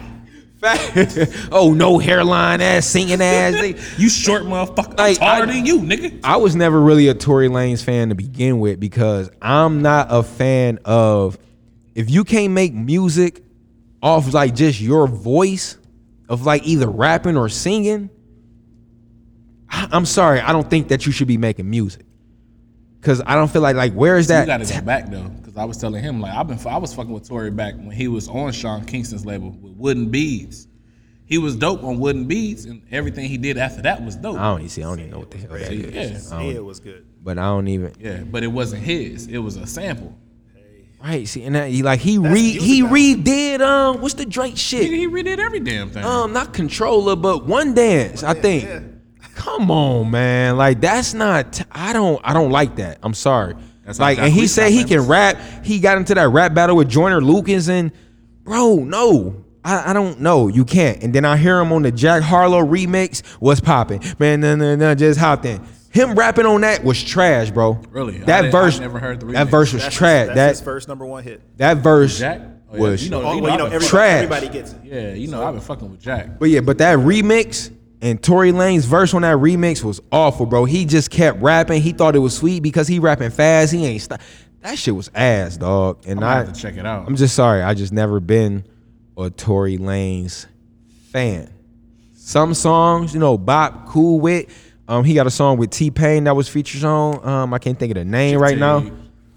oh, 1.49 1.73
no 1.73 1.97
hairline 1.97 2.59
ass, 2.59 2.85
singing 2.85 3.21
ass. 3.21 3.53
nigga. 3.53 3.97
You 3.99 4.09
short 4.09 4.43
motherfucker. 4.43 4.95
I'm 4.97 5.15
taller 5.15 5.43
I- 5.43 5.45
than 5.45 5.65
you, 5.65 5.79
nigga. 5.79 6.19
I 6.25 6.35
was 6.35 6.53
never 6.53 6.81
really 6.81 7.07
a 7.07 7.13
Tory 7.13 7.47
Lanez 7.47 7.81
fan 7.81 8.09
to 8.09 8.15
begin 8.15 8.59
with 8.59 8.81
because 8.81 9.29
I'm 9.41 9.81
not 9.81 10.07
a 10.09 10.23
fan 10.23 10.79
of 10.83 11.37
if 11.95 12.09
you 12.09 12.25
can't 12.25 12.51
make 12.51 12.73
music 12.73 13.45
off 14.03 14.33
like 14.33 14.55
just 14.55 14.81
your 14.81 15.07
voice 15.07 15.77
of 16.27 16.45
like 16.45 16.67
either 16.67 16.89
rapping 16.89 17.37
or 17.37 17.47
singing. 17.47 18.09
I- 19.77 19.87
I'm 19.91 20.05
sorry, 20.05 20.39
I 20.41 20.51
don't 20.51 20.69
think 20.69 20.87
that 20.89 21.05
you 21.05 21.11
should 21.11 21.27
be 21.27 21.37
making 21.37 21.69
music 21.69 22.05
because 22.99 23.21
I 23.25 23.35
don't 23.35 23.49
feel 23.51 23.61
like 23.61 23.75
like 23.75 23.93
where 23.93 24.17
is 24.17 24.27
that? 24.27 24.41
You 24.41 24.47
gotta 24.47 24.65
go 24.73 24.81
back 24.81 25.09
though, 25.09 25.23
because 25.29 25.55
I 25.57 25.65
was 25.65 25.77
telling 25.77 26.03
him 26.03 26.19
like 26.21 26.33
I've 26.33 26.47
been 26.47 26.59
I 26.67 26.77
was 26.77 26.93
fucking 26.93 27.11
with 27.11 27.27
Tory 27.27 27.51
back 27.51 27.75
when 27.75 27.91
he 27.91 28.07
was 28.07 28.27
on 28.27 28.51
Sean 28.51 28.85
Kingston's 28.85 29.25
label 29.25 29.51
with 29.51 29.73
Wooden 29.77 30.09
Beads. 30.09 30.67
He 31.25 31.37
was 31.37 31.55
dope 31.57 31.83
on 31.83 31.99
Wooden 31.99 32.25
Beads, 32.25 32.63
and 32.65 32.81
everything 32.89 33.27
he 33.27 33.37
did 33.37 33.57
after 33.57 33.81
that 33.81 34.01
was 34.03 34.15
dope. 34.15 34.37
I 34.39 34.43
don't 34.51 34.59
even 34.59 34.69
see. 34.69 34.81
I 34.81 34.85
don't 34.85 34.99
even 34.99 35.11
know 35.11 35.19
what 35.19 35.31
the 35.31 35.37
hell 35.39 35.49
that 35.51 35.71
is. 35.73 35.93
Yeah, 36.31 36.35
I 36.37 36.41
Yeah, 36.41 36.47
don't- 36.47 36.55
it 36.55 36.63
was 36.65 36.79
good. 36.79 37.05
but 37.21 37.37
I 37.37 37.45
don't 37.47 37.67
even. 37.67 37.91
yeah, 37.99 38.19
but 38.23 38.43
it 38.43 38.47
wasn't 38.47 38.83
his. 38.83 39.27
It 39.27 39.39
was 39.39 39.57
a 39.57 39.67
sample. 39.67 40.15
Right. 41.03 41.27
See, 41.27 41.43
and 41.43 41.53
that, 41.55 41.69
he 41.69 41.83
like 41.83 41.99
he 41.99 42.17
re 42.17 42.41
he 42.41 42.81
now. 42.81 42.89
redid 42.91 43.59
um 43.61 44.01
what's 44.01 44.15
the 44.15 44.25
Drake 44.25 44.57
shit? 44.57 44.85
he 44.89 45.05
redid 45.07 45.37
every 45.37 45.59
damn 45.59 45.89
thing. 45.91 46.03
Um, 46.03 46.33
not 46.33 46.53
Controlla, 46.53 47.15
but 47.15 47.45
one 47.45 47.73
dance. 47.75 48.23
I 48.23 48.33
think. 48.33 48.63
yeah. 48.63 48.79
Come 49.37 49.69
on, 49.71 50.09
man. 50.11 50.57
Like 50.57 50.81
that's 50.81 51.13
not. 51.13 51.61
I 51.71 51.93
don't. 51.93 52.19
I 52.23 52.33
don't 52.33 52.51
like 52.51 52.75
that. 52.77 52.97
I'm 53.03 53.13
sorry. 53.13 53.55
That's 53.85 53.99
like, 53.99 54.17
like 54.17 54.25
and 54.25 54.33
he 54.33 54.47
said 54.47 54.71
he 54.71 54.83
can 54.83 55.07
rap. 55.07 55.37
He 55.63 55.79
got 55.79 55.97
into 55.97 56.13
that 56.15 56.27
rap 56.29 56.53
battle 56.53 56.75
with 56.75 56.89
Joyner 56.89 57.21
Lucas, 57.21 57.69
and 57.69 57.91
bro, 58.43 58.75
no. 58.77 59.43
I, 59.63 59.91
I 59.91 59.93
don't 59.93 60.21
know. 60.21 60.47
You 60.47 60.65
can't. 60.65 61.03
And 61.03 61.13
then 61.13 61.23
I 61.25 61.37
hear 61.37 61.59
him 61.59 61.71
on 61.71 61.83
the 61.83 61.91
Jack 61.91 62.23
Harlow 62.23 62.65
remix. 62.65 63.25
What's 63.39 63.59
popping? 63.61 64.01
Man, 64.17 64.39
no, 64.41 64.55
no, 64.55 64.75
no, 64.75 64.95
just 64.95 65.19
hopped 65.19 65.45
in. 65.45 65.61
Him 65.91 66.15
rapping 66.15 66.45
on 66.45 66.61
that 66.61 66.83
was 66.83 67.01
trash, 67.03 67.51
bro. 67.51 67.79
Really? 67.91 68.17
That 68.19 68.41
didn't- 68.43 68.51
verse. 68.53 68.79
Never 68.79 68.99
heard 68.99 69.19
the 69.19 69.25
That 69.27 69.47
verse 69.49 69.71
was 69.73 69.83
That's, 69.83 69.95
trash. 69.95 70.19
his, 70.19 70.27
that's 70.27 70.35
That 70.37 70.49
his 70.49 70.61
first 70.61 70.87
number 70.87 71.05
one 71.05 71.23
hit. 71.23 71.41
that 71.57 71.77
verse 71.77 72.17
Jack 72.19 72.41
Oh, 72.71 72.75
yeah. 72.75 72.81
was. 72.81 73.03
You 73.03 73.09
know, 73.11 73.23
Oh, 73.23 73.33
you 73.35 73.41
well, 73.41 73.51
you 73.53 73.57
know, 73.57 73.65
everybody, 73.65 73.87
Trash. 73.87 74.23
everybody 74.23 74.49
gets 74.49 74.71
it. 74.73 74.79
Yeah, 74.83 75.13
you 75.13 75.27
know, 75.27 75.43
I've 75.45 75.53
been 75.53 75.61
fucking 75.61 75.89
with 75.91 76.01
Jack. 76.01 76.37
But 76.39 76.49
yeah, 76.49 76.59
but 76.61 76.77
that 76.79 76.97
remix 76.99 77.71
and 78.01 78.21
Tory 78.21 78.51
Lanez 78.51 78.85
verse 78.85 79.13
on 79.13 79.23
that 79.23 79.37
remix 79.37 79.83
was 79.83 79.99
awful, 80.11 80.45
bro. 80.45 80.65
He 80.65 80.85
just 80.85 81.09
kept 81.09 81.41
rapping. 81.41 81.81
He 81.81 81.91
thought 81.93 82.15
it 82.15 82.19
was 82.19 82.35
sweet 82.35 82.61
because 82.61 82.87
he 82.87 82.99
rapping 82.99 83.31
fast. 83.31 83.73
He 83.73 83.85
ain't 83.85 84.01
stop. 84.01 84.21
That 84.61 84.77
shit 84.77 84.95
was 84.95 85.09
ass, 85.15 85.57
dog. 85.57 86.03
And 86.07 86.23
I, 86.23 86.37
have 86.39 86.53
to 86.53 86.59
check 86.59 86.77
it 86.77 86.85
out. 86.85 87.07
I'm 87.07 87.15
just 87.15 87.35
sorry. 87.35 87.61
I 87.61 87.73
just 87.73 87.93
never 87.93 88.19
been 88.19 88.65
a 89.17 89.29
Tory 89.29 89.77
Lanez 89.77 90.45
fan. 91.11 91.53
Some 92.13 92.53
songs, 92.53 93.13
you 93.13 93.19
know, 93.19 93.37
Bop, 93.37 93.87
Cool 93.87 94.19
Wit. 94.19 94.49
Um, 94.87 95.03
he 95.03 95.13
got 95.13 95.27
a 95.27 95.31
song 95.31 95.57
with 95.57 95.69
T 95.69 95.91
Pain 95.91 96.25
that 96.25 96.35
was 96.35 96.47
featured 96.49 96.83
on. 96.83 97.25
Um, 97.27 97.53
I 97.53 97.59
can't 97.59 97.77
think 97.79 97.91
of 97.91 97.95
the 97.95 98.05
name 98.05 98.39
right 98.39 98.57
now. 98.57 98.77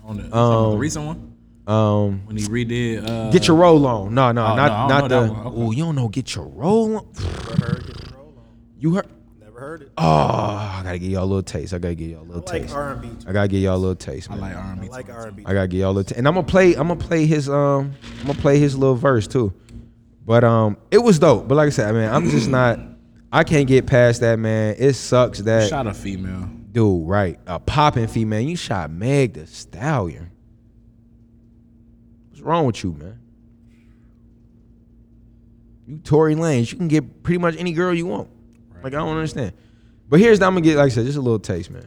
On 0.05 0.17
the, 0.17 0.37
Um, 0.37 0.73
the 0.73 0.77
recent 0.79 1.07
one 1.07 1.33
Um, 1.67 2.27
when 2.27 2.37
he 2.37 2.45
redid. 2.45 3.09
Uh, 3.09 3.31
get 3.31 3.47
your 3.47 3.57
roll 3.57 3.87
on. 3.87 4.13
No, 4.15 4.33
no, 4.33 4.45
Oh, 4.45 4.57
not 4.57 4.89
no, 4.89 5.09
don't 5.09 5.09
the. 5.09 5.33
Okay. 5.41 5.51
Oh, 5.63 5.71
you 5.71 5.85
don't 5.85 5.95
know. 5.97 6.09
Get 6.09 6.35
your 6.35 6.47
roll 6.47 6.97
on. 6.97 7.07
You 8.81 8.95
heard? 8.95 9.07
Never 9.41 9.61
heard 9.61 9.83
it. 9.83 9.93
Oh, 9.99 10.03
I 10.05 10.81
gotta 10.83 10.99
give 10.99 11.11
y'all 11.13 11.25
a 11.25 11.27
little 11.27 11.43
taste. 11.43 11.75
I 11.75 11.79
gotta 11.79 11.95
give 11.95 12.11
y'all 12.11 12.23
a 12.23 12.25
little 12.25 12.43
I 12.49 12.53
like 12.53 12.63
taste. 12.63 12.75
R&B. 12.75 13.09
too. 13.09 13.17
I 13.29 13.33
gotta 13.33 13.49
give 13.49 13.61
y'all 13.63 13.77
a 13.77 13.79
little 13.79 13.95
taste, 13.95 14.31
I 14.31 14.35
man. 14.37 14.41
like 14.41 14.57
R&B. 14.57 14.87
I 14.87 14.91
like 14.91 15.07
too. 15.07 15.13
R&B. 15.13 15.43
I 15.47 15.53
gotta 15.55 15.69
give 15.69 15.81
y'all 15.81 15.91
a 15.91 15.93
little 15.93 16.05
taste. 16.05 16.19
And 16.19 16.27
I'm 16.27 16.35
gonna 16.35 16.47
play. 16.47 16.75
I'm 16.75 16.89
gonna 16.89 16.97
play 17.01 17.27
his. 17.27 17.49
Um, 17.49 17.93
I'm 18.21 18.27
gonna 18.29 18.39
play 18.39 18.59
his 18.59 18.77
little 18.77 18.97
verse 18.97 19.27
too. 19.29 19.53
But 20.25 20.45
um, 20.45 20.77
it 20.91 20.99
was 20.99 21.19
dope. 21.19 21.47
But 21.49 21.57
like 21.57 21.67
I 21.67 21.71
said, 21.71 21.89
I 21.89 21.93
mean, 21.93 22.09
I'm 22.09 22.29
just 22.31 22.49
not. 22.59 22.79
I 23.33 23.45
can't 23.45 23.69
get 23.69 23.87
past 23.87 24.23
that, 24.23 24.39
man. 24.39 24.75
It 24.79 24.95
sucks 24.95 25.39
that 25.41 25.65
you 25.65 25.69
Shot 25.69 25.87
a 25.87 25.95
female. 25.95 26.49
dude. 26.73 27.07
Right, 27.07 27.39
a 27.47 27.59
popping 27.61 28.07
female. 28.09 28.41
You 28.41 28.57
shot 28.57 28.91
Meg 28.91 29.35
Thee 29.35 29.47
Stallion. 29.47 30.31
What's 32.31 32.41
wrong 32.41 32.67
with 32.67 32.83
you, 32.83 32.93
man? 32.93 33.19
You 35.87 35.99
Tory 35.99 36.35
Lanez. 36.35 36.71
You 36.73 36.79
can 36.79 36.89
get 36.89 37.23
pretty 37.23 37.39
much 37.39 37.57
any 37.57 37.73
girl 37.73 37.93
you 37.95 38.07
want. 38.07 38.29
Like 38.83 38.95
I 38.95 38.97
don't 38.99 39.09
understand. 39.09 39.53
But 40.09 40.21
here's 40.21 40.41
I'm 40.41 40.53
gonna 40.55 40.61
get 40.63 40.77
like 40.77 40.87
I 40.87 40.89
said, 40.89 41.05
just 41.07 41.19
a 41.19 41.21
little 41.21 41.39
taste, 41.39 41.71
man. 41.71 41.85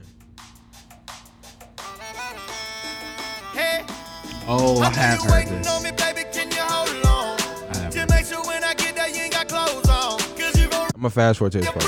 Oh, 4.46 4.82
I 4.82 4.90
have 4.90 5.22
heard 5.24 5.48
this. 5.48 5.68
On 5.70 5.82
me, 5.84 5.92
baby, 5.92 6.24
can 6.34 6.52
you 6.52 6.58
hold 6.60 6.90
on? 7.06 7.40
I 7.74 7.78
have 7.78 7.94
Just 7.94 7.98
heard 7.98 8.10
make 8.10 8.26
sure 8.26 8.44
when 8.46 8.62
I 8.62 8.74
get 8.74 8.94
there, 8.94 9.08
you 9.08 9.22
ain't 9.22 9.32
got 9.32 9.48
clothes 9.48 9.88
on. 9.88 10.20
Cause 10.38 10.60
you 10.60 10.68
gon' 10.68 10.82
I'm 10.94 11.02
gonna 11.02 11.10
fast 11.12 11.40
forward 11.40 11.54
to 11.54 11.60
this 11.60 11.70
part. 11.72 11.86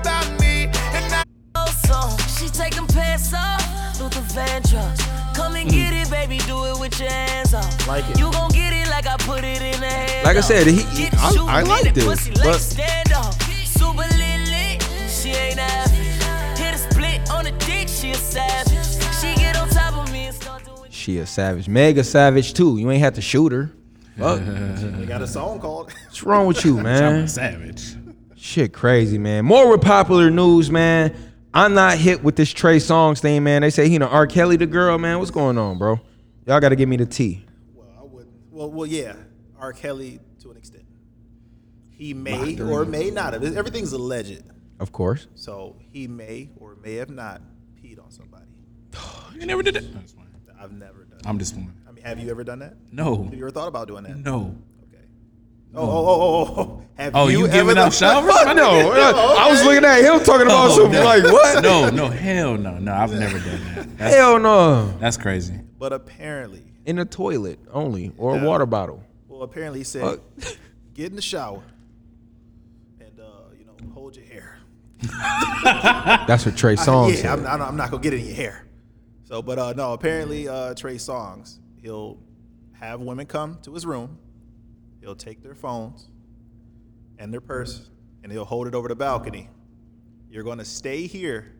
about 0.00 0.40
me. 0.40 0.64
And 0.66 1.14
I. 1.14 1.22
She 2.38 2.48
take 2.48 2.74
them 2.74 2.88
pants 2.88 3.32
off, 3.32 4.00
Luther 4.00 4.20
Vandross. 4.34 4.98
Come 5.36 5.54
and 5.54 5.70
get 5.70 5.92
it, 5.92 6.10
baby, 6.10 6.38
do 6.38 6.64
it 6.66 6.78
with 6.80 6.98
your 6.98 7.08
hands 7.08 7.54
off. 7.54 7.86
Like 7.86 8.04
it. 8.10 8.18
You 8.18 8.32
gon' 8.32 8.50
get 8.50 8.72
it 8.72 8.88
like 8.90 9.06
I 9.06 9.16
put 9.18 9.44
it 9.44 9.62
in 9.62 9.80
the 9.80 9.86
hand. 9.86 10.24
Like 10.24 10.36
I 10.36 10.40
said, 10.40 10.66
he- 10.66 10.82
Get 11.00 11.12
the 11.12 11.18
I- 11.48 11.60
I 11.60 11.62
like 11.62 11.94
this, 11.94 12.04
Pussy, 12.04 12.32
but- 12.34 12.60
She 21.08 21.16
a 21.20 21.24
savage. 21.24 21.70
Meg 21.70 21.96
a 21.96 22.04
savage 22.04 22.52
too. 22.52 22.76
You 22.76 22.90
ain't 22.90 23.00
have 23.00 23.14
to 23.14 23.22
shoot 23.22 23.50
her. 23.50 23.70
Fuck. 24.18 24.42
They 24.42 25.06
got 25.06 25.22
a 25.22 25.26
song 25.26 25.58
called. 25.58 25.90
What's 26.04 26.22
wrong 26.22 26.46
with 26.46 26.62
you, 26.66 26.76
I'm 26.76 26.84
man? 26.84 27.14
a 27.14 27.28
savage. 27.28 27.96
Shit 28.36 28.74
crazy, 28.74 29.16
man. 29.16 29.46
More 29.46 29.70
with 29.70 29.80
popular 29.80 30.30
news, 30.30 30.70
man. 30.70 31.16
I'm 31.54 31.72
not 31.72 31.96
hit 31.96 32.22
with 32.22 32.36
this 32.36 32.50
Trey 32.52 32.76
Songz 32.76 33.20
thing, 33.20 33.42
man. 33.42 33.62
They 33.62 33.70
say 33.70 33.88
he 33.88 33.96
know 33.96 34.06
R. 34.06 34.26
Kelly 34.26 34.58
the 34.58 34.66
girl, 34.66 34.98
man. 34.98 35.18
What's 35.18 35.30
going 35.30 35.56
on, 35.56 35.78
bro? 35.78 35.98
Y'all 36.46 36.60
gotta 36.60 36.76
give 36.76 36.90
me 36.90 36.98
the 36.98 37.06
tea. 37.06 37.42
Well, 37.74 37.88
I 37.98 38.04
wouldn't. 38.04 38.34
Well, 38.50 38.70
well, 38.70 38.86
yeah. 38.86 39.14
R. 39.58 39.72
Kelly 39.72 40.20
to 40.42 40.50
an 40.50 40.58
extent. 40.58 40.84
He 41.88 42.12
may 42.12 42.60
or 42.60 42.84
may 42.84 43.08
not 43.10 43.32
have. 43.32 43.56
Everything's 43.56 43.94
alleged. 43.94 44.42
Of 44.78 44.92
course. 44.92 45.26
So 45.36 45.76
he 45.90 46.06
may 46.06 46.50
or 46.60 46.76
may 46.84 46.96
have 46.96 47.08
not 47.08 47.40
peed 47.82 47.98
on 47.98 48.10
somebody. 48.10 48.44
You 49.40 49.46
never 49.46 49.62
did 49.62 49.72
that. 49.72 49.84
That's 50.58 50.60
fine. 50.60 50.64
I've 50.64 50.72
never 50.78 51.04
done. 51.04 51.20
I'm 51.24 51.38
just 51.38 51.54
one. 51.54 51.74
I 51.88 51.92
mean, 51.92 52.04
have 52.04 52.18
you 52.18 52.30
ever 52.30 52.44
done 52.44 52.58
that? 52.60 52.74
No. 52.92 53.24
Have 53.24 53.34
you 53.34 53.40
ever 53.40 53.50
thought 53.50 53.68
about 53.68 53.88
doing 53.88 54.04
that? 54.04 54.16
No. 54.16 54.56
Okay. 54.88 55.02
Oh, 55.74 55.82
oh, 55.82 56.06
oh, 56.06 56.54
oh, 56.56 56.60
oh. 56.60 56.82
Have 56.96 57.14
Oh, 57.14 57.28
you, 57.28 57.46
giving 57.48 57.70
ever- 57.76 57.80
out 57.80 57.92
showers? 57.92 58.32
Fuck 58.32 58.56
no. 58.56 58.92
I 58.92 59.50
was 59.50 59.64
looking 59.64 59.84
at 59.84 60.00
him 60.02 60.24
talking 60.24 60.46
about 60.46 60.70
Oh, 60.70 60.76
some 60.76 60.92
no. 60.92 61.04
like 61.04 61.24
what? 61.24 61.62
No, 61.62 61.90
no, 61.90 62.08
hell 62.08 62.56
no, 62.56 62.78
no. 62.78 62.92
I've 62.92 63.12
never 63.12 63.38
done 63.38 63.74
that. 63.74 63.98
That's, 63.98 64.14
Hell 64.16 64.38
no. 64.38 64.96
that's 64.98 65.16
crazy. 65.16 65.54
But 65.78 65.92
apparently, 65.92 66.64
In 66.86 66.98
a 66.98 67.04
toilet 67.04 67.58
only 67.72 68.12
or 68.18 68.38
a 68.38 68.44
water 68.44 68.66
bottle. 68.66 69.02
well, 69.28 69.42
apparently 69.42 69.80
he 69.80 69.84
said, 69.84 70.02
Fuck. 70.02 70.56
get 70.94 71.10
in 71.10 71.16
the 71.16 71.22
shower 71.22 71.62
and, 73.00 73.20
uh, 73.20 73.24
you 73.58 73.64
know, 73.64 73.74
hold 73.94 74.16
your 74.16 74.24
hair. 74.26 74.58
That's 76.26 76.44
what 76.44 76.56
Trey 76.56 76.74
Songz 76.76 77.10
yeah, 77.10 77.16
said. 77.16 77.26
I'm, 77.30 77.46
I'm, 77.46 77.62
I'm 77.62 77.76
not 77.76 77.90
gonna 77.92 78.02
get 78.02 78.14
in 78.14 78.24
your 78.24 78.34
hair. 78.34 78.64
So, 79.28 79.42
but 79.42 79.58
uh, 79.58 79.74
no, 79.74 79.92
apparently 79.92 80.48
uh, 80.48 80.72
Trey 80.72 80.94
Songz, 80.94 81.58
he'll 81.82 82.18
have 82.72 83.00
women 83.00 83.26
come 83.26 83.58
to 83.60 83.74
his 83.74 83.84
room. 83.84 84.18
He'll 85.02 85.14
take 85.14 85.42
their 85.42 85.54
phones 85.54 86.08
and 87.18 87.30
their 87.30 87.42
purse, 87.42 87.90
and 88.22 88.32
he'll 88.32 88.46
hold 88.46 88.68
it 88.68 88.74
over 88.74 88.88
the 88.88 88.96
balcony. 88.96 89.50
You're 90.30 90.44
gonna 90.44 90.64
stay 90.64 91.06
here 91.06 91.52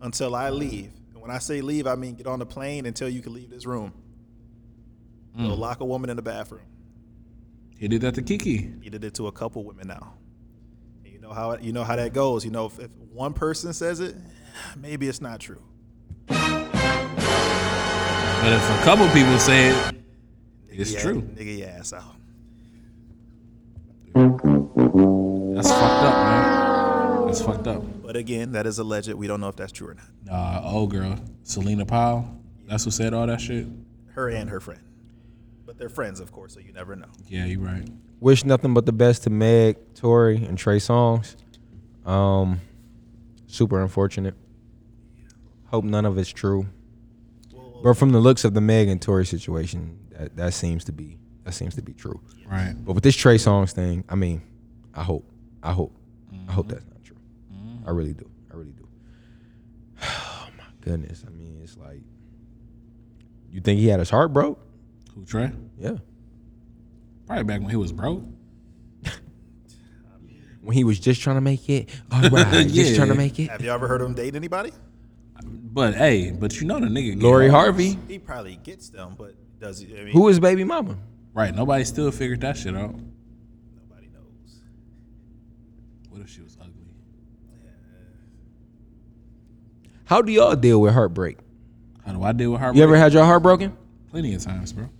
until 0.00 0.34
I 0.34 0.50
leave. 0.50 0.90
And 1.12 1.22
when 1.22 1.30
I 1.30 1.38
say 1.38 1.60
leave, 1.60 1.86
I 1.86 1.94
mean 1.94 2.16
get 2.16 2.26
on 2.26 2.40
the 2.40 2.46
plane 2.46 2.84
until 2.84 3.08
you 3.08 3.22
can 3.22 3.32
leave 3.32 3.48
this 3.48 3.64
room. 3.64 3.92
He'll 5.36 5.56
lock 5.56 5.80
a 5.80 5.84
woman 5.84 6.10
in 6.10 6.16
the 6.16 6.22
bathroom. 6.22 6.66
He 7.78 7.86
did 7.86 8.00
that 8.02 8.16
to 8.16 8.22
Kiki. 8.22 8.72
He 8.82 8.90
did 8.90 9.04
it 9.04 9.14
to 9.14 9.28
a 9.28 9.32
couple 9.32 9.62
women 9.62 9.86
now. 9.86 10.14
And 11.04 11.12
you 11.12 11.20
know 11.20 11.32
how 11.32 11.56
you 11.58 11.72
know 11.72 11.84
how 11.84 11.94
that 11.94 12.12
goes. 12.12 12.44
You 12.44 12.50
know, 12.50 12.66
if, 12.66 12.80
if 12.80 12.90
one 13.12 13.34
person 13.34 13.72
says 13.72 14.00
it, 14.00 14.16
maybe 14.76 15.08
it's 15.08 15.20
not 15.20 15.38
true. 15.38 15.62
But 18.42 18.52
if 18.54 18.80
a 18.80 18.82
couple 18.82 19.06
people 19.10 19.38
say 19.38 19.68
it, 19.68 19.94
it's 20.68 20.92
Yeah, 20.92 21.00
true. 21.00 21.22
Nigga 21.22 21.58
your 21.58 21.68
ass 21.68 21.92
out. 21.92 22.16
That's 25.54 25.70
fucked 25.70 26.02
up, 26.02 26.14
man. 26.16 27.26
That's 27.26 27.40
fucked 27.40 27.66
up. 27.68 28.02
But 28.02 28.16
again, 28.16 28.50
that 28.50 28.66
is 28.66 28.80
alleged. 28.80 29.12
We 29.12 29.28
don't 29.28 29.40
know 29.40 29.46
if 29.48 29.54
that's 29.54 29.70
true 29.70 29.90
or 29.90 29.94
not. 29.94 30.06
Nah, 30.24 30.68
old 30.68 30.90
girl, 30.90 31.20
Celina 31.44 31.86
Powell. 31.86 32.28
That's 32.66 32.84
who 32.84 32.90
said 32.90 33.14
all 33.14 33.28
that 33.28 33.40
shit. 33.40 33.68
Her 34.08 34.28
and 34.28 34.50
her 34.50 34.58
friend. 34.58 34.80
But 35.64 35.78
they're 35.78 35.88
friends, 35.88 36.18
of 36.18 36.32
course, 36.32 36.54
so 36.54 36.58
you 36.58 36.72
never 36.72 36.96
know. 36.96 37.06
Yeah, 37.28 37.44
you're 37.44 37.60
right. 37.60 37.88
Wish 38.18 38.44
nothing 38.44 38.74
but 38.74 38.86
the 38.86 38.92
best 38.92 39.22
to 39.22 39.30
Meg, 39.30 39.76
Tory, 39.94 40.44
and 40.44 40.58
Trey 40.58 40.78
Songz. 40.78 41.36
Um, 42.04 42.60
super 43.46 43.80
unfortunate. 43.80 44.34
Hope 45.66 45.84
none 45.84 46.04
of 46.04 46.18
it's 46.18 46.28
true. 46.28 46.66
But 47.82 47.94
from 47.94 48.10
the 48.10 48.20
looks 48.20 48.44
of 48.44 48.54
the 48.54 48.60
Meg 48.60 48.88
and 48.88 49.00
Tory 49.00 49.26
situation, 49.26 49.98
that, 50.10 50.36
that 50.36 50.54
seems 50.54 50.84
to 50.84 50.92
be 50.92 51.18
that 51.44 51.52
seems 51.52 51.74
to 51.74 51.82
be 51.82 51.92
true. 51.92 52.20
Right. 52.46 52.74
But 52.78 52.92
with 52.94 53.04
this 53.04 53.16
Trey 53.16 53.36
Songz 53.36 53.72
thing, 53.72 54.04
I 54.08 54.14
mean, 54.14 54.42
I 54.94 55.02
hope, 55.02 55.28
I 55.62 55.72
hope, 55.72 55.96
I 56.48 56.52
hope 56.52 56.68
that's 56.68 56.84
not 56.84 57.02
true. 57.02 57.16
Mm-hmm. 57.52 57.88
I 57.88 57.90
really 57.92 58.14
do. 58.14 58.30
I 58.52 58.56
really 58.56 58.72
do. 58.72 58.86
Oh 60.08 60.48
my 60.58 60.64
goodness. 60.80 61.24
I 61.26 61.30
mean, 61.30 61.60
it's 61.62 61.76
like, 61.76 62.02
you 63.50 63.60
think 63.60 63.80
he 63.80 63.88
had 63.88 64.00
his 64.00 64.10
heart 64.10 64.32
broke? 64.32 64.60
Who 65.14 65.24
Trey? 65.24 65.50
Yeah. 65.78 65.96
Probably 67.26 67.44
back 67.44 67.60
when 67.60 67.70
he 67.70 67.76
was 67.76 67.92
broke. 67.92 68.24
When 70.60 70.76
he 70.76 70.84
was 70.84 71.00
just 71.00 71.20
trying 71.20 71.36
to 71.36 71.40
make 71.40 71.68
it, 71.68 71.90
all 72.12 72.20
right, 72.30 72.68
just 72.68 72.94
trying 72.94 73.08
to 73.08 73.16
make 73.16 73.36
it. 73.40 73.50
Have 73.50 73.62
you 73.62 73.70
ever 73.72 73.88
heard 73.88 74.00
him 74.00 74.14
date 74.14 74.36
anybody? 74.36 74.70
But 75.44 75.94
hey, 75.94 76.30
but 76.30 76.60
you 76.60 76.66
know 76.66 76.78
the 76.80 76.86
nigga. 76.86 77.14
get 77.14 77.22
Lori 77.22 77.46
hoes. 77.48 77.54
Harvey, 77.54 77.98
He 78.08 78.18
probably 78.18 78.56
gets 78.56 78.88
them, 78.90 79.14
but 79.16 79.34
does 79.58 79.78
he? 79.80 79.86
I 79.98 80.04
mean, 80.04 80.12
who 80.12 80.28
is 80.28 80.38
baby 80.40 80.64
mama? 80.64 80.96
Right. 81.34 81.54
Nobody 81.54 81.84
still 81.84 82.10
figured 82.10 82.40
that 82.42 82.56
shit 82.56 82.74
out. 82.76 82.94
nobody 82.94 84.08
knows. 84.12 84.60
What 86.10 86.20
if 86.20 86.28
she 86.28 86.42
was 86.42 86.56
ugly? 86.60 86.72
How 90.04 90.20
do 90.20 90.30
y'all 90.30 90.54
deal 90.56 90.80
with 90.80 90.92
heartbreak? 90.92 91.38
How 92.04 92.12
do 92.12 92.22
I 92.22 92.32
deal 92.32 92.50
with 92.52 92.60
heartbreak? 92.60 92.78
You 92.78 92.84
ever 92.84 92.96
had 92.96 93.12
your 93.14 93.24
heart 93.24 93.42
broken? 93.42 93.74
Plenty 94.10 94.34
of 94.34 94.42
times, 94.42 94.72
bro. 94.72 94.90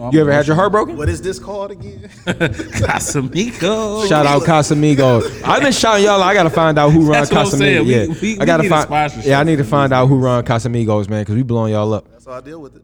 How 0.00 0.08
do 0.08 0.08
I 0.08 0.08
deal 0.08 0.08
with 0.08 0.08
it? 0.08 0.08
You 0.08 0.08
know, 0.08 0.08
I'm 0.08 0.14
You 0.14 0.20
ever 0.22 0.32
had 0.32 0.46
your 0.46 0.56
heart 0.56 0.72
broken? 0.72 0.96
What 0.96 1.08
is 1.08 1.20
this 1.22 1.38
called 1.38 1.70
again? 1.70 2.08
Casamigo? 2.24 4.08
Shout 4.08 4.26
out 4.26 4.42
Casamigos. 4.42 5.42
I've 5.44 5.62
been 5.62 5.72
shouting 5.72 6.04
y'all. 6.04 6.22
I 6.22 6.34
gotta 6.34 6.50
find 6.50 6.78
out 6.78 6.90
who 6.90 7.00
run 7.02 7.12
That's 7.12 7.30
what 7.30 7.40
I'm 7.40 7.46
saying. 7.58 7.86
Casamigos. 7.86 7.88
Yeah, 7.88 8.06
we- 8.22 8.34
we 8.34 8.40
I 8.40 8.44
gotta 8.46 8.62
need 8.64 8.68
find. 8.70 9.24
Yeah, 9.24 9.40
I 9.40 9.44
need 9.44 9.56
to 9.56 9.64
find 9.64 9.92
out 9.92 10.06
who 10.06 10.18
run 10.18 10.44
Casamigos, 10.44 11.08
man, 11.08 11.22
because 11.22 11.34
we 11.34 11.42
blowing 11.42 11.72
y'all 11.72 11.92
up. 11.92 12.10
That's 12.10 12.26
how 12.26 12.32
I 12.32 12.40
deal 12.40 12.60
with 12.60 12.76
it. 12.76 12.82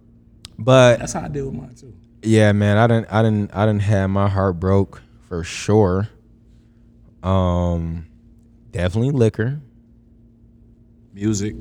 But 0.58 0.98
That's 1.00 1.12
how 1.12 1.22
I 1.22 1.28
deal 1.28 1.46
with 1.46 1.54
mine 1.54 1.74
too. 1.74 1.92
yeah, 2.22 2.52
man, 2.52 2.76
I 2.78 2.86
didn't, 2.86 3.06
I 3.12 3.22
didn't, 3.22 3.54
I 3.54 3.66
didn't 3.66 3.82
have 3.82 4.10
my 4.10 4.28
heart 4.28 4.58
broke 4.60 5.02
for 5.28 5.42
sure. 5.44 6.08
Um, 7.22 8.06
definitely 8.72 9.10
liquor, 9.10 9.60
Music. 11.12 11.54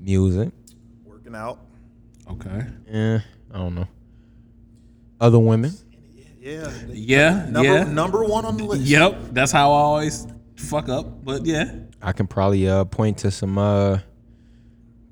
music. 0.00 0.50
Working 1.04 1.34
out. 1.34 1.58
Okay. 2.30 2.48
I 2.50 2.92
don't 2.92 2.92
know. 2.92 3.20
Other 5.20 5.38
women. 5.38 5.72
Yeah. 6.38 6.70
Yeah. 6.88 7.46
Number 7.50 7.72
yeah. 7.72 7.84
number 7.84 8.24
one 8.24 8.44
on 8.44 8.56
the 8.56 8.64
list. 8.64 8.82
Yep. 8.82 9.32
That's 9.32 9.52
how 9.52 9.72
I 9.72 9.78
always 9.78 10.26
fuck 10.56 10.88
up. 10.88 11.24
But 11.24 11.44
yeah. 11.44 11.72
I 12.02 12.12
can 12.12 12.26
probably 12.26 12.68
uh 12.68 12.84
point 12.84 13.18
to 13.18 13.30
some 13.30 13.58
uh 13.58 13.98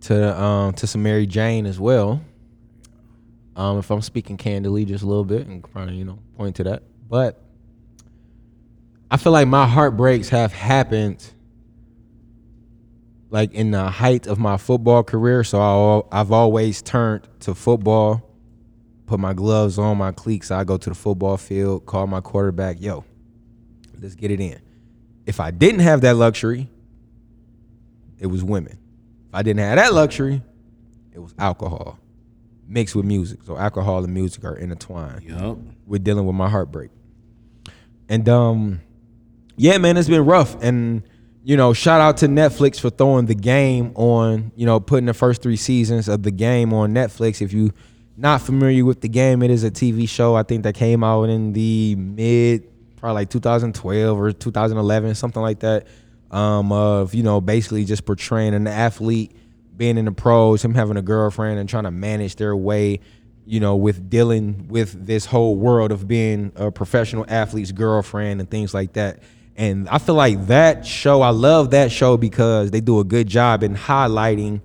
to 0.02 0.40
um 0.40 0.74
to 0.74 0.86
some 0.86 1.02
Mary 1.02 1.26
Jane 1.26 1.66
as 1.66 1.80
well. 1.80 2.20
Um, 3.56 3.78
if 3.78 3.90
I'm 3.90 4.02
speaking 4.02 4.36
candidly, 4.36 4.84
just 4.84 5.04
a 5.04 5.06
little 5.06 5.24
bit, 5.24 5.46
and 5.46 5.62
probably 5.70 5.96
you 5.96 6.04
know 6.04 6.18
point 6.36 6.56
to 6.56 6.64
that. 6.64 6.82
But 7.08 7.40
I 9.10 9.16
feel 9.16 9.32
like 9.32 9.46
my 9.46 9.66
heartbreaks 9.66 10.28
have 10.30 10.52
happened 10.52 11.24
like 13.30 13.52
in 13.52 13.72
the 13.72 13.88
height 13.90 14.26
of 14.26 14.38
my 14.38 14.56
football 14.56 15.02
career. 15.02 15.44
So 15.44 16.06
I, 16.12 16.20
I've 16.20 16.32
always 16.32 16.82
turned 16.82 17.26
to 17.40 17.54
football, 17.54 18.33
put 19.06 19.20
my 19.20 19.32
gloves 19.32 19.78
on, 19.78 19.98
my 19.98 20.12
cleats. 20.12 20.50
I 20.50 20.64
go 20.64 20.76
to 20.76 20.88
the 20.90 20.94
football 20.94 21.36
field, 21.36 21.86
call 21.86 22.06
my 22.06 22.20
quarterback, 22.20 22.80
yo, 22.80 23.04
let's 24.00 24.14
get 24.14 24.30
it 24.30 24.40
in. 24.40 24.60
If 25.26 25.40
I 25.40 25.50
didn't 25.50 25.80
have 25.80 26.02
that 26.02 26.16
luxury, 26.16 26.68
it 28.18 28.26
was 28.26 28.44
women. 28.44 28.78
If 29.28 29.34
I 29.34 29.42
didn't 29.42 29.60
have 29.60 29.76
that 29.76 29.94
luxury, 29.94 30.42
it 31.12 31.18
was 31.18 31.34
alcohol 31.38 31.98
mixed 32.66 32.94
with 32.94 33.04
music. 33.04 33.40
So 33.44 33.56
alcohol 33.56 34.04
and 34.04 34.12
music 34.12 34.44
are 34.44 34.56
intertwined 34.56 35.22
We're 35.86 35.98
dealing 35.98 36.26
with 36.26 36.36
my 36.36 36.48
heartbreak. 36.48 36.90
And 38.08 38.28
um 38.28 38.80
yeah, 39.56 39.78
man, 39.78 39.96
it's 39.96 40.08
been 40.08 40.24
rough. 40.24 40.60
And 40.62 41.02
you 41.42 41.56
know, 41.56 41.72
shout 41.72 42.00
out 42.00 42.16
to 42.18 42.26
Netflix 42.26 42.80
for 42.80 42.90
throwing 42.90 43.26
the 43.26 43.34
game 43.34 43.92
on, 43.96 44.50
you 44.56 44.64
know, 44.64 44.80
putting 44.80 45.06
the 45.06 45.14
first 45.14 45.42
3 45.42 45.56
seasons 45.56 46.08
of 46.08 46.22
the 46.22 46.30
game 46.30 46.72
on 46.72 46.94
Netflix. 46.94 47.42
If 47.42 47.52
you 47.52 47.72
not 48.16 48.40
familiar 48.40 48.84
with 48.84 49.00
the 49.00 49.08
game, 49.08 49.42
it 49.42 49.50
is 49.50 49.64
a 49.64 49.70
TV 49.70 50.08
show 50.08 50.34
I 50.34 50.42
think 50.42 50.62
that 50.64 50.74
came 50.74 51.02
out 51.02 51.24
in 51.24 51.52
the 51.52 51.96
mid 51.96 52.70
probably 52.96 53.22
like 53.22 53.30
2012 53.30 54.18
or 54.18 54.32
2011, 54.32 55.14
something 55.14 55.42
like 55.42 55.60
that. 55.60 55.86
Um 56.30 56.72
of, 56.72 57.14
you 57.14 57.22
know, 57.22 57.40
basically 57.40 57.84
just 57.84 58.04
portraying 58.04 58.54
an 58.54 58.66
athlete 58.66 59.36
being 59.76 59.98
in 59.98 60.04
the 60.04 60.12
pros, 60.12 60.64
him 60.64 60.74
having 60.74 60.96
a 60.96 61.02
girlfriend 61.02 61.58
and 61.58 61.68
trying 61.68 61.84
to 61.84 61.90
manage 61.90 62.36
their 62.36 62.56
way, 62.56 63.00
you 63.44 63.60
know, 63.60 63.76
with 63.76 64.08
dealing 64.08 64.68
with 64.68 65.06
this 65.06 65.26
whole 65.26 65.56
world 65.56 65.92
of 65.92 66.06
being 66.06 66.52
a 66.56 66.70
professional 66.70 67.24
athlete's 67.28 67.72
girlfriend 67.72 68.40
and 68.40 68.50
things 68.50 68.72
like 68.72 68.92
that. 68.94 69.20
And 69.56 69.88
I 69.88 69.98
feel 69.98 70.14
like 70.16 70.46
that 70.46 70.86
show, 70.86 71.22
I 71.22 71.30
love 71.30 71.70
that 71.70 71.92
show 71.92 72.16
because 72.16 72.70
they 72.70 72.80
do 72.80 73.00
a 73.00 73.04
good 73.04 73.28
job 73.28 73.62
in 73.62 73.76
highlighting 73.76 74.60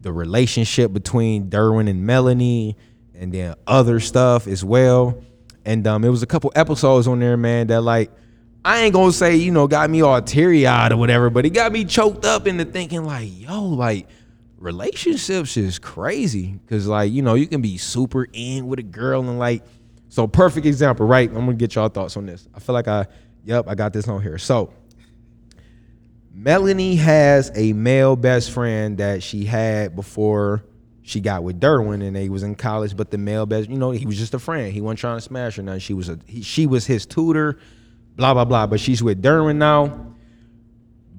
the 0.00 0.12
relationship 0.12 0.92
between 0.92 1.50
Derwin 1.50 1.88
and 1.88 2.04
Melanie 2.04 2.76
and 3.14 3.32
then 3.32 3.54
other 3.66 4.00
stuff 4.00 4.46
as 4.46 4.64
well. 4.64 5.22
And 5.64 5.86
um, 5.86 6.04
it 6.04 6.08
was 6.08 6.22
a 6.22 6.26
couple 6.26 6.52
episodes 6.54 7.06
on 7.06 7.18
there, 7.20 7.36
man, 7.36 7.66
that 7.66 7.82
like 7.82 8.10
I 8.64 8.80
ain't 8.80 8.92
gonna 8.92 9.12
say, 9.12 9.36
you 9.36 9.50
know, 9.50 9.66
got 9.66 9.88
me 9.88 10.02
all 10.02 10.20
teary 10.20 10.66
eyed 10.66 10.92
or 10.92 10.96
whatever, 10.96 11.30
but 11.30 11.46
it 11.46 11.50
got 11.50 11.72
me 11.72 11.84
choked 11.84 12.24
up 12.24 12.46
into 12.46 12.64
thinking, 12.64 13.04
like, 13.04 13.28
yo, 13.32 13.62
like, 13.62 14.08
relationships 14.58 15.56
is 15.56 15.78
crazy. 15.78 16.58
Cause, 16.68 16.86
like, 16.86 17.12
you 17.12 17.22
know, 17.22 17.34
you 17.34 17.46
can 17.46 17.62
be 17.62 17.78
super 17.78 18.26
in 18.32 18.66
with 18.66 18.78
a 18.78 18.82
girl 18.82 19.20
and, 19.20 19.38
like, 19.38 19.64
so 20.08 20.26
perfect 20.26 20.66
example, 20.66 21.06
right? 21.06 21.28
I'm 21.30 21.46
gonna 21.46 21.54
get 21.54 21.76
y'all 21.76 21.88
thoughts 21.88 22.16
on 22.16 22.26
this. 22.26 22.48
I 22.54 22.60
feel 22.60 22.74
like 22.74 22.88
I, 22.88 23.06
yep, 23.44 23.66
I 23.68 23.74
got 23.74 23.92
this 23.92 24.08
on 24.08 24.20
here. 24.20 24.38
So, 24.38 24.72
Melanie 26.38 26.94
has 26.94 27.50
a 27.56 27.72
male 27.72 28.14
best 28.14 28.52
friend 28.52 28.98
that 28.98 29.24
she 29.24 29.44
had 29.44 29.96
before 29.96 30.64
she 31.02 31.20
got 31.20 31.42
with 31.42 31.58
Derwin 31.58 32.00
and 32.00 32.14
they 32.14 32.28
was 32.28 32.44
in 32.44 32.54
college, 32.54 32.96
but 32.96 33.10
the 33.10 33.18
male 33.18 33.44
best, 33.44 33.68
you 33.68 33.76
know, 33.76 33.90
he 33.90 34.06
was 34.06 34.16
just 34.16 34.34
a 34.34 34.38
friend. 34.38 34.72
He 34.72 34.80
wasn't 34.80 35.00
trying 35.00 35.16
to 35.16 35.20
smash 35.20 35.56
her 35.56 35.64
nothing. 35.64 35.80
She 35.80 35.94
was 35.94 36.08
a 36.08 36.16
he, 36.26 36.42
she 36.42 36.68
was 36.68 36.86
his 36.86 37.06
tutor, 37.06 37.58
blah 38.14 38.34
blah 38.34 38.44
blah. 38.44 38.68
But 38.68 38.78
she's 38.78 39.02
with 39.02 39.20
Derwin 39.20 39.56
now. 39.56 40.14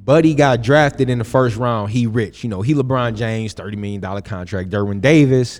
Buddy 0.05 0.33
got 0.35 0.61
drafted 0.61 1.09
in 1.09 1.17
the 1.17 1.25
first 1.25 1.57
round. 1.57 1.91
He 1.91 2.07
rich, 2.07 2.41
you 2.41 2.49
know, 2.49 2.61
he 2.61 2.73
LeBron 2.73 3.17
James, 3.17 3.53
$30 3.53 3.75
million 3.75 4.21
contract. 4.21 4.69
Derwin 4.69 5.01
Davis 5.01 5.59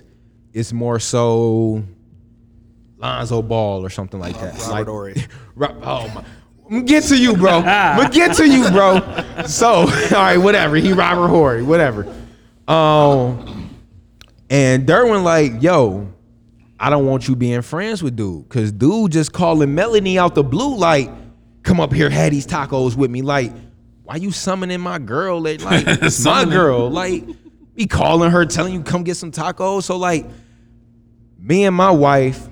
is 0.54 0.72
more 0.72 0.98
so 0.98 1.84
Lonzo 2.96 3.42
Ball 3.42 3.84
or 3.84 3.90
something 3.90 4.18
like 4.20 4.36
uh, 4.36 4.46
that. 4.46 4.54
Robert 4.54 4.72
like, 4.72 4.86
Horry. 4.86 5.14
Oh 5.82 6.08
my. 6.14 6.24
I'm 6.70 6.84
get 6.84 7.04
to 7.04 7.16
you, 7.16 7.36
bro. 7.36 7.58
I'm 7.66 8.10
get 8.10 8.36
to 8.36 8.48
you, 8.48 8.70
bro. 8.70 9.00
So, 9.46 9.68
all 9.80 9.86
right, 9.86 10.38
whatever. 10.38 10.76
He 10.76 10.92
Robert 10.92 11.28
Horry, 11.28 11.62
whatever. 11.62 12.06
Um, 12.68 13.70
and 14.48 14.86
Derwin 14.86 15.24
like, 15.24 15.62
yo, 15.62 16.12
I 16.78 16.90
don't 16.90 17.06
want 17.06 17.26
you 17.26 17.34
being 17.34 17.62
friends 17.62 18.02
with 18.02 18.16
dude, 18.16 18.48
cause 18.48 18.70
dude 18.72 19.12
just 19.12 19.32
calling 19.32 19.74
Melanie 19.74 20.18
out 20.18 20.34
the 20.34 20.44
blue, 20.44 20.76
like, 20.76 21.10
come 21.62 21.80
up 21.80 21.92
here, 21.92 22.08
had 22.08 22.32
these 22.32 22.46
tacos 22.46 22.96
with 22.96 23.10
me, 23.10 23.22
like, 23.22 23.52
why 24.04 24.16
you 24.16 24.30
summoning 24.30 24.80
my 24.80 24.98
girl? 24.98 25.40
Like, 25.40 25.62
like, 25.64 25.86
my 26.24 26.44
girl, 26.44 26.88
like, 26.88 27.24
be 27.80 27.86
calling 27.86 28.30
her, 28.30 28.44
telling 28.44 28.74
you 28.74 28.82
come 28.82 29.04
get 29.04 29.16
some 29.16 29.32
tacos. 29.32 29.84
So 29.84 29.96
like, 29.96 30.26
me 31.38 31.64
and 31.64 31.74
my 31.74 31.90
wife 31.90 32.49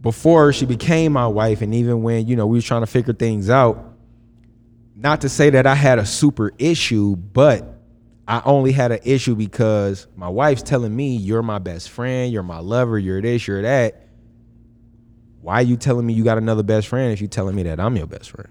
before 0.00 0.52
she 0.52 0.64
became 0.66 1.12
my 1.12 1.26
wife 1.26 1.60
and 1.62 1.74
even 1.74 2.02
when 2.02 2.26
you 2.26 2.36
know 2.36 2.46
we 2.46 2.56
was 2.56 2.64
trying 2.64 2.80
to 2.82 2.86
figure 2.86 3.12
things 3.12 3.50
out 3.50 3.96
not 4.96 5.20
to 5.20 5.28
say 5.28 5.50
that 5.50 5.66
i 5.66 5.74
had 5.74 5.98
a 5.98 6.06
super 6.06 6.52
issue 6.58 7.14
but 7.16 7.80
i 8.26 8.40
only 8.44 8.72
had 8.72 8.92
an 8.92 9.00
issue 9.04 9.34
because 9.34 10.06
my 10.16 10.28
wife's 10.28 10.62
telling 10.62 10.94
me 10.94 11.16
you're 11.16 11.42
my 11.42 11.58
best 11.58 11.90
friend 11.90 12.32
you're 12.32 12.42
my 12.42 12.58
lover 12.58 12.98
you're 12.98 13.20
this 13.20 13.46
you're 13.46 13.62
that. 13.62 14.06
Why 15.42 15.54
are 15.54 15.62
you 15.62 15.78
telling 15.78 16.04
me 16.04 16.12
you 16.12 16.22
got 16.22 16.36
another 16.36 16.62
best 16.62 16.86
friend 16.86 17.12
if 17.12 17.20
you 17.22 17.26
telling 17.28 17.56
me 17.56 17.62
that 17.64 17.80
i'm 17.80 17.96
your 17.96 18.06
best 18.06 18.30
friend? 18.30 18.48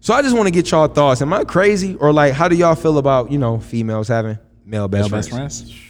So 0.00 0.14
i 0.14 0.22
just 0.22 0.34
want 0.36 0.46
to 0.46 0.52
get 0.52 0.70
y'all 0.70 0.88
thoughts. 0.88 1.22
Am 1.22 1.32
i 1.32 1.44
crazy? 1.44 1.94
Or 1.96 2.12
like 2.12 2.32
how 2.32 2.48
do 2.48 2.56
y'all 2.56 2.74
feel 2.74 2.98
about 2.98 3.30
you 3.32 3.38
know 3.38 3.58
females 3.60 4.08
having 4.08 4.38
male 4.64 4.88
best 4.88 5.10
Male 5.10 5.22
friends? 5.22 5.28
best 5.62 5.72
friends. 5.72 5.82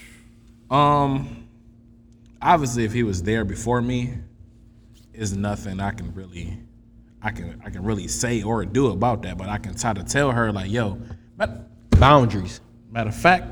Um, 0.70 1.48
obviously, 2.42 2.84
if 2.84 2.92
he 2.92 3.02
was 3.02 3.22
there 3.22 3.44
before 3.44 3.80
me, 3.80 4.14
is 5.17 5.37
nothing 5.37 5.81
I 5.81 5.93
can 5.93 6.14
really, 6.14 6.59
I 7.23 7.31
can 7.31 7.61
I 7.64 7.71
can 7.71 7.83
really 7.83 8.09
say 8.09 8.43
or 8.43 8.64
do 8.64 8.89
about 8.89 9.23
that. 9.23 9.39
But 9.39 9.49
I 9.49 9.59
can 9.59 9.75
try 9.75 9.93
to 9.93 10.05
tell 10.05 10.31
her 10.31 10.53
like, 10.53 10.71
yo, 10.71 10.99
matter, 11.37 11.64
boundaries 11.91 12.61
matter 12.97 13.11
of 13.11 13.17
fact, 13.17 13.45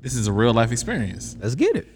this 0.00 0.16
is 0.16 0.26
a 0.26 0.32
real 0.32 0.52
life 0.52 0.72
experience. 0.72 1.36
let's 1.40 1.54
get 1.54 1.76
it 1.76 1.86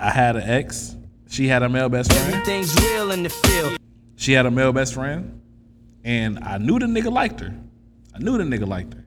I 0.00 0.10
had 0.10 0.34
an 0.34 0.42
ex. 0.42 0.96
She 1.28 1.46
had 1.46 1.62
a 1.62 1.68
male 1.68 1.88
best 1.88 2.12
friend. 2.12 2.34
Everything's 2.34 2.74
real 2.82 3.12
in 3.12 3.22
the 3.22 3.28
field. 3.28 3.78
She 4.16 4.32
had 4.32 4.44
a 4.44 4.50
male 4.50 4.72
best 4.72 4.94
friend, 4.94 5.40
and 6.02 6.40
I 6.40 6.58
knew 6.58 6.78
the 6.78 6.86
nigga 6.86 7.12
liked 7.12 7.40
her. 7.40 7.54
I 8.14 8.18
knew 8.18 8.36
the 8.36 8.44
nigga 8.44 8.66
liked 8.66 8.94
her. 8.94 9.04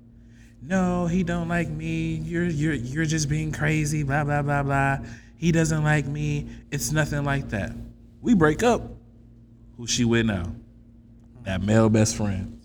No, 0.62 1.08
he 1.08 1.24
don't 1.24 1.48
like 1.48 1.70
me. 1.70 2.16
You're 2.16 2.46
you're 2.46 2.74
you're 2.74 3.06
just 3.06 3.30
being 3.30 3.52
crazy. 3.52 4.04
Blah 4.04 4.24
blah 4.24 4.42
blah 4.42 4.64
blah. 4.64 5.00
He 5.36 5.52
doesn't 5.52 5.84
like 5.84 6.08
me. 6.08 6.48
It's 6.72 6.92
nothing 6.92 7.24
like 7.24 7.50
that. 7.50 7.74
We 8.22 8.34
break 8.34 8.64
up. 8.64 8.82
Who 9.78 9.88
she 9.88 10.06
with 10.06 10.26
now? 10.26 10.54
That 11.44 11.62
male 11.62 11.90
best 11.90 12.16
friend. 12.16 12.60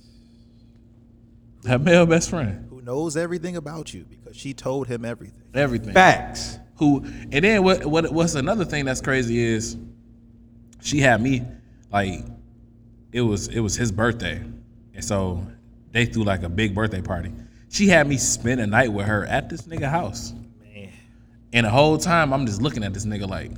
That 1.62 1.80
male 1.80 2.06
best 2.06 2.30
friend. 2.30 2.66
Who 2.70 2.82
knows 2.82 3.16
everything 3.16 3.56
about 3.56 3.94
you 3.94 4.04
because 4.04 4.36
she 4.36 4.54
told 4.54 4.88
him 4.88 5.04
everything. 5.04 5.42
Everything. 5.54 5.92
facts 5.94 6.58
who 6.82 7.04
and 7.30 7.44
then 7.44 7.62
what 7.62 7.86
what 7.86 8.10
what's 8.12 8.34
another 8.34 8.64
thing 8.64 8.84
that's 8.84 9.00
crazy 9.00 9.38
is 9.38 9.76
she 10.80 10.98
had 10.98 11.22
me 11.22 11.42
like 11.92 12.24
it 13.12 13.20
was 13.20 13.46
it 13.48 13.60
was 13.60 13.76
his 13.76 13.92
birthday 13.92 14.42
and 14.94 15.04
so 15.04 15.46
they 15.92 16.04
threw 16.04 16.24
like 16.24 16.42
a 16.42 16.48
big 16.48 16.74
birthday 16.74 17.00
party 17.00 17.32
she 17.68 17.86
had 17.86 18.08
me 18.08 18.16
spend 18.16 18.60
a 18.60 18.66
night 18.66 18.92
with 18.92 19.06
her 19.06 19.24
at 19.26 19.48
this 19.48 19.62
nigga 19.62 19.88
house 19.88 20.32
Man. 20.74 20.90
and 21.52 21.66
the 21.66 21.70
whole 21.70 21.98
time 21.98 22.32
i'm 22.32 22.46
just 22.46 22.60
looking 22.60 22.82
at 22.82 22.92
this 22.92 23.06
nigga 23.06 23.28
like 23.28 23.52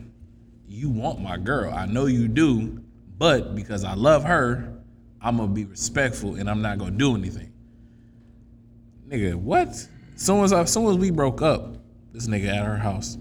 you 0.68 0.90
want 0.90 1.20
my 1.20 1.38
girl 1.38 1.72
i 1.72 1.86
know 1.86 2.05
you 2.05 2.28
do 2.28 2.84
but 3.18 3.54
because 3.54 3.84
i 3.84 3.94
love 3.94 4.24
her 4.24 4.72
i'm 5.20 5.36
gonna 5.36 5.52
be 5.52 5.64
respectful 5.64 6.34
and 6.34 6.48
i'm 6.48 6.62
not 6.62 6.78
gonna 6.78 6.90
do 6.90 7.14
anything 7.14 7.52
nigga 9.08 9.34
what 9.34 9.88
soon 10.16 10.44
as, 10.44 10.52
I, 10.52 10.64
soon 10.64 10.86
as 10.90 10.96
we 10.96 11.10
broke 11.10 11.42
up 11.42 11.76
this 12.12 12.26
nigga 12.28 12.48
at 12.48 12.64
her 12.64 12.76
house. 12.76 13.18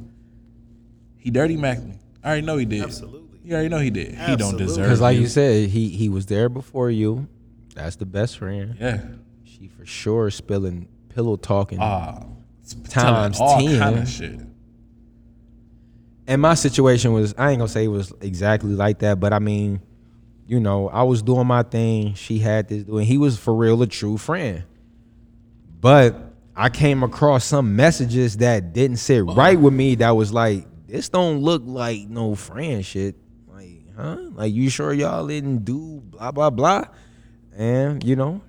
He 1.18 1.32
dirty 1.32 1.58
macked 1.58 1.84
me. 1.84 1.96
I 2.24 2.28
already 2.28 2.46
know 2.46 2.58
he 2.58 2.66
did. 2.66 2.84
Absolutely. 2.84 3.40
You 3.44 3.54
already 3.54 3.70
know 3.70 3.80
he 3.80 3.90
did. 3.90 4.14
Absolutely. 4.16 4.26
He 4.32 4.38
don't 4.38 4.42
Absolutely. 4.42 4.66
deserve 4.68 4.86
Because 4.86 5.02
like 5.02 5.16
you. 5.16 5.22
you 5.22 5.28
said, 5.28 5.70
he 5.70 5.90
he 5.90 6.10
was 6.10 6.26
there 6.28 6.50
before 6.50 6.90
you. 6.92 7.28
That's 7.74 7.96
the 7.96 8.06
best 8.06 8.38
friend. 8.38 8.78
Yeah. 8.80 9.02
She 9.44 9.68
for 9.68 9.86
sure 9.86 10.30
spilling 10.30 10.88
pillow 11.10 11.36
talking. 11.36 11.80
Ah. 11.82 12.24
Times 12.90 13.40
all 13.42 13.60
10. 13.60 13.80
kind 13.80 14.00
of 14.00 14.08
shit. 14.08 14.40
And 16.28 16.42
my 16.42 16.54
situation 16.54 17.14
was 17.14 17.34
I 17.38 17.52
ain't 17.52 17.60
gonna 17.60 17.68
say 17.70 17.86
it 17.86 17.90
was 17.90 18.14
exactly 18.22 18.74
like 18.74 19.00
that, 19.00 19.20
but 19.20 19.34
I 19.34 19.40
mean, 19.40 19.82
you 20.48 20.60
know, 20.60 20.90
I 20.90 21.04
was 21.04 21.22
doing 21.22 21.48
my 21.48 21.64
thing. 21.64 22.14
She 22.16 22.40
had 22.40 22.68
this 22.68 22.84
doing. 22.84 23.06
He 23.06 23.18
was 23.18 23.38
for 23.38 23.54
real 23.54 23.82
a 23.82 23.88
true 23.88 24.18
friend. 24.18 24.64
But 25.80 26.16
I 26.56 26.70
came 26.70 27.04
across 27.04 27.46
some 27.46 27.76
messages 27.76 28.38
that 28.38 28.74
didn't 28.74 28.98
sit 28.98 29.22
oh. 29.22 29.34
right 29.34 29.60
with 29.60 29.74
me. 29.74 29.96
That 29.96 30.12
was 30.12 30.32
like, 30.32 30.68
this 30.88 31.10
don't 31.10 31.40
look 31.40 31.64
like 31.66 32.08
no 32.08 32.36
friend 32.36 32.86
shit. 32.86 33.16
Like, 33.48 33.82
huh? 33.96 34.18
Like, 34.34 34.54
you 34.54 34.70
sure 34.70 34.94
y'all 34.94 35.28
didn't 35.28 35.66
do 35.66 36.02
blah 36.06 36.32
blah 36.32 36.50
blah? 36.50 36.86
And 37.56 38.04
you 38.04 38.16
know, 38.16 38.42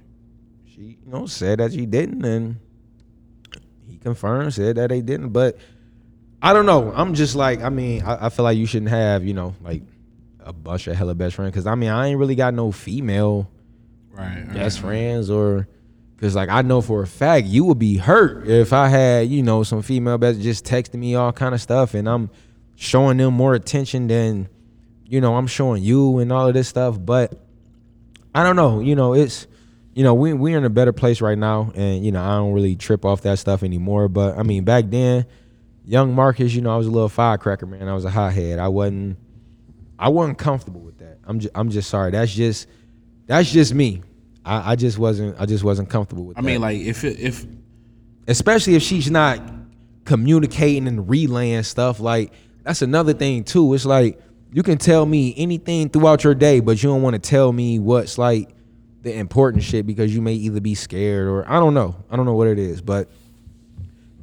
she 0.67 0.99
you 1.05 1.11
know 1.11 1.27
said 1.27 1.59
that 1.59 1.73
she 1.73 1.87
didn't, 1.87 2.25
and 2.25 2.57
he 3.87 3.99
confirmed 3.99 4.55
said 4.55 4.77
that 4.77 4.91
they 4.91 5.01
didn't. 5.01 5.31
But 5.31 5.59
I 6.45 6.53
don't 6.53 6.67
know. 6.67 6.93
I'm 6.95 7.15
just 7.15 7.35
like, 7.35 7.63
I 7.63 7.71
mean, 7.71 8.03
I, 8.03 8.27
I 8.27 8.29
feel 8.29 8.45
like 8.45 8.59
you 8.59 8.67
shouldn't 8.67 8.91
have, 8.91 9.25
you 9.25 9.33
know, 9.33 9.55
like 9.63 9.83
a 10.41 10.53
bunch 10.53 10.87
of 10.87 10.95
hella 10.95 11.15
best 11.15 11.37
friends. 11.37 11.55
Cause 11.55 11.67
I 11.67 11.75
mean, 11.75 11.89
I 11.89 12.09
ain't 12.09 12.19
really 12.19 12.35
got 12.35 12.53
no 12.53 12.71
female 12.71 13.51
Right. 14.13 14.45
best 14.53 14.77
right. 14.83 14.89
friends 14.89 15.31
or 15.31 15.67
because 16.15 16.37
like 16.37 16.51
I 16.51 16.61
know 16.63 16.81
for 16.83 17.03
a 17.03 17.07
fact 17.07 17.47
you 17.47 17.65
would 17.65 17.79
be 17.79 17.97
hurt 17.97 18.47
if 18.47 18.73
I 18.75 18.89
had, 18.89 19.29
you 19.29 19.43
know, 19.43 19.63
some 19.63 19.81
female 19.81 20.19
best 20.19 20.41
just 20.41 20.67
texting 20.67 21.01
me 21.01 21.15
all 21.15 21.33
kind 21.33 21.55
of 21.55 21.61
stuff 21.63 21.95
and 21.95 22.07
I'm 22.09 22.29
showing 22.77 23.17
them 23.17 23.33
more 23.35 23.55
attention 23.55 24.07
than, 24.07 24.49
you 25.07 25.21
know, 25.23 25.35
I'm 25.37 25.47
showing 25.47 25.83
you 25.83 26.19
and 26.19 26.31
all 26.31 26.47
of 26.47 26.53
this 26.55 26.69
stuff. 26.69 26.99
But 27.01 27.41
I 28.35 28.43
don't 28.43 28.55
know, 28.57 28.81
you 28.81 28.95
know, 28.95 29.15
it's 29.15 29.47
you 29.95 30.05
know, 30.05 30.13
we 30.13 30.35
we're 30.35 30.59
in 30.59 30.65
a 30.65 30.71
better 30.71 30.93
place 30.93 31.23
right 31.23 31.39
now 31.39 31.73
and 31.75 32.05
you 32.05 32.13
know, 32.13 32.23
I 32.23 32.37
don't 32.37 32.53
really 32.53 32.77
trip 32.77 33.07
off 33.07 33.23
that 33.23 33.39
stuff 33.39 33.63
anymore. 33.63 34.09
But 34.09 34.37
I 34.39 34.43
mean 34.43 34.65
back 34.65 34.85
then, 34.89 35.25
young 35.85 36.15
Marcus, 36.15 36.55
you 36.55 36.63
know, 36.63 36.75
I 36.75 36.77
was 36.77 36.87
a 36.87 36.91
little 36.91 37.09
firecracker, 37.09 37.67
man. 37.67 37.89
I 37.89 37.95
was 37.95 38.05
a 38.05 38.11
hothead. 38.11 38.59
I 38.59 38.69
wasn't 38.69 39.19
I 39.99 40.09
wasn't 40.09 40.39
comfortable 40.39 40.81
with 40.81 40.99
that. 40.99 41.19
I'm 41.25 41.41
just 41.41 41.57
I'm 41.57 41.71
just 41.71 41.89
sorry. 41.91 42.11
That's 42.11 42.35
just 42.35 42.69
that's 43.27 43.51
just 43.51 43.75
me. 43.75 44.03
I, 44.45 44.73
I 44.73 44.77
just 44.77 44.99
wasn't 44.99 45.41
I 45.41 45.47
just 45.47 45.65
wasn't 45.65 45.91
comfortable 45.91 46.25
with 46.25 46.37
that. 46.37 46.41
I 46.41 46.43
that. 46.43 46.47
mean, 46.47 46.61
like 46.61 46.81
if 46.81 47.05
it, 47.05 47.19
if 47.19 47.47
especially 48.27 48.75
if 48.75 48.83
she's 48.83 49.11
not 49.11 49.41
communicating 50.05 50.87
and 50.87 51.09
relaying 51.09 51.63
stuff 51.63 51.99
like 51.99 52.33
that's 52.63 52.83
another 52.83 53.15
thing 53.15 53.43
too 53.43 53.73
it's 53.73 53.87
like 53.87 54.21
you 54.53 54.63
can 54.63 54.77
tell 54.77 55.07
me 55.07 55.35
anything 55.37 55.89
throughout 55.89 56.23
your 56.25 56.35
day 56.35 56.61
but 56.61 56.83
you 56.83 56.91
don't 56.91 57.03
want 57.03 57.15
to 57.15 57.19
tell 57.19 57.53
me 57.53 57.79
what's 57.79 58.19
like 58.19 58.51
the 59.03 59.15
important 59.15 59.63
shit 59.63 59.87
because 59.87 60.15
you 60.15 60.21
may 60.21 60.35
either 60.35 60.61
be 60.61 60.75
scared 60.75 61.27
or 61.27 61.51
i 61.51 61.59
don't 61.59 61.73
know 61.73 61.97
i 62.11 62.17
don't 62.17 62.27
know 62.27 62.35
what 62.35 62.49
it 62.49 62.59
is 62.59 62.83
but 62.83 63.09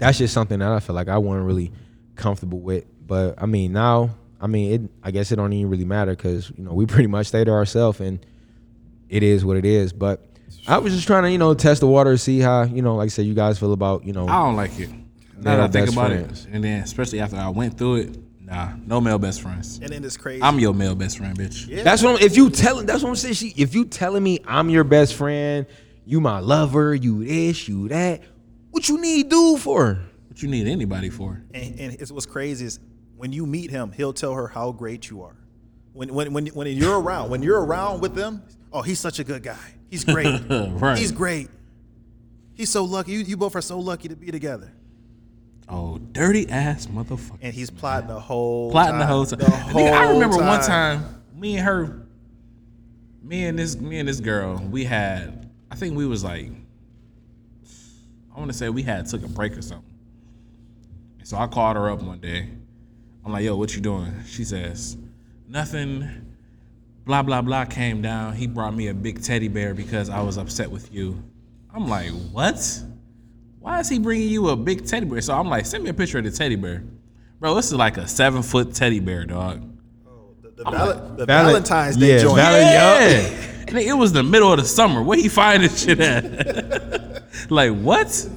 that's 0.02 0.18
just 0.18 0.34
something 0.34 0.60
that 0.60 0.72
i 0.72 0.80
feel 0.80 0.96
like 0.96 1.08
i 1.08 1.18
wasn't 1.18 1.46
really 1.46 1.72
comfortable 2.16 2.60
with 2.60 2.86
but 3.06 3.36
i 3.42 3.46
mean 3.46 3.72
now 3.72 4.10
i 4.42 4.48
mean 4.48 4.72
it 4.74 4.92
i 5.04 5.12
guess 5.12 5.32
it 5.32 5.36
don't 5.36 5.54
even 5.54 5.70
really 5.70 5.86
matter 5.86 6.16
because 6.16 6.52
you 6.58 6.64
know 6.64 6.74
we 6.74 6.86
pretty 6.88 7.08
much 7.08 7.28
stay 7.28 7.44
to 7.44 7.52
ourselves 7.52 8.00
and 8.00 8.26
it 9.10 9.24
is 9.24 9.46
what 9.46 9.56
it 9.56 9.66
is 9.66 9.94
but 9.94 10.28
i 10.68 10.78
was 10.78 10.94
just 10.94 11.08
trying 11.08 11.24
to 11.24 11.32
you 11.32 11.38
know 11.38 11.54
test 11.54 11.80
the 11.82 11.88
water 11.88 12.18
see 12.18 12.40
how 12.40 12.64
you 12.64 12.82
know 12.82 12.96
like 12.96 13.06
i 13.06 13.10
said 13.10 13.26
you 13.26 13.34
guys 13.34 13.60
feel 13.60 13.74
about 13.74 14.04
you 14.04 14.12
know 14.12 14.28
I 14.28 14.44
don't 14.46 14.56
like 14.56 14.78
it. 14.80 14.90
Now 15.38 15.58
that 15.58 15.60
I 15.60 15.68
think 15.70 15.86
best 15.88 15.98
about 15.98 16.12
friends. 16.12 16.46
it, 16.46 16.52
and 16.54 16.64
then 16.64 16.84
especially 16.84 17.20
after 17.20 17.36
I 17.36 17.50
went 17.50 17.76
through 17.76 17.96
it, 17.96 18.18
nah, 18.40 18.74
no 18.86 19.02
male 19.02 19.18
best 19.18 19.42
friends. 19.42 19.80
And 19.82 19.90
then 19.90 20.04
it's 20.04 20.18
crazy. 20.18 20.44
I'm 20.44 20.60
your 20.60 20.74
male 20.74 20.94
best 20.94 21.18
friend, 21.18 21.36
bitch. 21.38 21.68
Yeah. 21.68 21.82
That's 21.84 22.04
what 22.04 22.22
I'm, 22.22 22.26
if 22.26 22.38
you 22.38 22.50
telling. 22.52 22.86
That's 22.86 23.02
what 23.02 23.10
I'm 23.10 23.16
saying. 23.16 23.34
She, 23.34 23.54
if 23.58 23.74
you 23.74 23.86
telling 23.86 24.22
me 24.22 24.40
I'm 24.46 24.70
your 24.70 24.84
best 24.84 25.16
friend, 25.16 25.66
you 26.06 26.22
my 26.22 26.40
lover, 26.40 26.94
you 26.94 27.26
this, 27.26 27.68
you 27.68 27.88
that. 27.88 28.22
What 28.72 28.90
you 28.90 29.00
need 29.00 29.30
do 29.30 29.58
for? 29.58 30.00
What 30.28 30.42
you 30.42 30.50
need 30.50 30.68
anybody 30.68 31.10
for? 31.10 31.42
and, 31.54 31.80
and 31.80 31.94
it's 31.94 32.12
what's 32.12 32.26
crazy 32.26 32.66
is 32.66 32.80
when 33.18 33.32
you 33.32 33.46
meet 33.46 33.70
him, 33.70 33.92
he'll 33.92 34.14
tell 34.14 34.34
her 34.34 34.48
how 34.48 34.72
great 34.72 35.10
you 35.10 35.22
are. 35.22 35.36
When 35.94 36.14
when 36.14 36.34
when 36.34 36.48
when 36.48 36.68
you're 36.68 37.00
around, 37.00 37.30
when 37.30 37.44
you're 37.44 37.64
around 37.64 38.02
with 38.02 38.16
them, 38.16 38.42
oh, 38.72 38.82
he's 38.82 39.00
such 39.00 39.20
a 39.20 39.24
good 39.24 39.44
guy. 39.44 39.60
He's 39.90 40.04
great. 40.06 40.42
Right. 40.50 40.98
He's 40.98 41.12
great. 41.12 41.50
He's 42.54 42.70
so 42.70 42.84
lucky. 42.86 43.12
You, 43.12 43.20
you 43.20 43.38
both 43.38 43.56
are 43.56 43.62
so 43.62 43.80
lucky 43.80 44.08
to 44.08 44.16
be 44.16 44.32
together. 44.32 44.72
Oh, 45.68 45.98
dirty 45.98 46.50
ass 46.50 46.88
motherfucker. 46.88 47.38
And 47.42 47.54
he's 47.54 47.70
plotting 47.70 48.08
the 48.08 48.20
whole 48.20 48.72
plotting 48.72 48.94
time, 48.94 49.00
the 49.00 49.06
whole 49.06 49.26
time. 49.26 49.40
The 49.40 49.46
Nigga, 49.46 49.92
I 49.92 50.06
whole 50.06 50.14
remember 50.14 50.38
one 50.38 50.62
time, 50.62 51.24
me 51.36 51.58
and 51.58 51.66
her, 51.66 52.06
me 53.24 53.46
and 53.46 53.58
this, 53.58 53.78
me 53.78 54.00
and 54.00 54.08
this 54.08 54.20
girl, 54.20 54.58
we 54.58 54.84
had, 54.84 55.50
I 55.70 55.76
think 55.76 55.96
we 55.96 56.06
was 56.06 56.24
like, 56.24 56.52
I 58.36 58.40
want 58.40 58.52
to 58.52 58.58
say 58.58 58.70
we 58.70 58.84
had 58.84 59.06
took 59.08 59.24
a 59.24 59.28
break 59.28 59.58
or 59.58 59.62
something. 59.62 59.86
And 61.20 61.28
so 61.28 61.38
I 61.38 61.48
called 61.48 61.76
her 61.76 61.90
up 61.90 62.02
one 62.02 62.20
day. 62.20 62.50
I'm 63.26 63.32
like, 63.32 63.44
yo, 63.44 63.56
what 63.56 63.76
you 63.76 63.82
doing? 63.82 64.14
She 64.26 64.44
says, 64.44 64.98
nothing. 65.48 66.10
Blah 67.06 67.24
blah 67.24 67.42
blah 67.42 67.66
came 67.66 68.02
down. 68.02 68.34
He 68.34 68.48
brought 68.48 68.76
me 68.76 68.88
a 68.88 68.94
big 68.94 69.22
teddy 69.24 69.48
bear 69.48 69.74
because 69.74 70.10
I 70.10 70.22
was 70.22 70.38
upset 70.38 70.70
with 70.70 70.94
you. 70.94 71.22
I'm 71.74 71.88
like, 71.88 72.10
what? 72.32 72.84
Why 73.60 73.80
is 73.80 73.90
he 73.90 74.00
bringing 74.00 74.30
you 74.30 74.50
a 74.50 74.56
big 74.56 74.86
teddy 74.86 75.06
bear? 75.06 75.22
So 75.22 75.34
I'm 75.36 75.48
like, 75.48 75.66
send 75.66 75.84
me 75.84 75.90
a 75.90 75.94
picture 75.94 76.20
of 76.20 76.24
the 76.24 76.32
teddy 76.32 76.56
bear, 76.56 76.84
bro. 77.40 77.54
This 77.56 77.68
is 77.68 77.74
like 77.74 77.98
a 77.98 78.08
seven 78.08 78.44
foot 78.44 78.74
teddy 78.74 79.00
bear, 79.00 79.26
dog. 79.26 79.64
Oh, 80.08 80.36
the, 80.42 80.64
val- 80.64 81.16
the 81.16 81.26
Val- 81.26 81.46
Valentine's 81.46 81.98
Day 81.98 82.16
yeah, 82.16 82.22
joint. 82.22 82.36
Val- 82.36 82.60
Yeah. 82.60 83.48
Nigga, 83.72 83.88
it 83.88 83.94
was 83.94 84.12
the 84.12 84.24
middle 84.24 84.52
of 84.52 84.60
the 84.60 84.66
summer. 84.66 85.02
Where 85.02 85.18
he 85.18 85.30
find 85.30 85.64
this 85.64 85.84
shit 85.84 86.00
at? 86.02 86.24
like 87.50 87.74
what? 87.76 88.30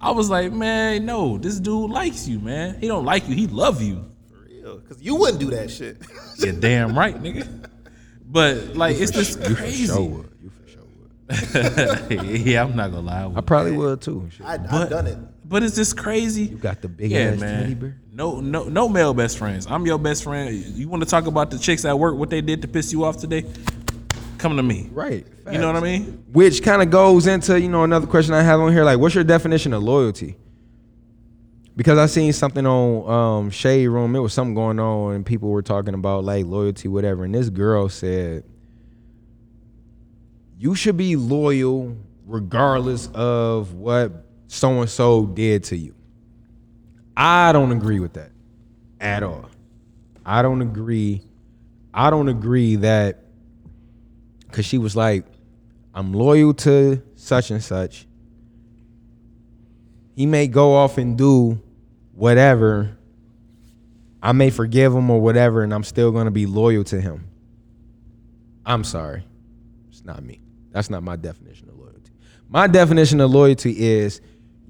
I 0.00 0.10
was 0.10 0.28
like, 0.30 0.52
man, 0.52 1.06
no, 1.06 1.38
this 1.38 1.58
dude 1.58 1.90
likes 1.90 2.28
you, 2.28 2.38
man. 2.38 2.78
He 2.80 2.86
don't 2.86 3.04
like 3.04 3.28
you, 3.28 3.34
he 3.34 3.46
love 3.46 3.80
you. 3.82 4.04
For 4.30 4.36
real, 4.48 4.78
Because 4.78 5.02
you 5.02 5.16
wouldn't 5.16 5.40
do 5.40 5.50
that 5.50 5.70
shit. 5.70 5.98
You're 6.38 6.52
damn 6.52 6.96
right, 6.96 7.20
nigga. 7.20 7.68
But 8.26 8.76
like, 8.76 8.96
it's 8.98 9.10
just 9.12 9.38
You 9.40 9.46
for 9.50 9.54
crazy. 9.54 9.86
sure 9.86 10.02
would. 10.04 10.30
You 10.42 10.50
for 10.50 10.68
sure 10.68 11.62
would. 11.62 12.40
yeah, 12.46 12.62
I'm 12.62 12.76
not 12.76 12.90
gonna 12.90 13.00
lie. 13.06 13.20
I 13.20 13.22
I 13.24 13.26
would. 13.26 13.46
probably 13.46 13.72
would 13.72 14.00
too. 14.02 14.28
Shit. 14.30 14.44
I, 14.46 14.54
I've 14.54 14.70
But- 14.70 14.90
done 14.90 15.06
it. 15.06 15.18
But 15.48 15.62
it's 15.62 15.76
just 15.76 15.96
crazy. 15.96 16.42
You 16.46 16.56
got 16.56 16.82
the 16.82 16.88
big 16.88 17.12
yeah, 17.12 17.18
ass 17.20 17.38
man. 17.38 17.60
teddy 17.62 17.74
bear? 17.74 17.96
No, 18.12 18.40
no, 18.40 18.64
no 18.64 18.88
male 18.88 19.14
best 19.14 19.38
friends. 19.38 19.64
I'm 19.70 19.86
your 19.86 19.96
best 19.96 20.24
friend. 20.24 20.52
You 20.52 20.88
want 20.88 21.04
to 21.04 21.08
talk 21.08 21.28
about 21.28 21.52
the 21.52 21.58
chicks 21.60 21.84
at 21.84 21.96
work? 21.96 22.16
What 22.16 22.30
they 22.30 22.40
did 22.40 22.62
to 22.62 22.68
piss 22.68 22.92
you 22.92 23.04
off 23.04 23.18
today? 23.18 23.44
Come 24.38 24.56
to 24.56 24.62
me. 24.62 24.88
Right. 24.92 25.26
You 25.50 25.58
know 25.58 25.68
what 25.68 25.76
I 25.76 25.80
mean? 25.80 26.24
Which 26.32 26.62
kind 26.62 26.82
of 26.82 26.90
goes 26.90 27.26
into, 27.26 27.60
you 27.60 27.68
know, 27.68 27.84
another 27.84 28.06
question 28.06 28.34
I 28.34 28.42
have 28.42 28.60
on 28.60 28.72
here. 28.72 28.84
Like, 28.84 28.98
what's 28.98 29.14
your 29.14 29.24
definition 29.24 29.72
of 29.72 29.82
loyalty? 29.82 30.36
Because 31.76 31.98
I 31.98 32.06
seen 32.06 32.32
something 32.32 32.66
on 32.66 33.10
um, 33.10 33.50
Shade 33.50 33.88
Room. 33.88 34.16
It 34.16 34.20
was 34.20 34.32
something 34.32 34.54
going 34.54 34.80
on, 34.80 35.14
and 35.14 35.26
people 35.26 35.50
were 35.50 35.62
talking 35.62 35.94
about 35.94 36.24
like 36.24 36.46
loyalty, 36.46 36.88
whatever. 36.88 37.24
And 37.24 37.34
this 37.34 37.50
girl 37.50 37.90
said, 37.90 38.44
"You 40.58 40.74
should 40.74 40.96
be 40.96 41.16
loyal 41.16 41.94
regardless 42.26 43.08
of 43.12 43.74
what 43.74 44.24
so 44.48 44.80
and 44.80 44.88
so 44.88 45.26
did 45.26 45.64
to 45.64 45.76
you." 45.76 45.94
I 47.14 47.52
don't 47.52 47.72
agree 47.72 48.00
with 48.00 48.14
that 48.14 48.30
at 48.98 49.22
all. 49.22 49.50
I 50.24 50.40
don't 50.40 50.62
agree. 50.62 51.22
I 51.92 52.08
don't 52.08 52.28
agree 52.28 52.76
that 52.76 53.25
because 54.56 54.64
she 54.64 54.78
was 54.78 54.96
like, 54.96 55.26
I'm 55.92 56.14
loyal 56.14 56.54
to 56.54 57.02
such 57.14 57.50
and 57.50 57.62
such. 57.62 58.06
He 60.14 60.24
may 60.24 60.46
go 60.46 60.72
off 60.72 60.96
and 60.96 61.18
do 61.18 61.60
whatever. 62.14 62.96
I 64.22 64.32
may 64.32 64.48
forgive 64.48 64.94
him 64.94 65.10
or 65.10 65.20
whatever, 65.20 65.62
and 65.62 65.74
I'm 65.74 65.84
still 65.84 66.10
going 66.10 66.24
to 66.24 66.30
be 66.30 66.46
loyal 66.46 66.84
to 66.84 66.98
him. 66.98 67.28
I'm 68.64 68.82
sorry. 68.82 69.24
It's 69.90 70.06
not 70.06 70.24
me. 70.24 70.40
That's 70.70 70.88
not 70.88 71.02
my 71.02 71.16
definition 71.16 71.68
of 71.68 71.78
loyalty. 71.78 72.12
My 72.48 72.66
definition 72.66 73.20
of 73.20 73.30
loyalty 73.30 73.78
is 73.78 74.22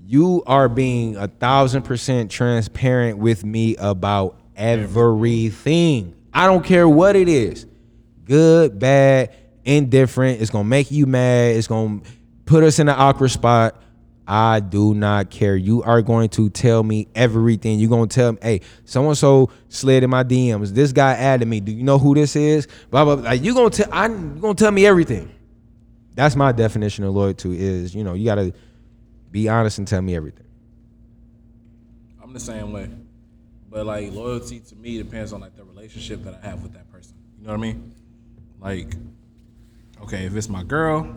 you 0.05 0.43
are 0.49 0.69
being 0.69 1.15
a 1.15 1.29
thousand 1.29 1.83
percent 1.83 2.33
transparent 2.33 3.19
with 3.19 3.45
me 3.45 3.77
about 3.77 4.41
everything. 4.57 6.17
I 6.35 6.47
don't 6.47 6.65
care 6.65 6.89
what 6.89 7.15
it 7.15 7.29
is 7.29 7.67
good, 8.25 8.81
bad, 8.81 9.33
indifferent. 9.67 10.41
It's 10.41 10.51
gonna 10.51 10.65
make 10.65 10.91
you 10.91 11.05
mad. 11.07 11.57
It's 11.57 11.67
gonna 11.67 12.01
put 12.47 12.65
us 12.65 12.79
in 12.79 12.89
an 12.89 12.95
awkward 12.97 13.29
spot. 13.29 13.83
I 14.29 14.61
do 14.61 14.95
not 14.95 15.31
care. 15.31 15.55
You 15.55 15.83
are 15.83 16.03
going 16.03 16.31
to 16.31 16.51
tell 16.51 16.83
me 16.83 17.07
everything. 17.15 17.79
You're 17.79 17.91
gonna 17.91 18.09
tell 18.09 18.33
me, 18.33 18.39
hey, 18.43 18.61
so 18.85 19.07
and 19.07 19.17
so 19.17 19.51
slid 19.69 20.03
in 20.03 20.11
my 20.11 20.25
DMs. 20.25 20.71
This 20.71 20.93
guy 20.93 21.13
added 21.13 21.47
me. 21.47 21.61
Do 21.61 21.71
you 21.71 21.85
know 21.85 21.99
who 21.99 22.15
this 22.15 22.35
is? 22.35 22.67
Blah 22.91 23.05
blah. 23.05 23.17
blah. 23.17 23.25
Like 23.31 23.43
you 23.43 23.55
gonna 23.55 23.71
tell. 23.71 23.93
I 23.93 24.07
you 24.07 24.39
gonna 24.41 24.55
tell 24.55 24.73
me 24.73 24.87
everything. 24.87 25.31
That's 26.15 26.35
my 26.35 26.53
definition 26.53 27.05
of 27.05 27.15
loyalty. 27.15 27.59
Is 27.59 27.95
you 27.95 28.03
know 28.03 28.15
you 28.15 28.25
gotta 28.25 28.55
be 29.31 29.49
honest 29.49 29.79
and 29.79 29.87
tell 29.87 30.03
me 30.03 30.17
everything. 30.17 30.47
I'm 32.23 32.33
the 32.33 32.41
same 32.41 32.73
way. 32.73 32.89
But 33.71 33.87
like 33.87 34.13
loyalty 34.13 34.61
to 34.61 34.77
me 34.77 34.99
depends 34.99 35.33
on 35.33 35.41
like 35.41 35.55
the 35.55 35.65
relationship 35.65 36.25
that 36.25 36.41
I 36.43 36.49
have 36.49 36.63
with 36.63 36.73
that 36.73 36.91
person. 36.91 37.15
You 37.39 37.47
know 37.47 37.53
what 37.53 37.59
I 37.59 37.61
mean? 37.61 37.95
Like, 38.61 38.97
okay, 40.03 40.25
if 40.27 40.37
it's 40.37 40.49
my 40.49 40.63
girl, 40.63 41.15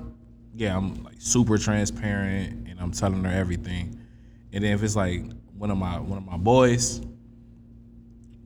yeah, 0.56 0.76
I'm 0.76 1.04
like 1.04 1.16
super 1.20 1.58
transparent 1.58 2.68
and 2.68 2.80
I'm 2.80 2.92
telling 2.92 3.24
her 3.24 3.32
everything. 3.32 4.00
And 4.52 4.64
then 4.64 4.74
if 4.74 4.84
it's 4.84 4.96
like 4.96 5.24
one 5.58 5.72
of 5.72 5.78
my 5.78 6.00
one 6.00 6.18
of 6.18 6.26
my 6.26 6.38
boys, 6.38 7.02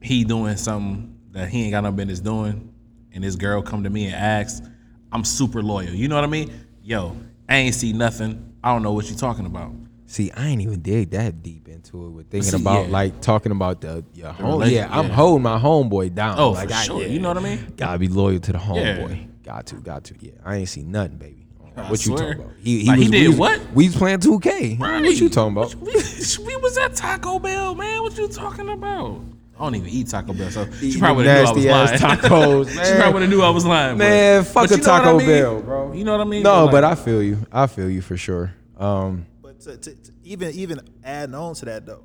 he 0.02 0.24
doing 0.24 0.56
something 0.56 1.18
that 1.32 1.48
he 1.48 1.62
ain't 1.64 1.72
got 1.72 1.82
no 1.82 1.92
business 1.92 2.20
doing, 2.20 2.72
and 3.12 3.24
this 3.24 3.36
girl 3.36 3.62
come 3.62 3.82
to 3.84 3.90
me 3.90 4.06
and 4.06 4.14
asks, 4.14 4.66
I'm 5.12 5.24
super 5.24 5.62
loyal. 5.62 5.90
You 5.90 6.08
know 6.08 6.14
what 6.16 6.24
I 6.24 6.28
mean? 6.28 6.52
Yo, 6.82 7.16
I 7.48 7.56
ain't 7.56 7.74
see 7.74 7.92
nothing. 7.92 8.54
I 8.62 8.72
don't 8.72 8.82
know 8.82 8.92
what 8.92 9.08
you 9.10 9.16
talking 9.16 9.46
about. 9.46 9.72
See, 10.06 10.30
I 10.32 10.46
ain't 10.48 10.60
even 10.60 10.80
dig 10.80 11.10
that 11.10 11.42
deep 11.42 11.68
into 11.68 12.06
it 12.06 12.10
with 12.10 12.30
thinking 12.30 12.50
See, 12.50 12.56
about 12.60 12.86
yeah. 12.86 12.92
like 12.92 13.20
talking 13.20 13.52
about 13.52 13.80
the 13.80 14.04
your 14.12 14.32
home. 14.32 14.62
Yeah, 14.64 14.88
I'm 14.90 15.08
yeah. 15.08 15.14
holding 15.14 15.42
my 15.42 15.58
homeboy 15.58 16.14
down. 16.14 16.38
Oh, 16.38 16.50
like, 16.50 16.68
for 16.68 16.74
I- 16.74 16.82
sure. 16.82 17.00
yeah. 17.02 17.08
You 17.08 17.20
know 17.20 17.28
what 17.28 17.38
I 17.38 17.40
mean? 17.40 17.72
Gotta 17.76 17.98
be 17.98 18.08
loyal 18.08 18.38
to 18.40 18.52
the 18.52 18.58
homeboy. 18.58 19.28
Got 19.44 19.66
to, 19.66 19.76
got 19.76 20.04
to. 20.04 20.14
Yeah, 20.20 20.32
I 20.44 20.56
ain't 20.56 20.68
seen 20.68 20.90
nothing, 20.90 21.18
baby. 21.18 21.46
I 21.76 21.90
What 21.90 22.04
you 22.06 22.16
talking 22.16 22.40
about? 22.40 22.52
He, 22.62 22.86
Like, 22.86 22.98
he 22.98 23.08
did 23.08 23.20
we 23.22 23.28
was- 23.28 23.36
what? 23.38 23.60
We 23.74 23.86
was 23.88 23.96
playing 23.96 24.20
2K. 24.20 24.78
What 24.78 25.04
you 25.16 25.28
talking 25.28 25.52
about? 25.52 25.74
We, 25.76 25.92
we 25.92 26.56
was 26.56 26.78
at 26.78 26.94
Taco 26.94 27.38
Bell, 27.38 27.74
man. 27.74 28.02
What 28.02 28.16
you 28.16 28.28
talking 28.28 28.68
about? 28.68 29.20
I 29.58 29.64
don't 29.64 29.74
even 29.76 29.88
eat 29.88 30.08
Taco 30.08 30.32
Bell, 30.32 30.50
so 30.50 30.68
she 30.80 30.98
probably 30.98 31.24
would 31.24 31.26
have 31.26 31.54
knew 31.56 31.70
I 31.70 31.82
was 31.82 31.94
nasty 31.94 32.00
lying. 32.00 32.14
ass 32.14 32.20
tacos, 32.28 32.68
she 32.70 32.76
man. 32.76 32.96
probably 32.96 33.12
would 33.12 33.22
have 33.22 33.30
knew 33.30 33.42
I 33.42 33.50
was 33.50 33.64
lying. 33.66 33.98
Man, 33.98 34.42
but, 34.42 34.48
fuck 34.48 34.68
but 34.68 34.70
a 34.70 34.76
you 34.78 34.82
know 34.82 34.92
what 34.92 34.98
Taco 34.98 35.14
I 35.14 35.18
mean? 35.18 35.26
Bell, 35.28 35.62
bro. 35.62 35.92
You 35.92 36.04
know 36.04 36.12
what 36.12 36.20
I 36.20 36.24
mean? 36.24 36.42
No, 36.42 36.62
like- 36.64 36.72
but 36.72 36.84
I 36.84 36.94
feel 36.94 37.22
you. 37.22 37.38
I 37.52 37.66
feel 37.66 37.90
you 37.90 38.02
for 38.02 38.16
sure. 38.16 38.52
Um, 38.78 39.26
But 39.42 39.60
to, 39.60 39.76
to, 39.76 39.94
to 39.94 40.12
even 40.24 40.50
even 40.54 40.80
adding 41.04 41.34
on 41.34 41.54
to 41.54 41.64
that 41.66 41.86
though, 41.86 42.02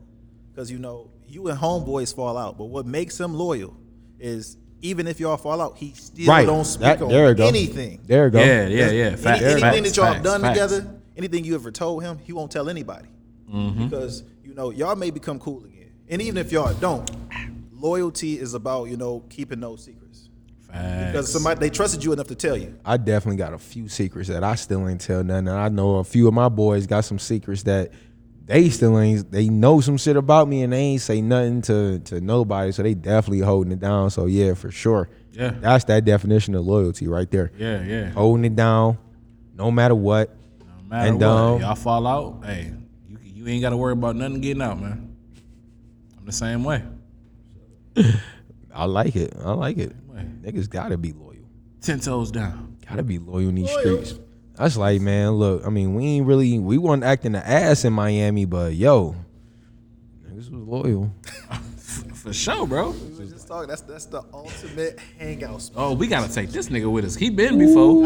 because 0.52 0.70
you 0.72 0.78
know 0.80 1.10
you 1.28 1.48
and 1.48 1.60
homeboys 1.60 2.14
fall 2.16 2.38
out, 2.38 2.58
but 2.58 2.66
what 2.66 2.86
makes 2.86 3.20
him 3.20 3.34
loyal 3.34 3.76
is 4.20 4.58
even 4.82 5.08
if 5.08 5.20
y'all 5.20 5.38
fall 5.38 5.60
out, 5.62 5.78
he 5.78 5.92
still 5.94 6.28
right. 6.28 6.46
don't 6.46 6.66
speak 6.66 6.82
That- 6.82 7.02
on 7.02 7.10
there 7.10 7.34
go. 7.34 7.48
anything. 7.48 8.00
There 8.06 8.26
you 8.26 8.32
go. 8.32 8.40
Yeah, 8.40 8.46
yeah, 8.46 8.60
yeah. 8.68 8.86
Any- 8.86 9.06
anything 9.06 9.18
facts, 9.24 9.42
that 9.42 9.98
y'all 9.98 10.14
facts, 10.14 10.24
done 10.24 10.42
facts. 10.42 10.54
together, 10.60 10.88
anything 11.18 11.44
you 11.46 11.56
ever 11.56 11.72
told 11.72 12.04
him, 12.04 12.18
he 12.24 12.32
won't 12.34 12.52
tell 12.52 12.70
anybody 12.70 13.08
Mm-hmm. 13.54 13.86
because 13.88 14.24
you 14.44 14.54
know 14.54 14.70
y'all 14.72 14.96
may 14.96 15.10
become 15.12 15.40
cool 15.40 15.64
again. 15.66 15.92
And 16.08 16.22
even 16.22 16.38
if 16.38 16.52
y'all 16.52 16.74
don't, 16.76 17.10
loyalty 17.72 18.40
is 18.40 18.54
about 18.54 18.86
you 18.90 18.98
know 18.98 19.24
keeping 19.30 19.60
no 19.60 19.76
secrets 19.76 20.30
because 20.68 21.32
somebody 21.32 21.60
they 21.60 21.70
trusted 21.72 22.04
you 22.04 22.14
enough 22.14 22.28
to 22.28 22.36
tell 22.36 22.56
you. 22.56 22.76
I 22.86 22.98
definitely 22.98 23.38
got 23.38 23.54
a 23.54 23.58
few 23.58 23.88
secrets 23.90 24.30
that 24.30 24.44
I 24.44 24.54
still 24.56 24.88
ain't 24.88 25.02
tell 25.02 25.24
none. 25.24 25.48
And 25.48 25.58
I 25.58 25.68
know 25.70 25.96
a 25.96 26.04
few 26.04 26.28
of 26.28 26.34
my 26.36 26.48
boys 26.48 26.86
got 26.86 27.06
some 27.06 27.18
secrets 27.18 27.64
that 27.64 27.92
they 28.50 28.70
still 28.72 29.00
ain't. 29.00 29.32
They 29.32 29.48
know 29.48 29.80
some 29.80 29.98
shit 29.98 30.18
about 30.18 30.48
me 30.48 30.64
and 30.64 30.74
they 30.74 30.80
ain't 30.80 31.02
say 31.02 31.22
nothing 31.22 31.62
to 31.64 32.00
to 32.00 32.20
nobody. 32.20 32.72
So 32.72 32.82
they 32.82 32.96
definitely 32.96 33.42
holding 33.42 33.72
it 33.72 33.80
down. 33.80 34.10
So 34.10 34.26
yeah, 34.26 34.56
for 34.56 34.72
sure. 34.72 35.08
Yeah. 35.34 35.52
that's 35.52 35.84
that 35.86 36.04
definition 36.04 36.56
of 36.56 36.66
loyalty 36.66 37.08
right 37.08 37.30
there. 37.30 37.52
Yeah, 37.58 37.84
yeah. 37.84 38.10
holding 38.10 38.46
it 38.46 38.56
down, 38.56 38.98
no 39.54 39.70
matter 39.70 39.94
what. 39.94 40.36
No 40.60 40.66
matter 40.88 41.10
and 41.10 41.22
what, 41.22 41.28
um, 41.28 41.62
y'all 41.62 41.76
fall 41.76 42.08
out. 42.08 42.44
Hey, 42.44 42.74
you 43.08 43.20
you 43.24 43.48
ain't 43.48 43.62
got 43.62 43.70
to 43.70 43.78
worry 43.78 43.94
about 43.94 44.16
nothing 44.16 44.42
getting 44.42 44.64
out, 44.64 44.82
man. 44.82 45.16
I'm 46.18 46.26
the 46.26 46.32
same 46.32 46.64
way. 46.64 46.84
I 48.74 48.86
like 48.86 49.16
it. 49.16 49.36
I 49.40 49.52
like 49.52 49.78
it. 49.78 49.94
Niggas 50.42 50.70
gotta 50.70 50.98
be 50.98 51.12
loyal. 51.12 51.36
Ten 51.82 52.00
toes 52.00 52.32
down. 52.32 52.78
Gotta 52.88 53.04
be 53.04 53.20
loyal 53.20 53.50
in 53.50 53.56
these 53.56 53.70
streets. 53.70 54.16
That's 54.60 54.76
like, 54.76 55.00
man, 55.00 55.32
look, 55.32 55.66
I 55.66 55.70
mean, 55.70 55.96
we 55.96 56.06
ain't 56.06 56.28
really 56.28 56.60
we 56.60 56.78
weren't 56.78 57.04
acting 57.04 57.32
the 57.32 57.48
ass 57.48 57.86
in 57.86 57.94
Miami, 57.94 58.44
but 58.44 58.74
yo, 58.76 59.16
niggas 60.30 60.52
was 60.52 60.68
loyal. 60.68 61.12
For 62.14 62.34
sure, 62.34 62.68
bro. 62.68 62.90
We 62.90 63.18
was 63.20 63.32
just 63.32 63.48
talking. 63.48 63.70
That's 63.70 63.82
that's 63.82 64.06
the 64.06 64.22
ultimate 64.34 65.00
hangout 65.18 65.62
spot. 65.62 65.82
Oh, 65.82 65.94
we 65.94 66.08
gotta 66.08 66.32
take 66.32 66.50
this 66.50 66.68
nigga 66.68 66.92
with 66.92 67.06
us. 67.06 67.16
He 67.16 67.30
been 67.30 67.58
before, 67.58 68.04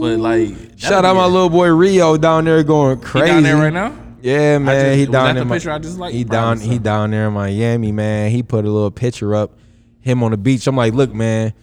but 0.00 0.18
like, 0.18 0.48
Shout 0.76 1.04
out 1.04 1.14
my 1.14 1.26
little 1.26 1.48
boy 1.48 1.68
Rio 1.68 2.16
down 2.16 2.44
there 2.44 2.64
going 2.64 2.98
He 2.98 3.04
crazy. 3.04 3.26
down 3.28 3.42
there 3.44 3.56
right 3.56 3.72
now. 3.72 3.96
Yeah, 4.20 4.58
man, 4.58 4.86
just- 4.86 4.96
he 4.96 5.00
was 5.02 5.12
down 5.12 5.34
that 5.36 5.44
there. 5.44 5.52
picture 5.54 5.70
I 5.70 5.78
just 5.78 5.98
liked? 5.98 6.16
He 6.16 6.24
down, 6.24 6.58
he 6.58 6.80
down 6.80 7.12
there 7.12 7.28
in 7.28 7.34
Miami, 7.34 7.92
man. 7.92 8.32
He 8.32 8.42
put 8.42 8.64
a 8.64 8.70
little 8.70 8.90
picture 8.90 9.36
up, 9.36 9.52
him 10.00 10.24
on 10.24 10.32
the 10.32 10.36
beach. 10.36 10.66
I'm 10.66 10.76
like, 10.76 10.94
look, 10.94 11.14
man, 11.14 11.54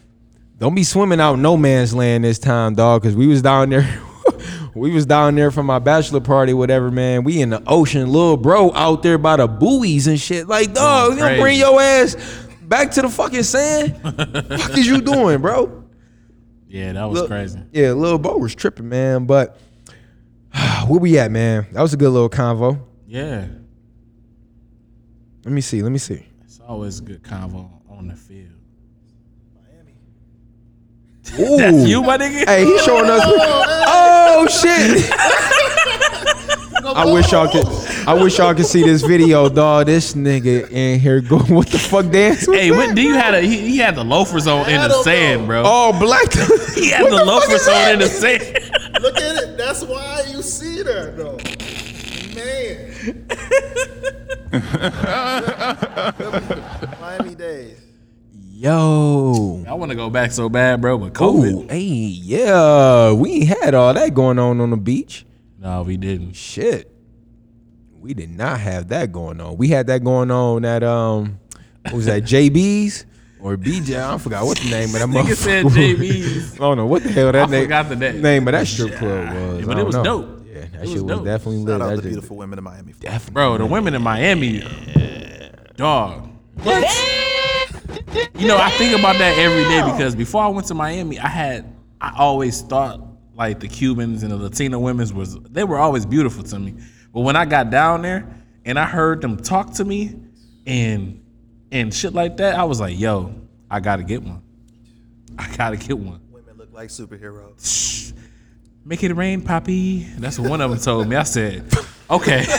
don't 0.59 0.73
be 0.73 0.85
swimming 0.85 1.19
out 1.19 1.37
no 1.39 1.57
man's 1.57 1.93
land 1.93 2.23
this 2.23 2.39
time, 2.39 2.73
dog, 2.75 3.01
because 3.01 3.17
we 3.17 3.27
was 3.27 3.41
down 3.41 3.69
there. 3.69 3.99
we 4.75 4.91
was 4.91 5.05
down 5.05 5.35
there 5.35 5.51
for 5.51 5.63
my 5.63 5.79
bachelor 5.79 6.19
party, 6.21 6.53
whatever, 6.53 6.89
man. 6.91 7.23
We 7.23 7.41
in 7.41 7.49
the 7.49 7.61
ocean, 7.67 8.07
little 8.11 8.37
bro, 8.37 8.71
out 8.73 9.03
there 9.03 9.17
by 9.17 9.37
the 9.37 9.47
buoys 9.47 10.07
and 10.07 10.19
shit. 10.19 10.47
Like, 10.47 10.73
dog, 10.73 11.13
you 11.13 11.19
don't 11.19 11.39
bring 11.39 11.59
your 11.59 11.79
ass 11.81 12.15
back 12.63 12.91
to 12.91 13.01
the 13.03 13.09
fucking 13.09 13.43
sand. 13.43 13.97
fuck 14.01 14.77
is 14.77 14.87
you 14.87 15.01
doing, 15.01 15.41
bro? 15.41 15.83
Yeah, 16.67 16.93
that 16.93 17.05
was 17.05 17.19
Look- 17.21 17.29
crazy. 17.29 17.59
Yeah, 17.71 17.91
little 17.91 18.17
bro 18.17 18.37
was 18.37 18.55
tripping, 18.55 18.89
man. 18.89 19.25
But 19.25 19.57
where 20.87 20.99
we 20.99 21.19
at, 21.19 21.29
man? 21.31 21.67
That 21.71 21.81
was 21.81 21.93
a 21.93 21.97
good 21.97 22.09
little 22.09 22.29
convo. 22.29 22.79
Yeah, 23.07 23.45
Let 25.45 25.53
me 25.53 25.61
see. 25.61 25.83
Let 25.83 25.91
me 25.91 25.99
see. 25.99 26.25
it's 26.43 26.59
always 26.67 26.99
a 26.99 27.03
good 27.03 27.21
convo 27.21 27.69
on 27.89 28.07
the 28.07 28.15
field. 28.15 28.49
Ooh. 31.39 31.57
That's 31.57 31.87
you, 31.87 32.03
my 32.03 32.17
nigga. 32.17 32.45
Hey, 32.45 32.65
he's 32.65 32.83
showing 32.83 33.09
us. 33.09 33.21
Oh 33.25 34.47
shit! 34.47 35.09
I 36.85 37.05
wish 37.11 37.31
y'all 37.31 37.47
could. 37.49 37.65
I 38.07 38.13
wish 38.13 38.37
y'all 38.37 38.53
could 38.53 38.65
see 38.65 38.83
this 38.83 39.01
video, 39.03 39.47
dog. 39.49 39.85
This 39.85 40.13
nigga 40.13 40.69
in 40.69 40.99
here 40.99 41.21
going, 41.21 41.53
what 41.53 41.67
the 41.67 41.79
fuck 41.79 42.09
dance? 42.11 42.45
was 42.47 42.57
Hey, 42.57 42.69
that? 42.69 42.75
what 42.75 42.95
do 42.95 43.01
you 43.01 43.13
had 43.13 43.33
a 43.33 43.41
he, 43.41 43.57
he 43.69 43.77
had 43.77 43.95
the 43.95 44.03
loafers 44.03 44.47
on 44.47 44.69
in 44.69 44.81
the 44.81 45.01
sand, 45.03 45.41
know. 45.43 45.47
bro. 45.47 45.63
Oh, 45.65 45.97
black. 45.97 46.31
he 46.75 46.89
had 46.89 47.05
the, 47.05 47.17
the 47.17 47.25
loafers 47.25 47.67
on 47.67 47.93
in 47.93 47.99
the 47.99 48.07
sand. 48.07 48.43
Look 49.01 49.15
at 49.17 49.43
it. 49.43 49.57
That's 49.57 49.83
why 49.83 50.23
you 50.29 50.41
see 50.41 50.81
that 50.83 51.15
though. 51.15 51.37
Man. 52.35 52.93
Miami 57.01 57.35
days. 57.35 57.82
Yo. 58.63 59.61
I 59.67 59.73
want 59.73 59.91
to 59.91 59.95
go 59.95 60.09
back 60.09 60.31
so 60.31 60.47
bad, 60.47 60.79
bro, 60.79 60.97
but 60.97 61.07
Oh, 61.21 61.33
COVID. 61.33 61.69
hey, 61.69 61.79
yeah. 61.81 63.11
We 63.11 63.31
ain't 63.41 63.47
had 63.61 63.75
all 63.75 63.93
that 63.93 64.13
going 64.13 64.39
on 64.39 64.61
on 64.61 64.69
the 64.69 64.77
beach. 64.77 65.25
No, 65.59 65.81
we 65.83 65.97
didn't. 65.97 66.31
Shit. 66.37 66.89
We 67.99 68.13
did 68.13 68.29
not 68.29 68.61
have 68.61 68.87
that 68.87 69.11
going 69.11 69.41
on. 69.41 69.57
We 69.57 69.67
had 69.67 69.87
that 69.87 70.01
going 70.05 70.31
on 70.31 70.63
at 70.63 70.81
um, 70.81 71.39
what 71.83 71.93
was 71.93 72.05
that? 72.05 72.23
JB's 72.23 73.05
or 73.41 73.57
BJ? 73.57 74.01
I 74.01 74.17
forgot 74.17 74.45
what 74.45 74.57
the 74.57 74.69
name 74.69 74.85
of 74.85 74.93
that 74.93 75.09
Nigga 75.09 75.35
said 75.35 75.65
JB's. 75.65 76.53
I 76.55 76.57
don't 76.59 76.77
know 76.77 76.85
what 76.85 77.03
the 77.03 77.11
hell 77.11 77.33
that 77.33 77.49
I 77.49 77.51
name, 77.51 77.63
forgot 77.65 77.89
the 77.89 77.95
name. 77.97 78.21
name 78.21 78.47
of 78.47 78.53
that 78.53 78.65
strip 78.67 78.95
club 78.95 79.33
was. 79.33 79.65
but 79.65 79.77
it 79.77 79.85
was 79.85 79.95
know. 79.95 80.03
dope. 80.05 80.45
Yeah, 80.47 80.59
that 80.61 80.83
It 80.83 80.87
shit 80.87 80.93
was 80.93 81.03
was 81.03 81.15
dope. 81.17 81.25
definitely 81.25 81.57
lit. 81.57 81.73
Shout 81.73 81.81
out 81.81 81.95
That 81.97 82.01
the 82.01 82.07
beautiful 82.09 82.37
women 82.37 82.57
in 82.59 82.63
Miami. 82.63 82.93
Definitely. 82.93 83.33
Bro, 83.33 83.57
the 83.57 83.65
women 83.65 83.93
in 83.93 84.01
Miami, 84.01 84.63
dog. 85.75 86.29
You 88.35 88.47
know, 88.47 88.57
I 88.57 88.69
think 88.71 88.97
about 88.97 89.17
that 89.17 89.37
every 89.37 89.63
day 89.63 89.81
because 89.91 90.15
before 90.15 90.43
I 90.43 90.47
went 90.47 90.67
to 90.67 90.73
Miami, 90.73 91.19
I 91.19 91.27
had 91.27 91.73
I 92.01 92.13
always 92.17 92.61
thought 92.61 93.01
like 93.35 93.59
the 93.59 93.67
Cubans 93.67 94.23
and 94.23 94.31
the 94.31 94.37
Latino 94.37 94.79
women's 94.79 95.13
was 95.13 95.39
they 95.41 95.63
were 95.63 95.77
always 95.77 96.05
beautiful 96.05 96.43
to 96.43 96.59
me. 96.59 96.75
But 97.13 97.21
when 97.21 97.35
I 97.35 97.45
got 97.45 97.69
down 97.69 98.01
there 98.01 98.27
and 98.65 98.77
I 98.77 98.85
heard 98.85 99.21
them 99.21 99.37
talk 99.37 99.73
to 99.75 99.85
me 99.85 100.15
and 100.65 101.23
and 101.71 101.93
shit 101.93 102.13
like 102.13 102.37
that, 102.37 102.55
I 102.55 102.63
was 102.65 102.79
like, 102.79 102.99
yo, 102.99 103.33
I 103.69 103.79
gotta 103.79 104.03
get 104.03 104.21
one. 104.23 104.43
I 105.37 105.55
gotta 105.55 105.77
get 105.77 105.97
one. 105.97 106.21
Women 106.31 106.57
look 106.57 106.73
like 106.73 106.89
superheroes. 106.89 108.13
Make 108.85 109.03
it 109.03 109.13
rain, 109.13 109.41
Poppy. 109.41 110.03
That's 110.17 110.37
what 110.37 110.49
one 110.49 110.61
of 110.61 110.69
them 110.69 110.79
told 110.79 111.07
me. 111.07 111.15
I 111.15 111.23
said, 111.23 111.63
okay. 112.09 112.45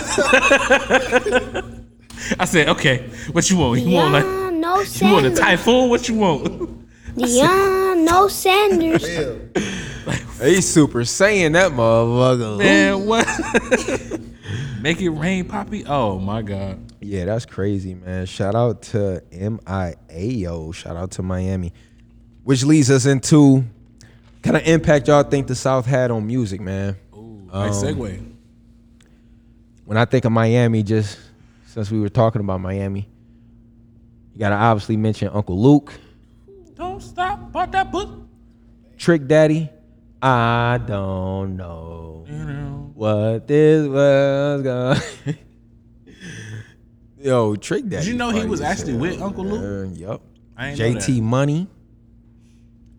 I 2.38 2.46
said, 2.46 2.70
okay. 2.70 3.10
What 3.32 3.50
you 3.50 3.58
want? 3.58 3.82
You 3.82 3.94
want 3.94 4.12
like 4.14 4.24
Dion, 4.64 4.86
no 5.00 5.06
you 5.06 5.12
want 5.12 5.26
a 5.26 5.30
typhoon? 5.34 5.90
What 5.90 6.08
you 6.08 6.14
want? 6.14 6.88
Dion, 7.16 8.04
no 8.04 8.28
Sanders. 8.28 9.06
He's 10.40 10.66
super 10.68 11.04
saying 11.04 11.52
that 11.52 11.72
motherfucker. 11.72 12.58
Man, 12.58 13.06
what? 13.06 14.20
Make 14.80 15.00
it 15.00 15.10
rain, 15.10 15.46
Poppy. 15.46 15.84
Oh 15.86 16.18
my 16.18 16.42
God. 16.42 16.92
Yeah, 17.00 17.26
that's 17.26 17.44
crazy, 17.44 17.94
man. 17.94 18.24
Shout 18.26 18.54
out 18.54 18.82
to 18.82 19.22
MIAO. 19.30 20.74
Shout 20.74 20.96
out 20.96 21.10
to 21.12 21.22
Miami. 21.22 21.72
Which 22.42 22.64
leads 22.64 22.90
us 22.90 23.06
into 23.06 23.64
kind 24.42 24.56
of 24.56 24.66
impact 24.66 25.08
y'all 25.08 25.22
think 25.22 25.46
the 25.46 25.54
South 25.54 25.86
had 25.86 26.10
on 26.10 26.26
music, 26.26 26.60
man. 26.60 26.96
Ooh, 27.14 27.48
Nice 27.52 27.82
um, 27.82 27.94
segue. 27.94 28.32
When 29.84 29.98
I 29.98 30.06
think 30.06 30.24
of 30.24 30.32
Miami, 30.32 30.82
just 30.82 31.18
since 31.66 31.90
we 31.90 32.00
were 32.00 32.08
talking 32.08 32.40
about 32.40 32.60
Miami, 32.60 33.08
you 34.34 34.40
gotta 34.40 34.56
obviously 34.56 34.96
mention 34.96 35.28
Uncle 35.32 35.60
Luke, 35.60 35.94
Don't 36.74 37.00
stop. 37.00 37.52
Pop 37.52 37.70
that 37.72 37.92
book. 37.92 38.10
Trick 38.98 39.28
Daddy. 39.28 39.70
I 40.20 40.80
don't 40.84 41.56
know 41.56 42.26
mm-hmm. 42.28 42.94
what 42.94 43.46
this 43.46 43.86
was 43.86 44.62
going. 44.62 45.38
Yo, 47.18 47.54
Trick 47.56 47.88
Daddy. 47.88 48.04
Did 48.04 48.12
you 48.12 48.18
know 48.18 48.30
he 48.30 48.44
was 48.44 48.60
actually 48.60 48.94
with 48.94 49.22
Uncle 49.22 49.44
Luke? 49.44 49.60
man. 49.60 49.94
Yup. 49.94 50.20
I 50.56 50.70
ain't 50.70 50.78
know 50.78 50.84
JT. 50.86 51.22
Money. 51.22 51.68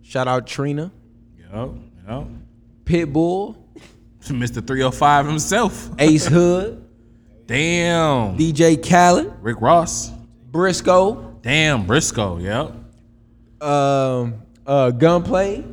Shout 0.01 0.27
out 0.27 0.47
Trina. 0.47 0.91
Yo, 1.37 1.77
yo. 2.07 2.27
Pitbull. 2.85 3.57
Mr. 4.23 4.65
305 4.65 5.27
himself. 5.27 5.89
Ace 5.99 6.27
Hood. 6.27 6.87
Damn. 7.45 8.37
DJ 8.37 8.81
Khaled. 8.81 9.33
Rick 9.41 9.59
Ross. 9.59 10.11
Briscoe. 10.51 11.24
Damn, 11.45 11.85
Briscoe. 11.85 12.37
Yep. 12.39 12.71
Um, 13.61 14.41
uh, 14.65 14.89
Gunplay. 14.89 15.63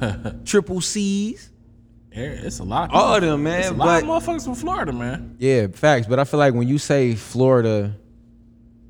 Triple 0.46 0.80
C's. 0.80 1.50
Yeah, 2.10 2.22
It's 2.22 2.60
a 2.60 2.64
lot. 2.64 2.90
All 2.94 3.14
of 3.16 3.20
them, 3.20 3.42
man, 3.42 3.60
It's 3.60 3.68
a 3.68 3.74
lot 3.74 4.02
of 4.02 4.08
but- 4.08 4.22
motherfuckers 4.22 4.44
from 4.44 4.54
Florida, 4.54 4.90
man. 4.92 5.36
Yeah, 5.38 5.66
facts. 5.66 6.06
But 6.06 6.18
I 6.18 6.24
feel 6.24 6.38
like 6.40 6.54
when 6.54 6.66
you 6.66 6.78
say 6.78 7.14
Florida, 7.14 7.94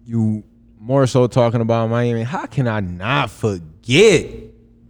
you 0.04 0.44
more 0.78 1.08
so 1.08 1.26
talking 1.26 1.60
about 1.60 1.90
Miami. 1.90 2.22
How 2.22 2.46
can 2.46 2.68
I 2.68 2.78
not 2.78 3.28
forget? 3.30 4.30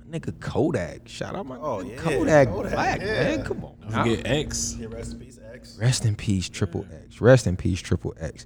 My 0.06 0.18
nigga 0.18 0.38
Kodak. 0.38 1.08
Shout 1.08 1.34
out 1.34 1.46
my 1.46 1.56
Oh, 1.56 1.80
yeah, 1.80 1.96
Kodak, 1.96 2.48
Kodak, 2.48 2.72
Black, 2.72 3.00
yeah. 3.00 3.06
man. 3.36 3.44
Come 3.44 3.64
on. 3.64 3.74
Don't 3.80 3.90
now. 3.90 4.02
forget 4.04 4.26
X. 4.26 4.76
Yeah, 4.78 4.88
rest 4.90 5.12
in 5.14 5.18
peace, 5.18 5.40
X. 5.54 5.78
Rest 5.80 6.04
in 6.04 6.14
peace, 6.14 6.50
Triple 6.50 6.84
X. 7.04 7.22
Rest 7.22 7.46
in 7.46 7.56
peace, 7.56 7.80
Triple 7.80 8.14
X. 8.20 8.44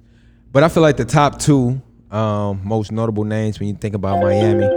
But 0.53 0.63
I 0.63 0.69
feel 0.69 0.83
like 0.83 0.95
the 0.95 1.03
top 1.05 1.37
two 1.39 1.81
um, 2.11 2.61
most 2.63 2.91
notable 2.91 3.23
names 3.23 3.59
when 3.59 3.69
you 3.69 3.75
think 3.75 3.95
about 3.95 4.21
Miami 4.21 4.67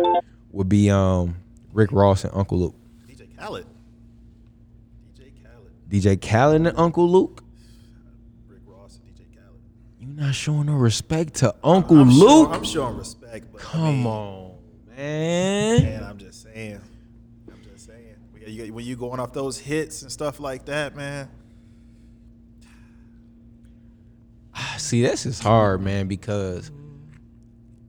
would 0.52 0.68
be 0.68 0.88
um, 0.90 1.36
Rick 1.72 1.90
Ross 1.92 2.24
and 2.24 2.32
Uncle 2.34 2.58
Luke. 2.58 2.74
DJ 3.08 3.36
Khaled. 3.36 3.66
DJ 5.18 5.32
Khaled. 5.42 5.90
DJ 5.90 6.20
Khaled 6.30 6.66
and 6.66 6.78
Uncle 6.78 7.10
Luke. 7.10 7.42
Rick 8.48 8.60
Ross 8.66 8.98
and 9.04 9.14
DJ 9.14 9.34
Khaled. 9.34 9.58
You 10.00 10.06
not 10.08 10.34
showing 10.34 10.66
no 10.66 10.74
respect 10.74 11.34
to 11.36 11.54
Uncle 11.64 11.98
I'm 11.98 12.10
Luke. 12.10 12.48
Showing, 12.48 12.52
I'm 12.52 12.64
showing 12.64 12.96
respect, 12.98 13.46
but 13.52 13.60
I 13.60 13.64
Come 13.64 13.82
mean, 14.02 14.06
on, 14.06 14.52
man. 14.96 15.82
Man, 15.82 16.04
I'm 16.04 16.18
just 16.18 16.42
saying. 16.42 16.80
I'm 17.50 17.60
just 17.64 17.86
saying. 17.86 18.14
We 18.32 18.40
got- 18.40 18.48
you 18.50 18.64
got- 18.66 18.74
When 18.74 18.84
you 18.84 18.94
going 18.96 19.18
off 19.18 19.32
those 19.32 19.58
hits 19.58 20.02
and 20.02 20.12
stuff 20.12 20.38
like 20.38 20.66
that, 20.66 20.94
man. 20.94 21.28
See, 24.78 25.02
this 25.02 25.26
is 25.26 25.40
hard, 25.40 25.80
man, 25.80 26.06
because 26.06 26.70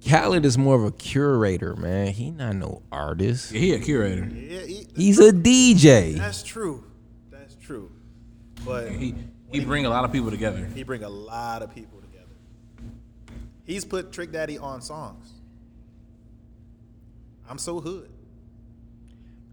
Khaled 0.08 0.46
is 0.46 0.58
more 0.58 0.76
of 0.76 0.84
a 0.84 0.92
curator, 0.92 1.76
man. 1.76 2.08
He 2.08 2.30
not 2.32 2.56
no 2.56 2.84
artist. 2.92 3.52
Yeah, 3.52 3.60
he 3.60 3.74
a 3.74 3.80
curator. 3.80 4.26
Yeah, 4.26 4.60
he, 4.62 4.88
He's 4.96 5.20
a 5.20 5.32
DJ. 5.32 6.16
that's 6.16 6.44
true. 6.44 6.84
That's 7.32 7.56
true. 7.56 7.92
But 8.64 8.92
He 8.92 9.16
he 9.52 9.60
bring 9.64 9.86
a 9.86 9.90
lot 9.90 10.04
of 10.06 10.12
people 10.12 10.32
together. 10.32 10.68
he 10.76 10.84
bring 10.84 11.04
a 11.04 11.10
lot 11.10 11.64
of 11.64 11.74
people 11.74 12.00
together. 12.02 12.26
He's 13.64 13.86
put 13.86 14.12
Trick 14.12 14.32
Daddy 14.32 14.58
on 14.58 14.82
songs. 14.82 15.32
I'm 17.50 17.58
so 17.58 17.80
hood. 17.80 18.10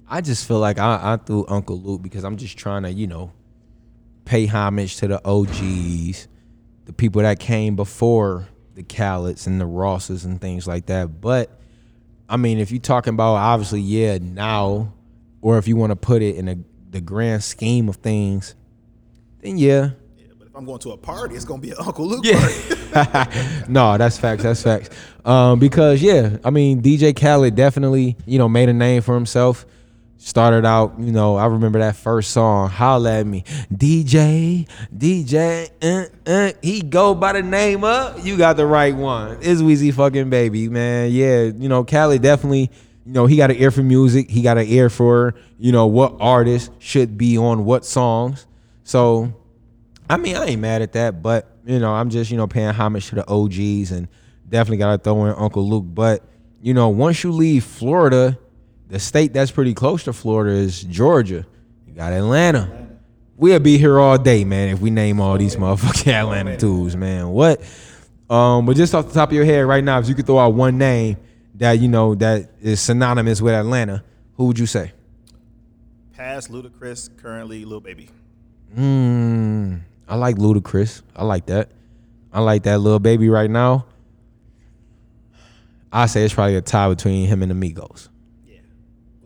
I 0.09 0.20
just 0.20 0.46
feel 0.46 0.59
like 0.59 0.78
I, 0.78 1.14
I 1.14 1.16
threw 1.16 1.46
Uncle 1.48 1.80
Luke 1.80 2.03
because 2.03 2.24
I'm 2.24 2.36
just 2.36 2.59
trying 2.59 2.82
to, 2.82 2.92
you 2.92 3.07
know, 3.07 3.32
pay 4.24 4.46
homage 4.46 4.96
to 4.96 5.09
the 5.09 5.26
OGs, 5.26 6.28
the 6.84 6.92
people 6.94 7.22
that 7.22 7.38
came 7.38 7.76
before 7.76 8.48
the 8.75 8.83
Khaleds 8.83 9.47
and 9.47 9.61
the 9.61 9.66
Rosses 9.66 10.25
and 10.25 10.41
things 10.41 10.66
like 10.66 10.87
that. 10.87 11.20
But 11.20 11.51
I 12.29 12.37
mean, 12.37 12.59
if 12.59 12.70
you're 12.70 12.81
talking 12.81 13.14
about 13.14 13.35
obviously, 13.35 13.81
yeah, 13.81 14.18
now, 14.20 14.93
or 15.41 15.59
if 15.59 15.68
you 15.68 15.77
want 15.77 15.91
to 15.91 15.97
put 15.97 16.23
it 16.23 16.37
in 16.37 16.49
a, 16.49 16.57
the 16.91 17.01
grand 17.01 17.43
scheme 17.45 17.89
of 17.89 17.97
things, 17.97 18.55
then 19.41 19.59
yeah, 19.59 19.91
Yeah, 20.16 20.25
but 20.39 20.49
if 20.49 20.57
I'm 20.57 20.64
going 20.64 20.79
to 20.81 20.93
a 20.93 20.97
party, 20.97 21.35
it's 21.35 21.45
gonna 21.45 21.61
be 21.61 21.70
an 21.70 21.77
Uncle 21.87 22.07
Luke 22.07 22.25
Yeah. 22.25 22.41
party. 22.93 23.64
no, 23.73 23.97
that's 23.99 24.18
facts. 24.18 24.43
That's 24.43 24.62
facts. 24.62 24.91
Um, 25.25 25.59
because 25.59 26.03
yeah, 26.03 26.37
I 26.45 26.51
mean, 26.51 26.83
DJ 26.83 27.18
Khaled 27.18 27.55
definitely, 27.55 28.16
you 28.27 28.39
know, 28.39 28.49
made 28.49 28.68
a 28.68 28.73
name 28.75 29.03
for 29.03 29.14
himself. 29.14 29.66
Started 30.25 30.64
out, 30.64 30.95
you 31.01 31.11
know, 31.11 31.35
I 31.35 31.47
remember 31.47 31.81
that 31.81 31.97
first 31.97 32.31
song, 32.31 32.68
"Holla 32.70 33.18
at 33.18 33.27
Me," 33.27 33.43
DJ, 33.75 34.68
DJ, 34.97 35.68
uh, 35.83 36.31
uh, 36.31 36.53
he 36.62 36.81
go 36.81 37.12
by 37.12 37.33
the 37.33 37.43
name 37.43 37.83
of. 37.83 38.25
You 38.25 38.37
got 38.37 38.57
the 38.57 38.64
right 38.64 38.95
one. 38.95 39.39
It's 39.41 39.61
Weezy 39.61 39.93
fucking 39.93 40.31
baby, 40.31 40.68
man. 40.68 41.11
Yeah, 41.11 41.43
you 41.47 41.68
know, 41.68 41.83
Khaled 41.83 42.23
definitely. 42.23 42.70
You 43.05 43.12
know, 43.14 43.27
he 43.27 43.37
got 43.37 43.51
an 43.51 43.57
ear 43.57 43.73
for 43.73 43.83
music. 43.83 44.31
He 44.31 44.43
got 44.43 44.59
an 44.59 44.66
ear 44.68 44.89
for 44.89 45.35
you 45.59 45.73
know 45.73 45.87
what 45.89 46.14
artists 46.20 46.70
should 46.79 47.18
be 47.18 47.37
on 47.37 47.64
what 47.64 47.85
songs. 47.85 48.47
So 48.85 49.35
I 50.09 50.18
mean, 50.18 50.37
I 50.37 50.45
ain't 50.45 50.61
mad 50.61 50.83
at 50.83 50.93
that, 50.93 51.20
but 51.20 51.51
you 51.64 51.81
know, 51.81 51.93
I'm 51.93 52.11
just 52.11 52.31
you 52.31 52.37
know 52.37 52.47
paying 52.47 52.68
homage 52.68 53.09
to 53.09 53.16
the 53.16 53.29
OGs 53.29 53.91
and 53.91 54.07
definitely 54.49 54.77
gotta 54.77 54.99
throw 54.99 55.25
in 55.25 55.35
Uncle 55.37 55.68
Luke. 55.68 55.87
But 55.89 56.23
you 56.61 56.75
know, 56.75 56.91
once 56.91 57.25
you 57.25 57.33
leave 57.33 57.64
Florida, 57.64 58.39
the 58.93 58.99
state 58.99 59.32
that's 59.32 59.51
pretty 59.51 59.72
close 59.72 60.05
to 60.05 60.12
Florida 60.12 60.55
is 60.55 60.82
Georgia. 60.82 61.47
You 61.86 61.95
got 61.95 62.12
Atlanta. 62.12 62.90
We'll 63.38 63.59
be 63.59 63.78
here 63.78 63.99
all 63.99 64.18
day, 64.18 64.45
man, 64.45 64.68
if 64.68 64.80
we 64.80 64.90
name 64.90 65.18
all 65.18 65.38
these 65.38 65.57
motherfucking 65.57 66.12
Atlanta 66.12 66.59
tools, 66.59 66.95
man. 66.95 67.30
What? 67.30 67.62
Um, 68.28 68.66
but 68.66 68.76
just 68.76 68.95
off 68.95 69.09
the 69.09 69.14
top 69.14 69.30
of 69.30 69.34
your 69.34 69.47
head 69.47 69.61
right 69.61 69.82
now, 69.82 69.99
if 69.99 70.11
you 70.11 70.14
could 70.14 70.26
throw 70.26 70.38
out 70.38 70.53
one 70.53 70.76
name 70.76 71.16
that 71.55 71.78
you 71.78 71.88
know 71.88 72.14
that 72.16 72.51
is 72.61 72.82
synonymous 72.82 73.40
with 73.40 73.55
Atlanta, 73.55 74.05
Who 74.36 74.45
would 74.45 74.59
you 74.59 74.66
say? 74.66 74.93
Past 76.12 76.53
Ludacris, 76.53 77.16
currently 77.16 77.64
Lil 77.64 77.80
Baby. 77.80 78.11
Mm, 78.76 79.80
I 80.07 80.16
like 80.16 80.36
Ludacris. 80.36 81.01
I 81.16 81.24
like 81.24 81.47
that. 81.47 81.70
I 82.30 82.40
like 82.40 82.64
that 82.64 82.80
Lil 82.80 82.99
Baby 82.99 83.30
right 83.30 83.51
now. 83.51 83.86
I 85.90 86.05
say 86.05 86.26
it's 86.26 86.34
probably 86.34 86.57
a 86.57 86.61
tie 86.61 86.90
between 86.90 87.26
him 87.26 87.43
and 87.43 87.51
the 87.51 87.55
Migos. 87.55 88.11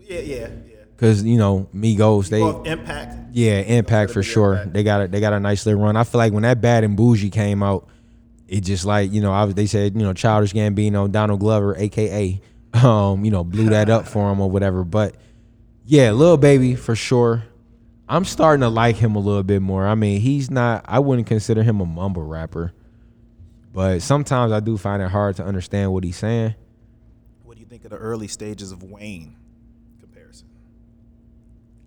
Yeah, 0.06 0.20
yeah, 0.20 0.36
yeah. 0.36 0.76
Cause 0.96 1.22
you 1.22 1.36
know 1.36 1.68
Migos, 1.74 2.28
they 2.30 2.40
Both 2.40 2.66
impact. 2.66 3.16
yeah 3.32 3.58
impact 3.58 4.12
for 4.12 4.22
sure. 4.22 4.64
They 4.64 4.82
got 4.82 5.02
a, 5.02 5.08
they 5.08 5.20
got 5.20 5.34
a 5.34 5.40
nice 5.40 5.66
little 5.66 5.82
run. 5.82 5.96
I 5.96 6.04
feel 6.04 6.18
like 6.18 6.32
when 6.32 6.44
that 6.44 6.60
Bad 6.60 6.84
and 6.84 6.96
Bougie 6.96 7.28
came 7.28 7.62
out, 7.62 7.86
it 8.48 8.60
just 8.60 8.84
like 8.86 9.12
you 9.12 9.20
know 9.20 9.32
I 9.32 9.44
was, 9.44 9.54
they 9.54 9.66
said 9.66 9.94
you 9.94 10.02
know 10.02 10.14
Childish 10.14 10.54
Gambino, 10.54 11.10
Donald 11.10 11.40
Glover, 11.40 11.76
aka 11.76 12.40
um 12.74 13.24
you 13.24 13.30
know 13.30 13.44
blew 13.44 13.70
that 13.70 13.90
up 13.90 14.06
for 14.06 14.30
him 14.32 14.40
or 14.40 14.48
whatever. 14.50 14.84
But 14.84 15.16
yeah, 15.84 16.12
Lil 16.12 16.36
Baby 16.38 16.76
for 16.76 16.94
sure. 16.94 17.44
I'm 18.08 18.24
starting 18.24 18.60
to 18.60 18.68
like 18.68 18.96
him 18.96 19.16
a 19.16 19.18
little 19.18 19.42
bit 19.42 19.60
more. 19.60 19.86
I 19.86 19.96
mean, 19.96 20.20
he's 20.20 20.50
not. 20.50 20.84
I 20.86 21.00
wouldn't 21.00 21.26
consider 21.26 21.62
him 21.62 21.80
a 21.80 21.84
mumble 21.86 22.22
rapper, 22.22 22.72
but 23.72 24.00
sometimes 24.00 24.52
I 24.52 24.60
do 24.60 24.78
find 24.78 25.02
it 25.02 25.10
hard 25.10 25.36
to 25.36 25.44
understand 25.44 25.92
what 25.92 26.04
he's 26.04 26.16
saying. 26.16 26.54
What 27.42 27.56
do 27.56 27.60
you 27.60 27.66
think 27.66 27.84
of 27.84 27.90
the 27.90 27.96
early 27.98 28.28
stages 28.28 28.70
of 28.72 28.82
Wayne? 28.84 29.36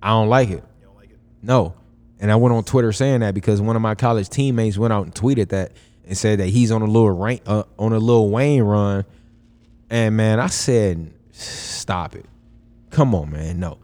I 0.02 0.10
don't 0.10 0.30
like 0.30 0.50
it. 0.50 0.64
You 0.80 0.86
don't 0.86 0.96
like 0.96 1.12
it? 1.12 1.18
No. 1.42 1.74
And 2.20 2.32
I 2.32 2.36
went 2.36 2.54
on 2.54 2.64
Twitter 2.64 2.92
saying 2.92 3.22
that 3.22 3.34
because 3.34 3.62
one 3.62 3.76
of 3.76 3.82
my 3.82 3.96
college 3.96 4.30
teammates 4.30 4.78
went 4.78 4.94
out 4.94 5.06
and 5.06 5.14
tweeted 5.14 5.50
that 5.50 5.72
and 6.06 6.18
said 6.18 6.40
that 6.40 6.48
he's 6.48 6.72
on 6.72 6.82
a 6.82 6.86
little 6.86 7.12
rank, 7.12 7.42
uh, 7.46 7.64
on 7.78 7.94
a 7.94 8.00
Lil 8.00 8.30
Wayne 8.30 8.64
run. 8.64 9.06
And 9.90 10.18
man, 10.18 10.40
I 10.40 10.48
said, 10.48 11.14
stop 11.32 12.16
it. 12.16 12.26
Come 12.90 13.16
on, 13.16 13.32
man. 13.32 13.60
No. 13.60 13.78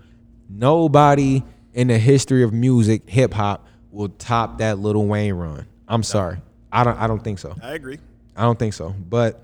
Nobody 0.50 1.44
in 1.74 1.88
the 1.88 1.98
history 1.98 2.44
of 2.44 2.54
music, 2.54 3.10
hip 3.10 3.34
hop, 3.34 3.68
will 3.92 4.10
top 4.10 4.58
that 4.60 4.80
Lil 4.80 5.06
Wayne 5.06 5.34
run. 5.34 5.68
I'm 5.88 6.04
sorry. 6.04 6.38
I 6.72 6.84
don't 6.84 6.98
I 6.98 7.08
don't 7.08 7.24
think 7.24 7.40
so. 7.40 7.56
I 7.62 7.74
agree. 7.74 8.00
I 8.36 8.42
don't 8.42 8.60
think 8.60 8.74
so. 8.74 8.90
But 8.90 9.42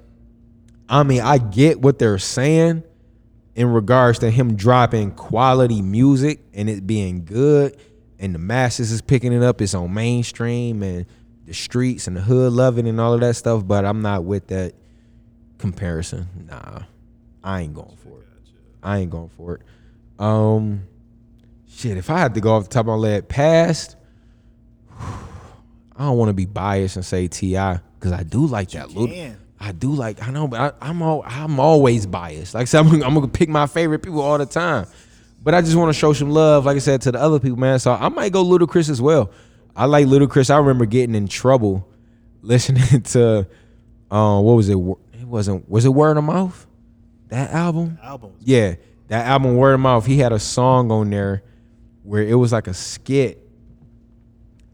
I 0.89 1.03
mean, 1.03 1.21
I 1.21 1.37
get 1.37 1.79
what 1.79 1.99
they're 1.99 2.17
saying 2.17 2.83
in 3.55 3.67
regards 3.67 4.19
to 4.19 4.29
him 4.29 4.55
dropping 4.55 5.11
quality 5.11 5.81
music 5.81 6.39
and 6.53 6.69
it 6.69 6.87
being 6.87 7.25
good 7.25 7.77
and 8.19 8.35
the 8.35 8.39
masses 8.39 8.91
is 8.91 9.01
picking 9.01 9.33
it 9.33 9.43
up. 9.43 9.61
It's 9.61 9.73
on 9.73 9.93
mainstream 9.93 10.83
and 10.83 11.05
the 11.45 11.53
streets 11.53 12.07
and 12.07 12.15
the 12.15 12.21
hood 12.21 12.53
loving 12.53 12.87
and 12.87 12.99
all 13.01 13.13
of 13.13 13.19
that 13.21 13.35
stuff. 13.35 13.65
But 13.65 13.83
I'm 13.83 14.01
not 14.01 14.23
with 14.23 14.47
that 14.47 14.73
comparison. 15.57 16.27
Nah. 16.47 16.83
I 17.43 17.61
ain't 17.61 17.73
going 17.73 17.97
for 17.97 18.19
it. 18.19 18.27
I 18.83 18.99
ain't 18.99 19.11
going 19.11 19.29
for 19.29 19.55
it. 19.55 19.61
Um 20.23 20.83
shit, 21.67 21.97
if 21.97 22.09
I 22.09 22.19
had 22.19 22.35
to 22.35 22.41
go 22.41 22.53
off 22.53 22.63
the 22.63 22.69
top 22.69 22.87
of 22.87 22.99
my 22.99 23.09
head 23.09 23.27
past, 23.27 23.95
I 24.99 26.05
don't 26.05 26.17
want 26.17 26.29
to 26.29 26.33
be 26.33 26.45
biased 26.45 26.95
and 26.95 27.05
say 27.05 27.27
T.I. 27.27 27.79
because 27.99 28.11
I 28.11 28.23
do 28.23 28.45
like 28.45 28.71
that 28.71 28.89
little. 28.89 29.15
I 29.63 29.71
do 29.73 29.91
like 29.93 30.25
I 30.27 30.31
know, 30.31 30.47
but 30.47 30.59
I, 30.81 30.89
I'm 30.89 31.01
all, 31.03 31.23
I'm 31.25 31.59
always 31.59 32.05
biased. 32.07 32.55
Like 32.55 32.63
I 32.63 32.65
said, 32.65 32.79
I'm, 32.79 32.89
gonna- 32.89 33.05
I'm 33.05 33.13
gonna 33.13 33.27
pick 33.27 33.47
my 33.47 33.67
favorite 33.67 33.99
people 33.99 34.21
all 34.21 34.37
the 34.37 34.45
time. 34.47 34.87
But 35.43 35.53
I 35.55 35.61
just 35.61 35.75
want 35.75 35.89
to 35.89 35.93
show 35.99 36.13
some 36.13 36.29
love, 36.31 36.65
like 36.65 36.75
I 36.75 36.79
said, 36.79 37.01
to 37.03 37.11
the 37.11 37.19
other 37.19 37.39
people, 37.39 37.57
man. 37.57 37.79
So 37.79 37.91
I 37.93 38.09
might 38.09 38.31
go 38.31 38.43
Ludacris 38.43 38.89
as 38.89 39.01
well. 39.01 39.31
I 39.75 39.85
like 39.85 40.05
Ludacris. 40.07 40.49
I 40.49 40.57
remember 40.57 40.85
getting 40.85 41.15
in 41.15 41.27
trouble 41.27 41.87
listening 42.41 43.01
to, 43.03 43.47
um, 44.11 44.43
what 44.43 44.53
was 44.53 44.67
it? 44.69 44.77
It 44.77 45.25
wasn't. 45.27 45.69
Was 45.69 45.85
it 45.85 45.89
Word 45.89 46.17
of 46.17 46.23
Mouth? 46.23 46.67
That 47.29 47.51
album. 47.51 47.97
Album. 48.03 48.33
Yeah, 48.39 48.75
that 49.07 49.25
album 49.27 49.55
Word 49.57 49.73
of 49.73 49.79
Mouth. 49.79 50.05
He 50.05 50.17
had 50.17 50.31
a 50.33 50.39
song 50.39 50.91
on 50.91 51.09
there 51.09 51.43
where 52.03 52.21
it 52.23 52.33
was 52.35 52.51
like 52.51 52.67
a 52.67 52.73
skit, 52.73 53.47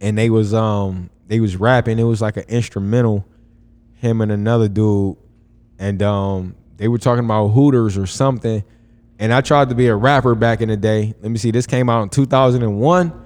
and 0.01 0.17
they 0.17 0.29
was 0.29 0.53
um 0.53 1.09
they 1.27 1.39
was 1.39 1.55
rapping. 1.55 1.99
It 1.99 2.03
was 2.03 2.21
like 2.21 2.38
an 2.38 2.45
instrumental, 2.47 3.25
him 3.98 4.22
and 4.22 4.32
another 4.32 4.68
dude, 4.68 5.18
and 5.78 6.02
um 6.02 6.56
they 6.78 6.88
were 6.88 6.98
talking 6.98 7.26
about 7.26 7.50
Hooters 7.50 7.98
or 7.98 8.06
something. 8.08 8.64
And 9.20 9.34
I 9.34 9.41
tried 9.41 9.70
to 9.70 9.76
be 9.76 9.88
a 9.88 9.95
rapper 9.95 10.36
back 10.36 10.62
in 10.62 10.70
the 10.70 10.78
day. 10.78 11.16
Let 11.22 11.32
me 11.32 11.39
see. 11.39 11.50
This 11.50 11.66
came 11.66 11.89
out 11.89 12.04
in 12.04 12.10
2001. 12.10 13.26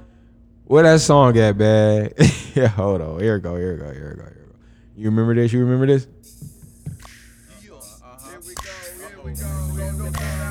Where 0.66 0.84
that 0.84 1.02
song 1.02 1.38
at, 1.38 1.58
man? 1.58 2.14
yeah, 2.56 2.68
hold 2.68 3.02
on. 3.02 3.20
Here 3.20 3.36
we 3.36 3.42
go. 3.42 3.58
Here 3.58 3.74
we 3.74 3.80
go. 3.80 3.92
Here 3.92 4.10
we 4.12 4.16
go. 4.16 4.24
Here 4.24 4.46
we 4.46 4.52
go. 4.52 4.58
You 4.96 5.10
remember 5.10 5.36
this? 5.36 5.52
You 5.52 5.60
remember 5.66 5.86
this? 5.86 6.08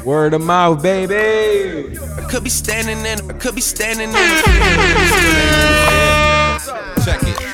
Word 0.04 0.34
of 0.34 0.42
mouth, 0.42 0.82
baby. 0.82 1.98
I 1.98 2.26
could 2.28 2.44
be 2.44 2.50
standing 2.50 2.98
in, 2.98 3.30
I 3.30 3.34
could 3.34 3.54
be 3.54 3.60
standing 3.60 4.08
in. 4.08 4.14
Check 7.04 7.22
it. 7.22 7.49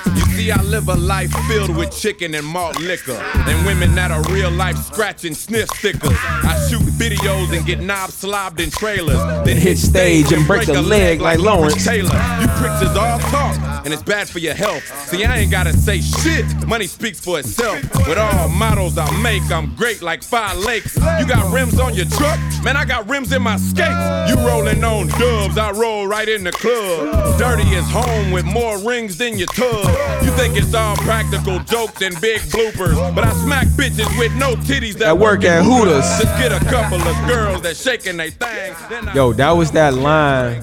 See, 0.46 0.52
I 0.52 0.62
live 0.62 0.88
a 0.88 0.94
life 0.94 1.32
filled 1.48 1.76
with 1.76 1.90
chicken 1.90 2.32
and 2.36 2.46
malt 2.46 2.78
liquor. 2.78 3.20
And 3.34 3.66
women 3.66 3.96
that 3.96 4.12
are 4.12 4.22
real 4.32 4.48
life 4.48 4.76
scratching 4.76 5.34
sniff 5.34 5.68
stickers. 5.70 6.16
I 6.22 6.68
shoot 6.70 6.82
videos 6.92 7.52
and 7.56 7.66
get 7.66 7.80
knobs 7.80 8.14
slobbed 8.14 8.60
in 8.60 8.70
trailers. 8.70 9.18
Then 9.44 9.56
hit 9.56 9.76
stage 9.76 10.30
and 10.30 10.46
break 10.46 10.68
a 10.68 10.80
leg 10.80 11.20
like 11.20 11.40
Lawrence. 11.40 11.84
Taylor. 11.84 12.14
You 12.40 12.46
pricks 12.58 12.80
is 12.80 12.96
all 12.96 13.18
talk, 13.18 13.56
and 13.84 13.92
it's 13.92 14.04
bad 14.04 14.28
for 14.28 14.38
your 14.38 14.54
health. 14.54 14.84
See, 15.08 15.24
I 15.24 15.38
ain't 15.38 15.50
gotta 15.50 15.72
say 15.72 16.00
shit. 16.00 16.46
Money 16.64 16.86
speaks 16.86 17.18
for 17.18 17.40
itself. 17.40 17.82
With 18.06 18.18
all 18.18 18.48
models 18.48 18.98
I 18.98 19.10
make, 19.20 19.50
I'm 19.50 19.74
great 19.74 20.00
like 20.00 20.22
five 20.22 20.56
lakes. 20.58 20.94
You 20.94 21.26
got 21.26 21.52
rims 21.52 21.80
on 21.80 21.94
your 21.94 22.06
truck? 22.06 22.38
Man, 22.62 22.76
I 22.76 22.84
got 22.84 23.08
rims 23.08 23.32
in 23.32 23.42
my 23.42 23.56
skates. 23.56 24.30
You 24.30 24.36
rolling 24.46 24.84
on 24.84 25.08
dubs, 25.08 25.58
I 25.58 25.72
roll 25.72 26.06
right 26.06 26.28
in 26.28 26.44
the 26.44 26.52
club. 26.52 27.36
Dirty 27.36 27.68
is 27.70 27.88
home 27.90 28.30
with 28.30 28.44
more 28.44 28.78
rings 28.78 29.16
than 29.16 29.38
your 29.38 29.48
tub. 29.48 29.86
You 30.24 30.35
think 30.36 30.56
it's 30.56 30.74
all 30.74 30.96
practical 30.96 31.58
jokes 31.60 32.02
and 32.02 32.18
big 32.20 32.40
bloopers, 32.42 33.14
but 33.14 33.24
I 33.24 33.32
smack 33.32 33.66
bitches 33.68 34.18
with 34.18 34.34
no 34.34 34.54
titties 34.54 34.92
that, 34.94 35.06
That 35.06 35.18
work 35.18 35.44
at 35.44 35.64
Hooters. 35.64 36.04
Just 36.20 36.38
get 36.38 36.52
a 36.52 36.62
couple 36.66 37.00
of 37.00 37.26
girls 37.26 37.62
that 37.62 37.76
shaking 37.76 38.18
they 38.18 38.30
thing. 38.30 38.74
Then 38.90 39.08
Yo, 39.14 39.32
that 39.32 39.52
was 39.52 39.70
that 39.72 39.94
line. 39.94 40.62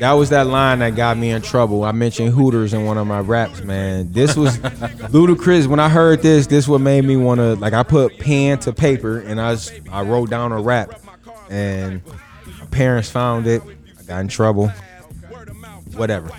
That 0.00 0.12
was 0.12 0.30
that 0.30 0.48
line 0.48 0.80
that 0.80 0.96
got 0.96 1.16
me 1.16 1.30
in 1.30 1.42
trouble. 1.42 1.84
I 1.84 1.92
mentioned 1.92 2.34
Hooters 2.34 2.74
in 2.74 2.84
one 2.84 2.98
of 2.98 3.06
my 3.06 3.20
raps, 3.20 3.62
man. 3.62 4.10
This 4.12 4.36
was 4.36 4.58
Ludacris. 4.58 5.68
When 5.68 5.78
I 5.78 5.88
heard 5.88 6.22
this, 6.22 6.48
this 6.48 6.66
what 6.66 6.80
made 6.80 7.04
me 7.04 7.16
want 7.16 7.38
to 7.38 7.54
like. 7.54 7.74
I 7.74 7.84
put 7.84 8.18
pen 8.18 8.58
to 8.60 8.72
paper 8.72 9.20
and 9.20 9.40
I 9.40 9.52
was, 9.52 9.72
I 9.90 10.02
wrote 10.02 10.28
down 10.28 10.50
a 10.50 10.60
rap, 10.60 11.00
and 11.48 12.02
my 12.58 12.66
parents 12.66 13.08
found 13.08 13.46
it. 13.46 13.62
I 14.00 14.02
got 14.02 14.20
in 14.20 14.28
trouble. 14.28 14.68
Whatever. 15.94 16.30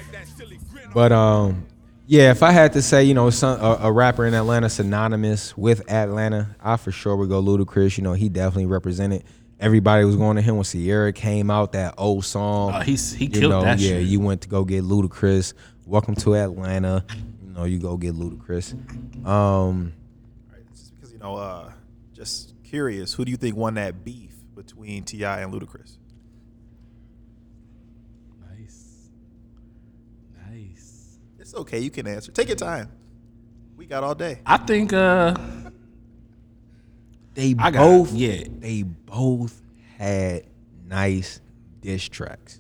But 0.94 1.12
um, 1.12 1.66
yeah, 2.06 2.32
if 2.32 2.44
I 2.44 2.52
had 2.52 2.74
to 2.74 2.82
say, 2.82 3.04
you 3.04 3.14
know, 3.14 3.30
some, 3.30 3.60
a, 3.62 3.78
a 3.84 3.92
rapper 3.92 4.26
in 4.26 4.34
Atlanta 4.34 4.70
synonymous 4.70 5.56
with 5.58 5.90
Atlanta, 5.92 6.56
I 6.62 6.78
for 6.78 6.92
sure 6.92 7.16
would 7.16 7.30
go 7.30 7.42
Ludacris. 7.42 7.98
You 7.98 8.04
know, 8.04 8.14
he 8.14 8.30
definitely 8.30 8.66
represented. 8.66 9.24
Everybody 9.60 10.04
was 10.04 10.16
going 10.18 10.36
to 10.36 10.42
him 10.42 10.56
when 10.58 10.66
Ciara 10.66 11.14
came 11.14 11.50
out, 11.50 11.72
that 11.72 11.94
old 11.98 12.26
song. 12.26 12.74
Oh, 12.76 12.80
he's- 12.82 13.14
he 13.14 13.26
you 13.26 13.32
killed 13.32 13.52
know, 13.52 13.62
that 13.64 13.80
Yeah, 13.80 13.92
shit. 14.00 14.04
you 14.08 14.20
went 14.20 14.42
to 14.42 14.50
go 14.50 14.66
get 14.66 14.84
Ludacris. 14.84 15.54
Welcome 15.86 16.16
to 16.16 16.36
Atlanta. 16.36 17.06
You 17.46 17.54
know, 17.54 17.64
you 17.66 17.80
go 17.80 17.96
get 17.98 18.16
Ludacris. 18.16 18.74
Um, 19.26 19.94
Just 20.74 20.94
because 20.96 21.14
you 21.14 21.20
know, 21.20 21.36
uh, 21.36 21.72
just 22.14 22.54
curious, 22.64 23.14
who 23.14 23.24
do 23.24 23.32
you 23.32 23.38
think 23.38 23.56
won 23.56 23.76
that 23.76 24.04
beef 24.04 24.32
between 24.56 25.04
T.I. 25.04 25.42
and 25.42 25.54
Ludacris? 25.54 25.98
Nice. 28.50 29.10
Nice. 30.50 31.18
It's 31.54 31.60
okay, 31.60 31.78
you 31.78 31.92
can 31.92 32.08
answer. 32.08 32.32
Take 32.32 32.48
your 32.48 32.58
time. 32.58 32.90
We 33.78 33.86
got 33.86 34.04
all 34.04 34.16
day. 34.16 34.40
I 34.44 34.58
think 34.58 34.92
uh 34.92 35.36
they 37.36 37.54
I 37.60 37.70
got- 37.70 37.80
both, 37.80 38.12
yeah. 38.14 38.44
they 38.60 38.82
both 38.82 39.62
had 40.00 40.46
nice 40.88 41.40
diss 41.82 42.10
tracks. 42.10 42.60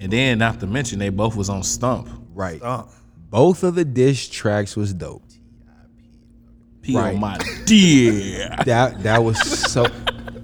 and 0.00 0.10
then 0.10 0.38
not 0.38 0.60
to 0.60 0.66
mention 0.66 0.98
they 0.98 1.10
both 1.10 1.36
was 1.36 1.50
on 1.50 1.62
Stomp. 1.62 2.08
Right. 2.34 2.58
Stomp. 2.58 2.88
Both 3.28 3.62
of 3.64 3.74
the 3.74 3.84
diss 3.84 4.28
tracks 4.30 4.76
was 4.76 4.94
dope. 4.94 5.22
P 6.80 6.96
Right. 6.96 7.14
on 7.14 7.20
my 7.20 7.36
dear. 7.66 8.48
That 8.64 9.02
that 9.02 9.22
was 9.22 9.38
so. 9.70 9.84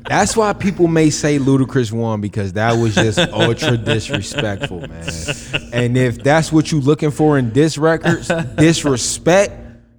That's 0.09 0.37
why 0.37 0.53
people 0.53 0.89
may 0.89 1.11
say 1.11 1.39
Ludacris 1.39 1.93
won 1.93 2.21
because 2.21 2.55
that 2.55 2.73
was 2.75 2.95
just 2.95 3.19
ultra 3.19 3.77
disrespectful, 3.77 4.81
man. 4.81 5.13
And 5.73 5.97
if 5.97 6.23
that's 6.23 6.53
what 6.53 6.73
you're 6.73 6.81
looking 6.81 7.11
for 7.11 7.39
in 7.39 7.51
diss 7.51 7.79
records, 7.79 8.29
disrespect, 8.57 9.53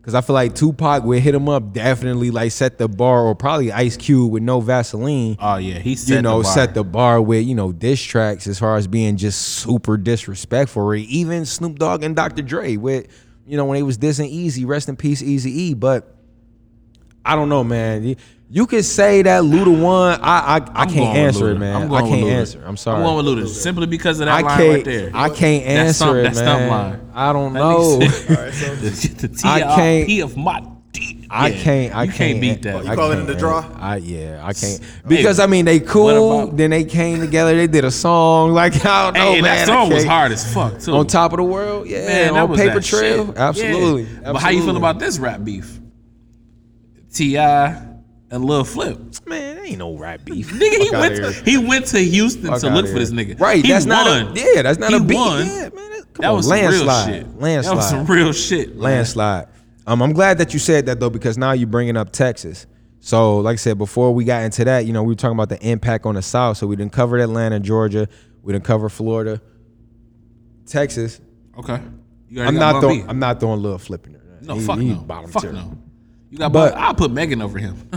because 0.03 0.15
I 0.15 0.21
feel 0.21 0.33
like 0.33 0.53
Tupac 0.55 1.03
would 1.03 1.21
hit 1.21 1.33
him 1.33 1.47
up, 1.47 1.71
definitely 1.71 2.29
like 2.29 2.51
set 2.51 2.77
the 2.77 2.89
bar, 2.89 3.21
or 3.21 3.35
probably 3.35 3.71
Ice 3.71 3.95
Cube 3.95 4.31
with 4.31 4.43
no 4.43 4.59
Vaseline. 4.59 5.37
Oh 5.39 5.55
yeah, 5.55 5.79
he 5.79 5.95
set 5.95 6.15
you 6.15 6.21
know, 6.21 6.41
the 6.41 6.47
set 6.49 6.73
the 6.73 6.83
bar 6.83 7.21
with 7.21 7.45
you 7.45 7.55
know 7.55 7.71
diss 7.71 8.01
tracks 8.01 8.45
as 8.47 8.59
far 8.59 8.75
as 8.75 8.85
being 8.85 9.15
just 9.15 9.41
super 9.41 9.95
disrespectful. 9.95 10.83
Or 10.83 10.95
even 10.95 11.45
Snoop 11.45 11.79
Dogg 11.79 12.03
and 12.03 12.15
Dr. 12.15 12.41
Dre 12.41 12.75
with 12.75 13.07
you 13.47 13.55
know 13.55 13.65
when 13.65 13.75
they 13.75 13.83
was 13.83 13.97
dissing 13.97 14.29
Eazy, 14.33 14.67
rest 14.67 14.89
in 14.89 14.97
peace, 14.97 15.21
Easy 15.21 15.51
E. 15.51 15.73
But 15.73 16.13
I 17.23 17.35
don't 17.35 17.47
know, 17.47 17.63
man. 17.63 18.17
You, 18.53 18.61
You 18.61 18.67
could 18.67 18.85
say 18.85 19.21
that 19.23 19.43
Luda 19.43 19.81
won. 19.81 20.19
I 20.21 20.37
I, 20.39 20.55
I 20.57 20.57
I'm 20.57 20.63
can't 20.89 20.93
going 20.95 21.09
with 21.09 21.17
answer 21.17 21.49
it, 21.51 21.55
Luda. 21.55 21.59
man. 21.59 21.75
I'm 21.75 21.83
I 21.83 21.87
going 21.87 22.03
with 22.03 22.11
can't 22.11 22.25
Luda. 22.27 22.39
answer. 22.39 22.63
I'm 22.65 22.77
sorry. 22.77 22.97
I'm 22.97 23.03
going 23.03 23.25
with 23.25 23.45
Luda 23.45 23.47
simply 23.47 23.87
because 23.87 24.19
of 24.19 24.27
that 24.27 24.33
I 24.35 24.41
line 24.41 24.57
can't. 24.57 24.73
right 24.75 24.85
there. 24.85 25.11
I 25.13 25.29
can't 25.29 25.63
That 25.65 25.69
answer 25.71 25.93
stump- 25.93 26.17
it, 26.17 26.23
that 26.23 26.35
man. 26.35 26.35
stump 26.35 26.71
line. 26.71 27.09
I 27.15 27.33
don't 27.33 27.53
That 27.53 27.59
know. 27.59 27.99
nigga 27.99 28.51
said- 28.53 28.77
the 29.17 29.27
the 29.27 29.41
I 29.47 29.59
can't- 29.61 30.07
TRP 30.09 30.23
of 30.23 30.37
my 30.37 30.63
D. 30.91 31.27
I 31.31 31.47
Yeah, 31.47 31.63
can't. 31.63 31.95
I 31.95 32.03
you 32.03 32.11
can't 32.11 32.39
beat 32.41 32.61
that. 32.61 32.75
Oh, 32.75 32.81
you 32.81 32.89
I 32.91 32.95
calling 32.95 33.17
can't 33.17 33.29
it 33.29 33.33
the 33.33 33.39
draw? 33.39 33.65
I 33.79 33.95
yeah. 33.97 34.41
I 34.45 34.53
can't 34.53 34.79
because 35.07 35.39
I 35.39 35.47
mean 35.47 35.65
they 35.65 35.79
cool. 35.79 36.41
about- 36.43 36.55
Then 36.55 36.69
they 36.69 36.83
came 36.83 37.19
together. 37.21 37.55
They 37.55 37.65
did 37.65 37.85
a 37.85 37.91
song. 37.91 38.51
Like 38.53 38.85
I 38.85 39.05
don't 39.05 39.13
know, 39.15 39.31
Hey, 39.33 39.41
man. 39.41 39.55
that 39.55 39.69
I 39.69 39.73
song 39.73 39.89
was 39.89 40.03
can't- 40.03 40.09
hard 40.09 40.31
as 40.31 40.53
fuck 40.53 40.79
too. 40.79 40.93
On 40.93 41.07
top 41.07 41.33
of 41.33 41.37
the 41.37 41.43
world, 41.43 41.87
yeah. 41.87 42.05
Man, 42.05 42.33
that 42.35 42.43
on 42.43 42.49
was 42.51 42.59
paper 42.59 42.75
that 42.75 42.83
trail, 42.83 43.25
shit. 43.27 43.37
absolutely. 43.37 44.03
Yeah. 44.03 44.31
But 44.33 44.41
how 44.43 44.49
you 44.49 44.59
feel 44.59 44.69
absolutely. 44.69 44.77
about 44.77 44.99
this 44.99 45.17
rap 45.17 45.43
beef? 45.43 45.79
T.I. 47.11 47.89
and 48.33 48.43
Lil 48.45 48.63
Flip. 48.63 48.97
Man, 49.27 49.59
ain't 49.65 49.77
no 49.77 49.95
rap 49.95 50.25
beef. 50.25 50.51
Nigga, 50.53 50.59
he 50.59 50.89
Fuck 50.89 50.91
went 51.01 51.13
outta 51.13 51.21
to, 51.21 51.31
here. 51.31 51.43
he 51.45 51.57
went 51.67 51.85
to 51.87 51.99
Houston 51.99 52.47
Fuck 52.47 52.59
to 52.61 52.67
outta 52.67 52.75
look 52.75 52.85
for 52.87 52.91
here. 52.91 52.99
this 52.99 53.11
nigga. 53.11 53.39
Right, 53.39 53.63
He 53.63 53.71
that's 53.71 53.85
not 53.85 54.07
a- 54.07 54.25
won. 54.25 54.35
yeah, 54.35 54.61
that's 54.63 54.79
not 54.79 54.89
He 54.89 54.97
a 54.97 54.99
beef. 54.99 55.15
won. 55.17 55.45
Yeah, 55.45 55.53
man, 55.53 55.71
that- 55.71 56.05
come 56.13 56.21
that 56.23 56.29
on, 56.29 56.35
was 56.37 56.47
some 56.47 56.57
landslide. 56.57 57.07
real 57.07 57.15
shit. 57.23 57.39
Landslide. 57.41 57.71
That 57.71 57.75
was 57.77 57.89
some 57.89 58.05
real 58.15 58.31
shit. 58.33 58.69
man. 58.69 58.79
landslide. 58.79 59.47
Um, 59.87 60.01
I'm 60.01 60.13
glad 60.13 60.37
that 60.39 60.53
you 60.53 60.59
said 60.59 60.85
that 60.87 60.99
though, 60.99 61.09
because 61.09 61.37
now 61.37 61.51
you're 61.53 61.67
bringing 61.67 61.95
up 61.97 62.11
Texas. 62.11 62.65
So, 62.99 63.39
like 63.39 63.53
I 63.53 63.57
said 63.57 63.77
before, 63.77 64.13
we 64.13 64.23
got 64.23 64.43
into 64.43 64.63
that. 64.65 64.85
You 64.85 64.93
know, 64.93 65.03
we 65.03 65.09
were 65.09 65.15
talking 65.15 65.35
about 65.37 65.49
the 65.49 65.61
impact 65.67 66.05
on 66.05 66.15
the 66.15 66.21
South. 66.21 66.55
So 66.57 66.67
we 66.67 66.75
didn't 66.77 66.93
cover 66.93 67.17
Atlanta, 67.17 67.59
Georgia. 67.59 68.07
We 68.43 68.53
didn't 68.53 68.63
cover 68.65 68.87
Florida, 68.89 69.41
Texas. 70.65 71.19
Okay. 71.57 71.81
You 72.29 72.39
already 72.39 72.47
I'm 72.47 72.53
got 72.55 72.59
not 72.59 72.71
Bun 72.73 72.81
throwing. 72.81 73.01
B. 73.01 73.05
I'm 73.09 73.19
not 73.19 73.39
throwing 73.39 73.61
Lil 73.61 73.77
Flip 73.77 74.05
in 74.07 74.13
there. 74.13 74.21
No, 74.41 74.55
He- 74.55 74.61
fuck 74.65 74.79
he 74.79 74.89
no. 74.89 74.95
bottom 74.95 75.29
Fuck 75.31 75.43
tier. 75.43 75.51
no. 75.53 75.77
You 76.33 76.39
got 76.39 76.51
But- 76.51 76.75
I'll 76.75 76.95
put 76.95 77.11
Megan 77.11 77.43
over 77.43 77.59
him. 77.59 77.75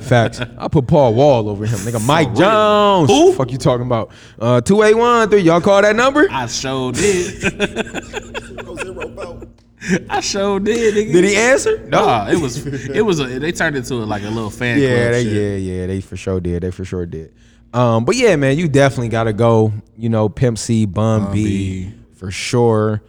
Facts. 0.00 0.40
I 0.40 0.68
put 0.68 0.86
Paul 0.86 1.12
Wall 1.12 1.50
over 1.50 1.66
him. 1.66 1.78
Nigga, 1.80 2.02
Mike 2.06 2.28
real. 2.28 2.36
Jones. 2.36 3.10
Who? 3.10 3.34
Fuck 3.34 3.52
you 3.52 3.58
talking 3.58 3.84
about? 3.84 4.10
Uh, 4.38 4.62
two 4.62 4.82
eight 4.82 4.94
one 4.94 5.28
three. 5.28 5.40
Y'all 5.42 5.60
call 5.60 5.82
that 5.82 5.94
number? 5.94 6.26
I 6.30 6.46
sure 6.46 6.92
did. 6.92 7.44
I 10.08 10.20
sure 10.20 10.60
did. 10.60 10.94
Nigga. 10.94 11.12
Did 11.12 11.24
he 11.24 11.36
answer? 11.36 11.76
No. 11.88 12.06
Nah, 12.06 12.30
it 12.30 12.38
was 12.38 12.64
it 12.66 13.04
was 13.04 13.20
a, 13.20 13.38
they 13.38 13.52
turned 13.52 13.76
it 13.76 13.84
to 13.84 13.96
like 13.96 14.22
a 14.22 14.30
little 14.30 14.48
fan 14.48 14.78
Yeah, 14.78 15.10
they, 15.10 15.22
yeah, 15.24 15.56
yeah, 15.56 15.86
they 15.88 16.00
for 16.00 16.16
sure 16.16 16.40
did. 16.40 16.62
They 16.62 16.70
for 16.70 16.86
sure 16.86 17.04
did. 17.04 17.34
Um, 17.74 18.06
but 18.06 18.16
yeah, 18.16 18.34
man, 18.36 18.56
you 18.56 18.66
definitely 18.66 19.10
got 19.10 19.24
to 19.24 19.34
go. 19.34 19.74
You 19.98 20.08
know, 20.08 20.30
Pimp 20.30 20.56
C, 20.56 20.86
Bun, 20.86 21.24
Bun 21.24 21.32
B, 21.34 21.44
B. 21.90 21.94
for 22.14 22.30
sure. 22.30 23.02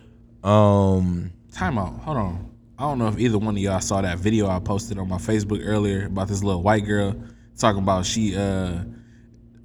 Um, 0.43 1.31
Time 1.53 1.77
out. 1.77 1.97
Hold 1.99 2.17
on. 2.17 2.49
I 2.83 2.87
don't 2.87 2.97
know 2.97 3.07
if 3.07 3.17
either 3.17 3.37
one 3.37 3.55
of 3.55 3.61
y'all 3.61 3.79
saw 3.79 4.01
that 4.01 4.19
video 4.19 4.49
I 4.49 4.59
posted 4.59 4.97
on 4.97 5.07
my 5.07 5.15
Facebook 5.15 5.61
earlier 5.63 6.07
about 6.07 6.27
this 6.27 6.43
little 6.43 6.61
white 6.61 6.85
girl 6.85 7.15
talking 7.57 7.81
about 7.81 8.05
she 8.05 8.35
uh 8.35 8.83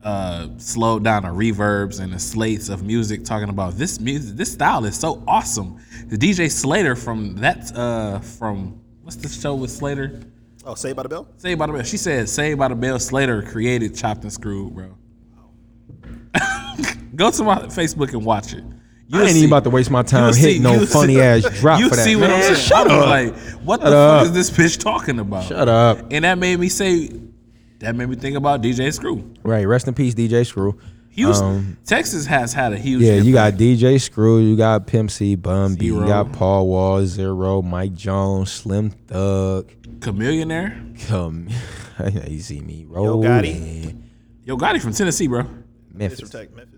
uh 0.04 0.46
slowed 0.58 1.02
down 1.02 1.24
the 1.24 1.30
reverbs 1.30 1.98
and 1.98 2.12
the 2.12 2.20
slates 2.20 2.68
of 2.68 2.84
music 2.84 3.24
talking 3.24 3.48
about 3.48 3.72
this 3.74 3.98
music 3.98 4.36
this 4.36 4.52
style 4.52 4.84
is 4.84 4.96
so 4.96 5.20
awesome. 5.26 5.80
The 6.06 6.16
DJ 6.16 6.48
Slater 6.48 6.94
from 6.94 7.34
that 7.38 7.76
uh 7.76 8.20
from 8.20 8.80
what's 9.02 9.16
the 9.16 9.28
show 9.28 9.56
with 9.56 9.72
Slater? 9.72 10.20
Oh, 10.64 10.76
Saved 10.76 10.94
by 10.94 11.02
the 11.02 11.08
Bell? 11.08 11.26
Saved 11.38 11.58
by 11.58 11.66
the 11.66 11.72
Bell. 11.72 11.82
She 11.82 11.96
said 11.96 12.28
Saved 12.28 12.60
by 12.60 12.68
the 12.68 12.76
Bell 12.76 13.00
Slater 13.00 13.42
created 13.42 13.96
Chopped 13.96 14.22
and 14.22 14.32
Screwed, 14.32 14.72
bro. 14.72 14.96
Go 17.16 17.32
to 17.32 17.42
my 17.42 17.62
Facebook 17.62 18.12
and 18.12 18.24
watch 18.24 18.52
it. 18.52 18.62
I 19.12 19.22
ain't 19.22 19.36
even 19.36 19.48
about 19.48 19.64
to 19.64 19.70
waste 19.70 19.90
my 19.90 20.02
time 20.02 20.24
you'll 20.26 20.34
hitting 20.34 20.62
no 20.62 20.72
you'll 20.74 20.86
funny 20.86 21.20
ass 21.20 21.42
drop 21.60 21.80
you 21.80 21.88
for 21.88 21.96
that. 21.96 22.04
see 22.04 22.14
what 22.16 22.28
Man, 22.28 22.36
I'm 22.36 22.54
saying? 22.54 22.56
Shut 22.56 22.90
I 22.90 22.96
was 22.96 23.04
up. 23.04 23.08
like, 23.08 23.36
what 23.64 23.80
Shut 23.80 23.90
the 23.90 23.96
up. 23.96 24.18
fuck 24.26 24.26
is 24.26 24.32
this 24.32 24.50
bitch 24.76 24.80
talking 24.82 25.18
about? 25.18 25.44
Shut 25.44 25.68
up. 25.68 25.98
And 26.10 26.24
that 26.24 26.36
made 26.38 26.58
me 26.60 26.68
say, 26.68 27.10
that 27.78 27.94
made 27.96 28.08
me 28.08 28.16
think 28.16 28.36
about 28.36 28.60
DJ 28.62 28.92
Screw. 28.92 29.34
Right. 29.42 29.66
Rest 29.66 29.88
in 29.88 29.94
peace, 29.94 30.14
DJ 30.14 30.44
Screw. 30.46 30.78
Houston, 31.10 31.46
Um, 31.48 31.78
Texas 31.84 32.26
has 32.26 32.52
had 32.52 32.72
a 32.72 32.76
huge. 32.78 33.02
yeah, 33.02 33.14
you 33.14 33.32
got. 33.32 33.54
DJ 33.54 34.00
Screw, 34.00 34.38
you 34.40 34.56
got 34.56 34.86
Pimp 34.86 35.10
C, 35.10 35.34
Bun 35.34 35.74
B, 35.74 35.86
you 35.86 36.06
got 36.06 36.32
Paul 36.32 36.68
Wall, 36.68 37.04
Z-Ro, 37.04 37.62
Mike 37.62 37.94
Jones, 37.94 38.52
Slim 38.52 38.90
Thug. 38.90 39.68
Chamillionaire. 39.98 41.08
Come, 41.08 41.48
you 42.28 42.38
see 42.40 42.60
me 42.60 42.82
Yo 42.82 42.88
roll. 42.88 43.24
Gotti. 43.24 44.00
Yo, 44.44 44.56
Gotti 44.56 44.80
from 44.80 44.92
Tennessee, 44.92 45.26
bro. 45.26 45.42
Memphis. 45.92 46.32
Memphis. 46.32 46.77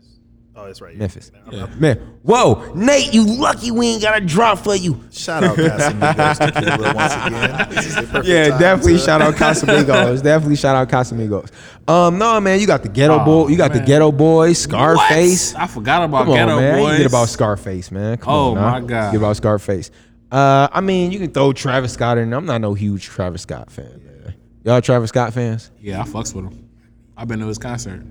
Oh, 0.60 0.66
that's 0.66 0.80
right. 0.82 0.94
Memphis. 0.96 1.30
I'm- 1.46 1.58
I'm- 1.60 1.80
Man, 1.80 1.98
whoa, 2.22 2.72
Nate, 2.74 3.14
you 3.14 3.24
lucky 3.24 3.70
we 3.70 3.86
ain't 3.88 4.02
got 4.02 4.18
a 4.20 4.20
drop 4.24 4.58
for 4.58 4.74
you. 4.74 5.00
Shout 5.10 5.42
out 5.42 5.56
Casamigos 5.56 6.38
to 6.38 6.94
once 6.94 7.14
again. 7.14 7.68
This 7.70 7.86
is 7.86 7.94
the 8.12 8.22
Yeah, 8.24 8.58
definitely 8.58 8.92
to- 8.94 8.98
shout 8.98 9.22
out 9.22 9.34
Casamigos. 9.36 10.22
definitely 10.22 10.56
shout 10.56 10.76
out 10.76 10.88
Casamigos. 10.90 11.50
Um, 11.88 12.18
no 12.18 12.38
man, 12.40 12.60
you 12.60 12.66
got 12.66 12.82
the 12.82 12.88
Geto 12.90 13.20
Oh, 13.20 13.24
boy, 13.24 13.48
you 13.48 13.56
got 13.56 13.72
the 13.72 13.80
Geto 13.80 14.14
boy, 14.16 14.52
Scarface. 14.52 15.54
What? 15.54 15.62
I 15.62 15.66
forgot 15.66 16.04
about 16.04 16.24
Come 16.26 16.30
on, 16.34 16.36
Geto 16.36 16.60
man. 16.60 16.78
Boys. 16.78 16.92
You 16.92 16.98
get 16.98 17.06
about 17.06 17.28
Scarface, 17.30 17.90
man. 17.90 18.18
Come 18.18 18.32
Oh, 18.32 18.54
on, 18.54 18.54
my 18.56 18.80
God. 18.80 19.12
Get 19.12 19.18
about 19.18 19.36
Scarface. 19.36 19.90
Uh, 20.30 20.68
I 20.72 20.80
mean, 20.80 21.10
you 21.10 21.18
can 21.18 21.30
throw 21.32 21.52
Travis 21.52 21.92
Scott 21.94 22.18
in. 22.18 22.30
there. 22.30 22.38
I'm 22.38 22.46
not 22.46 22.60
no 22.60 22.74
huge 22.74 23.04
Travis 23.06 23.42
Scott 23.42 23.70
fan. 23.70 24.00
Man. 24.04 24.34
Y'all 24.62 24.80
Travis 24.82 25.08
Scott 25.08 25.32
fans? 25.32 25.70
Yeah, 25.80 26.00
I 26.00 26.04
fucks 26.04 26.34
with 26.34 26.44
him. 26.44 26.68
I've 27.16 27.26
been 27.28 27.40
to 27.40 27.46
his 27.46 27.58
concert. 27.58 28.02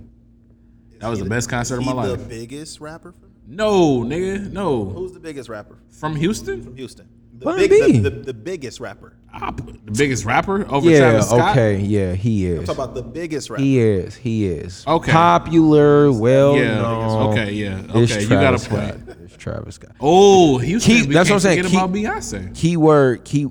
That 1.00 1.10
was 1.10 1.20
the 1.20 1.26
best 1.30 1.50
concert 1.50 1.78
of 1.78 1.84
He 1.84 1.94
my 1.94 2.08
the 2.08 2.18
biggest 2.18 2.80
rapper 2.82 3.12
from 3.14 3.30
No, 3.48 4.00
nigga, 4.02 4.52
no. 4.52 4.86
Who's 4.86 5.14
the 5.14 5.20
biggest 5.20 5.50
rapper 5.50 5.78
From 5.90 6.16
Houston? 6.16 6.62
from 6.64 6.76
Houston? 6.76 7.08
The, 7.38 7.46
Bun 7.46 7.58
big, 7.58 7.70
B. 7.70 8.00
the, 8.00 8.10
the, 8.10 8.20
the 8.26 8.34
biggest 8.34 8.82
rapper. 8.82 9.16
I 9.32 9.52
the 9.52 9.92
biggest 9.94 10.26
rapper 10.26 10.70
over 10.70 10.90
Yeah. 10.90 11.00
Travis 11.00 11.28
Scott. 11.28 11.52
Okay. 11.52 11.78
Yeah, 11.80 12.14
he 12.14 12.46
is. 12.48 12.66
Talk 12.68 12.76
about 12.76 12.96
the 12.96 13.02
biggest 13.04 13.50
rapper. 13.50 13.62
He 13.64 13.80
is. 13.80 14.16
He 14.16 14.46
is. 14.48 14.84
Okay. 14.86 15.12
Popular. 15.12 16.12
Well 16.12 16.58
Yeah, 16.58 16.82
known. 16.82 17.32
okay, 17.32 17.54
yeah, 17.54 17.82
It's 17.94 18.12
okay, 18.12 18.24
you 18.24 18.28
got 18.30 18.56
a 18.56 18.58
Travis 18.60 18.68
point. 18.68 19.18
It's 19.24 19.38
Travis 19.38 19.76
Scott. 19.76 19.92
Oh, 20.02 20.58
Houston. 20.58 20.94
Keep- 20.96 21.08
we 21.08 21.14
that's 21.14 21.30
what 21.30 21.36
I'm 21.36 21.40
saying. 21.40 21.64
Key, 21.64 21.70
Keep- 21.70 21.78
about 21.80 21.94
Beyonce. 21.94 22.54
Keyword. 22.56 23.24
Key. 23.24 23.48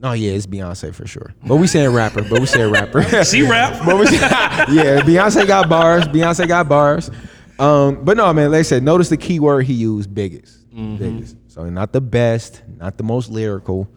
No, 0.00 0.12
yeah, 0.12 0.32
it's 0.32 0.46
Beyonce 0.46 0.94
for 0.94 1.06
sure. 1.06 1.34
But 1.44 1.56
we 1.56 1.66
saying 1.66 1.92
rapper. 1.92 2.22
But 2.22 2.40
we 2.40 2.46
saying 2.46 2.72
rapper. 2.72 3.02
She 3.24 3.42
rap. 3.42 3.84
But 3.84 3.98
we, 3.98 4.04
yeah, 4.06 5.02
Beyonce 5.02 5.46
got 5.46 5.68
bars. 5.68 6.04
Beyonce 6.04 6.48
got 6.48 6.68
bars. 6.68 7.10
Um, 7.58 8.02
but 8.02 8.16
no, 8.16 8.32
man, 8.32 8.50
like 8.50 8.60
I 8.60 8.62
said, 8.62 8.82
notice 8.82 9.10
the 9.10 9.18
key 9.18 9.38
word 9.40 9.66
he 9.66 9.74
used, 9.74 10.14
biggest. 10.14 10.66
Mm-hmm. 10.74 10.96
Biggest. 10.96 11.36
So 11.48 11.68
not 11.68 11.92
the 11.92 12.00
best, 12.00 12.62
not 12.78 12.96
the 12.96 13.04
most 13.04 13.28
lyrical. 13.28 13.88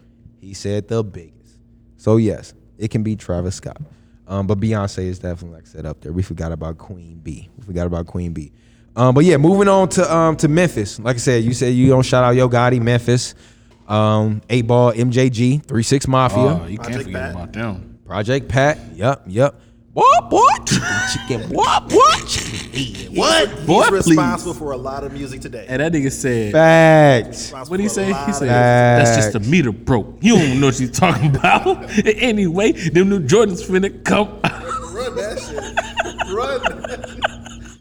He 0.41 0.53
said 0.53 0.89
the 0.89 1.03
biggest. 1.03 1.57
So 1.95 2.17
yes, 2.17 2.53
it 2.77 2.91
can 2.91 3.03
be 3.03 3.15
Travis 3.15 3.55
Scott. 3.55 3.81
Um, 4.27 4.45
but 4.45 4.59
Beyonce 4.59 5.05
is 5.05 5.19
definitely 5.19 5.57
like 5.57 5.67
set 5.67 5.85
up 5.85 6.01
there. 6.01 6.11
We 6.11 6.21
forgot 6.21 6.51
about 6.51 6.77
Queen 6.77 7.19
B. 7.23 7.49
We 7.57 7.63
forgot 7.63 7.87
about 7.87 8.07
Queen 8.07 8.33
B. 8.33 8.51
Um, 8.95 9.15
but 9.15 9.23
yeah, 9.23 9.37
moving 9.37 9.69
on 9.69 9.87
to 9.89 10.13
um 10.13 10.35
to 10.37 10.49
Memphis. 10.49 10.99
Like 10.99 11.15
I 11.15 11.19
said, 11.19 11.43
you 11.45 11.53
said 11.53 11.73
you 11.73 11.87
don't 11.87 12.03
shout 12.03 12.25
out 12.25 12.35
Yo 12.35 12.49
Gotti, 12.49 12.81
Memphis. 12.81 13.35
Um, 13.87 14.41
eight 14.49 14.65
ball, 14.67 14.93
MJG, 14.93 15.63
three 15.65 15.83
six 15.83 16.07
Mafia. 16.07 16.37
Oh, 16.61 16.65
you 16.67 16.77
can't 16.77 16.87
Project 16.89 17.03
forget 17.05 17.21
Pat. 17.21 17.31
about 17.31 17.53
them. 17.53 17.99
Project 18.05 18.47
Pat. 18.47 18.79
Yep, 18.95 19.23
yep. 19.27 19.55
What? 19.93 20.31
What? 20.31 20.65
Chicken, 20.65 20.87
chicken. 21.13 21.49
What? 21.55 21.91
What? 21.91 22.27
Chicken. 22.27 23.15
What? 23.15 23.49
He's 23.49 23.67
Boy, 23.67 23.83
please. 23.89 24.07
responsible 24.07 24.55
for 24.55 24.71
a 24.71 24.77
lot 24.77 25.03
of 25.03 25.13
music 25.13 25.41
today. 25.41 25.67
And 25.69 25.81
that 25.81 25.91
nigga 25.91 26.11
said, 26.11 26.51
Facts. 26.51 27.51
what 27.51 27.69
did 27.77 27.81
he 27.81 27.89
say? 27.89 28.07
He 28.07 28.33
said, 28.33 28.47
Facts. 28.47 29.09
that's 29.11 29.15
just 29.17 29.35
a 29.35 29.39
meter 29.47 29.71
broke. 29.71 30.17
You 30.21 30.35
don't 30.37 30.59
know 30.59 30.67
what 30.67 30.75
she's 30.75 30.89
talking 30.89 31.35
about. 31.35 31.67
anyway, 32.07 32.71
them 32.71 33.09
new 33.09 33.19
Jordans 33.19 33.63
finna 33.69 34.03
come. 34.03 34.29
Run 34.95 35.15
that 35.15 35.39
shit. 35.39 36.33
Run. 36.33 36.61
that. 36.63 37.77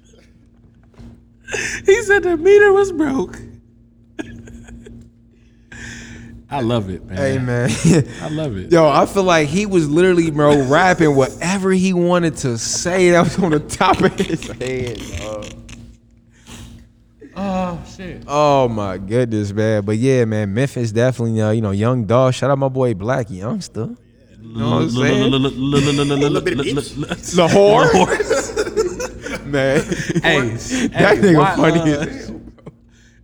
he 1.86 2.02
said 2.02 2.22
the 2.24 2.36
meter 2.36 2.72
was 2.74 2.92
broke. 2.92 3.38
I 6.52 6.60
love 6.60 6.90
it, 6.90 7.04
man. 7.06 7.16
Hey 7.16 7.38
man. 7.38 7.70
I 8.20 8.28
love 8.28 8.56
it. 8.58 8.70
Yo, 8.72 8.86
I 8.88 9.06
feel 9.06 9.22
like 9.24 9.48
he 9.48 9.64
was 9.66 9.88
literally, 9.88 10.30
bro, 10.30 10.62
rapping 10.66 11.16
whatever 11.16 11.70
he 11.72 11.92
wanted 11.92 12.36
to 12.38 12.58
say 12.58 13.10
that 13.10 13.22
was 13.24 13.38
on 13.38 13.52
the 13.52 13.60
top 13.60 14.00
of 14.02 14.12
his 14.18 14.42
head. 14.60 15.00
dog. 15.18 15.46
Oh 17.34 17.82
shit. 17.96 18.24
Oh 18.26 18.68
my 18.68 18.98
goodness, 18.98 19.52
man. 19.52 19.84
But 19.84 19.96
yeah, 19.96 20.26
man, 20.26 20.52
Memphis 20.52 20.92
definitely, 20.92 21.40
uh, 21.40 21.50
you 21.52 21.62
know, 21.62 21.70
Young 21.70 22.04
Dolph. 22.04 22.34
Shout 22.34 22.50
out 22.50 22.58
my 22.58 22.68
boy 22.68 22.92
Blac 22.92 23.28
Youngsta. 23.28 23.96
You 24.42 24.58
know 24.58 24.70
what 24.70 24.82
I'm 24.82 24.90
saying? 24.90 25.30
Lahore. 27.36 27.86
Man, 29.46 29.80
Hey, 29.82 30.48
that 30.50 30.92
hey, 30.92 31.16
nigga 31.20 31.38
why, 31.38 31.56
funny 31.56 31.80
uh, 31.80 31.84
as 32.00 32.26
hell. 32.28 32.40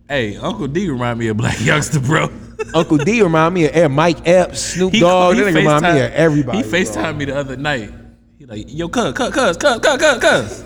Hey, 0.07 0.35
Uncle 0.37 0.67
D 0.67 0.89
remind 0.89 1.19
me 1.19 1.27
of 1.27 1.37
Blac 1.37 1.55
Youngsta, 1.57 2.03
bro. 2.05 2.29
Uncle 2.73 2.97
D 2.97 3.21
remind 3.21 3.53
me 3.53 3.69
of 3.69 3.91
Mike 3.91 4.27
Epps, 4.27 4.61
Snoop 4.61 4.93
Dogg. 4.93 5.35
That 5.37 5.43
nigga 5.45 5.55
remind 5.55 5.83
me 5.83 6.01
of 6.01 6.11
everybody. 6.13 6.57
He. 6.59 6.63
FaceTimed 6.63 7.17
me 7.17 7.25
the 7.25 7.37
other 7.37 7.57
night. 7.57 7.91
He 8.37 8.45
like, 8.45 8.65
yo, 8.67 8.87
cuz, 8.89 9.13
cuz, 9.13 9.31
cuz, 9.31 9.57
cuz, 9.57 9.79
cuz, 9.79 10.19
cuz. 10.19 10.63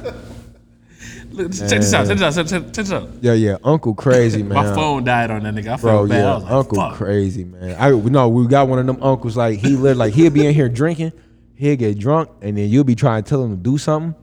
Look, 1.31 1.51
check 1.51 1.69
this 1.69 1.93
out, 1.93 2.05
check 2.07 2.17
this 2.19 2.38
out, 2.38 2.45
check, 2.47 2.47
check, 2.47 2.63
check 2.65 2.73
this 2.85 2.91
out. 2.91 3.09
Yeah, 3.21 3.34
yeah, 3.34 3.57
Uncle 3.63 3.95
crazy 3.95 4.43
man. 4.43 4.53
My 4.53 4.75
phone 4.75 5.03
died 5.03 5.31
on 5.31 5.43
that 5.43 5.55
nigga. 5.55 5.73
I 5.73 5.77
felt 5.77 5.81
Bro, 5.81 6.07
bad. 6.07 6.19
I 6.19 6.19
yeah, 6.19 6.34
was 6.35 6.43
like, 6.43 6.51
Uncle 6.51 6.77
fuck. 6.77 6.93
crazy 6.95 7.43
man. 7.45 7.75
I 7.80 7.89
no, 7.89 8.30
we 8.30 8.47
got 8.47 8.67
one 8.67 8.77
of 8.80 8.85
them 8.85 9.01
uncles 9.01 9.35
like 9.35 9.57
he 9.59 9.75
lived 9.75 9.97
like 9.97 10.13
he'll 10.13 10.30
be 10.31 10.45
in 10.45 10.53
here 10.53 10.69
drinking. 10.69 11.11
he'll 11.55 11.75
get 11.75 11.97
drunk, 11.97 12.30
and 12.41 12.57
then 12.57 12.69
you'll 12.69 12.84
be 12.84 12.95
trying 12.95 13.23
to 13.23 13.30
tell 13.30 13.43
him 13.43 13.51
to 13.51 13.57
do 13.57 13.77
something, 13.80 14.13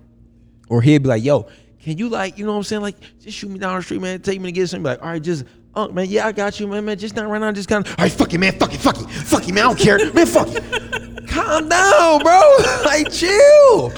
or 0.69 0.83
he'll 0.83 1.01
be 1.01 1.09
like, 1.09 1.25
"Yo, 1.25 1.49
can 1.83 1.99
you 1.99 2.09
like, 2.09 2.39
you 2.39 2.45
know 2.47 2.53
what 2.53 2.59
I'm 2.59 2.65
saying? 2.65 2.83
Like, 2.83 2.97
just 3.21 3.37
shoot 3.37 3.51
me 3.51 3.59
down 3.59 3.77
the 3.77 3.83
street, 3.83 4.01
man. 4.01 4.21
Take 4.21 4.41
me 4.41 4.49
to 4.49 4.53
get 4.53 4.69
something." 4.69 4.85
Like, 4.85 5.03
all 5.03 5.09
right, 5.09 5.23
just. 5.23 5.45
Oh 5.75 5.89
man, 5.89 6.07
yeah, 6.09 6.27
I 6.27 6.33
got 6.33 6.59
you, 6.59 6.67
man. 6.67 6.85
Man, 6.85 6.99
just 6.99 7.15
not 7.15 7.29
right 7.29 7.41
now. 7.41 7.53
Just 7.53 7.69
kind 7.69 7.87
of, 7.87 7.93
all 7.99 8.05
right, 8.05 8.13
fuck 8.13 8.33
it, 8.35 8.39
man. 8.39 8.53
Fuck 8.59 8.75
it, 8.75 8.81
fuck 8.81 9.01
it, 9.01 9.09
fuck 9.09 9.49
it, 9.49 9.53
man. 9.53 9.65
I 9.65 9.69
don't 9.69 9.79
care, 9.79 10.13
man. 10.13 10.27
Fuck 10.27 10.49
it. 10.51 11.29
Calm 11.29 11.69
down, 11.69 12.23
bro. 12.23 12.57
like, 12.85 13.11
chill. 13.13 13.91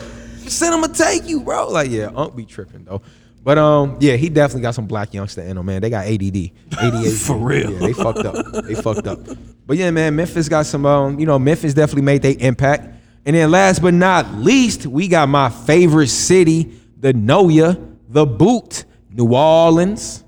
Send 0.46 0.74
him 0.74 0.82
to 0.82 0.96
take 0.96 1.26
you, 1.26 1.40
bro. 1.40 1.68
Like, 1.68 1.90
yeah, 1.90 2.10
Unc 2.14 2.36
be 2.36 2.44
tripping 2.44 2.84
though. 2.84 3.00
But 3.42 3.58
um, 3.58 3.96
yeah, 4.00 4.16
he 4.16 4.28
definitely 4.28 4.62
got 4.62 4.74
some 4.74 4.86
Blac 4.86 5.12
Youngsta 5.12 5.48
in 5.48 5.56
him, 5.56 5.66
man. 5.66 5.80
They 5.80 5.90
got 5.90 6.06
ADD, 6.06 6.20
ADHD. 6.20 7.26
For 7.26 7.36
real. 7.36 7.72
Yeah, 7.72 7.78
they 7.78 7.92
fucked 7.92 8.18
up. 8.18 8.64
They 8.64 8.74
fucked 8.74 9.06
up. 9.06 9.18
But 9.66 9.78
yeah, 9.78 9.90
man, 9.90 10.14
Memphis 10.14 10.48
got 10.48 10.66
some. 10.66 10.86
Um, 10.86 11.18
you 11.18 11.26
know, 11.26 11.38
Memphis 11.38 11.74
definitely 11.74 12.02
made 12.02 12.22
their 12.22 12.36
impact. 12.38 12.94
And 13.24 13.34
then 13.34 13.50
last 13.50 13.82
but 13.82 13.94
not 13.94 14.32
least, 14.34 14.86
we 14.86 15.08
got 15.08 15.28
my 15.28 15.48
favorite 15.48 16.08
city, 16.08 16.80
the 16.98 17.12
NOLA, 17.12 17.78
the 18.08 18.26
Boot, 18.26 18.84
New 19.10 19.34
Orleans. 19.34 20.21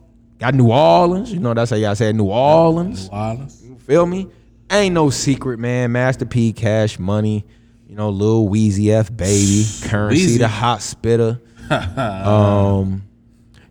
Got 0.45 0.57
New 0.57 0.71
Orleans. 0.71 1.33
You 1.33 1.41
know 1.41 1.55
that's 1.55 1.71
how 1.71 1.77
y'all 1.79 1.95
say 1.95 2.13
New 2.13 2.27
Orleans. 2.27 3.11
New 3.11 3.17
Orleans. 3.17 3.63
You 3.65 3.77
feel 3.77 4.05
me? 4.05 4.29
Ain't 4.71 4.93
no 4.93 5.09
secret, 5.09 5.59
man. 5.59 5.93
Master 5.93 6.27
P, 6.27 6.53
Cash 6.53 6.99
Money. 6.99 7.47
You 7.89 7.97
know, 7.97 8.11
Lil 8.11 8.47
Weezy 8.51 8.91
F, 8.91 9.11
baby, 9.17 9.65
Curren$y, 9.89 10.17
Weezy. 10.21 10.39
the 10.39 10.49
hot 10.49 10.83
spitter. 10.83 11.41
um, 11.71 13.05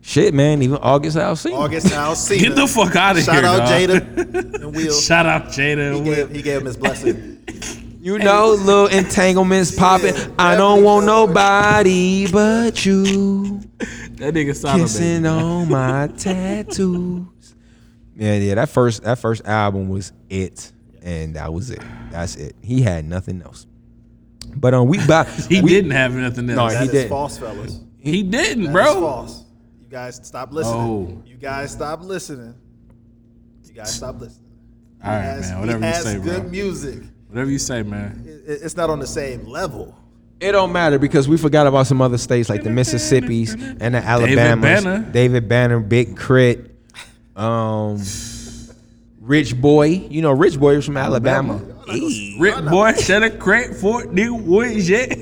shit, 0.00 0.34
man. 0.34 0.62
Even 0.62 0.78
August 0.78 1.16
Alsina. 1.16 1.58
August 1.58 1.86
Alsina. 1.92 2.40
Get 2.40 2.56
the 2.56 2.66
fuck 2.66 2.96
out 2.96 3.18
of 3.18 3.22
Shout 3.22 3.36
here, 3.36 3.44
out 3.46 3.58
dog. 3.58 3.68
Jada 3.68 4.54
and 4.64 4.74
Will. 4.74 4.92
Shout 5.00 5.26
out 5.26 5.44
Jada 5.44 5.56
he 5.56 5.96
and 5.96 6.04
Will. 6.04 6.26
gave, 6.26 6.30
he 6.30 6.42
gave 6.42 6.58
him 6.58 6.66
his 6.66 6.76
blessing. 6.76 7.38
You 8.04 8.18
know, 8.18 8.50
little 8.50 8.86
entanglements 8.88 9.74
popping. 9.74 10.12
I 10.38 10.56
don't 10.56 10.84
want 10.84 11.06
nobody 11.06 12.30
but 12.30 12.84
you 12.84 13.60
That 13.78 14.34
nigga 14.34 14.54
sounded 14.54 14.82
kissing 14.84 15.24
on 15.24 15.68
my 15.70 16.08
tattoos. 16.08 17.54
Yeah, 18.14 18.36
yeah. 18.36 18.56
That 18.56 18.68
first 18.68 19.04
that 19.04 19.18
first 19.18 19.46
album 19.46 19.88
was 19.88 20.12
it, 20.28 20.70
and 21.02 21.34
that 21.36 21.50
was 21.50 21.70
it. 21.70 21.80
That's 22.10 22.36
it. 22.36 22.54
He 22.62 22.82
had 22.82 23.06
nothing 23.06 23.40
else. 23.40 23.66
But 24.54 24.74
um, 24.74 24.86
we 24.88 25.02
about 25.02 25.26
He 25.48 25.62
we, 25.62 25.70
didn't 25.70 25.92
have 25.92 26.12
nothing 26.14 26.50
else. 26.50 26.56
No, 26.74 26.78
That 26.78 26.82
he 26.86 26.88
didn't. 26.92 27.08
false, 27.08 27.38
fellas. 27.38 27.80
he 27.98 28.22
didn't, 28.22 28.64
That 28.64 28.68
is 28.68 28.72
bro. 28.72 29.00
false. 29.00 29.44
You 29.80 29.88
guys 29.88 30.20
stop 30.22 30.52
listening. 30.52 30.76
Oh. 30.78 31.22
You 31.24 31.36
guys 31.38 31.72
stop 31.72 32.02
listening. 32.04 32.54
You 33.64 33.72
guys 33.72 33.94
stop 33.94 34.20
listening. 34.20 34.50
All 35.02 35.10
right, 35.10 35.22
Has- 35.22 35.48
man. 35.50 35.54
he 35.54 35.60
Whatever 35.60 35.78
you 35.86 35.92
has 35.92 36.02
say, 36.04 36.18
good 36.20 36.42
bro. 36.42 36.50
music. 36.50 36.98
Whatever 37.34 37.50
you 37.50 37.58
say, 37.58 37.82
man. 37.82 38.22
It- 38.46 38.60
it's 38.62 38.76
not 38.76 38.90
on 38.90 39.00
the 39.00 39.08
same 39.08 39.44
level. 39.48 39.92
It 40.38 40.52
don't 40.52 40.70
matter 40.72 41.00
because 41.00 41.26
we 41.28 41.36
forgot 41.36 41.66
about 41.66 41.88
some 41.88 42.00
other 42.00 42.16
states 42.16 42.48
like 42.48 42.62
the 42.62 42.70
Mississippi's 42.70 43.54
and 43.54 43.94
the 43.94 43.98
Alabamas. 43.98 44.34
David 44.36 44.60
Banner. 44.62 45.10
David 45.10 45.48
Banner, 45.48 45.80
Big 45.80 46.16
K.R.I.T., 46.16 46.60
um, 47.34 48.00
Rich 49.20 49.60
Boy. 49.60 49.86
You 50.08 50.22
know, 50.22 50.30
Rich 50.30 50.60
Boy 50.60 50.76
was 50.76 50.84
from 50.84 50.96
Alabama. 50.96 51.60
Eee. 51.92 52.36
Rick 52.38 52.64
Boy, 52.66 52.92
shut 52.92 53.24
a 53.24 53.30
crack 53.30 53.72
for 53.74 54.04
new 54.06 54.34
woods 54.34 54.88
yet. 54.88 55.18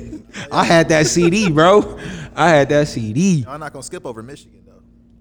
I 0.51 0.65
had 0.65 0.91
that 0.91 1.07
CD, 1.07 1.49
bro. 1.51 1.99
I 2.37 2.51
had 2.51 2.69
that 2.69 2.89
CD. 2.89 3.45
I'm 3.49 3.61
not 3.61 3.73
gonna 3.73 3.83
skip 3.83 4.05
over 4.05 4.23
Michigan 4.23 4.61
though. 4.62 4.62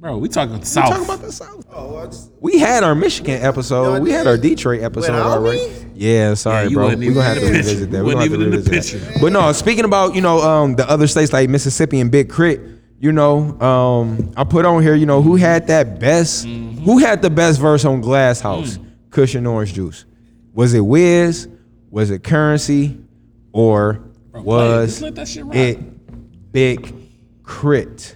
Bro, 0.01 0.17
we 0.17 0.29
talking 0.29 0.63
South. 0.63 0.89
Talking 0.89 1.05
about 1.05 1.21
the 1.21 1.31
South. 1.31 1.63
Oh, 1.71 1.93
well, 1.93 2.03
it's- 2.05 2.27
We 2.39 2.57
had 2.57 2.83
our 2.83 2.95
Michigan 2.95 3.39
episode. 3.43 3.83
Y'all 3.83 4.01
we 4.01 4.09
had 4.11 4.25
our 4.25 4.35
Detroit 4.35 4.81
episode 4.81 5.13
already. 5.13 5.71
Yeah, 5.93 6.33
sorry, 6.33 6.69
Yeah, 6.69 6.73
bro. 6.73 6.87
We're 6.95 7.13
gonna 7.13 7.21
have 7.21 7.35
to 7.37 7.41
the 7.41 7.51
picture. 7.51 7.57
revisit 7.57 7.91
that. 7.91 8.03
We're 8.03 8.13
gonna 8.13 8.21
have 8.23 8.31
wasn't 8.31 8.41
to 8.41 8.47
even 8.47 8.59
in 8.59 8.63
the 8.65 8.71
revisit 8.71 8.99
that. 9.01 9.07
picture. 9.09 9.19
But 9.21 9.31
no, 9.33 9.51
speaking 9.51 9.85
about 9.85 10.15
you 10.15 10.21
know 10.21 10.41
um, 10.41 10.75
the 10.75 10.89
other 10.89 11.05
states 11.05 11.31
like 11.31 11.49
Mississippi 11.49 11.99
and 11.99 12.09
Big 12.09 12.33
K.R.I.T., 12.33 12.61
you 12.99 13.11
know, 13.11 13.59
um, 13.61 14.31
I 14.35 14.43
put 14.43 14.65
on 14.65 14.81
here, 14.81 14.95
you 14.95 15.05
know, 15.05 15.21
who 15.21 15.35
had 15.35 15.67
that 15.67 15.99
best, 15.99 16.47
Mm-hmm. 16.47 16.83
who 16.83 16.97
had 16.97 17.21
the 17.21 17.29
best 17.29 17.59
verse 17.59 17.85
on 17.85 18.01
Glass 18.01 18.41
House, 18.41 18.77
Mm. 18.77 18.85
Cushion 19.11 19.45
Orange 19.45 19.73
Juice? 19.75 20.05
Was 20.55 20.73
it 20.73 20.81
Wiz? 20.81 21.47
Was 21.91 22.09
it 22.09 22.23
Curren$y? 22.23 22.95
Or 23.53 24.01
was 24.33 25.01
it. 25.03 25.79
Big 26.51 26.93
Just 27.45 28.15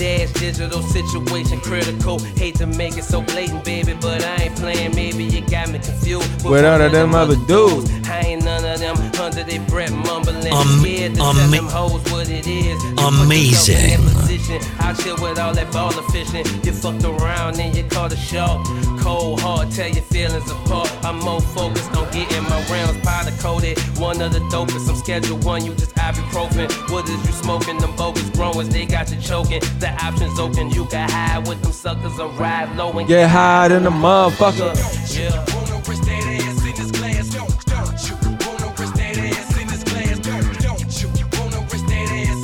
Dash 0.00 0.32
digital 0.32 0.80
situation 0.80 1.60
critical. 1.60 2.18
Hate 2.34 2.54
to 2.54 2.66
make 2.66 2.96
it 2.96 3.04
so 3.04 3.20
blatant, 3.20 3.62
baby, 3.66 3.92
but 4.00 4.24
I 4.24 4.44
ain't 4.44 4.56
playing. 4.56 4.94
Maybe 4.94 5.24
you 5.24 5.42
got 5.42 5.68
me 5.68 5.78
confused. 5.78 6.42
With 6.42 6.62
none 6.62 6.80
of 6.80 6.90
them 6.90 7.14
other 7.14 7.36
dudes. 7.46 7.90
I 8.08 8.20
ain't 8.20 8.42
none 8.42 8.64
of 8.64 8.80
them 8.80 8.96
under 9.20 9.44
their 9.44 9.60
breath 9.68 9.92
mumbling. 9.92 10.46
Am- 10.46 10.80
scared 10.80 11.12
to 11.16 11.20
tell 11.20 11.28
ama- 11.36 11.54
them 11.54 11.66
hoes 11.66 12.02
what 12.10 12.30
it 12.30 12.46
is. 12.46 12.82
Amazing. 12.98 13.76
yourself 13.76 14.00
in 14.00 14.06
that 14.06 14.14
position. 14.16 14.60
I 14.80 14.94
chill 14.94 15.16
with 15.20 15.38
all 15.38 15.52
that 15.52 15.66
baller 15.70 16.04
fishing. 16.10 16.46
You 16.64 16.72
fucked 16.72 17.04
around 17.04 17.60
and 17.60 17.76
you 17.76 17.84
caught 17.84 18.12
a 18.14 18.16
shark. 18.16 18.66
Cold 19.00 19.40
hard, 19.40 19.70
tear 19.70 19.88
your 19.88 20.02
feelings 20.04 20.50
apart. 20.50 20.90
I'm 21.04 21.18
more 21.18 21.42
focused 21.42 21.94
on 21.94 22.10
getting 22.10 22.42
my 22.44 22.60
rounds 22.72 22.98
powder 23.04 23.32
coated. 23.38 23.78
One 23.98 24.22
of 24.22 24.32
the 24.32 24.40
dopest. 24.48 24.88
I'm 24.88 24.96
schedule 24.96 25.36
one, 25.38 25.64
you 25.66 25.74
just 25.74 25.94
ibuprofen. 25.96 26.70
What 26.90 27.06
is 27.08 27.20
you 27.26 27.32
smoking? 27.32 27.78
Them 27.78 27.94
bogus 27.96 28.28
growers, 28.30 28.68
they 28.70 28.86
got 28.86 29.10
you 29.12 29.20
choking. 29.20 29.60
The 29.78 29.89
options 30.02 30.38
open, 30.38 30.70
you 30.70 30.84
can 30.86 31.08
hide 31.08 31.46
with 31.46 31.62
them 31.62 31.72
suckers 31.72 32.18
or 32.18 32.28
ride 32.30 32.74
low 32.76 32.98
and 32.98 33.08
Get 33.08 33.28
high 33.30 33.68
than 33.68 33.84
the 33.84 33.90
motherfucker. 33.90 34.74
Yeah. 35.16 35.50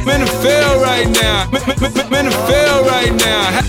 I'm 0.01 0.15
in 0.15 0.21
the 0.21 0.31
field 0.41 0.81
right 0.81 1.07
now. 1.09 1.49
I'm 1.51 2.13
in 2.13 2.25
the 2.25 2.31
field 2.47 2.87
right 2.87 3.13
now. 3.13 3.61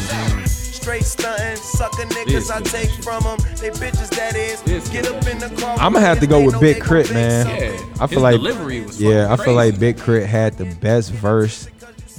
Straight 0.46 1.04
stunting, 1.04 1.56
sucker 1.80 2.02
niggas 2.02 2.50
I 2.50 2.60
take 2.60 2.90
from 3.02 3.22
them. 3.24 3.38
They 3.56 3.70
bitches 3.70 4.10
that 4.10 4.36
is. 4.36 4.88
Get 4.90 5.08
up 5.08 5.26
in 5.26 5.38
the 5.38 5.48
car. 5.60 5.76
I'm 5.78 5.94
gonna 5.94 6.04
have 6.04 6.20
to 6.20 6.26
go 6.26 6.44
with 6.44 6.60
Big 6.60 6.82
K.R.I.T., 6.82 7.14
man. 7.14 7.46
I 7.98 8.06
feel 8.06 8.08
his 8.08 8.16
like 8.18 8.36
delivery 8.36 8.82
was 8.82 9.00
yeah, 9.00 9.32
I 9.32 9.36
feel 9.36 9.54
like. 9.54 9.78
Big 9.78 9.96
K.R.I.T. 9.96 10.26
had 10.26 10.58
the 10.58 10.66
best 10.76 11.10
verse. 11.12 11.68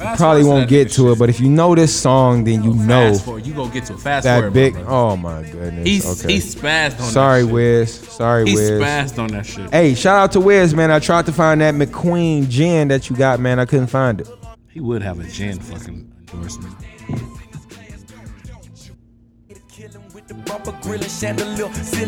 Fast 0.02 0.20
Probably 0.20 0.44
won't 0.44 0.68
get 0.68 0.86
to 0.94 1.04
shit. 1.04 1.12
it, 1.12 1.20
but 1.20 1.30
if 1.30 1.40
you 1.40 1.48
know 1.48 1.76
this 1.76 1.96
song, 1.96 2.44
then 2.44 2.64
you 2.64 2.74
know 2.74 3.14
forward. 3.14 3.46
You 3.46 3.54
gonna 3.54 3.72
get 3.72 3.86
to 3.86 3.94
it. 3.94 4.00
Fast 4.00 4.24
that 4.24 4.38
forward, 4.38 4.54
big. 4.54 4.76
Oh 4.88 5.16
my 5.16 5.44
goodness. 5.44 5.86
He's 5.88 6.24
okay. 6.24 6.34
he 6.34 6.40
spazzed 6.40 7.00
on 7.00 7.12
Sorry, 7.12 7.42
that 7.44 7.48
shit. 7.48 7.54
Wiz. 7.54 7.94
Sorry, 7.94 8.50
He 8.50 8.56
Wiz. 8.56 8.72
spazzed 8.72 9.20
on 9.20 9.28
that 9.28 9.46
shit. 9.46 9.70
Hey, 9.70 9.94
shout 9.94 10.18
out 10.18 10.32
to 10.32 10.40
Wiz, 10.40 10.74
man. 10.74 10.90
I 10.90 10.98
tried 10.98 11.28
to 11.28 11.32
find 11.32 11.62
that 11.62 11.76
McQueen 11.76 12.50
gin 12.50 12.88
that 12.88 13.12
you 13.12 13.16
got, 13.16 13.40
man. 13.40 13.60
I 13.60 13.66
couldn't 13.66 13.88
find 13.88 14.22
it. 14.22 14.28
He 14.70 14.80
would 14.80 15.04
have 15.04 15.20
a 15.20 15.28
gin 15.28 15.60
fucking 15.60 16.12
endorsement. 16.34 16.76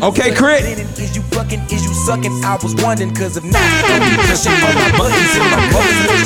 Okay, 0.02 0.34
Crit. 0.34 0.62
Is 0.98 1.16
you 1.16 1.22
fucking, 1.22 1.60
is 1.70 1.84
you 1.84 1.94
sucking? 2.06 2.32
I 2.44 2.58
was 2.62 2.74
wondering, 2.76 3.14
cause 3.14 3.36
if 3.36 3.44
not, 3.44 3.60
don't 3.86 4.00
be 4.00 4.16
pushing 4.28 4.52
on 4.52 4.74
my 4.74 4.90
buttons 4.96 5.34
and 5.34 5.50
my 5.50 5.72
buttons. 5.72 6.24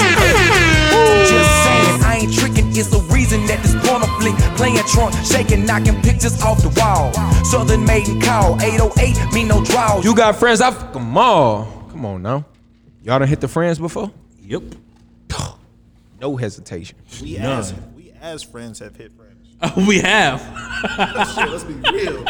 Just 1.29 1.51
saying, 1.65 2.03
I 2.03 2.19
ain't 2.23 2.33
tricking, 2.35 2.69
it's 2.77 2.89
the 2.89 3.01
reason 3.13 3.47
that 3.47 3.63
this 3.63 3.75
porno 3.87 4.07
flick 4.19 4.35
playing 4.57 4.77
trunk, 4.87 5.15
shaking, 5.25 5.65
knocking 5.67 6.01
pictures 6.03 6.41
off 6.43 6.63
the 6.63 6.69
wall. 6.81 7.13
Southern 7.45 7.85
maiden 7.85 8.21
call, 8.21 8.61
808, 8.61 9.33
me 9.33 9.45
no 9.45 9.65
draws. 9.65 10.05
You 10.05 10.15
got 10.15 10.37
friends? 10.37 10.61
I 10.61 10.71
fuck 10.71 10.95
'em 10.95 11.17
all. 11.17 11.67
Come 11.91 12.05
on 12.07 12.23
now. 12.23 12.45
Y'all 13.03 13.19
done 13.19 13.29
hit 13.29 13.41
the 13.41 13.49
friends 13.49 13.79
before? 13.79 14.11
Yep. 14.43 14.63
No 16.21 16.35
hesitation. 16.37 16.99
We 17.23 17.39
None. 17.39 17.47
as 17.61 17.73
we 17.97 18.13
as 18.21 18.43
friends 18.43 18.81
have 18.81 18.97
hit 18.97 19.13
friends. 19.13 19.28
we 19.89 19.99
have. 20.01 20.41
Shit, 21.35 21.49
let's 21.51 21.65
be 21.65 21.75
real. 21.93 22.25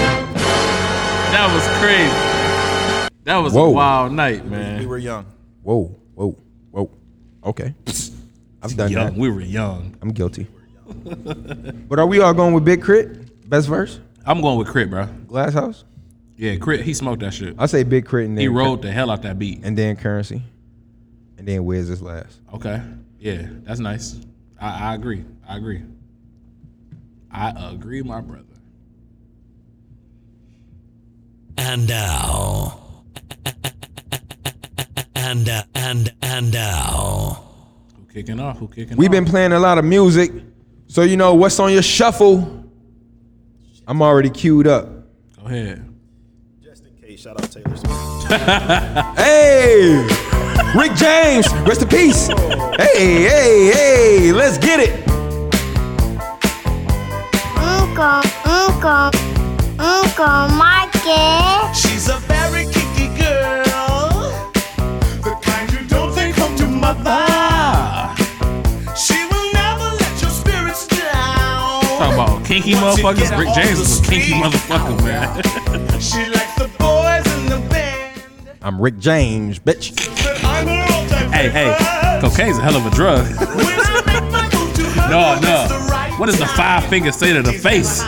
That 1.32 1.54
was 1.54 1.66
crazy. 1.80 3.12
That 3.24 3.38
was 3.38 3.54
Whoa. 3.54 3.66
a 3.66 3.72
wild 3.72 4.12
night, 4.14 4.46
man. 4.46 4.80
We 4.80 4.86
were 4.86 4.98
young. 4.98 5.26
Whoa, 5.64 5.96
whoa, 6.16 6.38
whoa. 6.72 6.92
Okay. 7.46 7.74
I've 8.64 8.76
done 8.76 8.92
young. 8.92 9.06
that. 9.06 9.16
We 9.16 9.30
were 9.30 9.42
young. 9.42 9.96
I'm 10.02 10.10
guilty. 10.10 10.48
But 11.88 12.00
are 12.00 12.06
we 12.06 12.20
all 12.20 12.34
going 12.34 12.54
with 12.54 12.66
Big 12.66 12.84
K.R.I.T.? 12.84 13.10
Best 13.48 13.68
verse? 13.68 14.00
I'm 14.26 14.42
going 14.42 14.58
with 14.58 14.68
K.R.I.T., 14.68 14.90
bro. 14.90 15.06
Glass 15.28 15.54
House? 15.54 15.84
Yeah, 16.38 16.56
Crit. 16.58 16.82
He 16.82 16.94
smoked 16.94 17.22
that 17.22 17.34
shit. 17.34 17.56
I 17.58 17.66
say 17.68 17.84
Big 17.84 18.06
K.R.I.T. 18.06 18.26
and 18.26 18.38
then 18.38 18.42
He 18.42 18.48
rode 18.48 18.82
the 18.82 18.92
hell 18.92 19.10
out 19.10 19.22
that 19.24 19.40
beat. 19.40 19.62
and 19.64 19.78
then 19.78 19.96
Curren$y. 19.96 20.42
And 21.42 21.48
then 21.48 21.66
Wiz 21.66 21.90
is 21.90 22.04
last. 22.04 22.40
Okay. 22.54 22.80
Yeah, 23.18 23.48
that's 23.64 23.80
nice. 23.80 24.16
I, 24.60 24.92
I 24.92 24.94
agree. 24.94 25.26
I 25.50 25.58
agree. 25.58 25.82
I 27.32 27.72
agree, 27.72 28.04
my 28.04 28.22
brother. 28.22 28.46
And 31.58 31.88
now. 31.88 33.04
And 35.16 35.50
uh, 35.50 35.64
and 35.74 36.14
and 36.22 36.54
now. 36.54 37.44
Who 37.98 38.06
kicking 38.14 38.40
off? 38.40 38.60
Who 38.60 38.68
kicking 38.68 38.96
We've 38.98 39.10
off? 39.10 39.12
been 39.14 39.26
playing 39.26 39.54
a 39.54 39.60
lot 39.60 39.80
of 39.80 39.86
music. 39.86 40.32
So 40.86 41.02
you 41.02 41.18
know 41.18 41.34
what's 41.34 41.60
on 41.60 41.74
your 41.74 41.82
shuffle? 41.82 42.70
I'm 43.88 44.00
already 44.04 44.30
queued 44.30 44.68
up. 44.68 44.86
Go 45.40 45.48
ahead. 45.48 45.92
Just 46.62 46.86
in 46.86 46.94
case, 46.98 47.22
shout 47.22 47.44
out 47.44 47.52
Taylor 47.52 47.76
Swift. 47.76 48.32
Hey! 49.18 50.40
Rick 50.76 50.94
James, 50.96 51.52
rest 51.68 51.82
in 51.82 51.88
peace. 51.90 52.28
Hey, 52.78 53.24
hey, 53.28 53.72
hey, 53.72 54.32
let's 54.32 54.58
get 54.58 54.80
it. 54.80 55.08
Uncle, 57.58 58.22
Uncle, 58.46 59.12
Uncle 59.78 60.48
Mikey. 60.56 61.74
She's 61.74 62.08
a 62.08 62.18
very 62.20 62.64
kinky 62.66 63.08
girl. 63.20 64.32
The 65.24 65.38
kind 65.42 65.72
you 65.74 65.86
don't 65.88 66.14
think 66.14 66.36
home 66.38 66.56
to 66.56 66.68
mother. 66.68 67.28
She 68.96 69.26
will 69.26 69.54
never 69.54 69.84
let 70.00 70.22
your 70.22 70.32
spirits 70.32 70.88
down. 70.88 71.82
Talk 71.82 72.14
about 72.14 72.46
kinky 72.46 72.74
motherfuckers. 72.74 73.38
Rick 73.38 73.54
James 73.54 73.80
is 73.80 74.00
a 74.00 74.04
kinky 74.10 74.34
motherfucker, 74.34 75.04
man. 75.04 76.00
She 76.00 76.26
likes 76.30 76.56
the 76.56 76.70
boys 76.80 77.26
in 77.36 77.46
the 77.48 77.60
band. 77.70 78.22
I'm 78.62 78.82
Rick 78.82 79.00
James, 79.00 79.60
bitch. 79.60 80.20
Hey, 81.50 81.72
hey, 81.74 82.20
cocaine's 82.22 82.58
a 82.58 82.62
hell 82.62 82.76
of 82.76 82.86
a 82.86 82.92
drug. 82.92 83.26
no, 85.10 85.40
no. 85.40 85.68
What 86.18 86.28
does 86.28 86.38
the 86.38 86.46
five 86.46 86.86
fingers 86.86 87.16
say 87.16 87.34
to 87.34 87.42
the 87.42 87.54
face? 87.54 88.02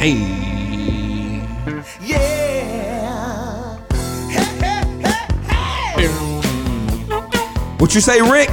Hey. 0.00 0.14
Yeah. 2.00 3.76
Hey, 4.30 4.44
hey, 4.58 5.18
hey, 5.94 6.08
What 7.76 7.94
you 7.94 8.00
say, 8.00 8.22
Rick? 8.22 8.48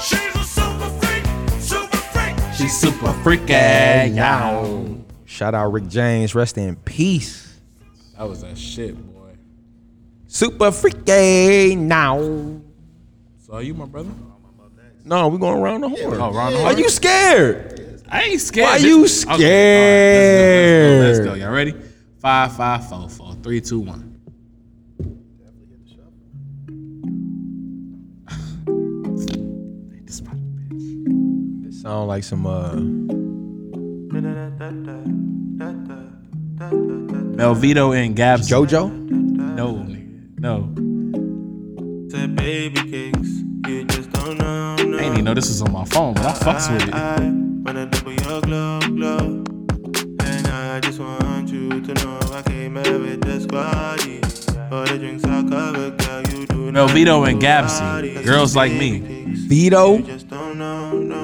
She's 0.00 0.34
a 0.34 0.42
super 0.42 0.88
freak, 0.88 1.26
super 1.60 1.96
freak. 1.98 2.34
She's 2.54 2.74
super 2.74 3.12
freaky. 3.22 4.14
Yow. 4.14 4.96
Shout 5.26 5.54
out 5.54 5.70
Rick 5.70 5.88
James, 5.88 6.34
rest 6.34 6.56
in 6.56 6.76
peace. 6.76 7.60
That 8.16 8.26
was 8.26 8.40
that 8.40 8.56
shit, 8.56 8.96
boy. 8.96 9.32
Super 10.28 10.72
freaky 10.72 11.76
now. 11.76 12.16
So 13.40 13.52
are 13.52 13.62
you 13.62 13.74
my 13.74 13.84
brother? 13.84 14.08
No, 15.04 15.28
we're 15.28 15.36
going 15.36 15.58
around 15.58 15.82
the 15.82 15.90
horn. 15.90 16.18
Oh, 16.18 16.34
around 16.34 16.54
the 16.54 16.64
Are 16.64 16.72
you 16.72 16.88
scared? 16.88 17.85
I 18.08 18.22
ain't 18.22 18.40
scared. 18.40 18.66
Why 18.66 18.78
This- 18.78 19.24
you 19.24 19.30
Okay, 19.32 19.34
all 19.34 19.36
right, 19.36 21.06
let's 21.06 21.18
go, 21.18 21.24
let's 21.24 21.28
go, 21.28 21.28
let's 21.28 21.38
go. 21.38 21.44
Y'all 21.44 21.52
ready? 21.54 21.74
Five, 22.18 22.56
five, 22.56 22.88
four, 22.88 23.08
four, 23.08 23.34
three, 23.42 23.60
two, 23.60 23.80
one. 23.80 24.12
It 30.06 31.72
sound 31.74 32.08
like 32.08 32.24
some 32.24 32.46
uh 32.46 32.74
Melvito 37.36 37.92
and 37.92 38.16
Gabs. 38.16 38.48
JoJo? 38.48 38.90
No. 38.90 39.86
No. 40.38 40.72
Said 42.10 42.36
baby 42.36 42.80
cakes, 42.90 43.28
you 43.68 43.84
just 43.84 44.10
don't 44.12 44.38
know. 44.38 44.76
No. 44.76 44.98
I 44.98 45.02
ain't 45.02 45.12
even 45.14 45.24
know 45.24 45.34
this 45.34 45.48
was 45.48 45.60
on 45.62 45.72
my 45.72 45.84
phone, 45.84 46.14
but 46.14 46.24
I 46.26 46.32
fucks 46.32 46.72
with 46.72 46.88
it. 46.88 47.35
I 47.76 47.80
wanna 47.80 47.90
double 47.90 48.12
your 48.12 48.40
glow, 48.40 48.80
glow. 48.80 49.44
And 50.24 50.46
I 50.46 50.80
just 50.80 50.98
want 50.98 51.50
you 51.50 51.82
to 51.82 51.92
know 51.92 52.18
I 52.32 52.40
came 52.40 52.74
here 52.76 52.98
with 52.98 53.20
the 53.20 53.38
squad. 53.38 54.02
yeah. 54.06 54.68
All 54.72 54.86
the 54.86 54.96
drinks 54.96 55.24
I 55.24 55.42
covered, 55.42 55.98
girl, 55.98 56.22
you 56.22 56.46
do 56.46 56.72
not 56.72 56.86
Melvito 56.86 57.24
and 57.24 57.38
Gabsy. 57.38 58.24
Girls 58.24 58.56
like 58.56 58.72
me. 58.72 59.00
Vito? 59.26 59.98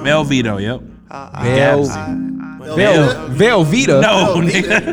Melvito, 0.03 0.59
yep. 0.59 0.83
Vel, 1.09 1.87
Gabsy. 1.87 2.01
Vel, 2.77 3.29
Velveeta? 3.31 4.03
No, 4.03 4.37
nigga. 4.43 4.93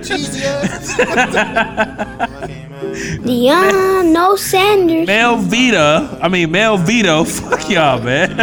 Dion, 3.25 4.13
no 4.13 4.37
Sanders. 4.37 5.07
Melvita, 5.07 6.19
I 6.21 6.29
mean 6.29 6.51
Melvito. 6.51 7.23
Fuck 7.25 7.69
y'all, 7.69 8.01
man. 8.01 8.37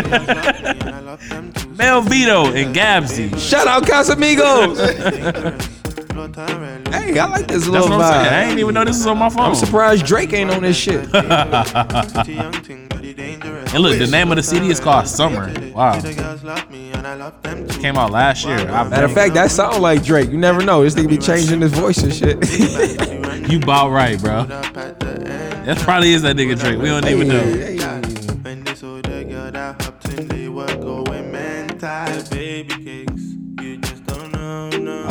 Melvito 1.87 2.53
and 2.53 2.75
Gabsy. 2.75 3.29
Shout 3.39 3.69
out 3.69 3.85
Casamigos. 3.85 4.77
hey, 6.93 7.17
I 7.17 7.27
like 7.27 7.47
this 7.47 7.63
That's 7.63 7.69
little 7.69 7.91
what 7.91 7.93
I'm 7.93 8.01
vibe. 8.01 8.25
saying. 8.25 8.35
I 8.35 8.51
ain't 8.51 8.59
even 8.59 8.75
know 8.75 8.85
this 8.85 8.97
was 8.97 9.07
on 9.07 9.19
my 9.19 9.29
phone. 9.29 9.45
I'm 9.45 9.55
surprised 9.55 10.05
Drake 10.05 10.33
ain't 10.33 10.51
on 10.51 10.63
this 10.63 10.77
shit. 10.77 11.09
And 13.75 13.83
look, 13.83 13.99
the 13.99 14.07
name 14.07 14.31
of 14.31 14.37
the 14.37 14.43
CD 14.43 14.69
is 14.69 14.81
called 14.81 15.07
Summer. 15.07 15.53
Wow. 15.73 16.01
Came 16.01 17.97
out 17.97 18.11
last 18.11 18.47
year. 18.47 18.59
I 18.59 18.89
Matter 18.89 19.05
of 19.05 19.13
fact, 19.13 19.35
that 19.35 19.51
sound 19.51 19.83
like 19.83 20.03
Drake. 20.03 20.31
You 20.31 20.39
never 20.39 20.65
know. 20.65 20.83
This 20.83 20.95
nigga 20.95 21.09
be 21.09 21.19
changing 21.19 21.61
his 21.61 21.73
voice 21.73 21.99
and 21.99 22.15
shit. 22.15 23.49
you 23.51 23.59
about 23.59 23.91
right, 23.91 24.19
bro. 24.21 24.45
That 24.45 25.79
probably 25.81 26.15
is 26.15 26.23
that 26.23 26.37
nigga 26.37 26.59
Drake. 26.59 26.79
We 26.79 26.89
don't 26.89 27.07
even 27.07 27.29
know. 27.29 27.76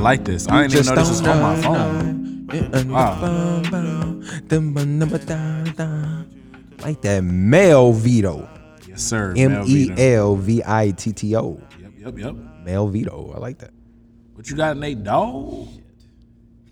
Like 0.06 0.24
this. 0.24 0.48
I 0.48 0.68
didn't 0.68 0.86
even 0.86 0.96
know 0.96 1.02
this 1.02 1.10
was 1.10 1.28
on 1.28 1.42
my 1.42 1.62
phone. 1.62 2.48
Wow. 2.90 4.22
Like 6.80 7.02
that 7.02 7.24
Mel 7.24 7.92
Vito. 7.92 8.48
Yes, 8.88 9.02
sir. 9.02 9.34
M 9.36 9.64
E 9.66 9.92
L 9.98 10.36
V 10.36 10.62
I 10.64 10.92
T 10.92 11.12
T 11.12 11.36
O. 11.36 11.60
Yep, 11.80 11.92
yep, 11.98 12.18
yep. 12.20 12.36
Mel 12.64 12.88
Vito. 12.88 13.34
I 13.36 13.40
like 13.40 13.58
that. 13.58 13.72
What 14.36 14.48
you 14.48 14.56
got, 14.56 14.78
Nate 14.78 15.04
Dog? 15.04 15.70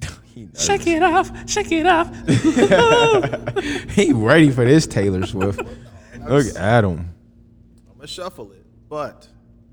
Shake 0.56 0.88
it 0.88 1.02
off, 1.04 1.32
shake 1.48 1.72
it 1.72 1.86
off. 1.86 2.10
he 3.92 4.12
ready 4.14 4.50
for 4.50 4.66
this 4.66 4.88
Taylor 4.88 5.26
Swift. 5.28 5.62
Look 6.28 6.56
at 6.56 6.84
him. 6.84 7.14
I'm 7.88 7.96
gonna 7.98 8.08
shuffle 8.08 8.52
it, 8.52 8.66
but 8.90 9.28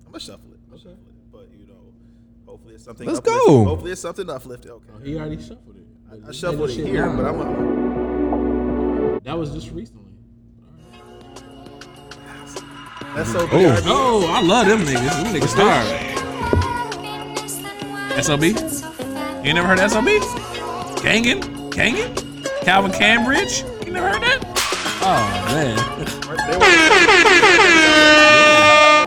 I'm 0.05 0.13
gonna 0.13 0.21
shuffle. 0.21 0.51
I'm 0.53 0.69
gonna 0.69 0.83
shuffle 0.83 0.93
it, 0.93 1.33
but 1.33 1.49
you 1.59 1.67
know, 1.67 1.95
hopefully 2.87 2.87
it's 2.87 2.87
something. 2.87 3.07
Let's 3.07 3.19
uplifting. 3.19 3.47
go. 3.47 3.65
Hopefully 3.65 3.93
it's 3.93 4.01
something 4.01 4.31
uplifting. 4.31 4.71
Okay. 4.73 4.93
He 5.05 5.17
already 5.19 5.41
shuffled 5.41 5.77
it. 5.77 5.85
I, 6.11 6.29
I 6.29 6.33
shuffled 6.33 6.71
it 6.71 6.87
here, 6.87 7.09
but 7.11 7.25
I'm. 7.25 7.39
Gonna, 7.39 9.21
That 9.21 9.39
was 9.39 9.51
just 9.51 9.71
recently. 9.71 10.05
that's 13.15 13.33
so. 13.33 13.49
Oh, 13.53 13.83
oh, 13.87 14.27
I 14.33 14.41
love 14.43 14.67
them 14.67 14.81
niggas. 14.81 15.23
Them 15.23 15.35
niggas 15.35 15.49
star. 15.49 15.85
SOB? 18.23 18.43
You 18.43 19.47
ain't 19.47 19.55
never 19.55 19.69
heard 19.69 19.79
of 19.79 19.91
SOB? 19.91 20.05
Gangin? 21.03 21.41
Gangin? 21.71 22.15
Calvin 22.63 22.93
Cambridge? 22.93 23.65
You 23.87 23.93
never 23.93 24.09
heard 24.11 24.23
that? 24.23 24.41
Oh, 25.03 25.23
man. 25.55 25.79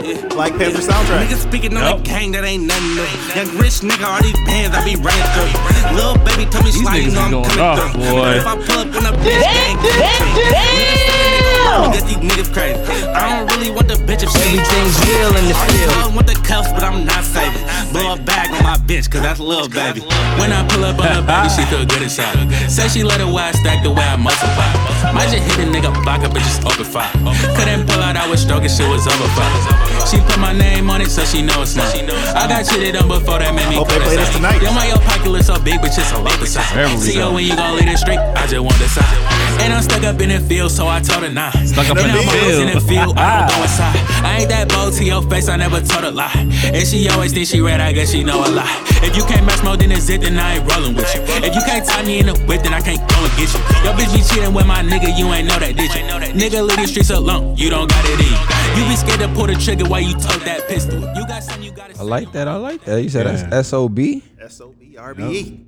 Black 0.03 0.51
Panther 0.59 0.79
soundtrack. 0.83 1.27
Niggas 1.27 1.47
speaking 1.47 1.77
on 1.77 1.97
the 1.97 2.03
gang 2.03 2.31
that 2.33 2.43
ain't 2.43 2.67
nothing 2.67 2.95
new. 2.99 3.07
Young 3.39 3.47
rich 3.55 3.79
nigga, 3.79 4.03
all 4.03 4.19
these 4.21 4.35
bands 4.43 4.75
I 4.75 4.83
be 4.83 4.99
running 4.99 5.29
through. 5.31 5.95
Little 5.95 6.19
baby 6.27 6.43
told 6.51 6.65
me 6.67 6.71
These 6.75 6.83
slide, 6.83 6.97
you 6.99 7.07
niggas 7.07 7.15
know 7.15 7.23
I'm 7.23 7.31
going 7.31 7.47
coming 7.55 7.63
off, 7.63 7.91
through. 7.95 8.11
boy. 8.11 8.35
If 8.35 8.47
I 8.47 8.55
pull 8.59 8.79
up 8.83 8.91
in 8.91 9.03
a 9.07 9.13
bitch, 9.23 9.43
gang, 9.47 9.75
gang, 9.79 10.27
gang. 10.51 10.83
Niggas 10.83 11.07
say 11.07 11.39
they 11.39 11.55
gon' 11.63 11.87
I 11.87 11.95
these 12.03 12.19
niggas 12.19 12.51
crazy. 12.51 12.79
I 13.15 13.21
don't 13.31 13.47
really 13.55 13.71
want 13.71 13.87
the 13.87 13.95
bitch 14.03 14.27
if 14.27 14.29
she 14.35 14.43
Everything's 14.43 14.95
real 15.07 15.31
in 15.39 15.45
the 15.47 15.55
field. 15.71 15.87
I 15.87 16.03
field. 16.03 16.15
want 16.19 16.27
the 16.27 16.35
cuffs, 16.43 16.71
but 16.75 16.83
I'm 16.83 17.07
not 17.07 17.23
saving. 17.23 17.63
Blow 17.95 18.13
a 18.13 18.17
bag 18.19 18.51
on 18.51 18.63
my 18.63 18.75
bitch, 18.83 19.07
cause 19.09 19.23
that's 19.23 19.39
lil' 19.39 19.69
baby. 19.71 20.03
When 20.35 20.51
I 20.51 20.67
pull 20.67 20.83
up 20.83 20.99
on 20.99 21.07
her 21.07 21.23
baby, 21.23 21.47
she 21.47 21.63
feel 21.71 21.85
good 21.87 22.03
inside. 22.03 22.35
Say 22.67 22.91
she 22.91 23.03
let 23.07 23.21
her 23.23 23.31
wide 23.31 23.55
stack 23.55 23.81
the 23.83 23.89
way 23.89 24.03
I 24.03 24.19
multiply. 24.19 24.67
Might 25.15 25.31
just 25.31 25.47
hit 25.47 25.63
a 25.63 25.67
nigga 25.71 25.95
block 26.03 26.27
up 26.27 26.35
and 26.35 26.43
just 26.43 26.59
open 26.67 26.83
fire. 26.83 27.07
Couldn't 27.55 27.87
pull 27.87 28.03
out, 28.03 28.17
I 28.19 28.27
was 28.27 28.41
stroking, 28.43 28.67
shit 28.69 28.89
was 28.89 29.07
over 29.07 29.29
fire. 29.31 29.92
She 30.09 30.19
put 30.19 30.39
my 30.39 30.53
name 30.53 30.89
on 30.89 31.01
it, 31.01 31.09
so 31.09 31.23
she 31.23 31.41
know 31.41 31.61
it's 31.61 31.75
mine. 31.75 31.87
I 32.35 32.47
got 32.47 32.65
cheated 32.67 32.95
on 32.95 33.07
before 33.07 33.39
that 33.39 33.55
made 33.55 33.67
me 33.69 33.75
Hope 33.75 33.87
they 33.87 33.99
play 33.99 34.17
this 34.17 34.29
tonight. 34.35 34.61
Yo, 34.61 34.71
my 34.73 34.87
yo 34.87 34.97
pocket 34.99 35.31
look 35.31 35.43
so 35.43 35.59
big, 35.63 35.81
but 35.81 35.91
just 35.91 36.13
a 36.13 36.19
lot 36.19 36.39
the 36.39 36.45
size. 36.45 36.75
See 37.01 37.19
yo 37.19 37.33
when 37.33 37.45
you 37.45 37.55
gon' 37.55 37.77
lead 37.77 37.87
it 37.87 37.97
straight, 37.97 38.19
I 38.19 38.45
just 38.47 38.59
want 38.59 38.77
the 38.79 38.89
side. 38.89 39.07
And 39.63 39.71
I'm 39.71 39.81
stuck 39.81 40.03
up 40.03 40.19
in 40.19 40.29
the 40.29 40.39
field, 40.39 40.71
so 40.71 40.87
I 40.87 40.99
told 40.99 41.23
her 41.23 41.31
nah. 41.31 41.51
Stuck 41.63 41.89
up 41.89 41.97
in 41.97 42.11
the 42.11 42.19
I'm 42.19 42.67
in 42.67 42.73
the 42.73 42.81
field. 42.81 43.15
field, 43.15 43.17
I 43.17 43.47
don't 43.47 43.55
go 43.55 43.63
inside. 43.63 43.95
I 44.27 44.31
ain't 44.43 44.49
that 44.49 44.67
bold 44.67 44.93
to 44.99 45.03
your 45.03 45.21
face, 45.29 45.47
I 45.47 45.55
never 45.55 45.79
told 45.79 46.03
a 46.03 46.11
lie. 46.11 46.33
And 46.73 46.83
she 46.87 47.07
always 47.09 47.31
think 47.31 47.47
she 47.47 47.61
read, 47.61 47.79
I 47.79 47.93
guess 47.93 48.11
she 48.11 48.23
know 48.23 48.43
a 48.43 48.49
lie. 48.49 48.75
If 49.03 49.15
you 49.15 49.23
can't 49.23 49.45
match 49.45 49.63
more 49.63 49.77
than 49.77 49.91
a 49.91 49.99
zit, 50.01 50.21
then 50.21 50.37
I 50.37 50.59
ain't 50.59 50.67
rolling 50.67 50.95
with 50.95 51.07
you. 51.15 51.21
If 51.43 51.55
you 51.55 51.61
can't 51.63 51.85
tie 51.85 52.03
me 52.03 52.19
in 52.19 52.27
the 52.27 52.35
whip, 52.43 52.63
then 52.63 52.73
I 52.73 52.81
can't 52.81 52.99
go 52.99 53.17
and 53.23 53.33
get 53.39 53.53
you. 53.53 53.61
Your 53.87 53.93
bitch 53.95 54.11
be 54.11 54.21
cheating 54.25 54.53
with 54.53 54.67
my 54.67 54.81
nigga, 54.83 55.15
you 55.15 55.31
ain't 55.31 55.47
know 55.47 55.59
that, 55.59 55.75
did 55.75 55.93
you? 55.93 56.03
Nigga, 56.33 56.65
leave 56.65 56.77
these 56.77 56.91
streets 56.91 57.11
alone, 57.11 57.55
you 57.55 57.69
don't 57.69 57.89
got 57.89 58.03
it 58.05 58.19
in. 58.19 58.25
you. 58.25 58.83
You 58.83 58.89
be 58.89 58.95
scared 58.95 59.19
to 59.21 59.29
pull 59.29 59.47
the 59.47 59.55
trigger 59.55 59.85
while 59.93 60.01
you 60.01 60.13
tote 60.13 60.43
that 60.43 60.67
pistol. 60.67 60.99
You 60.99 61.27
got 61.27 61.43
something 61.43 61.61
you 61.63 61.71
gotta 61.71 61.95
I 61.99 62.01
like 62.01 62.31
that. 62.31 62.47
I 62.47 62.55
like 62.55 62.83
that. 62.85 63.03
You 63.03 63.09
said 63.09 63.27
Yeah. 63.27 63.47
that's 63.47 63.67
SOB. 63.69 63.99
SOB 64.49 64.95
RBE. 64.95 65.65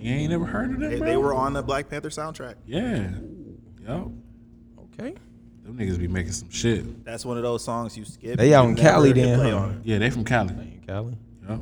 You 0.00 0.14
ain't 0.14 0.30
never 0.30 0.44
heard 0.46 0.72
of 0.74 0.80
that, 0.80 0.90
They, 0.90 0.98
bro? 0.98 1.06
they 1.06 1.16
were 1.16 1.32
on 1.32 1.52
the 1.52 1.62
Black 1.62 1.88
Panther 1.88 2.08
soundtrack. 2.10 2.56
Yeah. 2.66 3.12
Yo. 3.86 4.12
Okay. 4.78 5.14
Them 5.62 5.76
niggas 5.78 5.96
be 5.96 6.08
making 6.08 6.32
some 6.32 6.50
shit. 6.50 7.04
That's 7.04 7.24
one 7.24 7.36
of 7.36 7.44
those 7.44 7.62
songs 7.62 7.96
you 7.96 8.04
skip. 8.04 8.36
They 8.36 8.52
out 8.52 8.64
in 8.64 8.74
never 8.74 8.88
Cali 8.88 9.08
hit 9.10 9.14
then, 9.14 9.38
play 9.38 9.50
huh? 9.52 9.56
on 9.58 9.70
it. 9.70 9.76
Yeah, 9.84 9.98
they 9.98 10.10
from 10.10 10.24
Cali. 10.24 10.80
Cali. 10.84 11.16
Yep. 11.48 11.60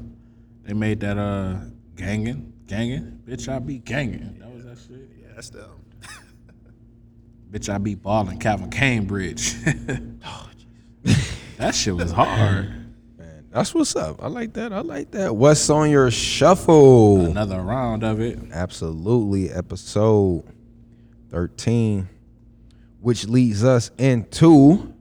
They 0.65 0.73
made 0.73 1.01
that 1.01 1.19
uh 1.19 1.57
gangin', 1.97 2.51
gangin'. 2.67 3.21
Bitch, 3.27 3.47
I 3.47 3.59
be 3.59 3.79
gangin'. 3.79 4.39
That 4.39 4.55
was 4.55 4.65
that 4.65 4.79
shit. 4.79 5.11
Yeah, 5.21 5.29
that's 5.35 5.51
them. 5.51 5.69
Bitch, 7.51 7.69
I 7.69 7.77
be 7.77 7.95
ballin'. 7.95 8.39
Calvin 8.39 8.71
Cambridge. 8.71 9.55
That 11.59 11.75
shit 11.75 11.95
was 11.95 12.13
hard. 12.13 12.69
Man, 13.19 13.47
That's 13.51 13.75
what's 13.75 13.97
up. 13.97 14.23
I 14.23 14.29
like 14.29 14.53
that. 14.55 14.73
I 14.73 14.81
like 14.81 15.11
that. 15.13 15.35
What's 15.35 15.69
on 15.71 15.91
your 15.91 16.11
shuffle? 16.11 17.27
Another 17.27 17.61
round 17.61 18.03
of 18.05 18.21
it. 18.21 18.39
Absolutely. 18.53 19.51
Episode 19.51 20.45
13, 21.31 22.09
which 23.01 23.27
leads 23.27 23.65
us 23.65 23.91
into 23.99 24.93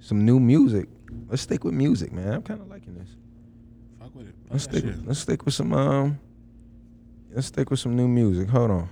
some 0.00 0.24
new 0.24 0.38
music. 0.38 0.88
Let's 1.28 1.42
stick 1.42 1.64
with 1.64 1.74
music, 1.74 2.12
man. 2.12 2.34
I'm 2.34 2.42
kind 2.42 2.60
of 2.60 2.68
liking 2.68 2.94
this. 2.94 3.08
Fuck 4.00 4.14
with 4.14 4.28
it. 4.28 4.34
Fuck 4.44 4.52
Let's 4.52 4.64
stick. 4.64 4.84
shit. 4.84 5.06
Let's 5.06 5.20
stick 5.20 5.44
with 5.46 5.54
some 5.54 5.72
um. 5.72 6.18
Let's 7.34 7.46
stick 7.46 7.70
with 7.70 7.80
some 7.80 7.96
new 7.96 8.06
music. 8.08 8.50
Hold 8.50 8.70
on. 8.70 8.88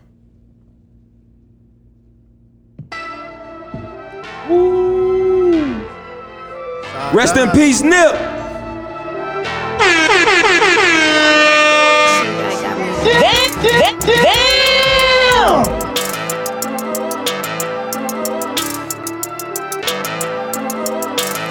Rest 7.12 7.36
in 7.36 7.50
peace, 7.50 7.82
Nip. 7.82 8.14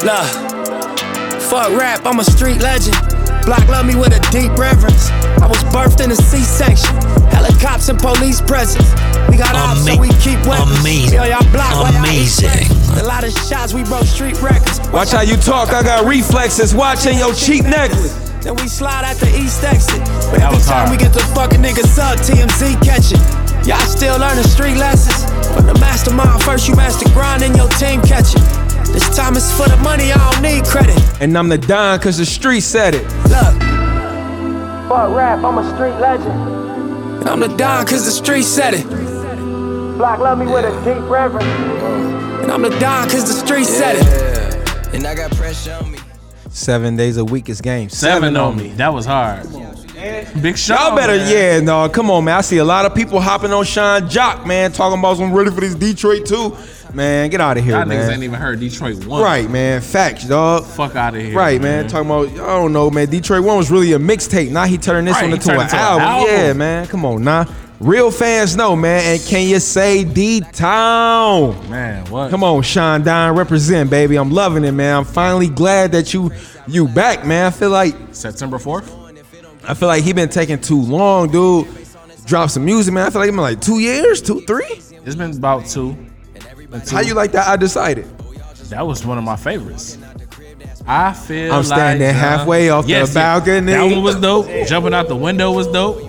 Look, 0.02 0.26
fuck 1.42 1.78
rap, 1.78 2.06
I'm 2.06 2.20
a 2.20 2.24
street 2.24 2.62
legend. 2.62 2.96
Block 3.46 3.68
love 3.68 3.86
me 3.86 3.96
with 3.96 4.14
a 4.16 4.32
deep 4.32 4.58
reverence. 4.58 5.10
I 5.42 5.48
was 5.48 5.62
birthed 5.74 6.02
in 6.02 6.12
a 6.12 6.16
C-section. 6.16 6.96
Helicopters 7.32 7.90
and 7.90 8.00
police 8.00 8.40
presence. 8.40 8.90
We 9.28 9.36
got 9.38 9.56
ops, 9.56 9.86
so 9.86 10.00
we 10.00 10.08
keep 10.20 10.40
weapons. 10.46 10.80
amazing, 10.80 11.18
Yo, 11.18 11.26
y'all 11.26 11.52
block 11.52 11.74
while 11.74 11.96
amazing. 11.96 12.79
Breakfast. 12.90 13.06
A 13.06 13.08
lot 13.08 13.24
of 13.24 13.32
shots, 13.48 13.74
we 13.74 13.84
broke 13.84 14.06
street 14.06 14.42
records. 14.42 14.80
Watch 14.92 15.12
how 15.12 15.22
you 15.22 15.38
talk. 15.38 15.70
I 15.70 15.84
got 15.84 16.06
reflexes. 16.06 16.74
Watching 16.74 17.18
your 17.18 17.34
cheap 17.34 17.64
necklace. 17.64 18.30
Then 18.42 18.56
we 18.56 18.68
slide 18.68 19.04
out 19.04 19.18
the 19.18 19.30
east 19.38 19.64
exit. 19.64 20.00
But 20.32 20.42
every 20.42 20.60
time 20.64 20.88
hard. 20.88 20.92
we 20.92 20.98
get 20.98 21.14
the 21.14 21.20
fucking 21.36 21.62
niggas 21.62 22.00
up, 22.00 22.18
TMZ 22.20 22.82
catch 22.84 23.12
it. 23.12 23.68
Y'all 23.68 23.78
still 23.80 24.18
learning 24.18 24.46
street 24.46 24.78
lessons. 24.78 25.26
From 25.54 25.66
the 25.66 25.74
mastermind, 25.76 26.42
first 26.44 26.68
you 26.68 26.76
master 26.76 27.10
grind 27.10 27.44
and 27.44 27.56
your 27.56 27.68
team 27.70 28.02
catch 28.02 28.34
it. 28.36 28.42
This 28.94 29.16
time 29.16 29.36
it's 29.36 29.52
for 29.52 29.68
the 29.68 29.78
money, 29.84 30.12
I 30.12 30.32
don't 30.32 30.42
need 30.42 30.64
credit. 30.66 30.98
And 31.22 31.38
I'm 31.38 31.50
the 31.50 31.58
Don 31.58 32.00
cause 32.00 32.18
the 32.18 32.26
street 32.26 32.62
said 32.62 32.96
it. 32.96 33.04
Look. 33.28 33.56
Fuck 34.90 35.16
rap, 35.16 35.44
I'm 35.44 35.58
a 35.58 35.76
street 35.76 36.00
legend. 36.00 36.32
And 37.20 37.30
I'm 37.30 37.42
the 37.42 37.56
Don 37.58 37.86
cause 37.86 38.06
the 38.06 38.12
street 38.12 38.44
said 38.44 38.74
it. 38.74 39.09
Block 40.00 40.20
love 40.20 40.38
me 40.40 40.46
with 40.46 40.64
a 40.64 40.72
deep 40.86 41.10
reverence. 41.10 41.44
And 42.42 42.50
I'm 42.50 42.62
the 42.62 42.70
Don 42.80 43.10
cause 43.10 43.28
the 43.28 43.46
street 43.46 43.66
said 43.66 43.98
it. 43.98 44.96
And 44.96 45.06
I 45.06 45.14
got 45.14 45.30
pressure 45.32 45.74
on 45.74 45.92
me. 45.92 46.00
Seven 46.48 46.96
days 46.96 47.18
a 47.18 47.26
week 47.26 47.50
is 47.50 47.60
game. 47.60 47.90
Seven 47.90 48.38
on 48.38 48.56
me. 48.56 48.70
That 48.70 48.94
was 48.94 49.06
hard. 49.06 49.44
Big 50.42 50.58
Sean. 50.58 50.78
Y'all 50.78 50.96
better, 50.96 51.18
man. 51.18 51.30
yeah, 51.30 51.60
no, 51.60 51.90
come 51.90 52.10
on, 52.10 52.24
man. 52.24 52.38
I 52.38 52.42
see 52.42 52.60
a 52.60 52.64
lot 52.64 52.86
of 52.86 52.96
people 52.96 53.20
hopping 53.20 53.52
on 53.52 53.66
Sean 53.66 54.08
Jock, 54.10 54.48
man, 54.48 54.72
talking 54.72 54.98
about 54.98 55.18
some 55.18 55.34
ready 55.34 55.52
for 55.52 55.60
this 55.60 55.76
Detroit 55.76 56.26
too. 56.26 56.56
Man, 56.94 57.30
get 57.30 57.42
out 57.42 57.58
of 57.58 57.66
here, 57.66 57.76
Y'all 57.76 57.86
niggas 57.86 58.10
ain't 58.10 58.24
even 58.24 58.40
heard 58.40 58.62
Detroit 58.62 59.04
one. 59.06 59.22
Right, 59.22 59.50
man. 59.50 59.82
Facts, 59.82 60.24
dog. 60.24 60.64
Fuck 60.64 60.96
out 60.96 61.14
of 61.14 61.22
here. 61.22 61.36
Right, 61.36 61.62
man. 61.62 61.90
Talking 61.90 62.10
about, 62.10 62.30
I 62.30 62.58
don't 62.58 62.72
know, 62.72 62.90
man. 62.90 63.10
Detroit 63.10 63.44
One 63.44 63.58
was 63.58 63.70
really 63.70 63.92
a 63.92 64.00
mixtape. 64.00 64.50
Now 64.50 64.64
he 64.64 64.78
turned 64.78 65.08
this 65.10 65.16
Right, 65.16 65.24
one 65.26 65.34
into 65.34 65.48
turned 65.48 65.60
an 65.60 65.68
it 65.68 65.74
into 65.74 65.76
an 65.76 65.82
album. 65.84 66.08
album. 66.08 66.34
Yeah, 66.34 66.54
man. 66.54 66.88
Come 66.88 67.04
on, 67.06 67.22
now. 67.26 67.46
Real 67.80 68.12
fans 68.12 68.58
know, 68.58 68.76
man. 68.76 69.02
And 69.06 69.22
can 69.26 69.48
you 69.48 69.60
say 69.60 70.04
D 70.04 70.42
Town? 70.42 71.70
Man, 71.70 72.06
what? 72.08 72.30
Come 72.30 72.44
on, 72.44 72.62
Sean 72.62 73.04
Don, 73.04 73.38
represent, 73.38 73.90
baby. 73.90 74.18
I'm 74.18 74.32
loving 74.32 74.66
it, 74.66 74.74
man. 74.74 74.98
I'm 74.98 75.06
finally 75.06 75.48
glad 75.48 75.94
that 75.94 76.14
you 76.14 76.32
you 76.68 76.88
back, 76.90 77.26
man. 77.26 77.46
I 77.46 77.52
feel 77.52 77.70
like 77.70 77.96
September 78.12 78.58
4th? 78.58 78.96
I 79.68 79.74
feel 79.74 79.88
like 79.88 80.04
he 80.04 80.12
been 80.14 80.30
taking 80.30 80.60
too 80.60 80.82
long, 80.82 81.32
dude. 81.32 81.68
Drop 82.26 82.50
some 82.50 82.66
music, 82.66 82.94
man. 82.94 83.08
I 83.08 83.10
feel 83.12 83.22
like 83.22 83.30
it's 83.30 83.36
been 83.36 83.42
like 83.42 83.62
two 83.62 83.80
years, 83.80 84.22
two, 84.22 84.42
three. 84.42 84.66
It's 84.66 85.16
been 85.16 85.36
about 85.36 85.66
two. 85.66 85.94
Been 86.70 86.82
two. 86.82 86.96
How 86.96 87.02
you 87.02 87.14
like 87.14 87.32
that? 87.32 87.48
I 87.48 87.56
decided. 87.56 88.06
That 88.70 88.86
was 88.86 89.06
one 89.06 89.18
of 89.18 89.24
my 89.24 89.36
favorites. 89.36 89.98
I 90.86 91.14
feel 91.14 91.50
like 91.50 91.58
I'm 91.58 91.64
standing 91.64 92.08
like, 92.08 92.16
uh, 92.16 92.20
halfway 92.20 92.70
off 92.70 92.86
the 92.86 93.12
balcony. 93.14 93.72
That 93.72 93.84
one 93.84 94.04
was 94.04 94.16
dope. 94.16 94.48
Jumping 94.68 94.94
out 94.94 95.08
the 95.08 95.16
window 95.16 95.52
was 95.52 95.68
dope. 95.68 96.09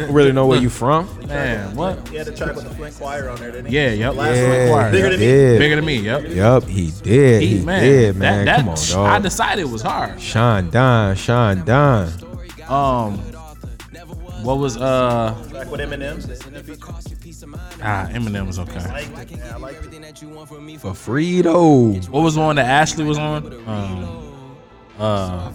You 0.00 0.06
don't 0.06 0.14
really 0.14 0.32
know 0.32 0.46
where 0.46 0.60
you 0.60 0.70
from. 0.70 1.08
Man, 1.26 1.76
what? 1.76 2.08
He 2.08 2.16
had 2.16 2.26
a 2.26 2.34
track 2.34 2.54
with 2.54 2.64
the 2.64 2.74
Flint 2.74 2.96
Choir 2.96 3.28
on 3.28 3.38
there, 3.38 3.50
didn't 3.50 3.66
he? 3.66 3.76
Yeah, 3.76 3.90
yep. 3.90 4.14
Last 4.14 4.36
Yeah, 4.36 4.46
Flint 4.46 4.70
Choir. 4.70 4.90
Bigger 4.92 5.10
than 5.10 5.20
me. 5.20 5.26
did. 5.26 5.58
Bigger 5.58 5.76
than 5.76 5.84
me, 5.84 5.96
yep. 5.96 6.28
Yup, 6.28 6.64
he 6.64 6.90
did. 7.02 7.42
He, 7.42 7.58
did, 7.58 7.66
man. 8.16 8.44
That, 8.44 8.44
that, 8.46 8.56
Come 8.60 8.68
on, 8.70 8.76
dog. 8.76 9.06
I 9.08 9.18
decided 9.18 9.62
it 9.62 9.68
was 9.68 9.82
hard. 9.82 10.20
Sean 10.20 10.70
Don, 10.70 11.16
Sean 11.16 11.64
Don. 11.66 12.08
Um, 12.66 13.18
what 14.42 14.56
was 14.56 14.78
uh? 14.78 15.36
Track 15.50 15.70
with 15.70 15.80
Eminem. 15.80 16.16
Ah, 17.82 18.08
Eminem 18.10 18.46
was 18.46 18.58
okay. 18.58 18.78
I 18.78 19.06
liked 19.10 19.32
it, 19.32 19.38
man. 19.38 19.52
I 19.52 19.56
liked 19.58 19.84
it. 19.84 20.80
For 20.80 20.92
Frito. 20.92 22.08
What 22.08 22.22
was 22.22 22.36
the 22.36 22.40
one 22.40 22.56
that 22.56 22.66
Ashley 22.66 23.04
was 23.04 23.18
on? 23.18 23.52
Um, 23.68 24.30
uh, 24.98 25.52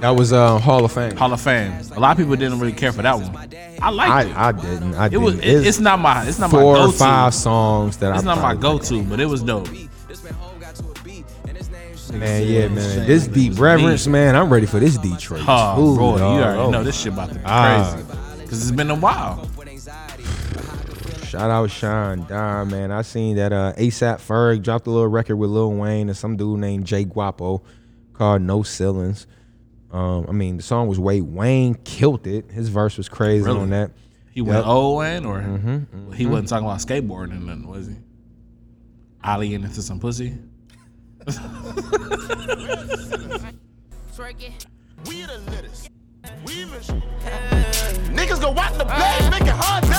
That 0.00 0.10
was 0.10 0.32
uh, 0.32 0.58
Hall 0.58 0.84
of 0.84 0.92
Fame. 0.92 1.16
Hall 1.16 1.32
of 1.32 1.40
Fame. 1.40 1.72
A 1.96 1.98
lot 2.00 2.12
of 2.12 2.18
people 2.18 2.36
didn't 2.36 2.60
really 2.60 2.72
care 2.72 2.92
for 2.92 3.02
that 3.02 3.16
one. 3.18 3.34
I 3.82 3.90
liked 3.90 4.28
it. 4.30 4.36
I, 4.36 4.48
I 4.48 4.52
didn't. 4.52 4.94
I 4.94 5.06
It 5.06 5.08
didn't. 5.10 5.24
was. 5.24 5.34
It, 5.40 5.66
it's 5.66 5.80
not 5.80 5.98
my. 5.98 6.24
It's 6.26 6.38
not 6.38 6.52
my 6.52 6.60
four 6.60 6.74
go-to. 6.76 6.88
or 6.90 6.92
five 6.92 7.34
songs 7.34 7.96
that 7.98 8.14
It's 8.14 8.22
I 8.22 8.24
not 8.24 8.40
my 8.40 8.54
go-to, 8.54 9.02
but 9.04 9.18
it 9.18 9.26
was 9.26 9.42
dope. 9.42 9.68
Man, 12.12 12.46
yeah, 12.48 12.68
man. 12.68 13.06
This 13.06 13.26
deep 13.26 13.58
reverence, 13.58 14.06
man. 14.06 14.34
I'm 14.34 14.50
ready 14.52 14.66
for 14.66 14.78
this 14.80 14.96
Detroit. 14.96 15.42
Oh, 15.46 15.76
too, 15.76 15.96
bro, 15.96 16.16
you 16.16 16.22
already 16.22 16.58
Oh. 16.60 16.70
know 16.70 16.82
this 16.82 16.98
shit 16.98 17.12
about 17.12 17.28
to 17.30 17.34
be 17.34 17.40
Ah. 17.44 17.92
crazy. 17.92 18.48
Cause 18.48 18.62
it's 18.62 18.70
been 18.70 18.90
a 18.90 18.94
while. 18.94 19.46
Shout 21.26 21.50
out 21.50 21.70
Sean 21.70 22.24
Don, 22.26 22.70
man. 22.70 22.90
I 22.90 23.02
seen 23.02 23.36
that 23.36 23.52
uh, 23.52 23.74
ASAP 23.76 24.16
Ferg 24.26 24.62
dropped 24.62 24.86
a 24.86 24.90
little 24.90 25.08
record 25.08 25.36
with 25.36 25.50
Lil 25.50 25.72
Wayne 25.74 26.08
and 26.08 26.16
some 26.16 26.36
dude 26.38 26.58
named 26.60 26.86
Jay 26.86 27.04
Gwuapo 27.04 27.60
called 28.14 28.40
No 28.40 28.62
Ceilings. 28.62 29.26
Um, 29.90 30.26
I 30.28 30.32
mean, 30.32 30.56
the 30.58 30.62
song 30.62 30.86
was 30.88 30.98
way 30.98 31.20
Wayne 31.20 31.74
killed 31.74 32.26
it. 32.26 32.50
His 32.50 32.68
verse 32.68 32.96
was 32.98 33.08
crazy 33.08 33.44
Really? 33.44 33.60
on 33.60 33.70
that. 33.70 33.92
He 34.30 34.42
went 34.42 34.58
Yep. 34.58 34.66
old 34.66 34.98
Wayne, 34.98 35.24
or 35.24 35.40
Mhm, 35.40 36.14
he 36.14 36.24
mhm. 36.26 36.30
wasn't 36.30 36.48
talking 36.48 36.66
about 36.66 36.78
skateboarding 36.80 37.32
and 37.32 37.46
nothing, 37.46 37.66
was 37.66 37.86
he? 37.88 37.94
Ollieing 39.24 39.64
into 39.64 39.82
some 39.82 39.98
pussy. 39.98 40.34
We 45.06 45.22
the 45.22 45.38
lickers. 45.50 45.88
Niggas 48.14 48.40
go 48.40 48.50
watch 48.50 48.74
the 48.76 48.84
blaze, 48.84 49.30
make 49.30 49.42
it 49.42 49.48
hard 49.56 49.84
to 49.84 49.92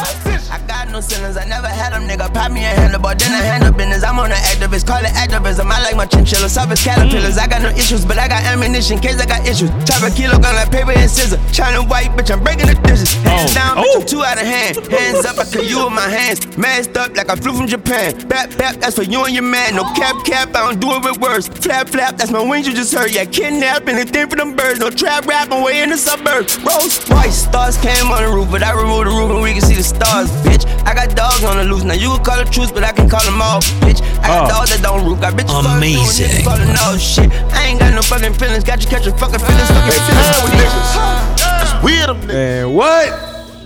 I 0.51 0.57
got 0.65 0.89
no 0.89 0.99
ceilings, 0.99 1.37
I 1.37 1.45
never 1.45 1.67
had 1.67 1.93
them, 1.93 2.07
nigga. 2.09 2.33
Pop 2.33 2.51
me 2.51 2.65
a 2.65 2.73
handlebar, 2.73 3.17
then 3.17 3.31
I 3.33 3.41
handle 3.45 3.71
business. 3.71 4.03
I'm 4.03 4.17
on 4.17 4.29
the 4.29 4.35
activist, 4.35 4.87
call 4.87 4.97
it 4.97 5.13
activism. 5.13 5.71
I 5.71 5.81
like 5.83 5.95
my 5.95 6.05
chinchilla, 6.05 6.49
surface 6.49 6.83
caterpillars. 6.83 7.37
I 7.37 7.47
got 7.47 7.61
no 7.61 7.69
issues, 7.69 8.03
but 8.05 8.17
I 8.17 8.27
got 8.27 8.43
ammunition 8.43 8.97
in 8.97 9.03
case 9.03 9.19
I 9.21 9.25
got 9.25 9.47
issues. 9.47 9.69
Chop 9.85 10.01
a 10.01 10.09
kilo 10.09 10.39
gun 10.39 10.55
like 10.55 10.71
paper 10.71 10.91
and 10.91 11.09
scissors. 11.09 11.39
China 11.51 11.85
white, 11.85 12.09
bitch, 12.17 12.31
I'm 12.33 12.43
breaking 12.43 12.67
the 12.67 12.75
dishes. 12.81 13.13
Oh. 13.25 13.29
Hands 13.29 13.53
down, 13.53 13.77
bitch, 13.77 13.95
I'm 13.95 14.01
oh. 14.01 14.05
two 14.05 14.23
out 14.23 14.41
of 14.41 14.47
hand. 14.47 14.77
Hands 14.89 15.25
up, 15.25 15.37
I 15.37 15.45
kill 15.45 15.63
you 15.63 15.85
with 15.85 15.93
my 15.93 16.09
hands. 16.09 16.57
Masked 16.57 16.97
up 16.97 17.15
like 17.15 17.29
I 17.29 17.35
flew 17.35 17.53
from 17.53 17.67
Japan. 17.67 18.17
Bap, 18.27 18.49
bap, 18.57 18.75
that's 18.81 18.95
for 18.95 19.03
you 19.03 19.23
and 19.25 19.33
your 19.33 19.45
man. 19.45 19.75
No 19.75 19.83
cap, 19.93 20.25
cap, 20.25 20.49
I 20.55 20.65
don't 20.65 20.79
do 20.79 20.89
it 20.97 21.03
with 21.05 21.21
words. 21.21 21.47
Flap, 21.47 21.89
flap, 21.89 22.17
that's 22.17 22.31
my 22.31 22.41
wings 22.41 22.67
you 22.67 22.73
just 22.73 22.93
heard. 22.93 23.13
Yeah, 23.13 23.25
kidnap 23.25 23.87
anything 23.87 24.27
for 24.27 24.35
them 24.35 24.55
birds. 24.55 24.79
No 24.79 24.89
trap 24.89 25.25
rap, 25.27 25.51
I'm 25.51 25.63
way 25.63 25.83
in 25.83 25.89
the 25.89 25.97
suburbs. 25.97 26.57
Rose, 26.65 27.05
white 27.07 27.29
stars 27.29 27.77
came 27.77 28.09
on 28.09 28.23
the 28.23 28.29
roof, 28.29 28.49
but 28.49 28.63
I 28.63 28.73
removed 28.73 29.07
the 29.07 29.13
roof 29.13 29.29
and 29.29 29.41
we 29.41 29.53
can 29.53 29.61
see 29.61 29.75
the 29.75 29.83
stars, 29.83 30.29
bitch. 30.43 30.65
I 30.85 30.93
got 30.93 31.15
dogs 31.15 31.43
on 31.43 31.57
the 31.57 31.63
loose. 31.65 31.83
Now 31.83 31.93
you 31.93 32.09
can 32.15 32.23
call 32.23 32.39
it 32.39 32.51
truth, 32.51 32.73
but 32.73 32.83
I 32.83 32.91
can 32.91 33.09
call 33.09 33.23
them 33.23 33.41
all, 33.41 33.61
bitch. 33.83 34.01
I 34.23 34.27
got 34.27 34.45
Oh. 34.45 34.49
dogs 34.59 34.69
that 34.75 34.81
don't 34.81 35.05
root. 35.05 35.19
Got 35.21 35.33
bitches 35.33 35.51
fucking 35.53 35.77
Amazing. 35.77 36.27
niggas 36.29 36.43
calling 36.45 36.75
all 36.83 36.97
shit. 36.97 37.31
I 37.53 37.67
ain't 37.67 37.79
got 37.79 37.93
no 37.93 38.01
fucking 38.01 38.33
feelings. 38.33 38.63
Got 38.63 38.81
you 38.83 38.89
catching 38.89 39.15
fucking 39.17 39.39
feelings. 39.39 39.67
Fucking 39.67 39.91
feelings. 40.59 41.83
Weird 41.83 42.27
Man, 42.27 42.73
what? 42.73 43.09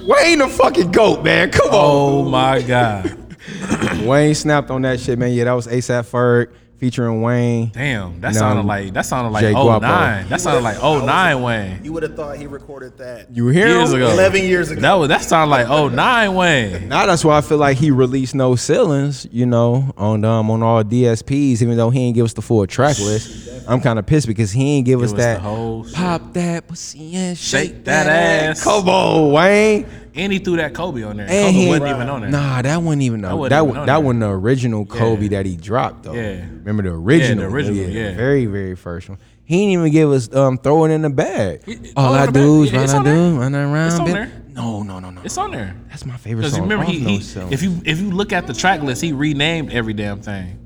Wayne 0.06 0.40
the 0.40 0.48
fucking 0.50 0.91
goat, 0.91 1.24
man. 1.24 1.50
Come 1.50 1.70
on. 1.70 1.74
Oh 1.74 2.24
my 2.30 2.62
god. 2.62 3.18
Wayne 4.06 4.36
snapped 4.36 4.70
on 4.70 4.82
that 4.84 5.00
shit, 5.00 5.18
man. 5.18 5.32
Yeah, 5.32 5.45
that 5.45 5.54
was 5.54 5.68
ASAP 5.68 6.06
Ferg 6.06 6.48
featuring 6.84 7.22
Wayne. 7.22 7.69
Damn, 7.73 8.19
that 8.19 8.30
You 8.30 8.34
know, 8.34 8.39
sounded 8.39 8.65
like 8.65 8.91
that 8.93 9.05
sounded 9.05 9.30
like 9.30 9.41
Jay 9.41 9.53
09. 9.53 9.64
Guapo. 9.64 10.30
That 10.30 10.41
sounded 10.41 10.64
like 10.64 10.81
09 10.81 11.41
Wayne. 11.41 11.80
You 11.81 11.93
would 11.93 12.03
have 12.03 12.14
thought 12.18 12.35
he 12.35 12.45
recorded 12.45 12.97
that. 12.97 13.34
You 13.34 13.47
hear 13.47 13.68
Years 13.69 13.91
him? 13.91 14.01
ago. 14.01 14.11
11 14.11 14.43
years 14.43 14.69
ago. 14.69 14.81
That 14.81 14.93
was 14.95 15.07
that 15.07 15.22
sounded 15.22 15.49
like 15.49 15.69
09 15.69 16.35
Wayne. 16.35 16.89
Now 16.89 17.05
that's 17.05 17.23
why 17.23 17.38
I 17.38 17.41
feel 17.41 17.57
like 17.57 17.77
he 17.77 17.89
released 17.89 18.35
no 18.35 18.57
ceilings, 18.57 19.26
you 19.31 19.45
know, 19.45 19.93
on 19.95 20.26
um 20.26 20.51
on 20.51 20.61
all 20.61 20.84
DSPs, 20.84 21.61
even 21.61 21.77
though 21.77 21.89
he 21.89 22.01
ain't 22.01 22.15
give 22.15 22.26
us 22.26 22.34
the 22.34 22.41
full 22.41 22.68
track 22.68 22.99
list. 22.99 23.49
I'm 23.65 23.80
kind 23.80 23.97
of 23.97 24.05
pissed 24.05 24.27
because 24.27 24.51
he 24.51 24.72
ain't 24.77 24.85
give 24.85 25.01
us 25.01 25.11
Give 25.11 25.19
us 25.19 25.26
the 25.26 25.31
that 25.35 25.39
whole 25.39 25.85
shit. 25.85 25.95
pop 25.95 26.34
that 26.34 26.68
pussy 26.68 27.15
and 27.15 27.38
shake, 27.38 27.69
Shake 27.69 27.85
that 27.85 28.07
ass. 28.07 28.61
Come 28.61 28.89
on, 28.89 29.31
Wayne. 29.31 29.85
And 30.15 30.31
he 30.31 30.40
threw 30.40 30.57
that 30.57 30.73
Kobe 30.73 31.02
on 31.03 31.18
there. 31.18 31.26
And 31.27 31.48
Kobe 31.56 31.64
he 31.64 31.68
wasn't 31.69 31.88
even 31.90 32.10
on 32.10 32.22
there. 32.22 32.30
Nah, 32.30 32.61
that 32.61 32.81
wasn't 32.81 33.02
even 33.03 33.22
That 33.22 33.30
that 33.30 33.35
wasn't 33.38 33.49
that, 33.49 33.64
even 33.64 33.77
on 33.77 33.85
that 33.85 33.94
there. 33.94 33.99
wasn't 34.02 34.19
the 34.22 34.30
original 34.30 34.85
Kobe 34.85 35.27
that 35.30 35.45
he 35.45 35.57
dropped 35.57 36.03
though. 36.03 36.14
Yeah. 36.14 36.41
Remember 36.64 36.84
the 36.84 36.90
original? 36.91 37.45
original, 37.45 37.84
yeah. 37.90 38.14
Very 38.15 38.45
very 38.45 38.76
first 38.76 39.10
one. 39.10 39.18
He 39.45 39.57
didn't 39.57 39.72
even 39.81 39.91
give 39.91 40.11
us 40.11 40.34
um 40.34 40.57
throw 40.57 40.85
it 40.85 40.91
in 40.91 41.02
the 41.02 41.10
bag. 41.10 41.64
All 41.95 42.14
oh, 42.14 42.18
I 42.18 42.26
the 42.27 42.31
do 42.31 42.64
is 42.64 42.72
Yeah, 42.72 42.80
run 42.81 42.90
I 42.90 42.98
on 42.98 43.03
do 43.03 43.10
there. 43.11 43.40
run 43.40 43.56
around. 43.56 43.88
It's 43.88 43.99
on 43.99 44.10
there. 44.11 44.31
No 44.49 44.84
no 44.84 44.99
no 44.99 45.10
no. 45.10 45.22
It's 45.23 45.38
on 45.38 45.52
there. 45.52 45.76
That's 45.90 46.06
my 46.06 46.15
favorite 46.18 46.41
Because 46.44 46.53
song. 46.53 46.61
remember 46.64 46.85
he, 46.85 46.99
he 46.99 47.15
if 47.52 47.64
you 47.64 47.81
if 47.84 47.99
you 47.99 48.11
look 48.11 48.31
at 48.31 48.45
the 48.48 48.53
track 48.53 48.81
list, 48.81 49.02
he 49.02 49.11
renamed 49.14 49.72
every 49.73 49.94
damn 49.94 50.22
thing. 50.22 50.60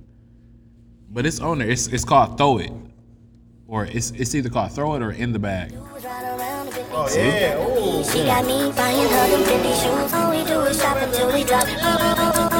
But 1.10 1.26
it's 1.26 1.40
on 1.40 1.60
there. 1.60 1.70
It's 1.70 1.88
it's 1.88 2.04
called 2.06 2.38
Throw 2.38 2.58
It. 2.60 2.72
Or 3.68 3.86
it's 3.86 4.12
it's 4.12 4.34
either 4.34 4.50
called 4.50 4.72
Throw 4.72 4.96
It 4.96 5.02
or 5.02 5.12
In 5.12 5.34
the 5.34 5.40
Bag. 5.40 5.74
Oh, 5.76 7.08
yeah. 7.14 7.56
Oh. 7.60 8.02
She 8.04 8.24
got 8.24 8.46
me 8.46 8.72
buying 8.72 9.10
her 9.10 9.28
them 9.30 9.44
Fendi 9.44 9.74
shoes. 9.82 10.14
All 10.14 10.32
we 10.32 10.44
do 10.46 10.62
is 10.62 10.80
shop 10.80 10.98
until 10.98 11.34
we 11.34 11.44
drop. 11.44 11.68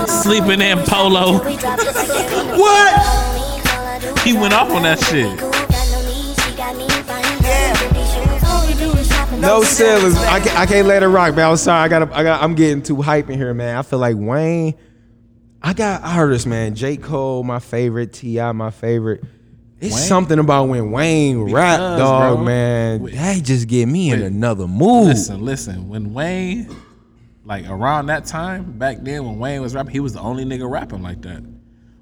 Sleeping 0.10 0.62
in 0.62 0.80
polo. 0.80 1.44
We 1.46 1.56
drop 1.56 1.80
just 1.80 2.10
like 2.10 2.28
that. 2.28 2.58
What? 2.58 4.20
He 4.20 4.34
went 4.34 4.54
off 4.54 4.70
on 4.70 4.84
that 4.84 5.00
shit. 5.00 5.40
No 9.40 9.64
ceilings. 9.64 10.18
I 10.18 10.40
can't, 10.40 10.60
I 10.60 10.66
can't 10.66 10.88
let 10.88 11.04
it 11.04 11.08
rock, 11.08 11.36
man. 11.36 11.52
I'm 11.52 11.58
sorry. 11.58 11.86
I 11.86 11.88
got. 11.88 12.12
I 12.12 12.24
got. 12.24 12.44
I'm 12.44 12.56
getting 12.56 12.82
too 12.84 13.02
hype 13.02 13.30
in 13.30 13.38
here, 13.38 13.54
man. 13.54 13.78
I 13.78 13.82
feel 13.82 14.00
like 14.00 14.18
Wayne. 14.18 14.76
I 15.62 15.74
got 15.74 16.04
artists, 16.04 16.46
man. 16.46 16.76
J. 16.76 16.98
Cole, 16.98 17.44
my 17.44 17.60
favorite. 17.60 18.14
T.I., 18.14 18.52
my 18.52 18.72
favorite. 18.72 19.24
It's 19.80 19.94
Wayne? 19.96 20.04
something 20.06 20.40
about 20.40 20.70
when 20.70 20.92
Wayne 20.92 21.40
rap, 21.52 21.78
Because, 21.78 22.00
dog, 22.00 22.36
bro, 22.38 22.46
man. 22.46 23.02
wait. 23.04 23.14
That 23.16 23.44
just 23.44 23.68
get 23.68 23.86
me 23.88 24.12
in 24.12 24.24
another 24.24 24.68
mood. 24.68 25.08
Listen, 25.08 25.42
listen. 25.46 25.88
When 25.88 26.14
Wayne, 26.14 26.76
like 27.46 27.70
around 27.70 28.08
that 28.08 28.26
time, 28.26 28.78
back 28.80 28.98
then 29.02 29.24
when 29.26 29.38
Wayne 29.38 29.62
was 29.62 29.76
rapping, 29.76 29.92
he 29.92 30.00
was 30.00 30.14
the 30.14 30.20
only 30.22 30.46
nigga 30.46 30.70
rapping 30.70 31.04
like 31.04 31.22
that. 31.22 31.44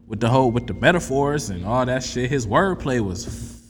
With 0.07 0.19
the 0.21 0.29
whole 0.29 0.51
with 0.51 0.67
the 0.67 0.73
metaphors 0.73 1.49
and 1.49 1.65
all 1.65 1.85
that 1.85 2.03
shit. 2.03 2.29
His 2.29 2.45
wordplay 2.47 3.01
was 3.01 3.61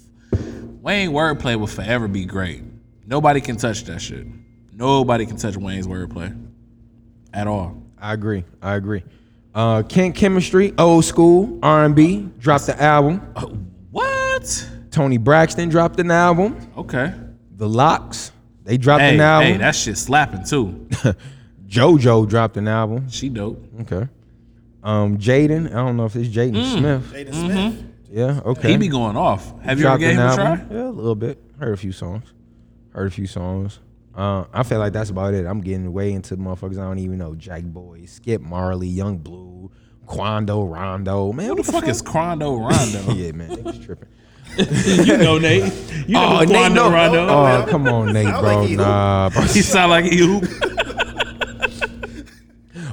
Wayne 0.81 1.11
wordplay 1.11 1.57
will 1.59 1.65
forever 1.65 2.07
be 2.07 2.25
great. 2.25 2.61
Nobody 3.07 3.41
can 3.41 3.55
touch 3.55 3.85
that 3.85 4.01
shit. 4.01 4.27
Nobody 4.73 5.25
can 5.25 5.37
touch 5.37 5.55
Wayne's 5.57 5.87
wordplay. 5.87 6.37
At 7.33 7.47
all. 7.47 7.81
I 7.97 8.13
agree. 8.13 8.43
I 8.61 8.75
agree. 8.75 9.03
Uh, 9.55 9.81
Kent 9.83 10.15
Chemistry, 10.15 10.73
old 10.77 11.05
school 11.05 11.57
R&B, 11.63 12.29
dropped 12.39 12.65
the 12.67 12.79
album. 12.81 13.71
What? 14.45 14.69
Toni 14.91 15.17
Braxton 15.17 15.69
dropped 15.69 15.99
an 15.99 16.11
album. 16.11 16.55
Okay. 16.77 17.13
The 17.57 17.67
LOX, 17.67 18.31
they 18.63 18.77
dropped 18.77 19.01
Hey, 19.01 19.15
an 19.15 19.21
album. 19.21 19.47
hey, 19.53 19.57
that 19.57 19.75
shit 19.75 19.97
slapping 19.97 20.43
too. 20.45 20.87
JoJo 21.67 22.27
dropped 22.29 22.57
an 22.57 22.67
album. 22.67 23.09
She 23.09 23.29
dope. 23.29 23.63
Okay. 23.81 24.07
Um, 24.83 25.17
Jaden, 25.17 25.67
I 25.71 25.73
don't 25.75 25.97
know 25.97 26.05
if 26.05 26.15
it's 26.15 26.29
Jaden 26.29 26.53
Mm. 26.55 26.77
Smith. 26.77 27.11
Jaden 27.13 27.33
Smith. 27.33 27.83
Yeah, 28.11 28.39
okay. 28.45 28.71
He 28.71 28.77
be 28.77 28.87
going 28.87 29.17
off. 29.17 29.59
Have 29.61 29.79
you 29.79 29.87
ever 29.87 29.97
gave 29.97 30.11
him 30.13 30.19
an 30.19 30.29
a 30.31 30.35
try? 30.35 30.65
Yeah, 30.71 30.87
a 30.87 30.89
little 30.89 31.15
bit. 31.15 31.41
Heard 31.59 31.73
a 31.73 31.77
few 31.77 31.91
songs. 31.91 32.31
Heard 32.91 33.07
a 33.07 33.11
few 33.11 33.27
songs. 33.27 33.79
Uh, 34.15 34.45
I 34.53 34.63
feel 34.63 34.79
like 34.79 34.93
that's 34.93 35.09
about 35.09 35.33
it. 35.33 35.45
I'm 35.45 35.59
getting 35.59 35.91
way 35.91 36.13
into 36.13 36.37
motherfuckers 36.37 36.77
I 36.77 36.83
don't 36.83 36.99
even 36.99 37.17
know. 37.17 37.35
Jack 37.35 37.63
Boy, 37.63 38.05
Skip 38.05 38.41
Marley, 38.41 38.87
Yung 38.87 39.17
Bleu, 39.17 39.71
Quando, 40.05 40.63
Rondo. 40.63 41.33
Man, 41.33 41.49
what 41.49 41.65
the 41.65 41.71
fuck 41.71 41.87
is 41.87 42.01
Quando 42.01 42.55
Rondo? 42.55 43.13
yeah, 43.13 43.31
man, 43.33 43.49
niggas 43.49 43.83
tripping. 43.83 44.07
you 45.05 45.17
know 45.17 45.37
Nate. 45.37 45.71
You 46.07 46.13
know 46.13 46.39
Nate, 46.39 46.49
Quando 46.49 46.89
no. 46.89 46.91
Rondo. 46.91 47.27
Oh, 47.27 47.65
come 47.69 47.87
on, 47.87 48.13
Nate, 48.13 48.27
bro. 48.27 48.41
like 48.41 48.69
nah, 48.71 49.29
bro. 49.29 49.41
He 49.43 49.61
sound 49.61 49.91
like 49.91 50.05
he 50.05 50.17
hoop. 50.17 50.43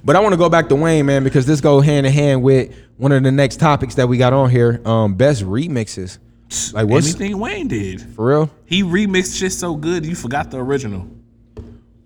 But 0.04 0.16
I 0.16 0.20
want 0.20 0.32
to 0.32 0.36
go 0.36 0.48
back 0.48 0.68
to 0.70 0.74
Wayne, 0.74 1.06
man, 1.06 1.22
because 1.22 1.46
this 1.46 1.60
go 1.60 1.80
hand 1.80 2.06
in 2.06 2.12
hand 2.12 2.42
with 2.42 2.74
one 2.96 3.12
of 3.12 3.22
the 3.22 3.30
next 3.30 3.60
topics 3.60 3.94
that 3.94 4.08
we 4.08 4.18
got 4.18 4.32
on 4.32 4.50
here. 4.50 4.80
Um, 4.84 5.14
best 5.14 5.44
remixes. 5.44 6.18
Like 6.74 6.88
what's 6.88 7.14
Anything 7.14 7.38
Wayne 7.38 7.68
did. 7.68 8.00
for 8.14 8.26
real? 8.26 8.50
He 8.66 8.82
remixed 8.82 9.38
shit 9.38 9.52
so 9.52 9.76
good 9.76 10.04
you 10.04 10.14
forgot 10.16 10.50
the 10.50 10.58
original. 10.58 11.08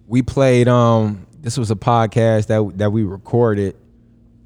we 0.07 0.21
played 0.23 0.69
um 0.69 1.27
this 1.41 1.57
was 1.59 1.71
a 1.71 1.75
podcast 1.75 2.47
that 2.49 2.79
that 2.79 2.93
we 2.93 3.03
recorded 3.03 3.75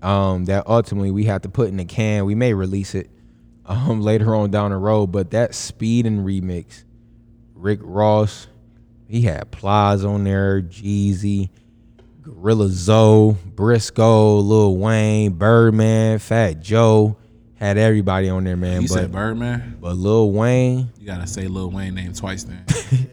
um 0.01 0.47
that 0.47 0.67
ultimately 0.67 1.11
we 1.11 1.25
had 1.25 1.43
to 1.43 1.51
put 1.51 1.69
in 1.69 1.77
the 1.77 1.85
can 1.85 2.25
we 2.25 2.35
may 2.35 2.55
release 2.55 2.95
it 2.95 3.11
um 3.71 4.01
later 4.03 4.35
on 4.35 4.51
down 4.51 4.71
the 4.71 4.77
road 4.77 5.07
but 5.09 5.31
that 5.31 5.55
speed 5.55 6.05
and 6.07 6.27
remix 6.27 6.83
rick 7.55 7.79
ross 7.83 8.49
he 9.09 9.23
had 9.23 9.51
plies 9.51 10.05
on 10.05 10.25
there 10.25 10.61
jeezy 10.61 11.49
gorilla 12.23 12.69
zoe 12.69 13.37
briscoe 13.45 14.39
lil 14.39 14.77
wayne 14.77 15.33
birdman 15.33 16.19
fat 16.19 16.61
joe 16.61 17.17
had 17.55 17.77
everybody 17.79 18.29
on 18.29 18.43
there 18.45 18.57
man 18.57 18.83
You 18.83 18.89
but, 18.89 18.95
said 18.95 19.13
Birdman. 19.13 19.77
but 19.81 19.95
lil 19.97 20.33
wayne 20.33 20.89
You 20.99 21.07
gotta 21.07 21.27
say 21.27 21.47
Lil 21.47 21.71
Wayne 21.71 21.95
name 21.95 22.13
twice 22.13 22.45
then. 22.45 22.65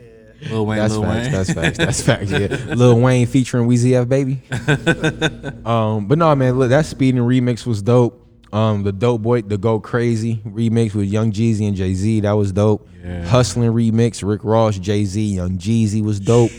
Lil 0.51 0.65
Wayne, 0.67 0.77
That's 0.77 0.93
Lil 0.93 1.01
facts. 1.03 1.23
Wayne. 1.25 1.31
That's 1.34 1.53
facts. 1.53 1.77
That's 1.79 2.01
facts. 2.03 2.31
Yeah, 2.31 2.75
Lil 2.75 2.99
Wayne 2.99 3.25
featuring 3.25 3.67
Weezy 3.67 3.93
F 3.93 4.07
baby. 4.07 4.39
um, 5.65 6.07
but 6.07 6.19
no, 6.19 6.34
man, 6.35 6.59
look, 6.59 6.69
that 6.69 6.85
speed 6.85 7.15
and 7.15 7.23
remix 7.25 7.65
was 7.65 7.81
dope. 7.81 8.23
Um, 8.53 8.83
the 8.83 8.93
dope 8.93 9.21
boy, 9.21 9.41
the 9.41 9.57
Go 9.57 9.79
Crazy 9.79 10.41
remix 10.45 10.95
with 10.95 11.07
Young 11.09 11.31
Jeezy 11.31 11.67
and 11.67 11.75
Jay 11.75 11.93
Z, 11.93 12.21
that 12.21 12.31
was 12.31 12.51
dope. 12.53 12.87
Yeah. 13.03 13.25
Hustling 13.25 13.71
remix, 13.71 14.27
Rick 14.27 14.43
Ross, 14.43 14.79
Jay 14.79 15.03
Z, 15.05 15.21
Young 15.21 15.57
Jeezy 15.57 16.01
was 16.01 16.19
dope. 16.19 16.51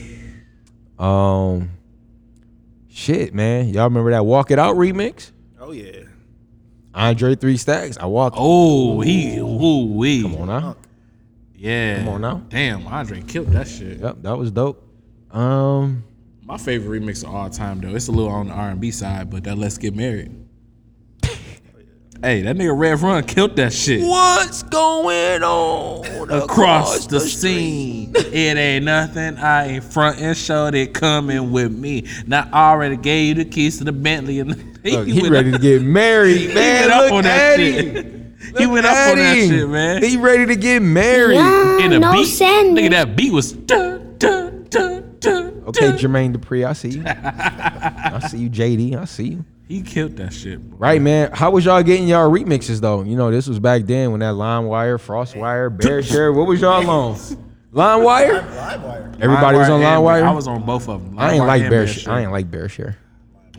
Um, 0.99 1.71
shit, 2.89 3.33
man, 3.35 3.69
y'all 3.69 3.85
remember 3.85 4.11
that 4.11 4.25
Walk 4.27 4.51
It 4.51 4.59
Out 4.59 4.77
remix? 4.77 5.33
Oh 5.59 5.73
yeah. 5.73 6.03
Andre 6.95 7.35
Three 7.37 7.57
Stacks. 7.57 7.97
I 7.99 8.07
walk. 8.07 8.35
Oh, 8.37 9.01
he 9.01 9.39
ooh 9.39 9.87
wee. 9.95 10.23
Come 10.23 10.37
on 10.37 10.49
now. 10.49 10.77
Yeah. 11.55 11.99
Come 11.99 12.09
on 12.09 12.21
now. 12.21 12.43
Damn, 12.49 12.87
Andre 12.87 13.23
killed 13.23 13.49
that 13.49 13.69
shit. 13.69 14.01
Yep, 14.01 14.23
that 14.23 14.37
was 14.37 14.51
dope. 14.51 14.85
Um, 15.31 16.05
My 16.43 16.57
favorite 16.59 17.03
remix 17.03 17.23
of 17.25 17.35
all 17.35 17.49
time 17.51 17.81
though. 17.81 17.95
It's 17.95 18.09
a 18.09 18.13
little 18.13 18.31
on 18.31 18.49
the 18.49 18.55
R 18.55 18.71
and 18.71 18.81
B 18.81 18.91
side, 18.91 19.31
but 19.31 19.45
that 19.45 19.57
Let's 19.57 19.79
Get 19.79 19.95
Married. 19.95 20.38
Hey, 22.21 22.43
that 22.43 22.57
nigga 22.57 22.77
Rev 22.77 23.03
Run 23.05 23.23
killed 23.25 23.55
that 23.57 23.73
shit. 23.73 24.01
what's 24.03 24.65
going 24.65 25.43
on 25.45 26.29
Across 26.31 27.07
the 27.07 27.21
scene, 27.21 28.13
it 28.17 28.35
ain't 28.59 28.85
nothing. 28.87 29.37
I 29.37 29.67
ain't 29.75 29.85
front 29.85 30.19
and 30.21 30.37
show 30.37 30.69
they 30.71 30.89
coming 30.89 31.53
with 31.53 31.71
me. 31.71 32.07
Now 32.27 32.49
I 32.53 32.71
already 32.73 32.97
gave 32.97 33.29
you 33.39 33.45
the 33.45 33.49
keys 33.49 33.79
to 33.79 33.85
the 33.85 33.93
Bentley, 33.93 34.41
and 34.41 34.51
Look, 34.85 35.07
he 35.07 35.21
went 35.23 35.33
ready 35.33 35.51
up- 35.55 35.61
to 35.61 35.63
get 35.63 35.83
married, 35.83 36.39
He 36.51 36.55
man. 36.55 36.81
went 36.89 36.93
up 36.93 37.03
Look 37.05 37.13
on 37.13 37.19
at 37.19 37.23
that 37.25 37.57
shit. 37.57 37.95
him. 37.95 38.15
He 38.59 38.65
Look 38.65 38.73
went 38.73 38.87
up 38.87 38.93
at 38.97 39.11
on 39.13 39.17
that 39.19 39.37
him. 39.37 39.49
shit, 39.51 39.69
man. 39.69 40.03
He 40.03 40.17
ready 40.17 40.47
to 40.47 40.57
get 40.57 40.81
married. 40.83 41.35
Yeah, 41.37 41.79
And 41.83 41.93
the 41.93 41.99
no 42.01 42.13
beat, 42.15 42.25
Sanders. 42.27 42.83
nigga, 42.85 42.91
that 42.91 43.15
beat 43.17 43.33
was. 43.33 43.53
Duh, 43.53 43.99
duh, 44.19 44.51
Okay, 45.69 45.93
Jermaine 45.93 46.35
Dupri, 46.35 46.67
I 46.67 46.73
see 46.73 46.89
you. 46.91 47.03
I 47.07 48.27
see 48.29 48.39
you, 48.39 48.49
JD. 48.51 48.97
I 48.97 49.05
see 49.05 49.29
you. 49.29 49.45
He 49.69 49.83
killed 49.83 50.17
that 50.17 50.33
shit. 50.33 50.61
Bro. 50.67 50.79
Right, 50.79 51.01
man. 51.03 51.31
How 51.33 51.51
was 51.51 51.65
y'all 51.67 51.83
getting 51.83 52.09
y'all 52.09 52.31
remixes 52.31 52.81
though? 52.81 53.03
You 53.03 53.17
know, 53.17 53.31
this 53.31 53.47
was 53.47 53.59
back 53.59 53.83
then 53.85 54.11
when 54.13 54.21
that 54.21 54.33
LimeWire, 54.35 54.97
FrostWire, 54.99 55.77
Bear 55.79 56.03
Share. 56.03 56.33
What 56.33 56.47
was 56.49 56.61
y'all 56.61 56.89
on? 56.89 57.15
LimeWire. 57.75 58.41
LimeWire. 58.51 59.21
Everybody 59.21 59.59
was 59.59 59.69
on 59.69 59.83
and- 59.83 59.85
LimeWire. 60.03 60.23
I 60.23 60.31
was 60.33 60.49
on 60.49 60.65
both 60.65 60.89
of 60.89 61.05
them. 61.05 61.19
I 61.19 61.33
ain't 61.35 61.43
LimeWire 61.43 61.47
like 61.47 61.61
and 61.63 61.71
Bear. 61.71 61.81
Bear 61.85 61.87
Share. 61.87 62.03
Share. 62.03 62.13
I 62.15 62.21
ain't 62.23 62.33
like 62.33 62.51
Bear 62.51 62.69
Share. 62.69 62.97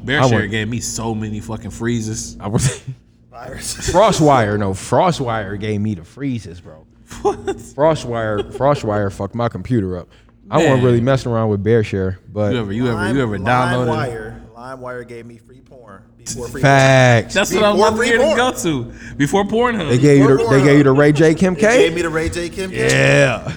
Bear 0.04 0.24
Share 0.28 0.48
gave 0.48 0.68
me 0.68 0.80
so 0.80 1.14
many 1.14 1.40
fucking 1.40 1.72
freezes. 1.72 2.38
I 2.40 2.48
was 2.48 2.82
Virus. 3.30 3.92
FrostWire. 3.94 4.58
No, 4.58 4.72
FrostWire 4.72 5.60
gave 5.60 5.80
me 5.80 5.94
the 5.94 6.04
freezes, 6.04 6.60
bro. 6.60 6.88
What? 7.22 7.38
FrostWire. 7.46 8.52
FrostWire 8.52 9.12
fucked 9.14 9.36
my 9.36 9.48
computer 9.48 9.98
up. 9.98 10.10
I 10.50 10.58
wasn't 10.58 10.84
really 10.84 11.02
messing 11.02 11.32
around 11.32 11.50
with 11.50 11.64
Bear 11.64 11.84
Share, 11.84 12.18
but 12.34 12.54
You 12.54 12.60
ever, 12.60 12.74
you 12.74 12.88
ever, 12.90 13.14
you 13.14 13.22
ever 13.22 13.38
downloaded? 13.38 14.39
LimeWire. 14.60 14.80
LimeWire 14.80 15.08
gave 15.08 15.26
me 15.26 15.38
free 15.38 15.62
porn 15.62 16.04
before 16.18 16.48
free 16.48 16.62
Facts. 16.62 17.34
That's 17.34 17.54
what 17.54 17.64
I 17.64 17.72
Before 17.72 17.92
was 17.92 17.98
free 18.00 18.08
here 18.08 18.18
to 18.18 18.24
porn. 18.24 18.38
go 18.38 18.52
to 18.54 18.84
before 19.18 19.44
Pornhub. 19.46 19.90
They 19.90 19.98
gave 19.98 20.20
you 20.20 20.38
the, 20.38 20.48
they 20.50 20.64
gave 20.64 20.78
you 20.80 20.84
the 20.84 20.92
Ray 20.92 21.12
J 21.12 21.34
Kim 21.36 21.54
They 21.56 21.62
gave 21.62 21.90
K. 21.92 21.96
me 21.96 22.02
the 22.02 22.10
Ray 22.10 22.30
J 22.30 22.50
Kim. 22.50 22.70
K. 22.72 22.88
Yeah. 22.88 23.54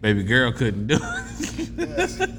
Baby 0.00 0.22
girl 0.24 0.52
couldn't 0.52 0.86
do 0.88 0.98
it. 1.00 2.30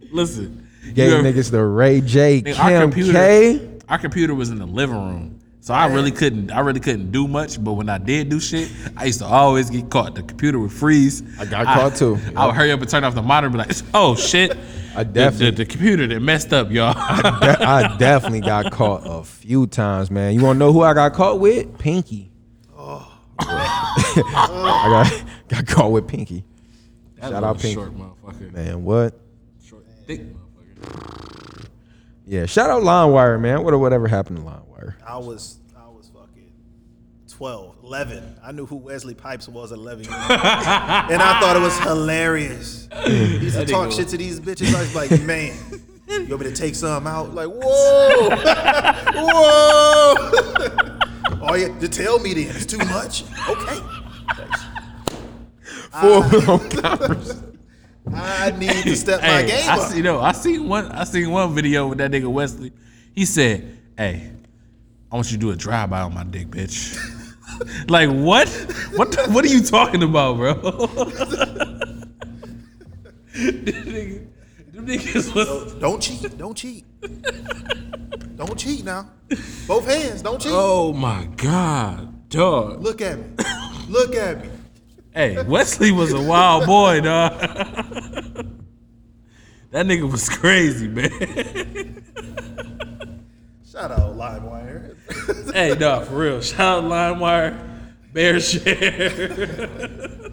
Listen, 0.12 0.66
Gave 0.94 1.12
ever- 1.12 1.22
niggas 1.22 1.50
the 1.50 1.62
Ray 1.64 2.00
J 2.00 2.42
Nigga, 2.42 2.58
our 2.58 2.70
Kim 2.70 2.80
computer, 2.90 3.12
K. 3.12 3.68
our 3.88 3.98
computer 3.98 4.34
was 4.34 4.50
in 4.50 4.58
the 4.58 4.66
living 4.66 4.96
room, 4.96 5.37
so 5.68 5.74
I 5.74 5.84
really 5.88 6.10
couldn't. 6.10 6.50
I 6.50 6.60
really 6.60 6.80
couldn't 6.80 7.12
do 7.12 7.28
much. 7.28 7.62
But 7.62 7.74
when 7.74 7.90
I 7.90 7.98
did 7.98 8.30
do 8.30 8.40
shit, 8.40 8.70
I 8.96 9.04
used 9.04 9.18
to 9.18 9.26
always 9.26 9.68
get 9.68 9.90
caught. 9.90 10.14
The 10.14 10.22
computer 10.22 10.58
would 10.58 10.72
freeze. 10.72 11.22
I 11.38 11.44
got 11.44 11.66
caught 11.66 11.94
too. 11.94 12.18
I 12.34 12.46
would 12.46 12.54
hurry 12.54 12.72
up 12.72 12.80
and 12.80 12.88
turn 12.88 13.04
off 13.04 13.14
the 13.14 13.20
monitor. 13.20 13.48
And 13.48 13.52
be 13.52 13.58
like, 13.58 13.76
oh 13.92 14.14
shit. 14.16 14.56
I 14.96 15.04
The- 15.04 15.12
definitely- 15.12 15.50
the, 15.50 15.56
the 15.56 15.66
computer 15.66 16.06
that 16.06 16.20
messed 16.20 16.54
up, 16.54 16.70
y'all. 16.70 16.94
De- 16.94 17.62
I 17.62 17.98
definitely 17.98 18.40
got 18.40 18.72
caught 18.72 19.02
a 19.04 19.22
few 19.22 19.66
times, 19.66 20.10
man. 20.10 20.32
You 20.32 20.42
want 20.42 20.56
to 20.56 20.58
know 20.58 20.72
who 20.72 20.80
I 20.82 20.94
got 20.94 21.12
caught 21.12 21.38
with? 21.38 21.76
Pinky. 21.78 22.32
Oh. 22.74 23.06
I 23.40 25.04
got 25.04 25.24
got 25.48 25.66
caught 25.66 25.92
with 25.92 26.08
Pinky. 26.08 26.44
That 27.16 27.30
Shout 27.30 27.44
out 27.44 27.58
Pinky. 27.58 27.74
short 27.74 27.94
motherfucker. 27.94 28.52
Man, 28.54 28.84
what? 28.84 29.20
Thick 30.06 30.22
motherfucker. 30.32 31.66
Yeah, 32.26 32.46
shout 32.46 32.70
out 32.70 32.82
LimeWire, 32.82 33.38
man. 33.38 33.62
What 33.62 33.74
or 33.74 33.78
whatever 33.78 34.08
happened 34.08 34.38
to 34.38 34.42
LimeWire? 34.44 34.94
I 35.06 35.18
was 35.18 35.18
I 35.18 35.18
was 35.18 35.18
fucking 35.18 35.57
12, 37.38 37.76
11. 37.84 38.40
I 38.42 38.50
knew 38.50 38.66
who 38.66 38.74
Wesley 38.74 39.14
Pipes 39.14 39.48
was 39.48 39.70
at 39.70 39.78
11 39.78 40.06
and 40.10 40.12
I 40.12 41.38
thought 41.40 41.54
it 41.54 41.60
was 41.60 41.78
hilarious. 41.78 42.88
He 43.06 43.36
used 43.36 43.56
to 43.56 43.64
talk 43.64 43.90
nigga- 43.90 43.96
shit 43.96 44.08
to 44.08 44.16
these 44.16 44.40
bitches. 44.40 44.74
I 44.74 44.80
was 44.80 44.92
like, 44.96 45.12
man, 45.22 45.56
you 46.08 46.26
want 46.26 46.40
me 46.40 46.48
to 46.48 46.52
take 46.52 46.74
some 46.74 47.06
out? 47.06 47.36
Like, 47.36 47.46
whoa, 47.46 48.30
whoa. 49.14 50.16
Oh 51.42 51.54
yeah, 51.54 51.78
to 51.78 51.88
tell 51.88 52.18
me 52.18 52.34
then 52.34 52.56
it's 52.56 52.66
too 52.66 52.78
much. 52.78 53.22
Okay. 53.48 53.78
Full 56.00 56.22
conference. 56.82 57.40
I 58.12 58.50
need 58.58 58.82
to 58.82 58.96
step 58.96 59.22
my 59.22 59.42
game 59.42 59.70
I 59.70 59.78
up. 59.78 59.92
see, 59.92 60.02
no, 60.02 60.18
I 60.18 60.32
seen 60.32 60.68
one. 60.68 60.86
I 60.90 61.04
seen 61.04 61.30
one 61.30 61.54
video 61.54 61.86
with 61.86 61.98
that 61.98 62.10
nigga 62.10 62.26
Wesley. 62.26 62.72
He 63.14 63.24
said, 63.24 63.78
"Hey, 63.96 64.32
I 65.12 65.14
want 65.14 65.30
you 65.30 65.36
to 65.36 65.40
do 65.40 65.50
a 65.52 65.56
drive 65.56 65.90
by 65.90 66.00
on 66.00 66.12
my 66.14 66.24
dick, 66.24 66.48
bitch." 66.48 67.14
like 67.88 68.10
what? 68.10 68.48
What? 68.94 69.12
The, 69.12 69.26
what 69.30 69.44
are 69.44 69.48
you 69.48 69.62
talking 69.62 70.02
about, 70.02 70.36
bro? 70.36 70.54
Them 73.34 74.86
niggas 74.86 75.34
was. 75.34 75.74
Don't 75.74 76.00
cheat. 76.00 76.36
Don't 76.38 76.56
cheat. 76.56 76.84
Don't 78.36 78.56
cheat 78.58 78.84
now. 78.84 79.10
Both 79.66 79.86
hands. 79.86 80.22
Don't 80.22 80.40
cheat. 80.40 80.52
Oh 80.54 80.92
my 80.92 81.28
god, 81.36 82.28
dog. 82.28 82.82
Look 82.82 83.00
at 83.00 83.18
me. 83.18 83.26
Look 83.88 84.14
at 84.14 84.42
me. 84.42 84.50
Hey, 85.14 85.42
Wesley 85.42 85.90
was 85.90 86.12
a 86.12 86.22
wild 86.22 86.66
boy, 86.66 87.00
dog. 87.00 87.38
that 89.70 89.86
nigga 89.86 90.10
was 90.10 90.28
crazy, 90.28 90.86
man. 90.86 92.04
Shout 93.78 93.92
out 93.92 94.16
LimeWire. 94.16 95.52
hey, 95.54 95.76
no, 95.78 96.04
for 96.04 96.16
real. 96.16 96.40
Shout 96.40 96.82
out 96.82 96.90
LimeWire, 96.90 97.56
Bear 98.12 98.40
Share. 98.40 100.32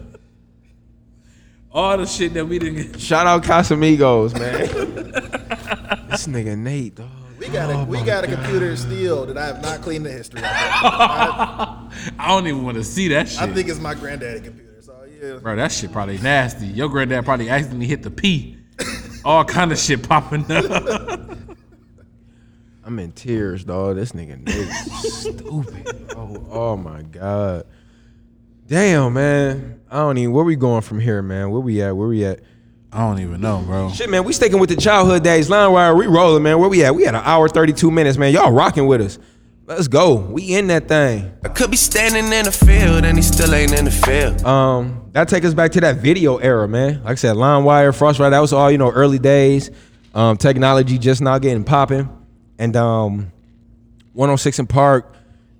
All 1.70 1.96
the 1.96 2.06
shit 2.06 2.34
that 2.34 2.44
we 2.44 2.58
didn't 2.58 2.90
get. 2.90 3.00
Shout 3.00 3.24
out 3.28 3.44
Casamigos, 3.44 4.32
man. 4.32 4.50
this 6.10 6.26
nigga 6.26 6.58
Nate, 6.58 6.96
dog. 6.96 7.08
We 7.38 7.46
got 7.46 7.70
a 7.70 7.74
oh 7.74 7.84
we 7.84 8.02
got 8.02 8.24
a 8.24 8.26
computer 8.26 8.76
still 8.76 9.26
that 9.26 9.38
I 9.38 9.46
have 9.46 9.62
not 9.62 9.80
cleaned 9.80 10.06
the 10.06 10.10
history. 10.10 10.40
of. 10.40 10.46
I 10.48 11.88
don't 12.26 12.48
even 12.48 12.64
want 12.64 12.78
to 12.78 12.84
see 12.84 13.06
that 13.08 13.28
shit. 13.28 13.42
I 13.42 13.46
think 13.52 13.68
it's 13.68 13.78
my 13.78 13.94
granddaddy 13.94 14.40
computer. 14.40 14.82
So 14.82 15.06
yeah. 15.22 15.36
Bro, 15.36 15.54
that 15.54 15.70
shit 15.70 15.92
probably 15.92 16.18
nasty. 16.18 16.66
Your 16.66 16.88
granddad 16.88 17.24
probably 17.24 17.48
accidentally 17.48 17.86
hit 17.86 18.02
the 18.02 18.10
P. 18.10 18.58
All 19.24 19.44
kind 19.44 19.70
of 19.70 19.78
shit 19.78 20.02
popping 20.02 20.50
up. 20.50 21.35
I'm 22.86 23.00
in 23.00 23.10
tears, 23.10 23.64
dog. 23.64 23.96
This 23.96 24.12
nigga 24.12 24.40
Nate 24.40 24.68
stupid. 24.68 26.14
Oh, 26.16 26.46
oh 26.50 26.76
my 26.76 27.02
god. 27.02 27.66
Damn, 28.68 29.12
man. 29.12 29.80
I 29.90 29.96
don't 29.98 30.16
even. 30.18 30.32
Where 30.32 30.44
we 30.44 30.54
going 30.54 30.82
from 30.82 31.00
here, 31.00 31.20
man? 31.20 31.50
Where 31.50 31.60
we 31.60 31.82
at? 31.82 31.96
Where 31.96 32.06
we 32.06 32.24
at? 32.24 32.40
I 32.92 33.00
don't 33.00 33.18
even 33.18 33.40
know, 33.40 33.60
bro. 33.66 33.90
Shit, 33.90 34.08
man. 34.08 34.22
We 34.22 34.32
sticking 34.32 34.60
with 34.60 34.70
the 34.70 34.76
childhood 34.76 35.24
days. 35.24 35.48
LimeWire. 35.48 35.98
we 35.98 36.06
rolling, 36.06 36.44
man. 36.44 36.60
Where 36.60 36.68
we 36.68 36.84
at? 36.84 36.94
We 36.94 37.06
at 37.06 37.16
an 37.16 37.22
hour 37.24 37.48
thirty 37.48 37.72
two 37.72 37.90
minutes, 37.90 38.18
man. 38.18 38.32
Y'all 38.32 38.52
rocking 38.52 38.86
with 38.86 39.00
us. 39.00 39.18
Let's 39.66 39.88
go. 39.88 40.14
We 40.14 40.54
in 40.54 40.68
that 40.68 40.86
thing. 40.86 41.32
I 41.44 41.48
could 41.48 41.72
be 41.72 41.76
standing 41.76 42.32
in 42.32 42.44
the 42.44 42.52
field 42.52 43.04
and 43.04 43.18
he 43.18 43.22
still 43.22 43.52
ain't 43.52 43.76
in 43.76 43.84
the 43.84 43.90
field. 43.90 44.44
Um, 44.44 45.10
that 45.10 45.28
take 45.28 45.44
us 45.44 45.54
back 45.54 45.72
to 45.72 45.80
that 45.80 45.96
video 45.96 46.36
era, 46.36 46.68
man. 46.68 47.02
Like 47.02 47.12
I 47.12 47.14
said, 47.16 47.34
LimeWire, 47.34 47.86
frost 47.86 47.98
Frostbite, 47.98 48.30
that 48.30 48.38
was 48.38 48.52
all 48.52 48.70
you 48.70 48.78
know, 48.78 48.92
early 48.92 49.18
days. 49.18 49.72
Um, 50.14 50.36
technology 50.36 50.98
just 50.98 51.20
now 51.20 51.38
getting 51.40 51.64
popping, 51.64 52.08
and 52.58 52.76
um, 52.76 53.32
106 54.12 54.60
& 54.66 54.68
Park, 54.68 55.14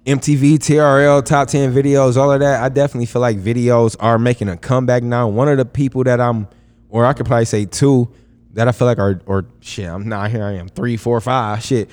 MTV, 0.06 0.54
TRL, 0.54 1.24
top 1.24 1.48
10 1.48 1.74
videos, 1.74 2.16
all 2.16 2.32
of 2.32 2.40
that. 2.40 2.62
I 2.62 2.68
definitely 2.68 3.06
feel 3.06 3.22
like 3.22 3.38
videos 3.38 3.96
are 4.00 4.18
making 4.18 4.48
a 4.48 4.56
comeback 4.56 5.02
now. 5.02 5.28
One 5.28 5.48
of 5.48 5.58
the 5.58 5.64
people 5.64 6.04
that 6.04 6.20
I'm, 6.20 6.48
or 6.88 7.04
I 7.04 7.12
could 7.12 7.26
probably 7.26 7.44
say 7.44 7.66
two, 7.66 8.08
that 8.56 8.68
I 8.68 8.72
feel 8.72 8.86
like 8.86 8.98
are, 8.98 9.20
or 9.26 9.46
shit, 9.60 9.86
I'm 9.86 10.08
not 10.08 10.30
here. 10.30 10.42
I 10.42 10.52
am 10.52 10.68
three, 10.68 10.96
four, 10.96 11.20
five, 11.20 11.62
shit. 11.62 11.90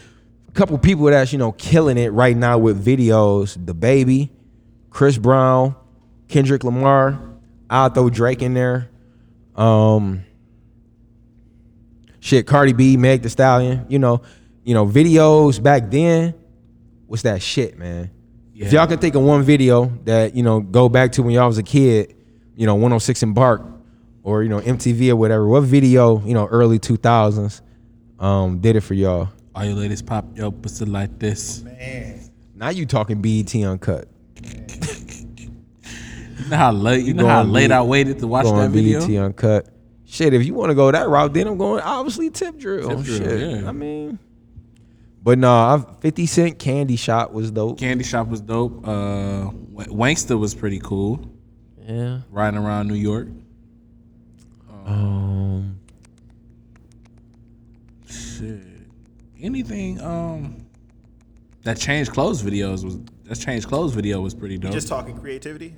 A 0.47 0.51
couple 0.51 0.77
people 0.77 1.05
that's 1.05 1.33
you 1.33 1.37
know 1.37 1.51
killing 1.51 1.97
it 1.97 2.13
right 2.13 2.37
now 2.37 2.57
with 2.57 2.83
videos. 2.83 3.57
DaBaby, 3.57 4.29
Chris 4.89 5.17
Brown, 5.17 5.75
Kendrick 6.29 6.63
Lamar. 6.63 7.19
I'll 7.69 7.89
throw 7.89 8.09
Drake 8.09 8.41
in 8.41 8.53
there. 8.53 8.89
Um, 9.55 10.23
shit, 12.21 12.47
Cardi 12.47 12.71
B, 12.71 12.95
Meg 12.95 13.23
Thee 13.23 13.29
Stallion. 13.29 13.85
You 13.89 13.99
know, 13.99 14.21
you 14.63 14.73
know, 14.73 14.85
videos 14.85 15.61
back 15.61 15.89
then 15.89 16.33
was 17.07 17.23
that 17.23 17.41
shit, 17.41 17.77
man. 17.77 18.09
If 18.55 18.71
y'all 18.71 18.87
can 18.87 18.99
think 18.99 19.15
of 19.15 19.23
one 19.23 19.43
video 19.43 19.85
that 20.05 20.35
you 20.35 20.43
know 20.43 20.61
go 20.61 20.87
back 20.87 21.11
to 21.13 21.23
when 21.23 21.33
y'all 21.33 21.47
was 21.47 21.57
a 21.57 21.63
kid, 21.63 22.15
you 22.55 22.65
know, 22.65 22.75
106 22.75 23.23
& 23.29 23.35
Park 23.35 23.63
or 24.23 24.43
you 24.43 24.49
know 24.49 24.59
MTV 24.59 25.09
or 25.09 25.15
whatever. 25.15 25.47
What 25.47 25.61
video, 25.61 26.21
you 26.25 26.33
know, 26.33 26.47
early 26.47 26.79
2000s, 26.79 27.61
um, 28.19 28.59
did 28.59 28.75
it 28.75 28.81
for 28.81 28.93
y'all? 28.93 29.29
All 29.55 29.65
you 29.65 29.75
ladies 29.75 30.01
pop 30.01 30.25
your 30.35 30.51
pussy 30.51 30.85
like 30.85 31.19
this. 31.19 31.61
Man. 31.63 32.21
Now 32.55 32.69
you 32.69 32.85
talking 32.85 33.21
BET 33.21 33.53
uncut. 33.55 34.07
You 36.43 36.49
know 36.49 36.57
how 36.57 36.71
late 36.71 37.05
you 37.05 37.13
know 37.13 37.27
how 37.27 37.43
late 37.43 37.71
I 37.71 37.81
waited 37.81 38.19
to 38.19 38.27
watch 38.27 38.45
that 38.45 38.69
video? 38.69 39.05
BET 39.05 39.17
uncut. 39.17 39.67
Shit, 40.05 40.33
if 40.33 40.45
you 40.45 40.53
want 40.53 40.69
to 40.69 40.75
go 40.75 40.91
that 40.91 41.09
route, 41.09 41.33
then 41.33 41.47
I'm 41.47 41.57
going 41.57 41.81
obviously 41.81 42.29
tip 42.29 42.57
drill. 42.57 42.89
Tip 42.89 42.99
drill, 42.99 43.17
Shit. 43.17 43.61
yeah. 43.61 43.67
I 43.67 43.71
mean, 43.71 44.19
but 45.23 45.37
no, 45.39 45.51
I've 45.53 45.99
50 46.01 46.25
Cent 46.25 46.59
Candy 46.59 46.95
Shop 46.97 47.31
was 47.31 47.49
dope. 47.51 47.79
Candy 47.79 48.03
Shop 48.03 48.27
was 48.27 48.41
dope. 48.41 48.85
Uh, 48.87 49.49
Wa- 49.71 49.85
Wanksta 49.85 50.37
was 50.37 50.53
pretty 50.53 50.79
cool. 50.79 51.19
Yeah. 51.81 52.19
Riding 52.29 52.59
around 52.59 52.87
New 52.87 52.95
York. 52.95 53.27
Um, 54.85 55.79
Shit. 58.07 58.59
Anything 59.41 59.99
um 60.01 60.65
that 61.63 61.77
changed 61.77 62.11
clothes 62.11 62.41
videos 62.43 62.83
was 62.83 62.97
that 63.25 63.35
changed 63.39 63.67
clothes 63.67 63.93
video 63.93 64.21
was 64.21 64.33
pretty 64.33 64.57
dope. 64.57 64.71
Just 64.73 64.87
talking 64.87 65.17
creativity. 65.17 65.75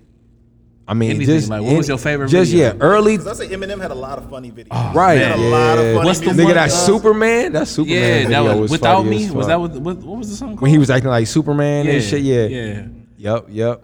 I 0.87 0.93
mean, 0.93 1.09
Anything, 1.15 1.25
just 1.37 1.49
like, 1.49 1.63
what 1.63 1.77
was 1.77 1.87
your 1.87 1.97
favorite 1.97 2.29
Just 2.29 2.51
video? 2.51 2.67
yeah, 2.73 2.77
early. 2.79 3.17
Because 3.17 3.39
I 3.41 3.45
say 3.47 3.51
Eminem 3.55 3.81
had 3.81 3.89
a 3.89 3.95
lot 3.95 4.19
of 4.19 4.29
funny 4.29 4.51
videos. 4.51 4.93
Right, 4.93 5.17
He 5.17 5.23
had 5.23 5.39
a 5.39 5.41
yeah. 5.41 5.47
lot 5.49 5.77
of 5.79 5.95
funny 5.95 6.05
What's 6.05 6.19
the 6.19 6.25
Nigga, 6.27 6.53
that 6.53 6.57
uh, 6.57 6.69
Superman, 6.69 7.53
that 7.53 7.67
Superman 7.67 7.97
yeah, 8.01 8.17
video 8.27 8.43
that 8.43 8.51
was, 8.51 8.59
was 8.61 8.71
without 8.71 8.97
funny 8.97 9.09
me. 9.09 9.25
as 9.25 9.31
Was 9.31 9.47
that 9.47 9.59
what, 9.59 9.71
what 9.71 9.97
what 9.97 10.17
was 10.19 10.29
the 10.29 10.35
song 10.35 10.49
called? 10.49 10.61
when 10.61 10.69
he 10.71 10.77
was 10.77 10.91
acting 10.91 11.09
like 11.09 11.25
Superman 11.25 11.87
yeah, 11.87 11.91
and 11.93 12.03
shit? 12.03 12.21
Yeah, 12.21 12.45
Yeah. 12.45 12.87
Yep, 13.17 13.45
yep. 13.49 13.83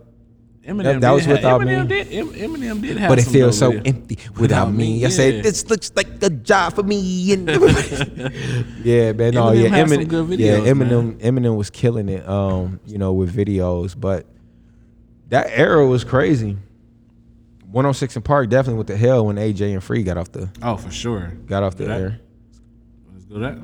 Eminem 0.63 0.83
that, 0.83 1.01
that 1.01 1.09
did 1.09 1.11
was 1.15 1.25
have- 1.25 1.37
without 1.37 1.61
Eminem 1.61 1.81
me. 1.81 2.03
Did, 2.03 2.07
Eminem 2.35 2.81
did 2.83 2.97
have 2.97 3.09
but 3.09 3.17
it 3.17 3.23
feels 3.25 3.57
so 3.57 3.71
video. 3.71 3.83
empty 3.95 4.19
without 4.37 4.71
me. 4.71 5.03
I 5.03 5.09
said 5.09 5.43
this 5.43 5.67
looks 5.71 5.91
like 5.95 6.21
a 6.21 6.29
job 6.29 6.73
for 6.75 6.83
me. 6.83 7.33
And 7.33 7.49
yeah, 8.83 9.11
man. 9.13 9.33
No, 9.33 9.45
Eminem 9.47 9.61
yeah, 9.63 9.69
had 9.69 9.89
some 9.89 9.97
Eminem. 9.99 10.07
good 10.07 10.39
yeah, 10.39 10.57
videos, 10.59 10.67
Eminem. 10.71 11.13
Eminem 11.19 11.57
was 11.57 11.69
killing 11.71 12.09
it. 12.09 12.27
Um, 12.29 12.79
you 12.85 12.99
know, 12.99 13.11
with 13.13 13.35
videos, 13.35 13.99
but 13.99 14.27
that 15.29 15.47
era 15.49 15.85
was 15.87 16.03
crazy. 16.03 16.57
106 17.71 18.17
& 18.17 18.23
Park 18.23 18.49
definitely 18.49 18.77
went 18.77 18.87
to 18.87 18.97
hell 18.97 19.25
when 19.25 19.37
AJ 19.37 19.73
and 19.73 19.83
Free 19.83 20.03
got 20.03 20.17
off 20.17 20.31
the 20.31 20.49
Oh, 20.61 20.77
for 20.77 20.91
sure. 20.91 21.31
got 21.45 21.63
off 21.63 21.75
the 21.75 21.85
That- 21.85 21.99
air. 22.01 22.19
Let's 23.13 23.25
do 23.25 23.39
that. 23.39 23.57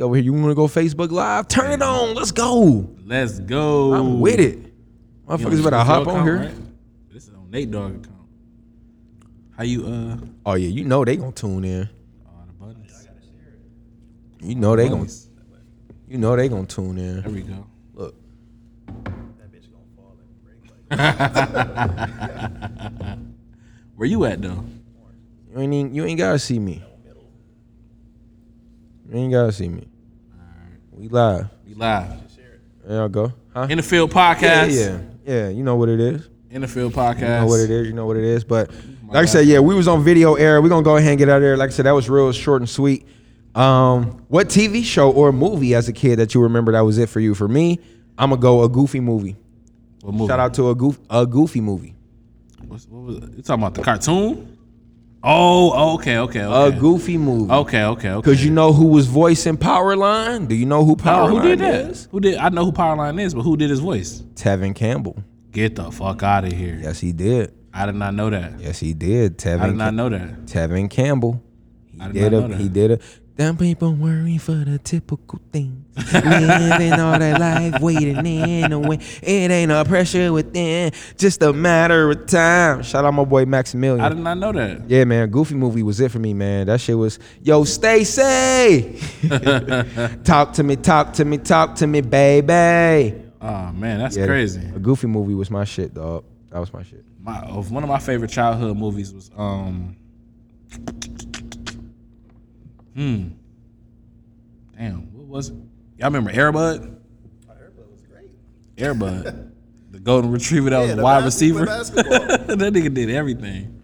Over 0.00 0.14
here, 0.16 0.24
you 0.24 0.32
want 0.34 0.46
to 0.50 0.54
go 0.54 0.66
Facebook 0.66 1.10
Live? 1.10 1.48
Turn 1.48 1.70
it 1.72 1.80
on. 1.82 2.14
Let's 2.14 2.30
go. 2.32 2.86
Let's 3.06 3.38
go. 3.40 3.94
I'm 3.94 4.20
with 4.20 4.38
it. 4.40 4.58
Motherfuckers 5.26 5.64
better 5.64 5.78
hop 5.78 6.06
on 6.06 6.22
here. 6.24 6.52
This 7.12 7.28
is 7.28 7.34
on 7.34 7.50
Nate 7.50 7.70
Dogg 7.70 7.92
account. 8.04 8.16
How 9.56 9.64
you 9.64 9.86
uh? 9.86 10.16
Oh 10.44 10.54
yeah, 10.54 10.68
you 10.68 10.84
know 10.84 11.02
they 11.04 11.16
gonna 11.16 11.32
tune 11.32 11.64
in. 11.64 11.88
You 14.42 14.54
know 14.54 14.76
they 14.76 14.88
gonna. 14.88 15.06
You 16.08 16.18
know 16.18 16.36
they 16.36 16.48
gonna 16.48 16.66
tune 16.66 16.98
in. 16.98 17.22
There 17.22 17.30
we 17.30 17.40
go. 17.40 17.66
Where 23.96 24.08
you 24.08 24.24
at 24.24 24.40
though? 24.42 24.64
You 25.52 25.60
ain't 25.60 25.72
even, 25.74 25.94
you 25.94 26.04
ain't 26.04 26.18
gotta 26.18 26.38
see 26.38 26.58
me. 26.58 26.82
You 29.08 29.18
ain't 29.18 29.32
gotta 29.32 29.52
see 29.52 29.68
me. 29.68 29.86
We 30.92 31.08
live. 31.08 31.48
We 31.66 31.74
live. 31.74 32.10
There 32.84 32.98
y'all 32.98 33.08
go. 33.08 33.32
Huh? 33.54 33.66
In 33.70 33.78
the 33.78 33.82
field 33.82 34.12
Yeah, 34.14 34.34
podcast. 34.34 34.70
yeah, 34.74 34.98
yeah. 35.24 35.48
You 35.48 35.62
know 35.62 35.76
what 35.76 35.88
it 35.88 35.98
is. 36.00 36.28
In 36.50 36.60
the 36.62 36.68
field 36.68 36.92
You 36.92 36.98
podcast. 36.98 37.40
know 37.40 37.46
what 37.46 37.60
it 37.60 37.70
is. 37.70 37.86
You 37.86 37.92
know 37.92 38.06
what 38.06 38.16
it 38.16 38.24
is. 38.24 38.44
But 38.44 38.70
like 39.08 39.22
I 39.22 39.24
said, 39.26 39.46
yeah, 39.46 39.58
we 39.60 39.74
was 39.74 39.88
on 39.88 40.04
video 40.04 40.34
air. 40.34 40.60
We're 40.62 40.68
gonna 40.68 40.82
go 40.84 40.96
ahead 40.96 41.10
and 41.10 41.18
get 41.18 41.28
out 41.28 41.36
of 41.36 41.42
there. 41.42 41.56
Like 41.56 41.70
I 41.70 41.72
said, 41.72 41.86
that 41.86 41.92
was 41.92 42.08
real 42.08 42.30
short 42.32 42.62
and 42.62 42.68
sweet. 42.68 43.06
Um, 43.54 44.24
what 44.28 44.48
TV 44.48 44.84
show 44.84 45.10
or 45.10 45.32
movie 45.32 45.74
as 45.74 45.88
a 45.88 45.92
kid 45.92 46.18
that 46.18 46.34
you 46.34 46.42
remember 46.42 46.72
that 46.72 46.80
was 46.80 46.98
it 46.98 47.08
for 47.08 47.20
you? 47.20 47.34
For 47.34 47.48
me, 47.48 47.78
I'm 48.18 48.30
gonna 48.30 48.40
go 48.40 48.62
a 48.62 48.68
goofy 48.68 49.00
movie. 49.00 49.36
What 50.02 50.14
movie? 50.14 50.28
Shout 50.28 50.40
out 50.40 50.54
to 50.54 50.70
a 50.70 50.74
goof 50.74 50.98
a 51.10 51.26
goofy 51.26 51.60
movie. 51.60 51.94
What's, 52.66 52.86
what 52.86 53.02
was 53.02 53.16
it? 53.18 53.36
You 53.36 53.42
talking 53.42 53.62
about 53.62 53.74
the 53.74 53.82
cartoon? 53.82 54.52
Oh, 55.28 55.72
oh, 55.74 55.94
okay, 55.94 56.18
okay, 56.18 56.40
A 56.40 56.70
goofy 56.70 57.18
movie. 57.18 57.50
Okay, 57.52 57.82
okay, 57.82 58.10
okay. 58.10 58.30
Cause 58.30 58.44
you 58.44 58.50
know 58.50 58.72
who 58.72 58.86
was 58.86 59.06
voicing 59.06 59.56
Powerline? 59.56 60.46
Do 60.46 60.54
you 60.54 60.66
know 60.66 60.84
who 60.84 60.94
Powerline 60.94 61.30
who 61.30 61.42
did 61.42 61.58
that? 61.60 61.90
is? 61.90 62.08
Who 62.12 62.20
did? 62.20 62.36
I 62.36 62.48
know 62.50 62.64
who 62.64 62.70
Powerline 62.70 63.20
is, 63.20 63.34
but 63.34 63.42
who 63.42 63.56
did 63.56 63.70
his 63.70 63.80
voice? 63.80 64.20
Tevin 64.34 64.74
Campbell. 64.74 65.16
Get 65.50 65.74
the 65.74 65.90
fuck 65.90 66.22
out 66.22 66.44
of 66.44 66.52
here. 66.52 66.78
Yes, 66.80 67.00
he 67.00 67.12
did. 67.12 67.52
I 67.72 67.86
did 67.86 67.96
not 67.96 68.14
know 68.14 68.30
that. 68.30 68.60
Yes, 68.60 68.78
he 68.78 68.94
did. 68.94 69.38
Tevin. 69.38 69.60
I 69.60 69.66
did 69.68 69.76
not 69.76 69.94
know 69.94 70.08
that. 70.10 70.44
Tevin 70.46 70.88
Campbell. 70.88 71.42
He 71.86 72.00
I 72.00 72.06
did 72.06 72.12
did, 72.14 72.32
not 72.32 72.38
a. 72.38 72.40
know 72.42 72.48
that. 72.48 72.60
He 72.60 72.68
did 72.68 72.90
a. 72.92 72.98
Them 73.36 73.58
people 73.58 73.92
worry 73.92 74.38
for 74.38 74.52
the 74.54 74.78
typical 74.78 75.38
things, 75.52 75.84
living 76.14 76.92
all 76.94 77.18
their 77.18 77.38
life 77.38 77.82
waiting 77.82 78.24
in 78.24 78.72
a 78.72 78.78
way. 78.78 78.98
It 79.22 79.50
ain't 79.50 79.68
no 79.68 79.84
pressure 79.84 80.32
within, 80.32 80.92
just 81.18 81.42
a 81.42 81.52
matter 81.52 82.10
of 82.10 82.26
time. 82.26 82.82
Shout 82.82 83.04
out 83.04 83.12
my 83.12 83.24
boy 83.24 83.44
Maximilian. 83.44 84.00
I 84.00 84.08
did 84.08 84.18
not 84.18 84.38
know 84.38 84.52
that. 84.52 84.88
Yeah, 84.88 85.04
man, 85.04 85.28
Goofy 85.28 85.54
movie 85.54 85.82
was 85.82 86.00
it 86.00 86.10
for 86.10 86.18
me, 86.18 86.32
man. 86.32 86.68
That 86.68 86.80
shit 86.80 86.96
was, 86.96 87.18
yo, 87.42 87.64
Stacy, 87.64 88.98
talk 90.24 90.54
to 90.54 90.62
me, 90.62 90.76
talk 90.76 91.12
to 91.14 91.24
me, 91.26 91.36
talk 91.36 91.74
to 91.74 91.86
me, 91.86 92.00
baby. 92.00 93.22
Oh 93.42 93.70
man, 93.72 93.98
that's 93.98 94.16
Yeah, 94.16 94.24
crazy. 94.26 94.60
A 94.74 94.78
Goofy 94.78 95.08
movie 95.08 95.34
was 95.34 95.50
my 95.50 95.64
shit, 95.64 95.92
dog. 95.92 96.24
That 96.50 96.58
was 96.60 96.72
my 96.72 96.82
shit. 96.82 97.04
My 97.20 97.40
one 97.40 97.82
of 97.82 97.88
my 97.90 97.98
favorite 97.98 98.30
childhood 98.30 98.78
movies 98.78 99.12
was 99.12 99.30
um. 99.36 99.94
Hmm. 102.96 103.28
Damn, 104.76 105.12
what 105.12 105.26
was 105.26 105.48
it? 105.50 105.54
Y'all 105.98 106.06
remember 106.10 106.32
Airbud? 106.32 106.96
Airbud 107.46 107.90
was 107.92 108.02
great. 108.10 108.30
Airbud, 108.76 109.50
the 109.90 109.98
golden 110.00 110.30
retriever 110.30 110.70
that 110.70 110.80
Yeah, 110.80 110.86
was 110.88 110.96
the 110.96 111.02
wide 111.02 111.24
receiver. 111.24 111.64
that 111.66 112.72
nigga 112.72 112.92
did 112.92 113.10
everything. 113.10 113.82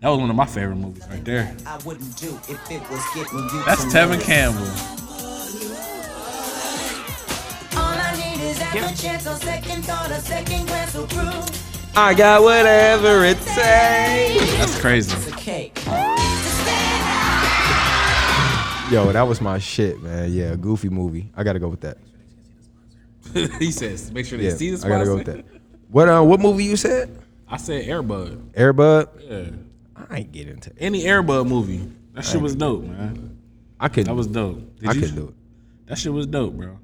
That 0.00 0.08
was 0.10 0.18
one 0.18 0.30
of 0.30 0.36
my 0.36 0.46
favorite 0.46 0.76
movies 0.76 1.04
right 1.08 1.24
there. 1.24 1.54
I 1.66 1.76
wouldn't 1.84 2.16
do 2.16 2.28
if 2.48 2.70
it 2.70 2.80
was 2.90 3.04
getting 3.14 3.38
you 3.38 3.64
That's 3.64 3.84
to 3.84 3.90
Tevin 3.90 4.18
know. 4.18 4.24
Campbell. 4.24 4.62
All 7.78 7.94
I 7.94 8.14
need 8.16 8.42
is 8.44 8.58
that 8.58 8.96
chance, 8.96 9.26
a 9.26 9.36
second 9.36 9.84
thought, 9.84 10.10
a 10.10 10.20
second 10.20 10.66
glance 10.66 10.94
will 10.94 11.06
prove. 11.06 11.94
I 11.96 12.14
got 12.14 12.42
whatever 12.42 13.24
it 13.24 13.38
takes. 13.38 14.56
That's 14.58 14.80
crazy. 14.80 15.16
Yo, 18.90 19.12
that 19.12 19.22
was 19.22 19.40
my 19.42 19.58
shit, 19.58 20.02
man. 20.02 20.32
Yeah, 20.32 20.56
Goofy 20.56 20.88
movie. 20.88 21.30
I 21.36 21.42
gotta 21.44 21.58
go 21.58 21.68
with 21.68 21.82
that. 21.82 21.98
he 23.58 23.70
says, 23.70 24.10
make 24.12 24.24
sure 24.24 24.38
they 24.38 24.44
Yeah, 24.44 24.54
see 24.54 24.70
the 24.70 24.78
sponsor. 24.78 24.94
I 24.94 24.98
gotta 24.98 25.10
go 25.10 25.16
with 25.16 25.26
that. 25.26 25.44
What 25.90 26.08
uh, 26.08 26.22
what 26.22 26.40
movie 26.40 26.64
you 26.64 26.76
said? 26.76 27.18
I 27.46 27.58
said 27.58 27.84
Airbud. 27.84 28.52
Airbud. 28.52 29.08
Yeah. 29.28 29.50
I 30.10 30.18
ain't 30.18 30.32
get 30.32 30.48
into 30.48 30.70
it. 30.70 30.76
Any 30.78 31.02
Airbud 31.04 31.46
movie. 31.48 31.90
That 32.14 32.24
shit 32.24 32.40
was 32.40 32.54
dope, 32.54 32.84
man. 32.84 33.38
I 33.78 33.88
could. 33.88 34.06
That 34.06 34.14
was 34.14 34.26
dope. 34.26 34.76
Did 34.80 34.88
I 34.88 34.92
you- 34.92 35.00
could 35.02 35.14
do 35.14 35.28
it. 35.28 35.34
That 35.86 35.98
shit 35.98 36.12
was 36.12 36.26
dope, 36.26 36.54
bro. 36.54 36.78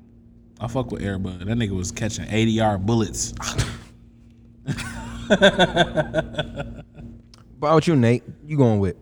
I 0.60 0.68
fuck 0.68 0.90
with 0.90 1.02
Airbud. 1.02 1.38
That 1.40 1.56
nigga 1.58 1.70
was 1.76 1.90
catching 1.92 2.26
80 2.28 2.50
yard 2.52 2.86
bullets. 2.86 3.34
About 7.58 7.86
you, 7.86 7.96
Nate? 7.96 8.22
You 8.46 8.56
going 8.56 8.78
with? 8.80 8.96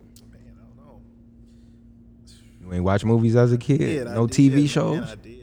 You 2.73 2.77
ain't 2.77 2.85
watch 2.85 3.05
movies 3.05 3.37
as 3.37 3.53
a 3.53 3.59
kid? 3.59 3.79
did, 3.79 4.07
I 4.07 4.15
no 4.15 4.27
did, 4.27 4.53
TV 4.53 4.55
man, 4.57 4.67
shows? 4.67 5.11
I 5.11 5.15
did. 5.17 5.39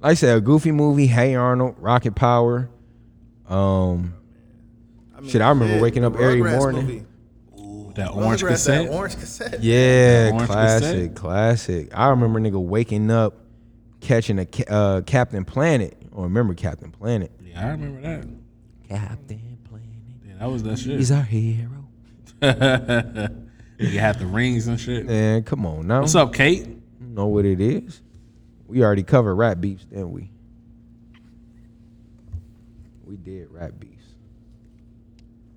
Like 0.00 0.10
I 0.12 0.14
said, 0.14 0.38
a 0.38 0.40
Goofy 0.40 0.70
movie, 0.70 1.08
Hey 1.08 1.34
Arnold, 1.34 1.74
Rocket 1.78 2.14
Power. 2.14 2.68
Um, 3.48 4.14
shit, 5.26 5.42
I 5.42 5.48
remember 5.48 5.74
shit, 5.74 5.82
waking 5.82 6.04
up 6.04 6.12
the 6.12 6.20
every 6.20 6.40
Rugrats 6.40 6.58
morning. 6.58 6.86
movie. 6.86 7.92
that 7.96 8.10
orange 8.12 8.42
Rugrats, 8.42 8.48
cassette. 8.50 8.86
That 8.86 8.92
orange 8.94 9.14
cassette. 9.16 9.60
Yeah, 9.60 10.30
Orange 10.32 10.46
classic, 10.48 10.82
cassette? 10.92 11.14
classic. 11.16 11.88
I 11.98 12.08
remember 12.10 12.38
nigga 12.38 12.62
waking 12.62 13.10
up, 13.10 13.34
catching 14.00 14.38
a 14.38 14.46
uh, 14.72 15.00
Captain 15.00 15.44
Planet. 15.44 15.96
Or 16.12 16.24
remember 16.24 16.54
Captain 16.54 16.92
Planet? 16.92 17.32
Yeah, 17.44 17.66
I 17.66 17.70
remember 17.70 18.00
that. 18.02 18.24
Captain 18.88 19.58
Planet. 19.68 19.88
Yeah, 20.24 20.34
that 20.38 20.46
was 20.48 20.62
that 20.62 20.78
shit. 20.78 20.96
He's 20.98 21.10
our 21.10 21.22
hero. 21.22 21.88
you 23.78 23.98
had 23.98 24.18
the 24.18 24.26
rings 24.26 24.66
and 24.66 24.78
shit. 24.78 25.06
Man, 25.06 25.42
come 25.44 25.64
on 25.66 25.86
now. 25.86 26.00
What's 26.00 26.14
up, 26.14 26.34
Kate? 26.34 26.66
You 26.66 27.06
know 27.06 27.26
what 27.26 27.44
it 27.44 27.60
is. 27.60 28.00
We 28.66 28.82
already 28.82 29.02
covered 29.02 29.34
rap 29.34 29.60
beefs, 29.60 29.84
didn't 29.84 30.12
we? 30.12 30.30
We 33.04 33.16
did 33.16 33.50
rap 33.50 33.72
beefs. 33.78 33.94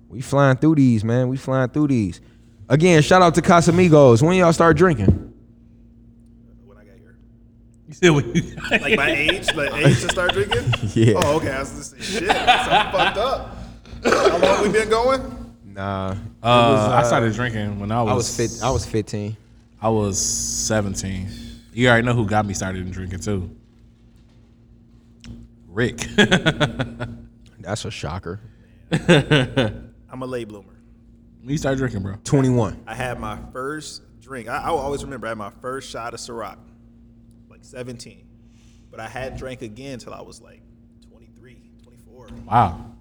We 0.08 0.20
flying 0.20 0.56
through 0.56 0.76
these, 0.76 1.04
man. 1.04 1.28
We 1.28 1.36
flying 1.36 1.68
through 1.70 1.88
these. 1.88 2.20
Again, 2.68 3.02
shout 3.02 3.22
out 3.22 3.34
to 3.34 3.42
Casamigos. 3.42 4.22
When 4.22 4.36
y'all 4.36 4.52
start 4.52 4.76
drinking? 4.76 5.32
You 7.88 7.94
said 7.94 8.10
what 8.10 8.34
you 8.34 8.56
Like 8.70 8.96
my 8.96 9.10
age, 9.10 9.54
like 9.54 9.70
age 9.74 10.00
to 10.00 10.08
start 10.08 10.32
drinking. 10.32 10.64
Yeah. 10.94 11.14
Oh, 11.16 11.36
okay. 11.36 11.50
I 11.50 11.60
was 11.60 11.70
just 11.74 11.90
saying, 11.90 12.02
shit. 12.02 12.28
Something 12.28 12.92
fucked 12.92 13.18
up. 13.18 13.56
How 14.04 14.38
long 14.38 14.62
we 14.62 14.72
been 14.72 14.88
going? 14.88 15.41
Nah. 15.74 16.10
Uh, 16.10 16.16
was, 16.42 16.88
I 16.90 17.02
started 17.04 17.32
drinking 17.34 17.80
when 17.80 17.90
I 17.90 18.02
was 18.02 18.10
I 18.10 18.14
was 18.14 18.36
fit. 18.36 18.64
I 18.64 18.70
was 18.70 18.84
15. 18.84 19.36
I 19.80 19.88
was 19.88 20.18
17. 20.18 21.28
You 21.72 21.88
already 21.88 22.06
know 22.06 22.14
who 22.14 22.26
got 22.26 22.44
me 22.44 22.54
started 22.54 22.82
in 22.82 22.90
drinking 22.90 23.20
too. 23.20 23.50
Rick. 25.68 25.98
That's 27.60 27.84
a 27.84 27.90
shocker. 27.90 28.40
I'm 28.92 30.22
a 30.22 30.26
late 30.26 30.48
bloomer. 30.48 30.74
When 31.40 31.50
you 31.50 31.58
start 31.58 31.78
drinking, 31.78 32.02
bro? 32.02 32.16
21. 32.24 32.84
I 32.86 32.94
had 32.94 33.18
my 33.18 33.38
first 33.52 34.02
drink. 34.20 34.48
I, 34.48 34.58
I 34.58 34.70
will 34.70 34.78
always 34.78 35.02
remember 35.02 35.26
I 35.26 35.30
had 35.30 35.38
my 35.38 35.50
first 35.62 35.90
shot 35.90 36.12
of 36.14 36.20
Ciroc, 36.20 36.58
like 37.48 37.64
17. 37.64 38.26
But 38.90 39.00
I 39.00 39.08
hadn't 39.08 39.38
drank 39.38 39.62
again 39.62 39.94
until 39.94 40.12
I 40.12 40.20
was 40.20 40.42
like 40.42 40.60
23, 41.08 41.56
24. 41.82 42.28
Wow. 42.46 42.91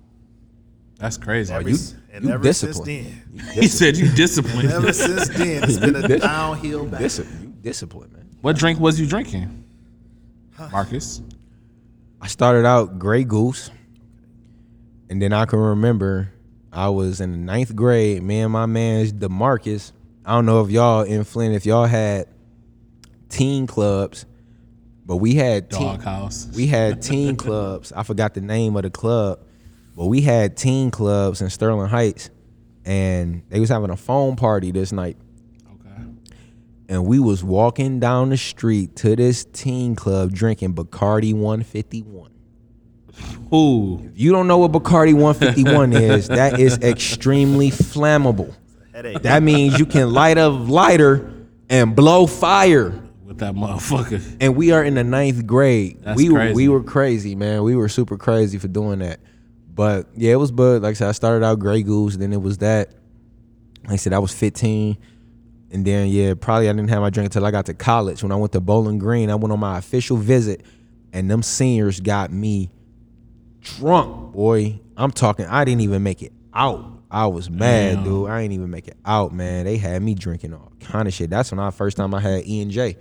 That's 1.01 1.17
crazy. 1.17 1.51
Ever 1.53 1.69
you- 1.69 1.77
and 2.13 2.25
you 2.25 2.31
ever 2.31 2.43
since 2.53 2.77
disciplined. 2.79 3.21
then. 3.33 3.53
He 3.53 3.67
said 3.67 3.97
you 3.97 4.09
disciplined. 4.11 4.65
And 4.65 4.71
ever 4.71 4.93
since 4.93 5.29
then, 5.29 5.63
it's 5.63 5.77
been 5.77 5.95
a 5.95 6.01
Dis- 6.07 6.21
downhill 6.21 6.85
back. 6.85 6.99
Dis- 7.01 7.19
you 7.41 7.47
disciplined, 7.61 8.13
man. 8.13 8.27
What 8.41 8.57
drink 8.57 8.79
was 8.79 8.99
you 8.99 9.07
drinking? 9.07 9.63
Marcus. 10.71 11.21
I 12.21 12.27
started 12.27 12.65
out 12.65 12.99
Grey 12.99 13.23
Goose, 13.23 13.71
and 15.09 15.21
then 15.21 15.33
I 15.33 15.45
can 15.45 15.57
remember 15.59 16.31
I 16.71 16.89
was 16.89 17.19
in 17.19 17.31
the 17.31 17.37
ninth 17.37 17.75
grade. 17.75 18.21
Me 18.21 18.39
and 18.41 18.51
my 18.53 18.67
man's 18.67 19.11
Demarcus. 19.11 19.91
I 20.23 20.33
don't 20.35 20.45
know 20.45 20.63
if 20.63 20.69
y'all 20.69 21.01
in 21.01 21.23
Flint, 21.23 21.55
if 21.55 21.65
y'all 21.65 21.85
had 21.87 22.27
teen 23.29 23.65
clubs, 23.65 24.25
but 25.05 25.15
we 25.17 25.33
had 25.33 25.71
teen, 25.71 25.81
Doghouse. 25.95 26.47
we 26.55 26.67
had 26.67 27.01
teen 27.01 27.35
clubs. 27.37 27.91
I 27.91 28.03
forgot 28.03 28.35
the 28.35 28.41
name 28.41 28.75
of 28.75 28.83
the 28.83 28.91
club, 28.91 29.39
but 29.39 29.47
Well, 30.01 30.09
we 30.09 30.21
had 30.21 30.57
teen 30.57 30.89
clubs 30.89 31.43
in 31.43 31.51
Sterling 31.51 31.87
Heights, 31.87 32.31
and 32.85 33.43
they 33.49 33.59
was 33.59 33.69
having 33.69 33.91
a 33.91 33.95
phone 33.95 34.35
party 34.35 34.71
this 34.71 34.91
night. 34.91 35.15
Okay. 35.63 36.03
And 36.89 37.05
we 37.05 37.19
was 37.19 37.43
walking 37.43 37.99
down 37.99 38.29
the 38.29 38.37
street 38.37 38.95
to 38.95 39.15
this 39.15 39.45
teen 39.53 39.95
club 39.95 40.33
drinking 40.33 40.73
Bacardi 40.73 41.35
151. 41.35 42.31
Ooh. 43.53 44.03
If 44.03 44.19
you 44.19 44.31
don't 44.31 44.47
know 44.47 44.57
what 44.57 44.71
Bacardi 44.71 45.13
151 45.13 45.93
is, 46.01 46.29
that 46.29 46.59
is 46.59 46.79
extremely 46.79 47.69
flammable. 47.69 48.55
Headache. 48.93 49.21
That 49.21 49.43
means 49.43 49.77
you 49.77 49.85
can 49.85 50.11
light 50.11 50.39
a 50.39 50.47
lighter 50.47 51.31
and 51.69 51.95
blow 51.95 52.25
fire. 52.25 52.99
With 53.23 53.37
that 53.37 53.53
motherfucker. 53.53 54.37
And 54.41 54.55
we 54.55 54.71
are 54.71 54.83
in 54.83 54.95
the 54.95 55.03
ninth 55.03 55.45
grade. 55.45 55.99
That's 56.01 56.17
we 56.17 56.29
crazy. 56.29 56.55
we 56.55 56.69
were 56.69 56.81
crazy, 56.81 57.35
man. 57.35 57.61
We 57.61 57.75
were 57.75 57.87
super 57.87 58.17
crazy 58.17 58.57
for 58.57 58.67
doing 58.67 58.97
that. 58.97 59.19
But 59.73 60.07
yeah, 60.15 60.33
it 60.33 60.35
was 60.35 60.51
bud. 60.51 60.81
Like 60.81 60.91
I 60.91 60.93
said, 60.93 61.09
I 61.09 61.11
started 61.13 61.45
out 61.45 61.59
Grey 61.59 61.81
Goose, 61.83 62.17
then 62.17 62.33
it 62.33 62.41
was 62.41 62.57
that. 62.59 62.89
Like 63.83 63.93
I 63.93 63.95
said, 63.95 64.13
I 64.13 64.19
was 64.19 64.31
15. 64.33 64.97
And 65.71 65.85
then 65.85 66.09
yeah, 66.09 66.33
probably 66.33 66.67
I 66.69 66.73
didn't 66.73 66.89
have 66.89 66.99
my 67.01 67.09
drink 67.09 67.27
until 67.27 67.45
I 67.45 67.51
got 67.51 67.65
to 67.67 67.73
college. 67.73 68.21
When 68.23 68.31
I 68.31 68.35
went 68.35 68.51
to 68.51 68.59
Bowling 68.59 68.99
Green, 68.99 69.29
I 69.29 69.35
went 69.35 69.53
on 69.53 69.59
my 69.59 69.77
official 69.77 70.17
visit, 70.17 70.65
and 71.13 71.31
them 71.31 71.41
seniors 71.41 72.01
got 72.01 72.31
me 72.31 72.69
drunk, 73.61 74.33
boy. 74.33 74.79
I'm 74.97 75.11
talking, 75.11 75.45
I 75.45 75.63
didn't 75.63 75.81
even 75.81 76.03
make 76.03 76.21
it 76.21 76.33
out. 76.53 76.85
I 77.09 77.27
was 77.27 77.49
mad, 77.49 77.95
Damn. 77.95 78.03
dude. 78.03 78.29
I 78.29 78.41
ain't 78.41 78.53
even 78.53 78.69
make 78.69 78.87
it 78.87 78.97
out, 79.05 79.33
man. 79.33 79.65
They 79.65 79.77
had 79.77 80.01
me 80.01 80.13
drinking 80.15 80.53
all 80.53 80.71
kind 80.79 81.07
of 81.07 81.13
shit. 81.13 81.29
That's 81.29 81.51
when 81.51 81.59
I 81.59 81.71
first 81.71 81.97
time 81.97 82.13
I 82.13 82.19
had 82.19 82.45
E 82.45 82.61
and 82.61 82.71
J. 82.71 82.97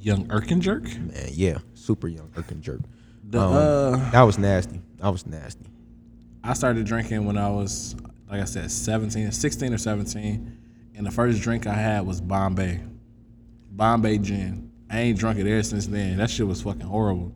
Young 0.00 0.26
Erkin 0.28 0.60
jerk? 0.60 0.84
Man, 0.84 1.28
yeah, 1.32 1.58
super 1.74 2.08
young 2.08 2.28
Erkin 2.36 2.60
jerk. 2.60 2.80
The, 3.28 3.40
Um, 3.40 3.52
uh, 3.54 4.10
that 4.10 4.22
was 4.22 4.38
nasty. 4.38 4.80
That 4.98 5.10
was 5.10 5.26
nasty. 5.26 5.66
I 6.42 6.52
started 6.54 6.86
drinking 6.86 7.24
when 7.24 7.36
I 7.38 7.50
was, 7.50 7.94
like 8.30 8.40
I 8.40 8.44
said, 8.44 8.70
17, 8.70 9.30
16 9.32 9.72
or 9.74 9.78
17. 9.78 10.58
And 10.96 11.06
the 11.06 11.10
first 11.10 11.40
drink 11.42 11.66
I 11.66 11.74
had 11.74 12.06
was 12.06 12.20
Bombay. 12.20 12.80
Bombay 13.70 14.18
gin. 14.18 14.70
I 14.90 15.00
ain't 15.00 15.18
drunk 15.18 15.38
it 15.38 15.46
ever 15.50 15.62
since 15.62 15.86
then. 15.86 16.16
That 16.16 16.30
shit 16.30 16.46
was 16.46 16.62
fucking 16.62 16.80
horrible. 16.80 17.32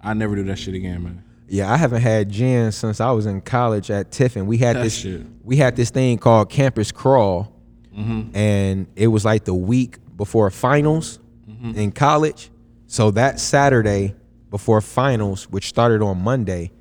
I 0.00 0.14
never 0.14 0.34
do 0.36 0.42
that 0.44 0.58
shit 0.58 0.74
again, 0.74 1.02
man. 1.04 1.24
Yeah, 1.48 1.72
I 1.72 1.76
haven't 1.76 2.02
had 2.02 2.30
gin 2.30 2.72
since 2.72 3.00
I 3.00 3.10
was 3.12 3.26
in 3.26 3.40
college 3.40 3.90
at 3.90 4.10
Tiffin. 4.10 4.46
We 4.46 4.58
had 4.58 4.76
That 4.76 4.82
this 4.84 4.94
shit. 4.96 5.22
we 5.44 5.56
had 5.56 5.76
this 5.76 5.90
thing 5.90 6.18
called 6.18 6.50
Campus 6.50 6.90
Crawl, 6.90 7.52
Mhm. 7.96 8.34
and 8.34 8.86
it 8.96 9.06
was 9.08 9.24
like 9.24 9.44
the 9.44 9.54
week 9.54 9.98
before 10.16 10.50
finals 10.50 11.18
Mm-hmm. 11.48 11.78
in 11.78 11.92
college. 11.92 12.50
So 12.86 13.10
that 13.12 13.38
Saturday 13.38 14.14
before 14.50 14.80
finals, 14.80 15.44
which 15.50 15.68
started 15.68 16.02
on 16.02 16.18
Monday, 16.20 16.72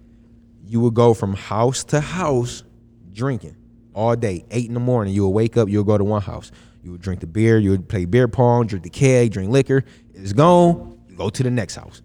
you 0.72 0.80
would 0.80 0.94
go 0.94 1.14
from 1.14 1.34
house 1.34 1.84
to 1.84 2.00
house 2.00 2.64
drinking 3.12 3.58
all 3.94 4.16
day. 4.16 4.46
Eight 4.52 4.68
in 4.70 4.74
the 4.74 4.80
morning, 4.80 5.14
you 5.14 5.24
would 5.28 5.36
wake 5.36 5.58
up, 5.58 5.68
you 5.68 5.80
would 5.80 5.88
go 5.88 5.98
to 5.98 6.04
one 6.06 6.22
house. 6.22 6.50
You 6.82 6.92
would 6.92 7.02
drink 7.02 7.20
the 7.20 7.28
beer, 7.28 7.58
you 7.60 7.72
would 7.72 7.90
play 7.90 8.06
beer 8.06 8.30
pong, 8.30 8.68
drink 8.68 8.84
the 8.84 8.90
keg, 8.90 9.34
drink 9.34 9.52
liquor. 9.52 9.84
It's 10.14 10.32
gone. 10.32 10.98
You 11.10 11.18
go 11.18 11.30
to 11.30 11.44
the 11.44 11.52
next 11.52 11.76
house. 11.76 12.02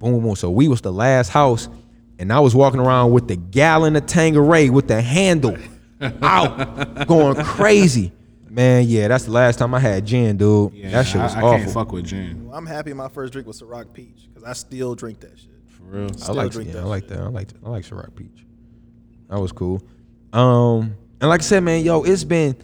Boom, 0.00 0.14
boom, 0.14 0.22
boom. 0.24 0.34
So 0.36 0.50
we 0.50 0.66
was 0.66 0.80
the 0.80 0.92
last 0.92 1.28
house, 1.28 1.68
and 2.18 2.32
I 2.32 2.40
was 2.40 2.56
walking 2.56 2.80
around 2.80 3.12
with 3.12 3.28
the 3.28 3.36
gallon 3.36 3.94
of 3.94 4.06
Tanqueray 4.06 4.68
with 4.68 4.88
the 4.88 5.00
handle 5.00 5.56
out, 6.22 7.06
going 7.06 7.36
crazy. 7.44 8.10
Man, 8.50 8.84
yeah, 8.88 9.06
that's 9.06 9.26
the 9.26 9.30
last 9.30 9.60
time 9.60 9.74
I 9.74 9.78
had 9.78 10.04
gin, 10.04 10.36
dude. 10.38 10.72
Yeah, 10.72 10.90
that 10.90 11.06
shit 11.06 11.20
was 11.20 11.34
I, 11.36 11.40
I 11.40 11.42
awful. 11.44 11.58
can't 11.58 11.70
fuck 11.70 11.92
with 11.92 12.06
gin. 12.06 12.46
Well, 12.48 12.58
I'm 12.58 12.66
happy 12.66 12.92
my 12.94 13.08
first 13.08 13.32
drink 13.32 13.46
was 13.46 13.62
Ciroc 13.62 13.92
Peach 13.92 14.26
because 14.28 14.42
I 14.42 14.54
still 14.54 14.96
drink 14.96 15.20
that 15.20 15.38
shit. 15.38 15.50
For 15.90 15.96
real. 15.96 16.10
I 16.12 16.16
Still 16.16 16.34
like, 16.34 16.52
drink 16.52 16.68
yeah, 16.68 16.74
that 16.74 16.82
I 16.82 16.86
like 16.86 17.08
that. 17.08 17.20
I 17.20 17.28
like 17.28 17.48
I 17.64 17.68
like 17.70 17.84
Ciroc 17.84 18.14
Peach. 18.14 18.44
That 19.28 19.38
was 19.40 19.52
cool. 19.52 19.82
Um, 20.32 20.94
and 21.20 21.28
like 21.28 21.40
I 21.40 21.44
said, 21.44 21.60
man, 21.62 21.84
yo, 21.84 22.02
it's 22.04 22.24
been 22.24 22.56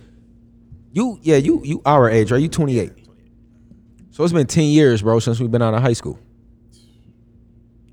you, 0.93 1.19
yeah, 1.23 1.37
you 1.37 1.61
you 1.65 1.83
our 1.85 2.09
age, 2.11 2.31
right? 2.31 2.41
You 2.41 2.49
28. 2.49 2.93
So 4.11 4.23
it's 4.23 4.33
been 4.33 4.47
10 4.47 4.65
years, 4.65 5.03
bro, 5.03 5.19
since 5.19 5.41
we've 5.41 5.51
been 5.51 5.63
out 5.63 5.75
of 5.75 5.83
high 5.83 5.93
school. 5.93 6.19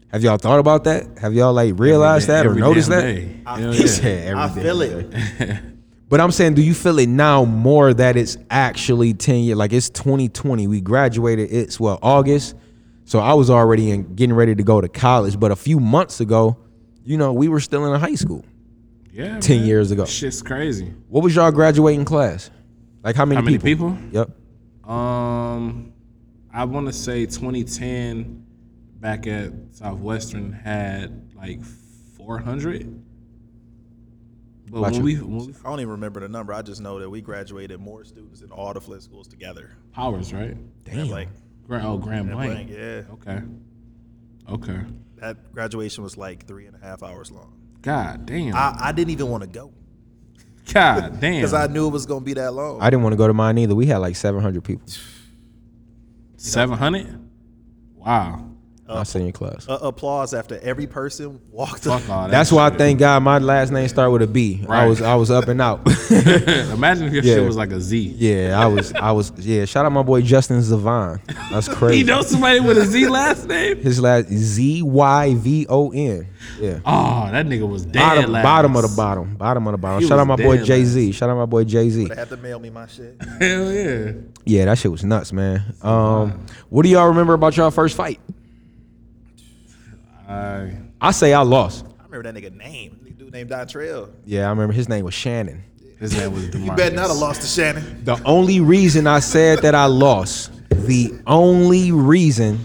Have 0.09 0.23
y'all 0.23 0.37
thought 0.37 0.59
about 0.59 0.83
that? 0.83 1.17
Have 1.19 1.33
y'all 1.33 1.53
like 1.53 1.79
realized 1.79 2.27
day- 2.27 2.33
that 2.33 2.45
or 2.47 2.53
noticed 2.53 2.89
that? 2.89 3.01
day. 3.01 3.41
I, 3.45 3.59
He 3.71 3.79
yeah. 3.79 3.85
said 3.87 4.27
every 4.27 4.41
I 4.41 4.47
damn 4.47 4.63
feel 4.63 4.81
it. 4.81 5.59
But 6.09 6.19
I'm 6.19 6.31
saying, 6.31 6.55
do 6.55 6.61
you 6.61 6.73
feel 6.73 6.99
it 6.99 7.07
now 7.07 7.45
more 7.45 7.93
that 7.93 8.17
it's 8.17 8.35
actually 8.49 9.13
10 9.13 9.35
years? 9.43 9.57
Like 9.57 9.71
it's 9.71 9.89
2020. 9.89 10.67
We 10.67 10.81
graduated, 10.81 11.53
it's 11.53 11.79
well, 11.79 11.99
August. 12.01 12.53
So 13.05 13.19
I 13.19 13.33
was 13.33 13.49
already 13.49 13.91
in, 13.91 14.15
getting 14.15 14.35
ready 14.35 14.55
to 14.55 14.63
go 14.63 14.79
to 14.81 14.87
college. 14.87 15.39
But 15.39 15.51
a 15.51 15.55
few 15.55 15.79
months 15.79 16.19
ago, 16.19 16.57
you 17.03 17.17
know, 17.17 17.33
we 17.33 17.47
were 17.47 17.59
still 17.59 17.91
in 17.91 17.99
high 17.99 18.15
school. 18.15 18.45
Yeah. 19.11 19.39
10 19.39 19.57
man. 19.57 19.67
years 19.67 19.91
ago. 19.91 20.05
Shit's 20.05 20.41
crazy. 20.41 20.93
What 21.09 21.23
was 21.23 21.35
y'all 21.35 21.51
graduating 21.51 22.05
class? 22.05 22.49
Like 23.03 23.15
how 23.15 23.25
many, 23.25 23.37
How 23.37 23.41
many 23.41 23.57
people? 23.57 23.91
people? 23.91 24.25
Yep. 24.83 24.89
Um, 24.89 25.93
I 26.53 26.65
want 26.65 26.87
to 26.87 26.93
say 26.93 27.25
2010 27.25 28.45
back 28.99 29.27
at 29.27 29.51
Southwestern 29.71 30.53
had 30.53 31.33
like 31.35 31.61
400. 32.17 33.03
But 34.67 34.81
when 34.81 34.93
you. 34.93 35.01
we, 35.01 35.15
when 35.15 35.47
we 35.47 35.53
I 35.65 35.69
don't 35.69 35.79
even 35.81 35.91
remember 35.91 36.21
the 36.21 36.29
number. 36.29 36.53
I 36.53 36.61
just 36.61 36.79
know 36.79 36.99
that 36.99 37.09
we 37.09 37.19
graduated 37.21 37.79
more 37.79 38.05
students 38.05 38.41
in 38.41 38.51
all 38.51 38.73
the 38.73 38.79
Flint 38.79 39.03
schools 39.03 39.27
together. 39.27 39.71
Powers, 39.91 40.33
right? 40.33 40.55
Damn. 40.85 41.09
Like 41.09 41.27
Grand, 41.67 41.85
oh, 41.85 41.97
Grand, 41.97 42.27
Grand 42.27 42.31
Blanc. 42.31 42.67
Blanc, 42.67 42.69
yeah. 42.69 43.13
Okay. 43.13 43.41
Okay. 44.49 44.79
that 45.17 45.53
graduation 45.53 46.03
was 46.03 46.17
like 46.17 46.45
three 46.47 46.65
and 46.65 46.75
a 46.75 46.79
half 46.79 47.03
hours 47.03 47.31
long. 47.31 47.53
God 47.81 48.25
damn. 48.25 48.55
I, 48.55 48.77
I 48.79 48.91
didn't 48.91 49.11
even 49.11 49.29
want 49.29 49.43
to 49.43 49.49
go 49.49 49.71
God 50.71 51.19
damn. 51.19 51.35
because 51.35 51.53
I 51.53 51.67
knew 51.67 51.87
it 51.87 51.91
was 51.91 52.05
gonna 52.05 52.25
be 52.25 52.33
that 52.33 52.53
long. 52.53 52.81
I 52.81 52.89
didn't 52.89 53.03
want 53.03 53.13
to 53.13 53.17
go 53.17 53.27
to 53.27 53.33
mine 53.33 53.57
either. 53.57 53.75
We 53.75 53.87
had 53.87 53.97
like 53.97 54.15
700 54.15 54.63
people. 54.63 54.87
700? 56.37 57.19
Wow. 57.95 58.50
My 58.93 59.03
senior 59.03 59.31
class. 59.31 59.67
Uh, 59.67 59.79
applause 59.81 60.33
after 60.33 60.59
every 60.59 60.87
person 60.87 61.39
walked 61.51 61.83
Fuck 61.85 62.03
up. 62.03 62.09
all 62.09 62.21
that. 62.23 62.31
That's 62.31 62.51
why 62.51 62.65
I 62.65 62.69
shit. 62.69 62.77
thank 62.77 62.99
God 62.99 63.23
my 63.23 63.37
last 63.39 63.71
name 63.71 63.87
started 63.87 64.11
with 64.11 64.21
a 64.23 64.27
B. 64.27 64.63
I 64.67 64.81
Right. 64.81 64.85
was 64.87 65.01
I 65.01 65.15
was 65.15 65.31
up 65.31 65.47
and 65.47 65.61
out. 65.61 65.81
Imagine 66.11 67.07
if 67.07 67.13
your 67.13 67.23
Yeah. 67.23 67.35
shit 67.35 67.45
was 67.45 67.55
like 67.55 67.71
a 67.71 67.79
Z. 67.79 68.15
yeah, 68.17 68.59
I 68.59 68.65
was 68.67 68.93
I 68.93 69.11
was 69.11 69.31
yeah. 69.37 69.65
Shout 69.65 69.85
out 69.85 69.91
my 69.91 70.03
boy 70.03 70.21
Justin 70.21 70.59
Zyvon. 70.59 71.19
That's 71.51 71.67
crazy. 71.73 71.99
You 71.99 72.05
know 72.05 72.21
somebody 72.21 72.59
with 72.59 72.77
a 72.77 72.85
Z 72.85 73.07
last 73.07 73.47
name? 73.47 73.77
His 73.81 73.99
last 74.01 74.27
Z 74.29 74.81
Y 74.81 75.35
V 75.35 75.65
O 75.69 75.91
N. 75.91 76.27
Yeah. 76.59 76.79
Oh, 76.85 77.29
that 77.31 77.45
nigga 77.45 77.67
was 77.69 77.85
dead 77.85 77.99
Bottom, 77.99 78.31
last. 78.31 78.43
bottom 78.43 78.75
of 78.75 78.81
the 78.81 78.95
bottom. 78.95 79.35
Bottom 79.35 79.67
of 79.67 79.71
the 79.73 79.77
bottom. 79.77 80.01
He 80.01 80.07
Shout 80.07 80.19
out 80.19 80.27
my 80.27 80.35
boy 80.35 80.63
Jay 80.63 80.83
Z. 80.83 81.11
Shout 81.13 81.29
out 81.29 81.37
my 81.37 81.45
boy 81.45 81.63
Jay 81.63 81.89
Z. 81.89 82.05
They 82.05 82.15
had 82.15 82.29
to 82.29 82.37
mail 82.37 82.59
me 82.59 82.69
my 82.69 82.87
shit. 82.87 83.15
Hell 83.39 83.71
yeah. 83.71 84.11
Yeah, 84.45 84.65
that 84.65 84.77
shit 84.79 84.91
was 84.91 85.03
nuts, 85.03 85.31
man. 85.31 85.63
Um, 85.81 86.45
what 86.69 86.83
do 86.83 86.89
y'all 86.89 87.07
remember 87.07 87.33
about 87.33 87.55
y'all 87.57 87.69
first 87.71 87.95
fight? 87.95 88.19
I 90.31 90.71
I 90.99 91.11
say 91.11 91.33
I 91.33 91.41
lost. 91.41 91.85
I 91.99 92.03
remember 92.05 92.31
that 92.31 92.35
nigga 92.41 92.55
name. 92.55 92.99
Nigga 93.03 93.17
dude 93.17 93.31
named 93.33 93.49
Dontrell. 93.49 94.09
Yeah, 94.25 94.47
I 94.47 94.49
remember 94.49 94.73
his 94.73 94.87
name 94.89 95.05
was 95.05 95.13
Shannon. 95.13 95.63
his 95.99 96.15
name 96.17 96.33
was 96.33 96.45
You 96.45 96.51
DeMarcus. 96.51 96.77
better 96.77 96.95
not 96.95 97.07
have 97.09 97.17
lost 97.17 97.41
to 97.41 97.47
Shannon. 97.47 98.03
The 98.03 98.21
only 98.25 98.59
reason 98.59 99.07
I 99.07 99.19
said 99.19 99.59
that 99.59 99.75
I 99.75 99.85
lost, 99.85 100.51
the 100.69 101.13
only 101.27 101.91
reason 101.91 102.59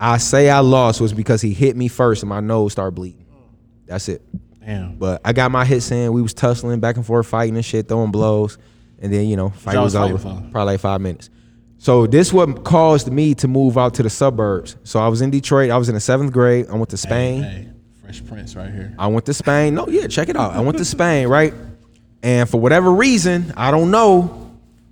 I 0.00 0.18
say 0.18 0.50
I 0.50 0.60
lost 0.60 1.00
was 1.00 1.12
because 1.12 1.40
he 1.40 1.52
hit 1.52 1.76
me 1.76 1.88
first 1.88 2.22
and 2.22 2.28
my 2.28 2.40
nose 2.40 2.72
started 2.72 2.92
bleeding. 2.94 3.26
That's 3.86 4.08
it. 4.08 4.22
Damn. 4.64 4.96
But 4.96 5.20
I 5.24 5.32
got 5.32 5.50
my 5.52 5.64
hits 5.64 5.90
in. 5.92 6.12
We 6.12 6.22
was 6.22 6.34
tussling 6.34 6.80
back 6.80 6.96
and 6.96 7.06
forth, 7.06 7.26
fighting 7.26 7.54
and 7.56 7.64
shit, 7.64 7.88
throwing 7.88 8.10
blows, 8.10 8.58
and 8.98 9.12
then 9.12 9.26
you 9.26 9.36
know, 9.36 9.50
fight 9.50 9.74
y'all 9.74 9.84
was 9.84 9.94
was 9.94 10.10
over. 10.10 10.18
for? 10.18 10.48
Probably 10.50 10.74
like 10.74 10.80
five 10.80 11.00
minutes. 11.00 11.30
So 11.86 12.04
this 12.04 12.32
what 12.32 12.64
caused 12.64 13.12
me 13.12 13.32
to 13.36 13.46
move 13.46 13.78
out 13.78 13.94
to 13.94 14.02
the 14.02 14.10
suburbs. 14.10 14.74
So 14.82 14.98
I 14.98 15.06
was 15.06 15.22
in 15.22 15.30
Detroit. 15.30 15.70
I 15.70 15.76
was 15.76 15.88
in 15.88 15.94
the 15.94 16.00
seventh 16.00 16.32
grade. 16.32 16.66
I 16.68 16.74
went 16.74 16.88
to 16.88 16.96
Spain. 16.96 17.44
Hey, 17.44 17.68
Fresh 18.02 18.26
Prince 18.26 18.56
right 18.56 18.72
here. 18.72 18.92
I 18.98 19.06
went 19.06 19.24
to 19.26 19.34
Spain. 19.34 19.76
No, 19.76 19.86
yeah, 19.86 20.08
check 20.08 20.28
it 20.28 20.34
out. 20.34 20.50
I 20.50 20.58
went 20.62 20.78
to 20.78 20.84
Spain, 20.84 21.28
right? 21.28 21.54
And 22.24 22.50
for 22.50 22.60
whatever 22.60 22.90
reason, 22.92 23.54
I 23.56 23.70
don't 23.70 23.92
know, 23.92 24.50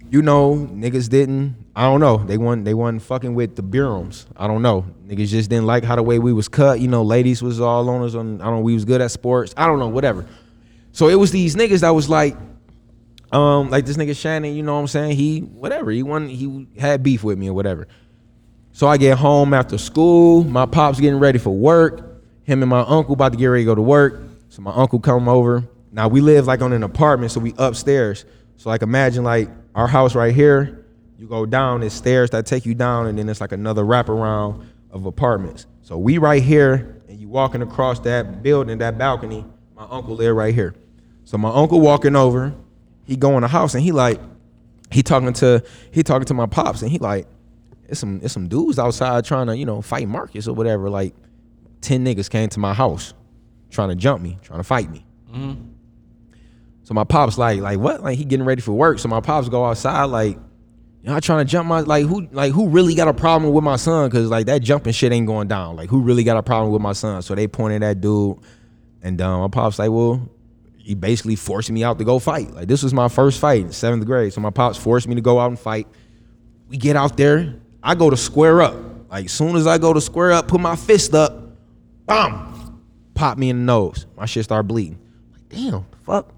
you 0.09 0.23
know, 0.23 0.55
niggas 0.55 1.09
didn't. 1.09 1.57
I 1.75 1.83
don't 1.83 1.99
know. 1.99 2.19
They 2.19 2.39
weren't. 2.39 2.65
They 2.65 2.75
wasn't 2.75 3.03
fucking 3.03 3.35
with 3.35 3.57
the 3.57 3.65
Burums. 3.65 4.27
I 4.37 4.47
don't 4.47 4.63
know. 4.63 4.87
Niggas 5.09 5.31
just 5.31 5.51
didn't 5.51 5.67
like 5.67 5.83
how 5.83 5.97
the 5.97 6.03
way 6.05 6.21
we 6.21 6.33
was 6.33 6.47
cut. 6.47 6.79
You 6.79 6.87
know, 6.87 7.03
ladies 7.03 7.43
was 7.43 7.61
all 7.61 7.91
on 7.91 8.03
us. 8.03 8.15
On 8.15 8.41
I 8.41 8.45
don't. 8.45 8.59
know, 8.59 8.61
We 8.61 8.75
was 8.75 8.85
good 8.85 9.01
at 9.01 9.11
sports. 9.11 9.53
I 9.57 9.67
don't 9.67 9.81
know. 9.81 9.89
Whatever. 9.89 10.27
So 10.93 11.09
it 11.09 11.17
was 11.17 11.33
these 11.33 11.57
niggas 11.57 11.81
that 11.81 11.91
was 11.91 12.09
like, 12.09 12.37
um, 13.35 13.71
like 13.71 13.85
this 13.85 13.97
nigga 13.97 14.17
Shannon. 14.17 14.55
You 14.55 14.63
know 14.63 14.75
what 14.75 14.81
I'm 14.81 14.87
saying? 14.87 15.17
He 15.17 15.41
whatever. 15.41 15.91
He 15.91 16.03
won. 16.03 16.29
He 16.29 16.69
had 16.79 17.03
beef 17.03 17.25
with 17.25 17.39
me 17.39 17.49
or 17.49 17.55
whatever. 17.55 17.89
So 18.73 18.87
I 18.87 18.97
get 18.97 19.19
home 19.19 19.55
after 19.55 19.79
school. 19.79 20.45
My 20.45 20.67
pop's 20.67 21.01
getting 21.01 21.19
ready 21.19 21.39
for 21.39 21.51
work. 21.51 22.23
Him 22.45 22.63
and 22.63 22.71
my 22.71 22.81
uncle 22.81 23.15
about 23.15 23.33
to 23.33 23.39
get 23.39 23.47
ready 23.47 23.65
to 23.65 23.67
go 23.67 23.75
to 23.75 23.83
work. 23.83 24.23
So 24.49 24.63
my 24.63 24.73
uncle 24.73 25.01
come 25.01 25.29
over. 25.29 25.65
Now 25.93 26.09
we 26.09 26.21
live 26.21 26.47
like 26.47 26.61
on 26.61 26.73
an 26.73 26.83
apartment, 26.83 27.33
so 27.33 27.41
we 27.41 27.55
upstairs. 27.59 28.25
So 28.57 28.69
like 28.69 28.83
imagine 28.83 29.25
like 29.25 29.49
our 29.75 29.87
house 29.87 30.15
right 30.15 30.35
here. 30.35 30.87
You 31.19 31.29
go 31.29 31.47
down, 31.47 31.81
there's 31.81 31.93
stairs 31.93 32.31
that 32.31 32.47
take 32.47 32.67
you 32.67 32.75
down, 32.75 33.07
and 33.07 33.17
then 33.19 33.29
it's 33.29 33.41
like 33.41 33.53
another 33.53 33.83
wraparound 33.85 34.67
of 34.91 35.07
apartments. 35.07 35.67
So 35.83 35.97
we 35.97 36.19
right 36.19 36.43
here, 36.43 37.03
and 37.09 37.21
you 37.21 37.29
walking 37.29 37.63
across 37.63 38.01
that 38.01 38.43
building, 38.43 38.79
that 38.79 38.99
balcony, 38.99 39.45
My 39.77 39.87
uncle 39.89 40.17
live 40.17 40.35
right 40.35 40.55
here. 40.55 40.75
So 41.25 41.39
my 41.39 41.51
uncle 41.51 41.81
walking 41.81 42.17
over, 42.17 42.55
he 43.05 43.17
go 43.17 43.37
in 43.37 43.43
the 43.43 43.49
house 43.49 43.75
and 43.75 43.83
he 43.83 43.93
like, 43.93 44.21
he 44.91 45.03
talking 45.03 45.33
to 45.35 45.63
he 45.91 46.03
talking 46.03 46.27
to 46.27 46.35
my 46.35 46.47
pops 46.47 46.83
and 46.83 46.91
he 46.91 46.99
like, 46.99 47.27
it's 47.89 48.01
some 48.01 48.21
it's 48.23 48.33
some 48.33 48.49
dudes 48.49 48.79
outside 48.79 49.25
trying 49.25 49.47
to 49.49 49.57
you 49.57 49.67
know 49.67 49.83
fight 49.83 50.09
Marcus 50.09 50.49
or 50.49 50.55
whatever. 50.55 50.89
Like, 50.89 51.15
ten 51.81 52.05
niggas 52.05 52.31
came 52.31 52.49
to 52.51 52.61
my 52.61 52.73
house, 52.75 53.13
trying 53.71 53.91
to 53.91 53.95
jump 53.95 54.23
me, 54.23 54.39
trying 54.43 54.61
to 54.61 54.65
fight 54.65 54.91
me. 54.91 55.05
Mhm. 55.33 55.71
So 56.85 56.95
my 56.95 57.05
pops 57.05 57.39
like 57.39 57.61
like 57.61 57.79
what? 57.79 58.03
Like 58.03 58.17
he 58.19 58.25
getting 58.25 58.47
ready 58.47 58.61
for 58.63 58.73
work. 58.73 58.99
So 58.99 59.09
my 59.09 59.21
pops 59.21 59.49
go 59.49 59.65
outside 59.65 60.05
like, 60.05 60.39
y'all 61.03 61.21
trying 61.21 61.45
to 61.45 61.51
jump 61.51 61.69
my 61.69 61.81
like 61.81 62.07
who 62.07 62.29
like 62.31 62.53
who 62.53 62.69
really 62.69 62.95
got 62.95 63.09
a 63.09 63.15
problem 63.15 63.53
with 63.53 63.65
my 63.65 63.77
son? 63.77 64.11
Cause 64.11 64.29
like 64.29 64.47
that 64.47 64.63
jumping 64.63 64.93
shit 64.93 65.13
ain't 65.13 65.27
going 65.27 65.49
down. 65.49 65.77
Like 65.77 65.89
who 65.91 66.01
really 66.01 66.25
got 66.25 66.37
a 66.37 66.43
problem 66.43 66.73
with 66.73 66.83
my 66.83 66.93
son? 66.93 67.23
So 67.23 67.35
they 67.35 67.49
pointed 67.49 67.83
at 67.83 68.01
dude, 68.01 68.39
and 69.03 69.21
um, 69.21 69.41
my 69.41 69.49
pops 69.49 69.79
like, 69.79 69.91
well, 69.91 70.29
he 70.85 70.95
basically 70.95 71.35
forced 71.35 71.71
me 71.71 71.83
out 71.83 71.99
to 71.99 72.05
go 72.05 72.19
fight. 72.19 72.53
Like 72.53 72.69
this 72.69 72.83
was 72.83 72.93
my 72.93 73.09
first 73.09 73.41
fight 73.41 73.63
in 73.63 73.73
seventh 73.73 74.05
grade. 74.05 74.35
So 74.35 74.43
my 74.43 74.51
pops 74.51 74.77
forced 74.77 75.09
me 75.09 75.15
to 75.15 75.23
go 75.23 75.41
out 75.41 75.47
and 75.47 75.59
fight. 75.59 75.89
We 76.69 76.77
get 76.77 76.95
out 76.95 77.17
there. 77.17 77.55
I 77.83 77.95
go 77.95 78.11
to 78.11 78.19
square 78.19 78.61
up. 78.61 78.77
Like 79.11 79.25
as 79.25 79.33
soon 79.33 79.57
as 79.57 79.67
I 79.67 79.79
go 79.79 79.95
to 79.95 80.01
square 80.01 80.33
up, 80.33 80.47
put 80.47 80.61
my 80.61 80.77
fist 80.77 81.15
up, 81.15 81.57
bam, 82.05 82.83
pop 83.15 83.39
me 83.39 83.49
in 83.49 83.61
the 83.61 83.65
nose. 83.65 84.05
My 84.15 84.27
shit 84.27 84.45
start 84.45 84.69
bleeding. 84.69 84.99
Like 85.33 85.49
damn, 85.49 85.87
fuck. 86.03 86.35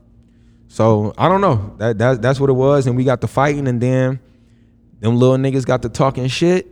So 0.68 1.12
I 1.18 1.28
don't 1.28 1.40
know. 1.40 1.74
That, 1.78 1.98
that 1.98 2.22
that's 2.22 2.38
what 2.38 2.48
it 2.48 2.54
was, 2.54 2.86
and 2.86 2.96
we 2.96 3.02
got 3.02 3.22
to 3.22 3.26
fighting, 3.26 3.66
and 3.66 3.80
then 3.80 4.20
them 5.00 5.16
little 5.16 5.38
niggas 5.38 5.66
got 5.66 5.82
to 5.82 5.88
talking 5.88 6.28
shit. 6.28 6.68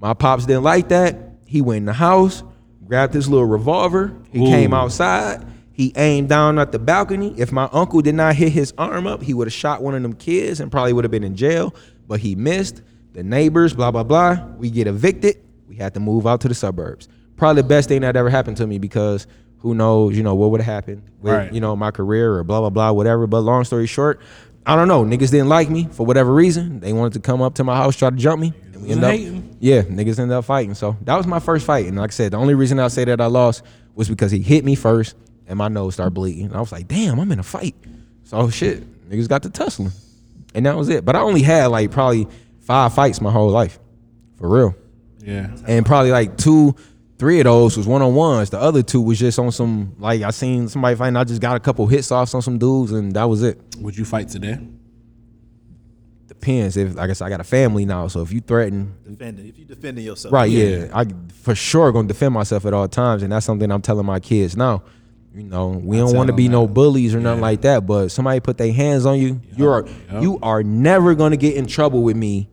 My 0.00 0.14
pops 0.14 0.46
didn't 0.46 0.64
like 0.64 0.88
that. 0.88 1.16
He 1.46 1.60
went 1.60 1.78
in 1.78 1.84
the 1.84 1.92
house, 1.92 2.42
grabbed 2.84 3.14
his 3.14 3.28
little 3.28 3.46
revolver. 3.46 4.16
He 4.32 4.40
Ooh. 4.40 4.46
came 4.46 4.74
outside. 4.74 5.46
He 5.74 5.92
aimed 5.96 6.28
down 6.28 6.58
at 6.60 6.70
the 6.72 6.78
balcony. 6.78 7.34
If 7.36 7.50
my 7.50 7.68
uncle 7.72 8.00
did 8.00 8.14
not 8.14 8.36
hit 8.36 8.52
his 8.52 8.72
arm 8.78 9.06
up, 9.08 9.22
he 9.22 9.34
would 9.34 9.48
have 9.48 9.52
shot 9.52 9.82
one 9.82 9.94
of 9.94 10.02
them 10.02 10.12
kids 10.14 10.60
and 10.60 10.70
probably 10.70 10.92
would 10.92 11.02
have 11.04 11.10
been 11.10 11.24
in 11.24 11.34
jail. 11.36 11.74
But 12.06 12.20
he 12.20 12.34
missed. 12.36 12.80
The 13.12 13.22
neighbors, 13.22 13.74
blah 13.74 13.90
blah 13.90 14.02
blah. 14.04 14.44
We 14.56 14.70
get 14.70 14.86
evicted. 14.86 15.36
We 15.68 15.76
had 15.76 15.94
to 15.94 16.00
move 16.00 16.26
out 16.26 16.40
to 16.42 16.48
the 16.48 16.54
suburbs. 16.54 17.08
Probably 17.36 17.62
the 17.62 17.68
best 17.68 17.88
thing 17.88 18.00
that 18.02 18.16
ever 18.16 18.30
happened 18.30 18.56
to 18.58 18.66
me 18.66 18.78
because 18.78 19.26
who 19.58 19.74
knows, 19.74 20.16
you 20.16 20.22
know, 20.22 20.34
what 20.36 20.50
would 20.52 20.60
have 20.60 20.72
happened 20.72 21.02
with, 21.20 21.32
Right. 21.32 21.52
you 21.52 21.60
know, 21.60 21.74
my 21.74 21.90
career 21.90 22.34
or 22.34 22.44
blah 22.44 22.60
blah 22.60 22.70
blah, 22.70 22.92
whatever. 22.92 23.26
But 23.26 23.40
long 23.40 23.64
story 23.64 23.86
short, 23.86 24.20
I 24.66 24.76
don't 24.76 24.88
know. 24.88 25.04
Niggas 25.04 25.30
didn't 25.30 25.48
like 25.48 25.70
me 25.70 25.88
for 25.90 26.06
whatever 26.06 26.32
reason. 26.32 26.80
They 26.80 26.92
wanted 26.92 27.14
to 27.14 27.20
come 27.20 27.42
up 27.42 27.54
to 27.56 27.64
my 27.64 27.76
house, 27.76 27.96
try 27.96 28.10
to 28.10 28.16
jump 28.16 28.40
me. 28.40 28.52
And 28.72 28.82
we 28.82 28.90
ended 28.90 29.04
up, 29.36 29.42
yeah, 29.60 29.82
niggas 29.82 30.18
ended 30.20 30.36
up 30.36 30.44
fighting. 30.44 30.74
So 30.74 30.96
that 31.02 31.16
was 31.16 31.26
my 31.26 31.38
first 31.40 31.66
fight. 31.66 31.86
And 31.86 31.96
like 31.96 32.10
I 32.10 32.14
said, 32.14 32.32
the 32.32 32.36
only 32.36 32.54
reason 32.54 32.78
I 32.78 32.88
say 32.88 33.04
that 33.04 33.20
I 33.20 33.26
lost 33.26 33.62
was 33.94 34.08
because 34.08 34.30
he 34.32 34.40
hit 34.40 34.64
me 34.64 34.74
first 34.74 35.16
and 35.46 35.58
my 35.58 35.68
nose 35.68 35.94
started 35.94 36.12
bleeding. 36.12 36.46
And 36.46 36.56
I 36.56 36.60
was 36.60 36.72
like, 36.72 36.88
damn, 36.88 37.18
I'm 37.20 37.30
in 37.32 37.38
a 37.38 37.42
fight. 37.44 37.74
So 38.24 38.48
shit, 38.50 38.82
niggas 39.10 39.28
got 39.28 39.42
to 39.42 39.50
tussling. 39.50 39.92
And 40.54 40.66
that 40.66 40.76
was 40.76 40.88
it. 40.88 41.04
But 41.04 41.16
I 41.16 41.20
only 41.20 41.42
had 41.42 41.66
like 41.66 41.90
probably 41.90 42.26
five 42.60 42.94
fights 42.94 43.20
my 43.20 43.30
whole 43.30 43.50
life. 43.50 43.78
For 44.38 44.48
real. 44.48 44.74
Yeah. 45.20 45.54
And 45.66 45.84
probably 45.86 46.10
like 46.10 46.36
two, 46.36 46.74
three 47.18 47.40
of 47.40 47.44
those 47.44 47.76
was 47.76 47.86
one 47.86 48.02
on 48.02 48.14
ones. 48.14 48.50
The 48.50 48.58
other 48.58 48.82
two 48.82 49.00
was 49.00 49.18
just 49.18 49.38
on 49.38 49.50
some 49.52 49.94
like 49.98 50.22
I 50.22 50.30
seen 50.30 50.68
somebody 50.68 50.96
fighting. 50.96 51.16
I 51.16 51.24
just 51.24 51.40
got 51.40 51.56
a 51.56 51.60
couple 51.60 51.86
hits 51.86 52.10
off 52.12 52.34
on 52.34 52.42
some 52.42 52.58
dudes, 52.58 52.92
and 52.92 53.12
that 53.14 53.24
was 53.24 53.42
it. 53.42 53.58
Would 53.78 53.96
you 53.96 54.04
fight 54.04 54.28
today? 54.28 54.58
Depends. 56.26 56.76
If 56.76 56.94
like 56.96 57.10
I 57.10 57.12
said, 57.12 57.26
I 57.26 57.28
got 57.30 57.40
a 57.40 57.44
family 57.44 57.84
now, 57.84 58.08
so 58.08 58.22
if 58.22 58.32
you 58.32 58.40
threaten, 58.40 58.94
Defending. 59.06 59.46
If 59.48 59.58
you 59.58 59.64
defending 59.64 60.04
yourself. 60.04 60.32
right? 60.32 60.50
Yeah, 60.50 60.88
I 60.92 61.04
for 61.42 61.54
sure 61.54 61.92
gonna 61.92 62.08
defend 62.08 62.32
myself 62.34 62.64
at 62.66 62.72
all 62.72 62.88
times, 62.88 63.22
and 63.22 63.32
that's 63.32 63.46
something 63.46 63.70
I'm 63.70 63.82
telling 63.82 64.06
my 64.06 64.20
kids 64.20 64.56
now. 64.56 64.82
You 65.34 65.42
know, 65.42 65.68
we 65.68 65.96
I 65.96 66.00
don't 66.00 66.14
want 66.14 66.28
to 66.28 66.32
be 66.32 66.48
no 66.48 66.68
bullies 66.68 67.12
or 67.12 67.18
nothing 67.18 67.40
like 67.40 67.62
that. 67.62 67.86
But 67.86 68.10
somebody 68.10 68.38
put 68.38 68.56
their 68.56 68.72
hands 68.72 69.04
on 69.04 69.18
you, 69.18 69.40
you 69.56 69.68
are 69.68 69.84
you 70.20 70.38
are 70.42 70.62
never 70.62 71.14
gonna 71.16 71.36
get 71.36 71.56
in 71.56 71.66
trouble 71.66 72.02
with 72.04 72.16
me 72.16 72.48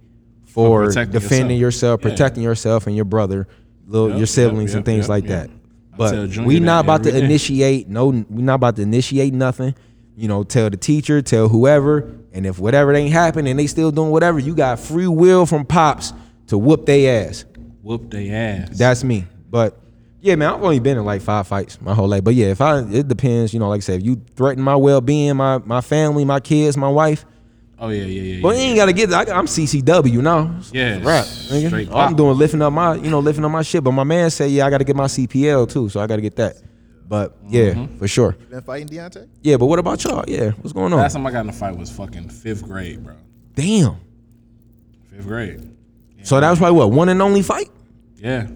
for, 0.46 0.86
protecting 0.86 1.20
defending 1.20 1.60
yourself, 1.60 2.00
yourself. 2.00 2.02
Yeah. 2.02 2.10
protecting 2.10 2.44
yourself 2.44 2.88
and 2.88 2.96
your 2.96 3.06
brother, 3.06 3.48
little 3.86 4.10
Yep, 4.10 4.18
your 4.18 4.28
siblings 4.28 4.72
yep, 4.72 4.78
and 4.78 4.86
things 4.86 5.04
yep, 5.04 5.10
like 5.10 5.24
yep. 5.26 5.48
that. 5.48 5.50
But 5.96 6.38
we 6.38 6.56
that 6.56 6.66
not 6.66 6.86
about 6.86 7.04
to 7.04 7.12
day. 7.12 7.24
initiate. 7.24 7.88
No, 7.88 8.08
we 8.08 8.42
not 8.42 8.56
about 8.56 8.76
to 8.78 8.82
initiate 8.82 9.34
nothing. 9.34 9.76
You 10.16 10.28
know, 10.28 10.44
tell 10.44 10.70
the 10.70 10.78
teacher, 10.78 11.22
tell 11.22 11.50
whoever, 11.50 12.12
and 12.34 12.48
if 12.48 12.58
whatever 12.58 12.94
ain't 12.94 13.14
happen 13.14 13.46
and 13.46 13.60
they 13.60 13.68
still 13.68 13.92
doing 13.92 14.10
whatever, 14.10 14.40
you 14.40 14.56
got 14.56 14.80
free 14.80 15.08
will 15.08 15.46
from 15.46 15.66
pops 15.66 16.14
to 16.48 16.58
whoop 16.58 16.88
they 16.88 17.08
ass. 17.08 17.46
Whoop 17.84 18.10
they 18.10 18.32
ass. 18.32 18.70
That's 18.78 19.04
me. 19.04 19.26
But 19.50 19.80
yeah, 20.22 20.36
man, 20.36 20.54
I've 20.54 20.64
only 20.64 20.80
been 20.80 20.98
in 20.98 21.04
like 21.06 21.22
five 21.22 21.48
fights 21.48 21.82
my 21.82 21.94
whole 21.94 22.08
life. 22.08 22.24
But 22.24 22.36
yeah, 22.36 22.48
if 22.48 22.62
I 22.62 22.80
it 22.80 23.08
depends, 23.08 23.54
you 23.54 23.60
know, 23.60 23.70
like 23.70 23.80
I 23.80 23.82
said, 23.82 24.00
if 24.02 24.06
you 24.06 24.22
threaten 24.36 24.64
my 24.64 24.76
well 24.76 25.02
being, 25.02 25.36
my 25.36 25.58
my 25.60 25.82
family, 25.82 26.24
my 26.26 26.40
kids, 26.40 26.78
my 26.78 26.90
wife. 26.90 27.26
Oh 27.80 27.90
yeah, 27.90 28.04
yeah, 28.04 28.22
yeah. 28.36 28.42
But 28.44 28.56
you 28.58 28.62
ain't 28.62 28.76
gotta 28.78 28.94
get. 28.94 29.12
I, 29.12 29.22
I'm 29.36 29.48
CCW 29.48 30.22
now. 30.22 30.56
Yeah, 30.72 31.00
rap. 31.04 31.26
straight 31.26 31.88
Nigga. 31.88 31.90
pop. 31.90 32.10
I'm 32.10 32.16
doing 32.16 32.38
lifting 32.38 32.62
up 32.62 32.72
my, 32.72 32.94
you 32.96 33.10
know, 33.10 33.20
lifting 33.20 33.44
up 33.44 33.52
my 33.52 33.64
shit. 33.64 33.84
But 33.84 33.92
my 33.94 34.04
man 34.04 34.30
said, 34.30 34.52
yeah, 34.52 34.68
I 34.68 34.70
gotta 34.70 34.84
get 34.84 34.96
my 34.96 35.06
CPL 35.06 35.68
too, 35.72 35.90
so 35.90 36.00
I 36.00 36.06
gotta 36.06 36.22
get 36.22 36.36
that. 36.36 36.58
But 37.08 37.36
yeah, 37.48 37.72
Mm-hmm. 37.74 37.98
for 37.98 38.08
sure. 38.08 38.38
You 38.40 38.46
been 38.46 38.62
fighting 38.62 38.88
Deontay? 38.88 39.28
Yeah, 39.42 39.58
but 39.58 39.66
what 39.66 39.80
about 39.80 40.04
y'all? 40.04 40.24
Yeah, 40.28 40.52
what's 40.52 40.72
going 40.74 40.94
on? 40.94 41.00
Last 41.00 41.14
time 41.14 41.26
I 41.26 41.32
got 41.32 41.42
in 41.42 41.50
a 41.50 41.54
fight 41.54 41.76
was 41.76 41.90
fucking 41.92 42.30
fifth 42.30 42.64
grade, 42.64 43.04
bro. 43.04 43.16
Damn. 43.56 43.96
Fifth 45.10 45.26
grade. 45.26 45.68
So 46.24 46.40
that 46.40 46.50
was 46.52 46.60
probably 46.60 46.78
what 46.78 46.92
one 46.92 47.10
and 47.10 47.20
only 47.22 47.42
fight. 47.42 47.70
Yeah. 48.18 48.48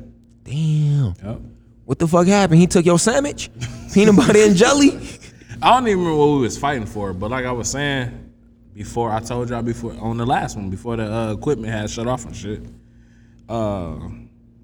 Damn. 0.44 1.16
Yep. 1.24 1.40
What 1.86 2.00
the 2.00 2.08
fuck 2.08 2.28
happened? 2.28 2.60
He 2.60 2.68
took 2.68 2.86
your 2.86 3.00
sandwich, 3.00 3.50
peanut 3.94 4.16
butter 4.16 4.40
and 4.40 4.56
jelly. 4.56 5.00
I 5.62 5.74
don't 5.74 5.88
even 5.88 6.00
remember 6.00 6.18
what 6.20 6.36
we 6.36 6.42
was 6.42 6.58
fighting 6.58 6.86
for, 6.86 7.14
but 7.14 7.32
like 7.32 7.46
I 7.46 7.52
was 7.52 7.70
saying 7.70 8.32
before, 8.74 9.12
I 9.12 9.20
told 9.20 9.50
y'all 9.50 9.62
before 9.62 9.96
on 10.00 10.18
the 10.18 10.26
last 10.26 10.56
one 10.58 10.70
before 10.70 10.98
the 10.98 11.12
uh, 11.12 11.32
equipment 11.34 11.72
had 11.72 11.90
shut 11.90 12.08
off 12.08 12.26
and 12.26 12.36
shit. 12.36 12.62
Uh, 13.48 13.96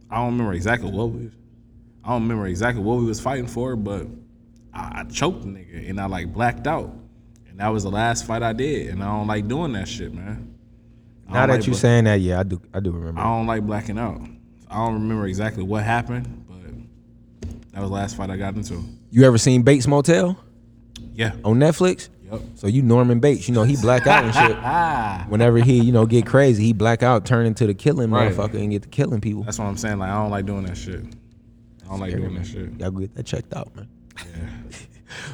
I 0.10 0.16
don't 0.18 0.32
remember 0.34 0.54
exactly 0.54 0.92
what 0.92 1.12
we. 1.12 1.32
I 2.04 2.10
don't 2.10 2.24
remember 2.24 2.48
exactly 2.48 2.84
what 2.84 2.98
we 2.98 3.06
was 3.06 3.20
fighting 3.20 3.48
for, 3.48 3.76
but 3.76 4.08
I, 4.74 5.02
I 5.02 5.04
choked 5.06 5.44
the 5.44 5.48
nigga 5.48 5.90
and 5.90 6.02
I 6.02 6.08
like 6.08 6.34
blacked 6.34 6.66
out, 6.68 6.94
and 7.48 7.60
that 7.60 7.68
was 7.70 7.84
the 7.84 7.92
last 7.92 8.26
fight 8.26 8.42
I 8.42 8.54
did, 8.54 8.90
and 8.90 9.04
I 9.04 9.08
don't 9.08 9.28
like 9.28 9.48
doing 9.48 9.74
that 9.74 9.88
shit, 9.88 10.14
man. 10.14 10.56
I 11.30 11.34
Now 11.34 11.40
don't 11.42 11.50
that 11.50 11.54
like 11.60 11.68
you 11.68 11.72
bla- 11.74 11.80
saying 11.80 12.04
that, 12.06 12.20
yeah, 12.20 12.40
I 12.40 12.44
do. 12.44 12.60
I 12.74 12.80
do 12.80 12.92
remember. 12.92 13.22
I 13.22 13.24
don't 13.26 13.46
like 13.48 13.64
blacking 13.64 14.00
out. 14.00 14.22
I 14.70 14.78
don't 14.86 14.96
remember 14.96 15.28
exactly 15.28 15.64
what 15.64 15.84
happened, 15.84 16.41
but 16.41 16.41
that 17.72 17.80
was 17.82 17.90
the 17.90 17.94
last 17.96 18.18
fight 18.18 18.30
I 18.30 18.38
got 18.38 18.56
into. 18.56 18.84
You 19.12 19.24
ever 19.26 19.38
seen 19.38 19.62
Bates 19.64 19.88
Motel? 19.88 20.38
Yeah. 21.14 21.34
On 21.44 21.58
Netflix? 21.58 22.10
Yep. 22.32 22.42
So 22.56 22.68
you 22.68 22.82
Norman 22.82 23.20
Bates, 23.20 23.48
you 23.48 23.54
know, 23.54 23.64
he 23.64 23.76
black 23.76 24.08
out 24.08 24.24
and 24.24 24.34
shit. 24.34 25.28
Whenever 25.30 25.58
he, 25.60 25.82
you 25.82 25.92
know, 25.92 26.06
get 26.06 26.26
crazy, 26.26 26.64
he 26.64 26.74
black 26.74 27.04
out, 27.04 27.26
turn 27.26 27.46
into 27.46 27.68
the 27.68 27.74
killing 27.74 28.10
Right. 28.12 28.32
motherfucker 28.32 28.56
and 28.62 28.72
get 28.72 28.84
to 28.84 28.90
killing 28.90 29.20
people. 29.22 29.44
That's 29.44 29.60
what 29.60 29.66
I'm 29.66 29.78
saying. 29.78 30.00
Like 30.00 30.10
I 30.10 30.16
don't 30.22 30.32
like 30.32 30.46
doing 30.46 30.64
that 30.66 30.78
shit. 30.78 31.02
I 31.84 31.88
don't 31.90 32.00
like 32.00 32.12
Scary, 32.12 32.22
doing 32.24 32.34
man. 32.36 32.44
that 32.44 32.48
shit. 32.50 32.80
Y'all 32.80 32.92
get 32.92 33.14
that 33.16 33.26
checked 33.26 33.54
out, 33.54 33.76
man. 33.76 33.90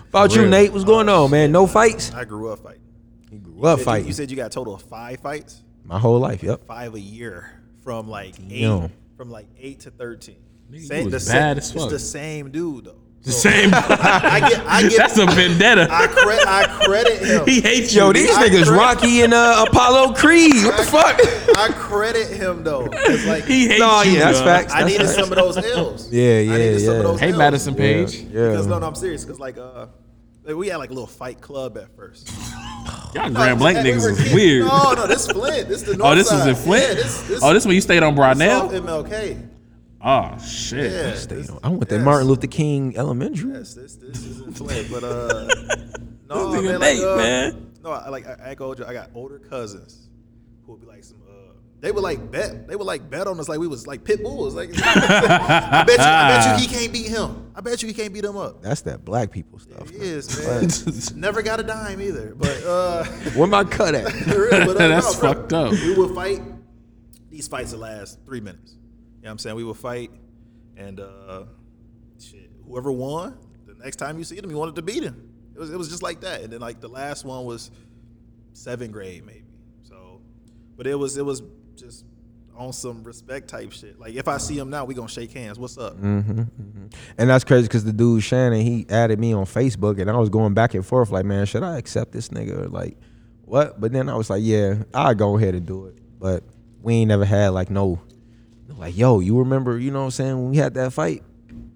About 0.09 0.35
you. 0.35 0.47
Nate, 0.47 0.71
what's 0.73 0.85
going 0.85 1.07
on, 1.09 1.29
man? 1.29 1.51
No 1.51 1.67
fights? 1.67 2.11
I 2.13 2.25
grew 2.25 2.49
up 2.51 2.59
fighting. 2.59 2.81
He 3.29 3.37
grew 3.37 3.61
up 3.63 3.77
You 3.77 3.77
said 3.77 3.77
you- 3.79 3.85
fighting. 3.85 4.07
You 4.07 4.13
said 4.13 4.31
you 4.31 4.37
got 4.37 4.47
a 4.47 4.49
total 4.49 4.73
of 4.75 4.81
five 4.83 5.19
fights. 5.19 5.61
My 5.83 5.99
whole 5.99 6.19
life, 6.19 6.41
yep. 6.43 6.65
Five 6.65 6.95
a 6.95 6.99
year 6.99 7.49
from 7.83 8.09
like 8.09 8.35
eight, 8.49 8.61
Damn. 8.61 8.91
from 9.15 9.29
like 9.29 9.47
eight 9.59 9.81
to 9.81 9.91
thirteen. 9.91 10.37
Nigga, 10.71 10.97
you 10.99 11.03
was 11.05 11.13
the 11.13 11.19
sa- 11.19 11.33
bad 11.33 11.57
as 11.57 11.73
It's 11.73 11.85
the 11.87 11.99
same 11.99 12.51
dude 12.51 12.85
though. 12.85 12.95
The 13.23 13.31
same. 13.33 13.71
I 13.73 14.39
get, 14.49 14.65
I 14.65 14.81
get, 14.83 14.95
That's 14.97 15.17
a 15.17 15.25
vendetta. 15.25 15.87
I, 15.91 16.07
cre- 16.07 16.47
I 16.47 16.85
credit 16.85 17.21
him. 17.21 17.45
He 17.45 17.59
hates 17.59 17.93
Yo, 17.93 18.07
you. 18.07 18.13
these 18.13 18.29
I 18.33 18.47
niggas 18.47 18.65
credit- 18.65 18.71
Rocky 18.71 19.21
and 19.21 19.33
uh, 19.33 19.65
Apollo 19.67 20.13
Creed. 20.13 20.63
What 20.63 20.77
the 20.77 20.83
fuck? 20.83 21.57
I 21.57 21.69
credit 21.73 22.27
him 22.29 22.63
though. 22.63 22.87
'cause, 22.87 23.25
like, 23.25 23.43
He 23.45 23.67
hates 23.67 23.79
No, 23.79 24.01
you. 24.03 24.11
yeah, 24.13 24.19
that's 24.31 24.37
dog. 24.39 24.47
facts. 24.47 24.73
I 24.73 24.79
That's 24.83 24.91
needed 24.93 25.05
facts. 25.07 25.15
some 25.19 25.31
of 25.31 25.37
those 25.37 25.57
L's. 25.57 26.09
Yeah, 26.11 26.39
yeah, 26.39 26.53
I 26.53 26.57
needed 26.57 26.79
some 26.81 26.89
of 26.91 26.97
yeah. 26.97 27.03
those 27.03 27.19
Hey, 27.19 27.29
L's. 27.29 27.37
Madison 27.37 27.75
Page. 27.75 28.15
Yeah. 28.15 28.29
Because 28.49 28.67
no, 28.67 28.79
no, 28.79 28.87
I'm 28.87 28.95
serious. 28.95 29.25
Because 29.25 29.39
like, 29.41 29.57
uh, 29.57 29.87
like, 30.45 30.55
we 30.55 30.67
had 30.69 30.77
like 30.77 30.91
a 30.91 30.93
little 30.93 31.07
fight 31.07 31.41
club 31.41 31.77
at 31.77 31.93
first. 31.97 32.31
Y'all 33.13 33.29
Grand 33.31 33.59
Blanc 33.59 33.77
Hey, 33.79 33.83
we 33.83 33.89
niggas 33.97 34.03
were 34.03 34.11
is 34.11 34.33
weird. 34.33 34.67
No, 34.67 34.93
no, 34.93 35.05
this 35.07 35.27
Flint. 35.29 35.67
This 35.67 35.81
the 35.81 35.97
north 35.97 36.11
Oh, 36.11 36.15
this 36.15 36.31
was 36.31 36.39
side. 36.41 36.49
in 36.49 36.55
Flint. 36.55 36.87
Yeah, 36.87 36.93
this, 36.93 37.21
this, 37.27 37.39
oh, 37.43 37.53
this 37.53 37.65
when 37.65 37.75
you 37.75 37.81
stayed 37.81 38.03
on 38.03 38.15
South 38.15 38.15
Broadell. 38.15 38.69
MLK. 38.69 39.49
Oh 40.01 40.37
shit. 40.39 40.91
Yeah, 40.91 41.13
Stay 41.15 41.35
this, 41.35 41.51
I 41.63 41.69
went 41.69 41.89
to 41.89 41.95
yes. 41.95 42.05
Martin 42.05 42.27
Luther 42.27 42.47
King 42.47 42.95
Elementary. 42.97 43.51
Yes, 43.53 43.73
this 43.73 43.95
this 43.95 44.23
is 44.23 44.41
in 44.41 44.53
Flint, 44.53 44.89
but 44.91 45.03
uh, 45.03 45.47
no, 46.29 46.51
This 46.51 46.61
nigga 46.61 46.63
man, 46.63 46.79
like, 46.79 46.95
Nate, 46.97 47.03
uh, 47.03 47.15
man. 47.17 47.71
no, 47.83 47.91
I 47.91 48.09
like 48.09 48.27
I, 48.27 48.51
I 48.51 48.55
told 48.55 48.77
you, 48.79 48.85
I 48.85 48.93
got 48.93 49.09
older 49.15 49.39
cousins 49.39 50.07
who 50.65 50.73
would 50.73 50.81
be 50.81 50.87
like 50.87 51.03
some. 51.03 51.17
Uh, 51.27 51.33
they 51.79 51.91
would 51.91 52.03
like 52.03 52.31
bet. 52.31 52.67
They 52.67 52.75
would 52.75 52.85
like 52.85 53.09
bet 53.09 53.27
on 53.27 53.39
us 53.39 53.49
like 53.49 53.59
we 53.59 53.67
was 53.67 53.87
like 53.87 54.03
pit 54.03 54.21
bulls. 54.21 54.53
Like 54.55 54.69
I 54.77 55.83
bet 55.85 55.97
you, 55.97 56.03
I 56.05 56.29
bet 56.45 56.61
you 56.61 56.67
he 56.67 56.75
can't 56.79 56.93
beat 56.93 57.07
him. 57.07 57.51
I 57.55 57.61
bet 57.61 57.81
you 57.81 57.87
he 57.87 57.93
can't 57.95 58.13
beat 58.13 58.23
him 58.25 58.37
up. 58.37 58.61
That's 58.61 58.81
that 58.81 59.03
black 59.03 59.31
people 59.31 59.57
stuff. 59.57 59.89
He 59.89 59.97
is 59.97 61.11
man. 61.13 61.19
Never 61.19 61.41
got 61.41 61.59
a 61.59 61.63
dime 61.63 62.01
either. 62.01 62.35
But 62.35 62.63
uh, 62.63 63.03
Where 63.35 63.47
my 63.47 63.63
cut 63.63 63.95
at? 63.95 64.11
for 64.11 64.41
real, 64.43 64.65
but, 64.67 64.75
uh, 64.79 64.87
That's 64.89 65.15
no, 65.15 65.19
bro, 65.21 65.33
fucked 65.33 65.53
up. 65.53 65.71
We 65.71 65.95
would 65.95 66.13
fight. 66.13 66.41
These 67.31 67.47
fights 67.47 67.71
would 67.71 67.81
last 67.81 68.19
three 68.25 68.41
minutes. 68.41 68.75
Know 69.27 69.31
what 69.31 69.33
I'm 69.33 69.39
saying? 69.39 69.55
We 69.57 69.65
would 69.65 69.75
fight, 69.75 70.09
and 70.77 71.01
uh, 71.01 71.43
shit, 72.17 72.49
whoever 72.65 72.93
won, 72.93 73.37
the 73.65 73.73
next 73.73 73.97
time 73.97 74.17
you 74.17 74.23
see 74.23 74.39
them, 74.39 74.49
you 74.49 74.55
wanted 74.55 74.75
to 74.75 74.81
beat 74.81 75.03
him. 75.03 75.29
It 75.53 75.59
was 75.59 75.69
it 75.69 75.77
was 75.77 75.89
just 75.89 76.01
like 76.01 76.21
that. 76.21 76.43
And 76.43 76.53
then 76.53 76.61
like 76.61 76.79
the 76.79 76.87
last 76.87 77.25
one 77.25 77.43
was 77.43 77.69
seventh 78.53 78.93
grade 78.93 79.25
maybe. 79.25 79.43
So, 79.83 80.21
but 80.77 80.87
it 80.87 80.95
was 80.95 81.17
it 81.17 81.25
was 81.25 81.41
just 81.75 82.05
on 82.55 82.71
some 82.71 83.03
respect 83.03 83.49
type 83.49 83.73
shit. 83.73 83.99
Like 83.99 84.13
if 84.15 84.29
I 84.29 84.37
see 84.37 84.57
him 84.57 84.69
now, 84.69 84.85
we 84.85 84.93
gonna 84.93 85.09
shake 85.09 85.33
hands. 85.33 85.59
What's 85.59 85.77
up? 85.77 85.97
hmm 85.97 86.43
And 87.17 87.29
that's 87.29 87.43
crazy 87.43 87.67
because 87.67 87.83
the 87.83 87.91
dude 87.91 88.23
Shannon 88.23 88.61
he 88.61 88.85
added 88.89 89.19
me 89.19 89.33
on 89.33 89.43
Facebook 89.43 89.99
and 89.99 90.09
I 90.09 90.15
was 90.15 90.29
going 90.29 90.53
back 90.53 90.73
and 90.73 90.85
forth 90.85 91.09
like, 91.09 91.25
man, 91.25 91.45
should 91.47 91.63
I 91.63 91.77
accept 91.77 92.13
this 92.13 92.29
nigga 92.29 92.61
or 92.61 92.67
like 92.69 92.97
what? 93.43 93.81
But 93.81 93.91
then 93.91 94.07
I 94.07 94.15
was 94.15 94.29
like, 94.29 94.41
yeah, 94.45 94.83
I 94.93 95.15
go 95.15 95.37
ahead 95.37 95.53
and 95.53 95.65
do 95.65 95.87
it. 95.87 95.97
But 96.17 96.45
we 96.81 96.93
ain't 96.93 97.09
never 97.09 97.25
had 97.25 97.49
like 97.49 97.69
no, 97.69 97.99
like 98.77 98.95
yo, 98.97 99.19
you 99.19 99.39
remember? 99.39 99.77
You 99.77 99.91
know 99.91 99.99
what 99.99 100.05
I'm 100.05 100.11
saying 100.11 100.35
when 100.37 100.49
we 100.51 100.57
had 100.57 100.73
that 100.75 100.93
fight? 100.93 101.23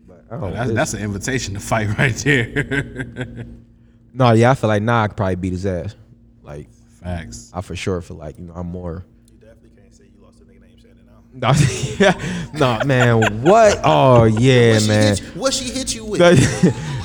But 0.07 0.25
I 0.31 0.37
don't 0.39 0.53
that's, 0.53 0.71
that's 0.71 0.93
an 0.93 1.01
invitation 1.03 1.53
to 1.55 1.59
fight 1.59 1.87
right 1.97 2.15
there. 2.15 3.45
no, 4.13 4.31
yeah, 4.31 4.51
I 4.51 4.55
feel 4.55 4.67
like 4.67 4.81
nah, 4.83 5.03
I 5.03 5.07
could 5.07 5.17
probably 5.17 5.35
beat 5.35 5.53
his 5.53 5.65
ass. 5.65 5.95
Like 6.43 6.69
facts. 7.01 7.51
I 7.53 7.61
for 7.61 7.75
sure 7.75 8.01
feel 8.01 8.17
like 8.17 8.37
you 8.37 8.45
know 8.45 8.53
I'm 8.53 8.67
more. 8.67 9.05
You 9.27 9.37
definitely 9.39 9.69
can't 9.81 9.93
say 9.93 10.05
you 10.15 10.23
lost 10.23 10.39
the 10.39 10.45
nigga 10.45 10.61
name 10.61 10.77
Shane 10.77 10.95
now. 11.05 11.51
No, 11.51 11.53
yeah, 11.97 12.49
no, 12.79 12.85
man. 12.85 13.41
What? 13.41 13.79
Oh 13.83 14.23
yeah, 14.25 14.73
What 14.73 14.87
man. 14.87 15.07
hit 15.17 15.21
you- 15.21 15.41
what 15.41 15.53
she 15.53 15.65
hit 15.65 15.93
you 15.95 16.05
with? 16.05 16.19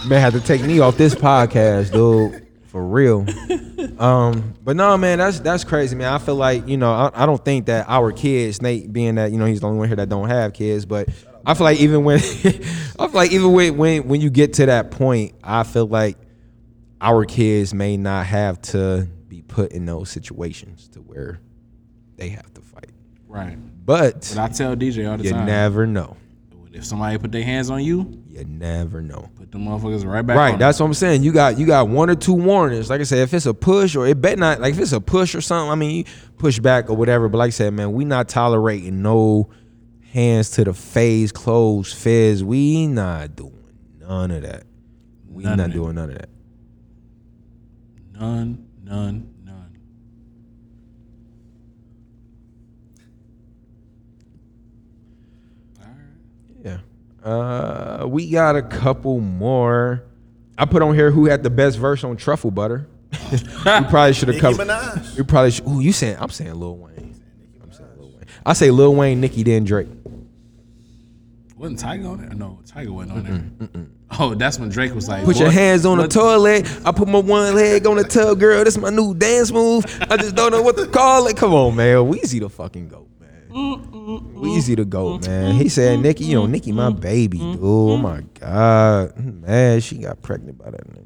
man 0.08 0.20
had 0.20 0.32
to 0.34 0.40
take 0.40 0.62
me 0.62 0.80
off 0.80 0.96
this 0.96 1.14
podcast, 1.14 1.92
dude. 1.92 2.45
For 2.76 2.84
real. 2.84 3.24
Um, 3.98 4.52
but 4.62 4.76
no, 4.76 4.94
man, 4.98 5.16
that's 5.16 5.40
that's 5.40 5.64
crazy, 5.64 5.96
man. 5.96 6.12
I 6.12 6.18
feel 6.18 6.34
like 6.34 6.68
you 6.68 6.76
know, 6.76 6.92
I, 6.92 7.10
I 7.14 7.24
don't 7.24 7.42
think 7.42 7.66
that 7.66 7.86
our 7.88 8.12
kids, 8.12 8.60
Nate, 8.60 8.92
being 8.92 9.14
that 9.14 9.32
you 9.32 9.38
know 9.38 9.46
he's 9.46 9.60
the 9.60 9.66
only 9.68 9.78
one 9.78 9.88
here 9.88 9.96
that 9.96 10.10
don't 10.10 10.28
have 10.28 10.52
kids, 10.52 10.84
but 10.84 11.08
I 11.46 11.54
feel 11.54 11.64
like 11.64 11.80
even 11.80 12.04
when 12.04 12.18
I 12.18 12.20
feel 12.20 13.10
like 13.14 13.32
even 13.32 13.52
when 13.52 13.78
when 13.78 14.08
when 14.08 14.20
you 14.20 14.28
get 14.28 14.54
to 14.54 14.66
that 14.66 14.90
point, 14.90 15.34
I 15.42 15.62
feel 15.62 15.86
like 15.86 16.18
our 17.00 17.24
kids 17.24 17.72
may 17.72 17.96
not 17.96 18.26
have 18.26 18.60
to 18.62 19.08
be 19.28 19.40
put 19.40 19.72
in 19.72 19.86
those 19.86 20.10
situations 20.10 20.88
to 20.88 21.00
where 21.00 21.40
they 22.16 22.28
have 22.30 22.52
to 22.52 22.60
fight. 22.60 22.90
Right. 23.28 23.56
But 23.86 24.32
But 24.34 24.38
I 24.38 24.48
tell 24.48 24.76
DJ 24.76 25.10
all 25.10 25.16
the 25.16 25.24
you 25.24 25.30
time. 25.30 25.40
You 25.40 25.46
never 25.46 25.86
know. 25.86 26.18
If 26.72 26.84
somebody 26.84 27.16
put 27.16 27.32
their 27.32 27.44
hands 27.44 27.70
on 27.70 27.82
you, 27.82 28.22
you 28.28 28.44
never 28.44 29.00
know. 29.00 29.30
Them 29.56 29.64
motherfuckers 29.64 30.04
right 30.04 30.20
back. 30.20 30.36
right, 30.36 30.58
that's 30.58 30.78
what 30.78 30.84
I'm 30.84 30.92
saying. 30.92 31.22
You 31.22 31.32
got 31.32 31.58
you 31.58 31.64
got 31.64 31.88
one 31.88 32.10
or 32.10 32.14
two 32.14 32.34
warnings. 32.34 32.90
Like 32.90 33.00
I 33.00 33.04
said, 33.04 33.20
if 33.20 33.32
it's 33.32 33.46
a 33.46 33.54
push 33.54 33.96
or 33.96 34.06
it 34.06 34.20
bet 34.20 34.38
not 34.38 34.60
like 34.60 34.74
if 34.74 34.80
it's 34.80 34.92
a 34.92 35.00
push 35.00 35.34
or 35.34 35.40
something, 35.40 35.70
I 35.70 35.74
mean 35.76 36.04
push 36.36 36.58
back 36.58 36.90
or 36.90 36.96
whatever. 36.96 37.30
But 37.30 37.38
like 37.38 37.46
I 37.48 37.50
said, 37.50 37.72
man, 37.72 37.92
we 37.92 38.04
not 38.04 38.28
tolerating 38.28 39.00
no 39.00 39.48
hands 40.12 40.50
to 40.52 40.64
the 40.64 40.74
face, 40.74 41.32
closed 41.32 41.96
fizz. 41.96 42.44
We 42.44 42.86
not 42.86 43.34
doing 43.34 43.54
none 43.98 44.30
of 44.30 44.42
that. 44.42 44.64
We 45.26 45.44
None 45.44 45.56
not 45.56 45.70
doing 45.70 45.94
none 45.94 46.10
of 46.10 46.18
that. 46.18 46.28
None, 48.12 48.68
none, 48.84 49.32
none. 49.42 49.78
Yeah. 56.62 56.78
Uh, 57.26 58.06
we 58.06 58.30
got 58.30 58.54
a 58.54 58.62
couple 58.62 59.18
more. 59.20 60.04
I 60.56 60.64
put 60.64 60.80
on 60.80 60.94
here 60.94 61.10
who 61.10 61.26
had 61.26 61.42
the 61.42 61.50
best 61.50 61.76
verse 61.76 62.04
on 62.04 62.16
truffle 62.16 62.52
butter. 62.52 62.86
we 63.32 63.38
probably 63.64 64.12
should 64.12 64.28
have 64.28 64.40
covered. 64.40 64.68
Minaj. 64.68 65.18
We 65.18 65.24
probably 65.24 65.50
should. 65.50 65.66
Ooh, 65.66 65.80
you 65.80 65.92
saying? 65.92 66.18
I'm 66.20 66.30
saying 66.30 66.54
Lil 66.54 66.76
Wayne. 66.76 67.20
I'm 67.60 67.72
saying 67.72 67.90
Lil 67.98 68.12
Wayne. 68.12 68.26
I 68.44 68.52
say 68.52 68.70
Lil 68.70 68.94
Wayne, 68.94 69.20
Nicki, 69.20 69.42
then 69.42 69.64
Drake. 69.64 69.88
Wasn't 71.56 71.80
Tyga 71.80 72.12
on 72.12 72.20
there? 72.20 72.30
No, 72.30 72.60
Tyga 72.64 72.90
wasn't 72.90 73.12
on 73.12 73.58
there. 73.72 73.86
Oh, 74.20 74.34
that's 74.34 74.60
when 74.60 74.68
Drake 74.68 74.94
was 74.94 75.08
like, 75.08 75.24
Put 75.24 75.38
your 75.38 75.50
hands 75.50 75.84
on 75.84 75.98
the 75.98 76.06
toilet. 76.06 76.64
I 76.84 76.92
put 76.92 77.08
my 77.08 77.18
one 77.18 77.56
leg 77.56 77.86
on 77.88 77.96
the 77.96 78.04
tub, 78.04 78.38
girl. 78.38 78.62
This 78.62 78.76
is 78.76 78.80
my 78.80 78.90
new 78.90 79.14
dance 79.14 79.50
move. 79.50 79.84
I 80.08 80.16
just 80.16 80.36
don't 80.36 80.52
know 80.52 80.62
what 80.62 80.76
to 80.76 80.86
call 80.86 81.26
it. 81.26 81.36
Come 81.36 81.54
on, 81.54 81.74
man. 81.74 81.96
Weezy 81.96 82.38
the 82.38 82.48
fucking 82.48 82.88
goat. 82.88 83.08
Weezy 83.56 84.76
the 84.76 84.84
goat, 84.84 85.26
man. 85.26 85.54
He 85.54 85.68
said, 85.68 86.00
Nicki, 86.00 86.24
you 86.24 86.34
know, 86.34 86.46
Nicki, 86.46 86.72
my 86.72 86.90
baby, 86.90 87.38
dude. 87.38 87.58
Oh 87.62 87.96
my 87.96 88.20
god, 88.38 89.16
man, 89.16 89.80
she 89.80 89.98
got 89.98 90.20
pregnant 90.22 90.58
by 90.58 90.70
that 90.70 90.86
nigga. 90.88 91.02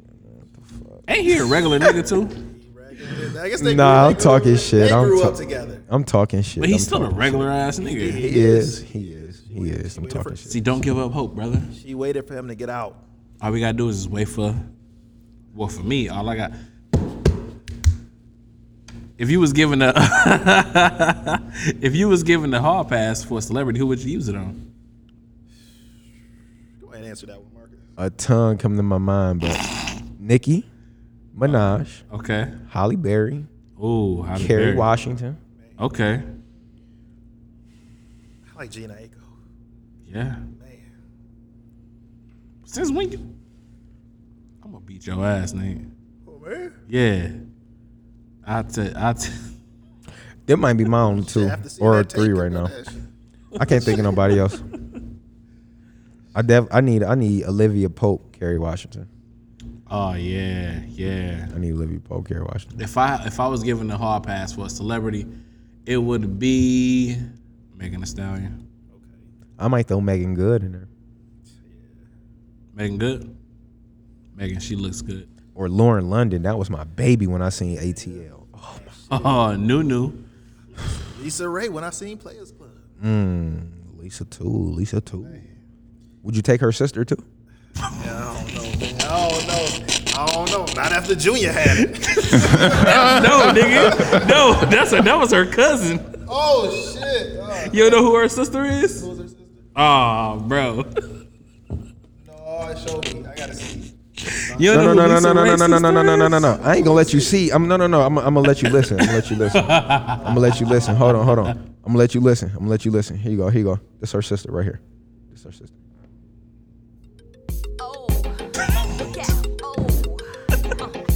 Ain't 1.07 1.21
he 1.23 1.37
a 1.37 1.45
regular 1.45 1.79
nigga 1.79 2.07
too? 2.07 2.27
I 3.39 3.49
guess 3.49 3.61
they 3.61 3.73
Nah, 3.73 4.07
grew, 4.07 4.15
I'm 4.15 4.21
talking 4.21 4.43
grew, 4.51 4.57
shit. 4.57 4.89
They 4.89 4.93
I'm 4.93 5.07
grew 5.07 5.21
ta- 5.21 5.29
up 5.29 5.35
together. 5.35 5.81
I'm 5.89 6.03
talking 6.03 6.41
shit. 6.41 6.61
But 6.61 6.69
he's 6.69 6.81
I'm 6.83 6.85
still 6.85 6.97
a 6.97 7.01
talking 7.05 7.17
regular 7.17 7.49
ass 7.49 7.79
nigga. 7.79 8.11
shit. 8.11 8.13
He 8.15 8.39
is. 8.39 8.81
He 8.81 9.11
is. 9.13 9.43
He 9.49 9.69
is. 9.69 9.97
I'm 9.97 10.07
talking 10.07 10.35
shit. 10.35 10.51
See, 10.51 10.59
don't 10.61 10.81
give 10.81 10.97
up 10.99 11.11
hope, 11.11 11.33
brother. 11.35 11.61
She 11.73 11.95
waited 11.95 12.27
for 12.27 12.35
him 12.37 12.47
to 12.49 12.55
get 12.55 12.69
out. 12.69 12.95
All 13.41 13.51
we 13.51 13.59
gotta 13.61 13.73
do 13.77 13.89
is 13.89 13.97
just 14.03 14.09
wait 14.09 14.27
for. 14.27 14.53
Well, 15.53 15.67
for 15.69 15.83
me, 15.83 16.09
all 16.09 16.27
I 16.29 16.35
got. 16.35 16.51
If 19.21 19.29
you 19.29 19.39
was 19.39 19.53
given 19.53 19.83
a, 19.83 19.93
if 21.79 21.95
you 21.95 22.09
was 22.09 22.23
given 22.23 22.49
the 22.49 22.59
hall 22.59 22.83
pass 22.83 23.23
for 23.23 23.37
a 23.37 23.41
celebrity, 23.43 23.77
who 23.77 23.85
would 23.85 23.99
you 24.03 24.13
use 24.13 24.27
it 24.27 24.35
on? 24.35 24.73
Go 26.81 26.87
ahead 26.87 27.01
and 27.01 27.09
answer 27.11 27.27
that 27.27 27.39
one, 27.39 27.53
Marcus. 27.53 27.77
A 27.97 28.09
ton 28.09 28.57
come 28.57 28.77
to 28.77 28.81
my 28.81 28.97
mind, 28.97 29.41
but 29.41 29.55
Nicki 30.17 30.65
Minaj, 31.37 32.01
Okay. 32.11 32.51
Halle 32.69 32.95
Berry, 32.95 33.45
Ooh, 33.79 34.23
Halle 34.23 34.43
Kerry 34.43 34.65
Berry. 34.65 34.75
Washington. 34.77 35.37
Okay. 35.79 36.23
I 38.51 38.57
like 38.57 38.71
Jhené 38.71 39.03
Aiko. 39.03 39.21
Yeah. 40.07 40.23
Man. 40.23 40.93
Since 42.65 42.89
when? 42.91 43.11
You, 43.11 43.19
I'm 44.63 44.71
gonna 44.71 44.83
beat 44.83 45.05
your 45.05 45.23
ass, 45.23 45.53
Nate. 45.53 45.77
Oh 46.27 46.39
man. 46.39 46.73
Yeah. 46.89 47.29
I 48.45 48.63
t- 48.63 48.91
I 48.95 49.13
t- 49.13 49.31
That 50.47 50.57
might 50.57 50.73
be 50.73 50.85
my 50.85 51.01
only 51.01 51.23
two 51.23 51.47
have 51.47 51.63
to 51.63 51.69
see 51.69 51.81
or 51.81 51.97
that 51.97 52.11
three 52.11 52.27
tape 52.29 52.37
right 52.37 52.51
now. 52.51 52.67
that. 52.67 52.93
I 53.59 53.65
can't 53.65 53.83
think 53.83 53.99
of 53.99 54.05
nobody 54.05 54.39
else. 54.39 54.61
I 56.35 56.41
def 56.41 56.67
I 56.71 56.81
need 56.81 57.03
I 57.03 57.15
need 57.15 57.43
Olivia 57.45 57.89
Pope, 57.89 58.31
Kerry 58.33 58.57
Washington. 58.57 59.07
Oh 59.89 60.13
yeah, 60.13 60.79
yeah. 60.87 61.49
I 61.53 61.57
need 61.59 61.73
Olivia 61.73 61.99
Pope, 61.99 62.27
Kerry 62.27 62.43
Washington. 62.43 62.81
If 62.81 62.97
I 62.97 63.23
if 63.25 63.39
I 63.39 63.47
was 63.47 63.63
given 63.63 63.87
the 63.87 63.97
hall 63.97 64.19
pass 64.21 64.53
for 64.53 64.65
a 64.65 64.69
celebrity, 64.69 65.25
it 65.85 65.97
would 65.97 66.39
be 66.39 67.17
Megan 67.75 67.99
Thee 68.01 68.07
Stallion. 68.07 68.67
I 69.59 69.67
might 69.67 69.87
throw 69.87 69.99
Meagan 70.01 70.33
Good 70.33 70.63
in 70.63 70.71
there. 70.71 70.87
Meagan 72.73 72.97
Good. 72.97 73.35
Megan, 74.35 74.59
she 74.59 74.75
looks 74.75 75.01
good. 75.01 75.27
Or 75.55 75.67
Lauren 75.69 76.09
London. 76.09 76.43
That 76.43 76.57
was 76.57 76.69
my 76.69 76.83
baby 76.83 77.27
when 77.27 77.41
I 77.41 77.49
seen 77.49 77.77
ATL. 77.77 78.47
Oh, 79.11 79.55
new 79.59 79.83
new. 79.83 80.13
LisaRaye 81.21 81.69
when 81.69 81.83
I 81.83 81.89
seen 81.91 82.17
Players 82.17 82.51
Club. 82.51 82.69
Mm, 83.03 83.97
Lisa 83.99 84.25
too. 84.25 84.43
Lisa 84.45 85.01
too. 85.01 85.27
Would 86.23 86.35
you 86.35 86.41
take 86.41 86.61
her 86.61 86.71
sister 86.71 87.03
too? 87.03 87.17
Yeah, 87.75 87.83
I 87.83 88.43
don't 88.43 88.55
know. 88.55 88.61
man. 88.79 89.01
I 89.01 89.29
don't 89.29 89.47
know. 89.47 89.67
I 90.17 90.25
don't 90.33 90.51
know. 90.51 90.65
Not 90.81 90.91
after 90.91 91.15
Junior 91.15 91.51
had 91.51 91.77
it. 91.79 91.89
no, 91.91 93.51
nigga. 93.53 94.27
No, 94.27 94.53
that's 94.69 94.93
a, 94.93 95.01
that 95.01 95.15
was 95.17 95.31
her 95.31 95.45
cousin. 95.45 96.25
oh 96.29 96.69
shit. 96.93 97.37
Oh, 97.39 97.69
You 97.73 97.89
know 97.89 98.03
who 98.03 98.15
her 98.15 98.27
sister 98.29 98.63
is? 98.65 99.01
who's 99.01 99.17
her 99.19 99.27
sister? 99.27 99.43
Oh, 99.75 100.39
bro. 100.47 100.83
No, 102.27 102.75
show 102.85 102.99
me. 103.13 103.25
I 103.25 103.35
gotta 103.35 103.53
see. 103.55 103.93
You 104.59 104.75
No, 104.75 104.83
don't 104.83 104.95
no, 104.95 105.07
no, 105.07 105.19
no, 105.19 105.33
no, 105.33 105.43
no, 105.43 105.55
no, 105.55 105.67
no, 105.67 105.77
no, 105.77 105.91
no, 105.91 106.01
no, 106.03 106.15
no, 106.15 106.27
no, 106.27 106.39
no. 106.39 106.59
I 106.63 106.75
ain't 106.75 106.85
gonna 106.85 106.95
let 106.95 107.13
you 107.13 107.19
see. 107.19 107.49
I'm 107.51 107.67
no, 107.67 107.77
no, 107.77 107.87
no. 107.87 108.01
I'm, 108.01 108.17
I'm 108.17 108.33
gonna 108.35 108.47
let 108.47 108.61
you 108.61 108.69
listen. 108.69 108.99
I'm 108.99 109.05
gonna 109.07 109.17
let 109.17 109.29
you 109.31 109.35
listen. 109.37 109.65
I'm 109.69 110.23
gonna 110.23 110.39
let 110.39 110.59
you 110.59 110.65
listen. 110.67 110.95
Hold 110.95 111.15
on, 111.15 111.25
hold 111.25 111.39
on. 111.39 111.47
I'm 111.47 111.67
gonna 111.87 111.99
let 111.99 112.13
you 112.15 112.21
listen. 112.21 112.49
I'm 112.49 112.59
gonna 112.59 112.69
let 112.69 112.85
you 112.85 112.91
listen. 112.91 113.17
Here 113.17 113.31
you 113.31 113.37
go. 113.37 113.49
Here 113.49 113.59
you 113.59 113.65
go. 113.65 113.79
This 113.99 114.11
her 114.11 114.21
sister 114.21 114.51
right 114.51 114.63
here. 114.63 114.81
This 115.31 115.43
her 115.43 115.51
sister. 115.51 115.75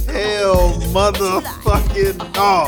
Hell, 0.08 0.72
motherfucking 0.92 2.18
no. 2.34 2.66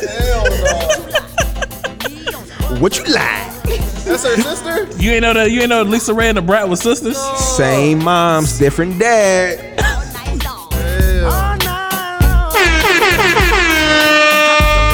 Hell 0.00 0.44
no. 2.72 2.80
What 2.80 2.98
you 2.98 3.04
like? 3.12 3.91
That's 4.04 4.24
her 4.24 4.36
sister. 4.36 4.86
You 5.02 5.12
ain't 5.12 5.22
know 5.22 5.32
that 5.34 5.50
you 5.50 5.60
ain't 5.60 5.68
know 5.68 5.84
LisaRaye 5.84 6.24
and 6.30 6.36
Da 6.36 6.42
Brat 6.42 6.68
was 6.68 6.80
sisters? 6.80 7.16
Same 7.38 8.02
moms, 8.02 8.58
different 8.58 8.98
dad. 8.98 9.58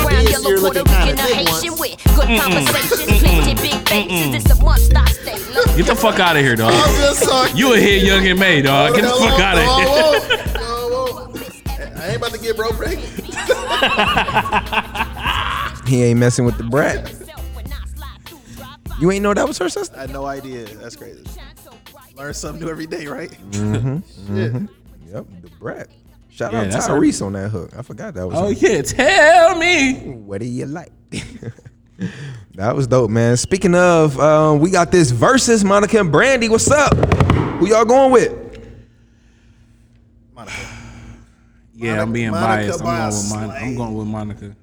Brown, 0.05 0.25
yellow, 0.27 0.59
Puerto 0.61 0.81
Rican, 0.81 1.19
or 1.19 1.35
Haitian 1.35 1.75
with 1.79 1.97
good 2.05 2.41
conversation, 2.41 3.19
plenty 3.19 3.55
big 3.55 3.85
bases. 3.89 4.35
It's 4.45 4.51
a 4.51 4.63
must 4.63 4.95
I 4.97 5.05
stay 5.07 5.39
low. 5.55 5.65
Get 5.77 5.87
the 5.87 5.97
fuck 5.97 6.19
out 6.21 6.37
of 6.37 6.43
here, 6.43 6.57
dog. 6.57 6.73
I'm 6.73 6.95
just 6.97 7.23
talking. 7.25 7.57
You 7.57 7.75
a 7.75 7.79
hit 7.79 8.03
young 8.03 8.27
and 8.27 8.39
May, 8.39 8.63
dog. 8.63 8.95
Get 8.95 9.03
the 9.03 9.09
fuck 9.09 9.41
out 9.41 9.59
of 9.59 9.65
here. 9.65 10.45
I 11.99 12.09
ain't 12.09 12.17
about 12.19 12.33
to 12.33 12.39
get 12.39 12.57
bro 12.57 12.71
pregnant. 12.71 13.09
He 15.89 16.05
ain't 16.05 16.19
messing 16.21 16.45
with 16.45 16.59
Da 16.59 16.69
Brat. 16.69 17.15
You 19.01 19.11
ain't 19.11 19.23
know 19.23 19.33
that 19.35 19.47
was 19.47 19.59
her 19.59 19.69
sister? 19.69 19.97
I 19.97 20.03
had 20.03 20.11
no 20.11 20.27
idea. 20.27 20.65
That's 20.65 20.97
crazy. 20.97 21.25
Learn 22.17 22.35
something 22.35 22.65
new 22.65 22.71
every 22.71 22.87
day, 22.87 23.07
right? 23.07 23.31
Mm-hmm. 23.53 23.99
Shit. 24.37 24.53
hmm 24.53 24.67
Yep, 25.13 25.27
Da 25.43 25.49
Brat. 25.61 25.89
Shout 26.31 26.53
Yeah, 26.53 26.61
out 26.63 26.71
that's 26.71 26.87
her- 26.89 26.99
Tyrese 26.99 27.25
on 27.25 27.33
that 27.35 27.49
hook. 27.51 27.71
I 27.77 27.83
forgot 27.83 28.15
that 28.15 28.27
was. 28.27 28.37
Oh 28.37 28.49
him. 28.49 28.57
yeah, 28.59 28.83
tell 28.83 29.57
me. 29.59 29.95
What 30.17 30.41
do 30.41 30.47
you 30.47 30.67
like? 30.67 30.93
that 32.55 32.75
was 32.77 32.87
dope, 32.87 33.11
man. 33.11 33.37
Speaking 33.37 33.75
of, 33.75 34.19
um, 34.21 34.59
we 34.61 34.71
got 34.71 34.91
this 34.93 35.11
versus 35.11 35.65
Monica 35.65 35.99
and 36.01 36.11
Brandy. 36.13 36.49
What's 36.49 36.71
up? 36.71 36.95
Who 37.59 37.69
y'all 37.69 37.85
going 37.85 38.13
with? 38.13 38.33
Monica. 40.35 40.57
Yeah, 41.81 42.03
I'm 42.03 42.13
being 42.13 42.33
Monica 42.33 42.77
biased. 42.77 42.83
by 42.83 42.99
I'm 42.99 43.11
going 43.13 43.15
with 43.23 43.31
Monica. 43.31 43.65
I'm 43.65 43.77
going 43.77 43.95
with 43.95 44.07
Monica. 44.09 44.57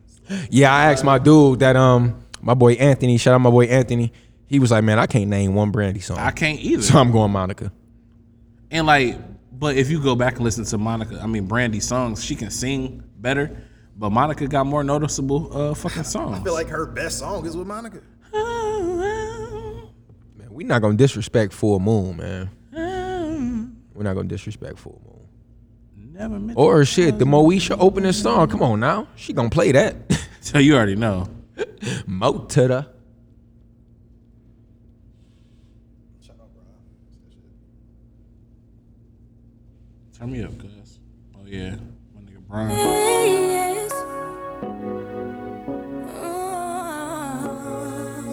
Yeah, 0.50 0.76
I 0.76 0.92
asked 0.92 1.06
my 1.06 1.18
dude 1.18 1.60
that 1.60 1.78
um 1.78 2.20
my 2.42 2.54
boy 2.54 2.74
Anthony. 2.74 3.18
Shout 3.18 3.36
out 3.36 3.40
my 3.40 3.50
boy 3.50 3.68
Anthony. 3.68 4.12
He 4.48 4.60
was 4.60 4.72
like, 4.72 4.84
man, 4.84 5.00
I 5.00 5.08
can't 5.08 5.30
name 5.30 5.56
one 5.56 5.72
Brandy 5.72 6.00
song. 6.00 6.18
I 6.18 6.32
can't 6.32 6.60
either. 6.60 6.84
So 6.84 7.00
I'm 7.00 7.12
going 7.12 7.32
Monica. 7.32 7.72
And 8.72 8.86
like, 8.86 9.18
but 9.52 9.78
if 9.78 9.90
you 9.90 10.02
go 10.02 10.16
back 10.16 10.36
and 10.36 10.44
listen 10.44 10.66
to 10.66 10.78
Monica, 10.78 11.20
I 11.22 11.28
mean 11.28 11.48
Brandy's 11.48 11.88
songs, 11.88 12.24
she 12.24 12.36
can 12.36 12.52
sing 12.52 13.04
better. 13.18 13.64
But 13.98 14.12
Monica 14.12 14.48
got 14.48 14.66
more 14.66 14.84
noticeable 14.84 15.56
uh 15.56 15.74
fucking 15.74 16.04
songs. 16.04 16.38
I 16.40 16.44
feel 16.44 16.54
like 16.54 16.68
her 16.68 16.86
best 16.86 17.20
song 17.20 17.46
is 17.46 17.56
with 17.56 17.68
Monica. 17.68 18.02
Man, 18.34 19.88
we 20.50 20.64
not 20.64 20.82
gonna 20.82 20.98
disrespect 20.98 21.54
Full 21.54 21.80
Moon, 21.80 22.18
man. 22.18 22.50
We're 23.94 24.04
not 24.04 24.16
gonna 24.16 24.28
disrespect 24.28 24.78
Full 24.80 25.02
Moon. 25.06 26.14
Never 26.14 26.40
met 26.40 26.58
Or 26.58 26.84
shit, 26.86 27.18
the 27.18 27.26
Moesha 27.26 27.78
opening 27.80 28.12
song. 28.12 28.50
Come 28.50 28.62
on 28.62 28.80
now, 28.80 29.08
she 29.16 29.34
gonna 29.34 29.50
play 29.50 29.72
that. 29.72 29.96
So 30.46 30.60
you 30.60 30.76
already 30.76 30.96
know. 30.96 31.28
Mo 32.06 32.46
to 32.50 32.68
the. 32.68 32.88
Turn 40.18 40.32
me 40.32 40.44
up, 40.44 40.58
cuz. 40.58 41.00
Oh 41.36 41.46
yeah. 41.46 41.76
My 42.16 42.22
nigga 42.22 42.40
Brian. 42.48 42.70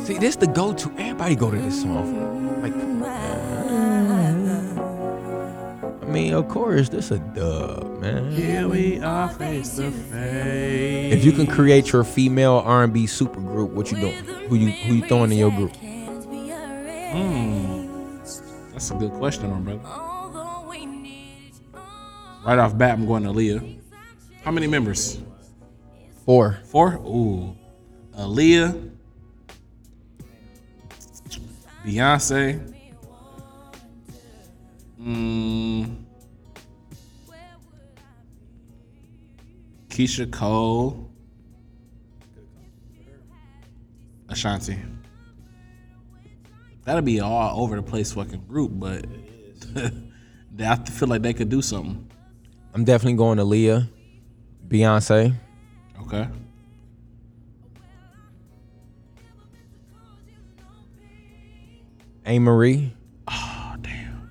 See, 0.07 0.19
this 0.19 0.37
the 0.37 0.47
go-to. 0.47 0.93
Everybody 0.97 1.35
go 1.35 1.51
to 1.51 1.57
this 1.59 1.83
song. 1.83 2.63
Like, 2.63 2.73
come 2.73 3.03
on. 3.03 3.13
I 6.03 6.05
mean, 6.05 6.35
of 6.35 6.47
course, 6.47 6.89
this 6.89 7.11
a 7.11 7.19
dub, 7.19 7.99
man. 7.99 8.31
Here 8.31 8.69
we 8.69 9.01
are 9.01 9.29
face 9.31 9.75
to 9.77 9.91
face. 9.91 11.15
If 11.15 11.25
you 11.25 11.33
can 11.33 11.49
create 11.49 11.91
your 11.91 12.05
female 12.05 12.63
R&B 12.65 13.07
supergroup, 13.07 13.71
what 13.71 13.91
you 13.91 13.99
doing? 13.99 14.25
Who 14.49 14.55
you 14.55 14.71
who 14.71 14.95
you 14.95 15.07
throwing 15.09 15.33
in 15.33 15.39
your 15.39 15.51
group? 15.51 15.75
Hmm. 17.13 18.19
That's 18.71 18.91
a 18.93 18.95
good 18.95 19.11
question, 19.15 19.51
my 19.51 19.59
brother. 19.59 20.12
Right 22.45 22.59
off 22.59 22.77
bat, 22.77 22.99
I'm 22.99 23.07
going 23.07 23.23
to 23.23 23.29
Aaliyah. 23.29 23.79
How 24.43 24.51
many 24.51 24.67
members? 24.67 25.19
Four. 26.25 26.59
Four? 26.65 26.95
Ooh. 26.95 27.57
Aaliyah. 28.19 28.91
Beyonce. 31.85 32.75
Mm. 35.01 35.97
Keyshia 39.89 40.31
Cole. 40.33 41.11
Ashanti. 44.29 44.79
That'll 46.85 47.03
be 47.03 47.21
all 47.21 47.63
over 47.63 47.77
the 47.77 47.83
place 47.83 48.13
fucking 48.13 48.47
group, 48.49 48.73
but 48.75 49.07
they, 50.53 50.67
I 50.67 50.77
feel 50.77 51.09
like 51.09 51.23
they 51.23 51.35
could 51.35 51.49
do 51.49 51.63
something. 51.63 52.09
I'm 52.75 52.85
definitely 52.85 53.15
going 53.15 53.39
to 53.39 53.45
Aaliyah, 53.45 53.89
Beyonce. 54.69 55.35
Okay. 56.03 56.29
A. 62.25 62.39
Marie, 62.39 62.95
Oh 63.27 63.75
damn! 63.81 64.31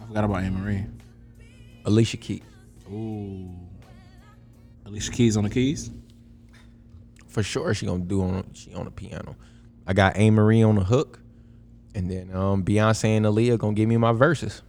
I 0.00 0.06
forgot 0.06 0.24
about 0.24 0.42
Anne 0.42 0.60
Marie. 0.60 0.84
Alicia 1.84 2.16
Keys. 2.16 2.42
Ooh. 2.90 3.50
Alicia 4.84 5.12
Keys 5.12 5.36
on 5.36 5.44
the 5.44 5.50
keys? 5.50 5.90
For 7.28 7.42
sure, 7.42 7.72
she 7.72 7.86
gonna 7.86 8.04
do 8.04 8.22
on 8.22 8.50
she 8.52 8.74
on 8.74 8.86
the 8.86 8.90
piano. 8.90 9.36
I 9.86 9.92
got 9.92 10.16
A. 10.16 10.30
Marie 10.30 10.62
on 10.62 10.74
the 10.74 10.84
hook, 10.84 11.20
and 11.94 12.10
then 12.10 12.34
um, 12.34 12.64
Beyonce 12.64 13.16
and 13.16 13.26
Aaliyah 13.26 13.58
gonna 13.58 13.74
give 13.74 13.88
me 13.88 13.96
my 13.96 14.12
verses. 14.12 14.62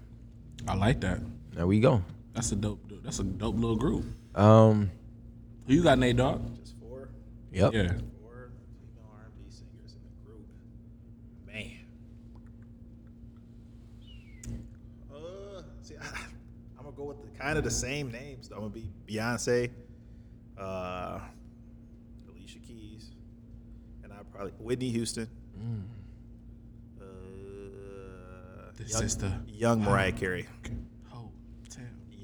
I 0.67 0.75
like 0.75 1.01
that. 1.01 1.19
There 1.53 1.65
we 1.65 1.79
go. 1.79 2.03
That's 2.33 2.51
a 2.51 2.55
dope. 2.55 2.79
That's 3.03 3.19
a 3.19 3.23
dope 3.23 3.55
little 3.55 3.75
group. 3.75 4.05
Um, 4.35 4.91
Who 5.67 5.73
you 5.73 5.83
got, 5.83 5.97
Nate 5.99 6.15
Dog? 6.17 6.55
Just 6.59 6.75
four. 6.79 7.09
Yep. 7.51 7.73
Yeah. 7.73 7.87
Four 8.21 8.51
female 8.77 9.09
R&B 9.17 9.49
singers 9.49 9.93
in 9.95 10.01
the 10.05 10.25
group. 10.25 10.45
Man. 11.47 11.79
Uh, 15.13 15.61
see, 15.81 15.95
I, 15.95 16.05
I'm 16.77 16.83
gonna 16.85 16.95
go 16.95 17.03
with 17.03 17.21
the, 17.21 17.37
kind 17.37 17.57
of 17.57 17.63
the 17.63 17.71
same 17.71 18.11
names. 18.11 18.49
I'm 18.51 18.59
gonna 18.59 18.69
be 18.69 18.89
Beyonce, 19.07 19.69
uh, 20.57 21.19
Alicia 22.31 22.59
Keys, 22.59 23.09
and 24.03 24.13
I 24.13 24.17
probably 24.31 24.53
Whitney 24.59 24.89
Houston. 24.91 25.27
Uh, 27.01 27.05
The 28.77 28.83
young, 28.85 29.01
sister. 29.01 29.39
young 29.47 29.81
Mariah 29.83 30.11
Carey. 30.11 30.47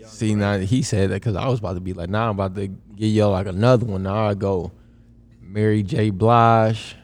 See 0.07 0.35
now 0.35 0.57
he 0.57 0.81
said 0.81 1.09
that 1.09 1.15
because 1.15 1.35
I 1.35 1.47
was 1.47 1.59
about 1.59 1.73
to 1.73 1.81
be 1.81 1.93
like, 1.93 2.09
now 2.09 2.25
I'm 2.29 2.39
about 2.39 2.55
to 2.55 2.67
give 2.67 3.09
you 3.09 3.25
like 3.27 3.47
another 3.47 3.85
one. 3.85 4.03
Now 4.03 4.27
I 4.27 4.33
go, 4.33 4.71
Mary 5.41 5.83
J. 5.83 6.09
Blige. 6.09 6.95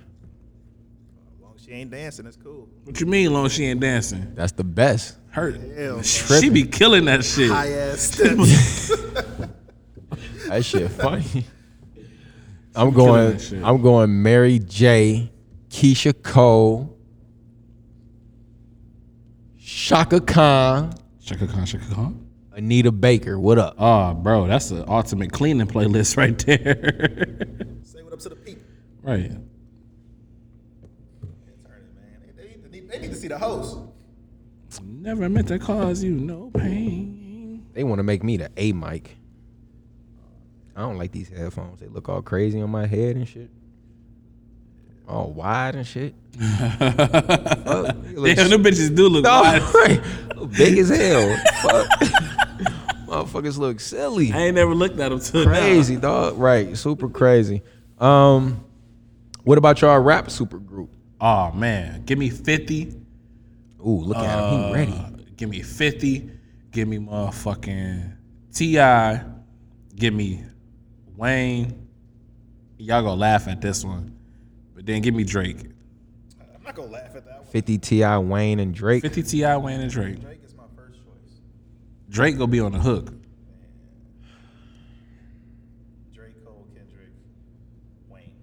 As 1.36 1.42
long 1.42 1.56
she 1.58 1.72
ain't 1.72 1.92
dancing, 1.92 2.26
it's 2.26 2.38
cool. 2.38 2.68
What 2.86 3.00
you 3.00 3.06
mean, 3.06 3.34
long 3.34 3.50
she 3.50 3.66
ain't 3.66 3.80
dancing? 3.80 4.34
That's 4.36 4.52
the 4.54 4.64
best. 4.64 5.18
Her, 5.30 5.52
Hell, 5.52 6.02
she 6.02 6.50
be 6.50 6.64
killing 6.64 7.06
that 7.06 7.24
shit. 7.24 7.50
High 7.50 7.72
ass 7.72 8.00
steps. 8.02 8.92
That 10.48 10.66
shit 10.66 10.92
funny. 10.92 11.46
I'm 12.76 12.92
killing 12.92 12.94
going. 12.94 13.32
that 13.32 13.42
shit. 13.42 13.64
I'm 13.64 13.82
going. 13.82 14.22
Mary 14.22 14.60
J. 14.60 15.32
Keyshia 15.70 16.22
Cole. 16.22 16.98
Chaka 19.58 20.20
Khan. 20.20 20.94
Chaka 21.24 21.48
Khan, 21.48 21.66
Chaka 21.66 21.86
Khan. 21.94 22.21
Anita 22.54 22.92
Baker. 22.92 23.40
What 23.40 23.58
up? 23.58 23.76
Oh, 23.78 24.14
bro, 24.14 24.48
that's 24.48 24.70
the 24.70 24.88
ultimate 24.90 25.32
cleaning 25.32 25.68
playlist 25.68 26.18
right 26.18 26.38
there. 26.38 27.38
Say 27.84 28.04
what 28.04 28.14
up 28.14 28.20
to 28.20 28.30
the 28.30 28.36
people. 28.36 28.64
right. 29.04 29.32
They, 32.38 32.58
they, 32.70 33.00
need- 33.00 33.10
to 33.12 33.16
see 33.16 33.28
the 33.30 33.38
host. 33.38 33.78
Never 34.84 35.28
meant 35.30 35.48
to 35.50 35.60
cause 35.60 36.04
you 36.04 36.12
no 36.12 36.52
pain. 36.54 37.66
They 37.74 37.84
want 37.84 38.00
to 38.00 38.04
make 38.04 38.24
me 38.24 38.38
the 38.38 38.50
A 38.58 38.72
mic. 38.74 39.18
I 40.76 40.82
don't 40.82 40.98
like 40.98 41.12
these 41.12 41.30
headphones. 41.30 41.80
They 41.82 41.88
look 41.88 42.08
all 42.10 42.22
crazy 42.22 42.62
on 42.62 42.70
my 42.70 42.86
head 42.86 43.16
and 43.16 43.28
shit. 43.28 43.50
All 45.08 45.32
wide 45.32 45.76
and 45.76 45.86
shit. 45.86 46.16
Fuck, 46.40 46.48
they 48.04 48.14
look 48.16 48.36
Damn, 48.36 48.50
them 48.50 48.64
bitches 48.64 48.96
do 48.96 49.10
look 49.10 49.24
No, 49.26 49.42
wide. 49.42 49.62
right. 49.74 50.02
Big 50.58 50.78
as 50.78 50.90
hell. 50.90 51.38
Fuck. 51.62 51.88
Motherfuckers 53.12 53.58
look 53.58 53.80
silly. 53.82 54.32
I 54.32 54.38
ain't 54.44 54.56
never 54.56 54.74
looked 54.74 54.98
at 55.00 55.10
them 55.10 55.20
till 55.20 55.46
Crazy, 55.46 55.98
dog. 55.98 56.38
Right. 56.38 56.78
Super 56.78 57.10
crazy. 57.10 57.62
Um, 58.00 58.64
what 59.44 59.58
about 59.58 59.82
y'all 59.82 60.00
rap 60.00 60.32
super 60.32 60.58
group? 60.60 60.96
Oh 61.20 61.52
man, 61.52 62.04
give 62.06 62.18
me 62.18 62.30
fifty. 62.30 62.94
Ooh, 63.86 64.00
look 64.02 64.18
at 64.18 64.54
him. 64.54 64.64
He 64.68 64.74
ready. 64.74 64.92
Uh, 64.94 65.10
Give 65.36 65.50
me 65.50 65.62
fifty. 65.62 66.30
Give 66.72 66.88
me 66.88 67.00
motherfucking 67.00 68.16
T.I. 68.54 69.24
Give 69.96 70.14
me 70.14 70.44
Wayne. 71.18 71.88
Y'all 72.78 73.02
gonna 73.02 73.16
laugh 73.20 73.48
at 73.48 73.60
this 73.62 73.84
one, 73.84 74.16
but 74.74 74.86
then 74.86 75.02
give 75.02 75.14
me 75.14 75.24
Drake. 75.24 75.58
I'm 76.40 76.64
not 76.64 76.76
gonna 76.76 76.92
laugh 76.92 77.16
at 77.16 77.26
that 77.26 77.38
one. 77.44 77.46
50 77.52 77.78
T.I, 77.80 78.18
Wayne, 78.20 78.60
and 78.60 78.74
Drake. 78.74 79.02
Fifty 79.02 79.22
T.I, 79.24 79.58
Wayne, 79.58 79.82
and 79.82 79.92
Drake. 79.92 80.22
Drake 80.22 80.40
is 80.46 80.56
my 80.56 80.64
first 80.76 81.00
choice. 81.00 81.42
Drake 82.12 82.38
gonna 82.38 82.48
be 82.52 82.60
on 82.60 82.74
the 82.74 82.80
hook. 82.80 83.14
Drake, 86.14 86.44
Cole, 86.46 86.68
Kendrick, 86.76 87.14
Wayne. 88.10 88.34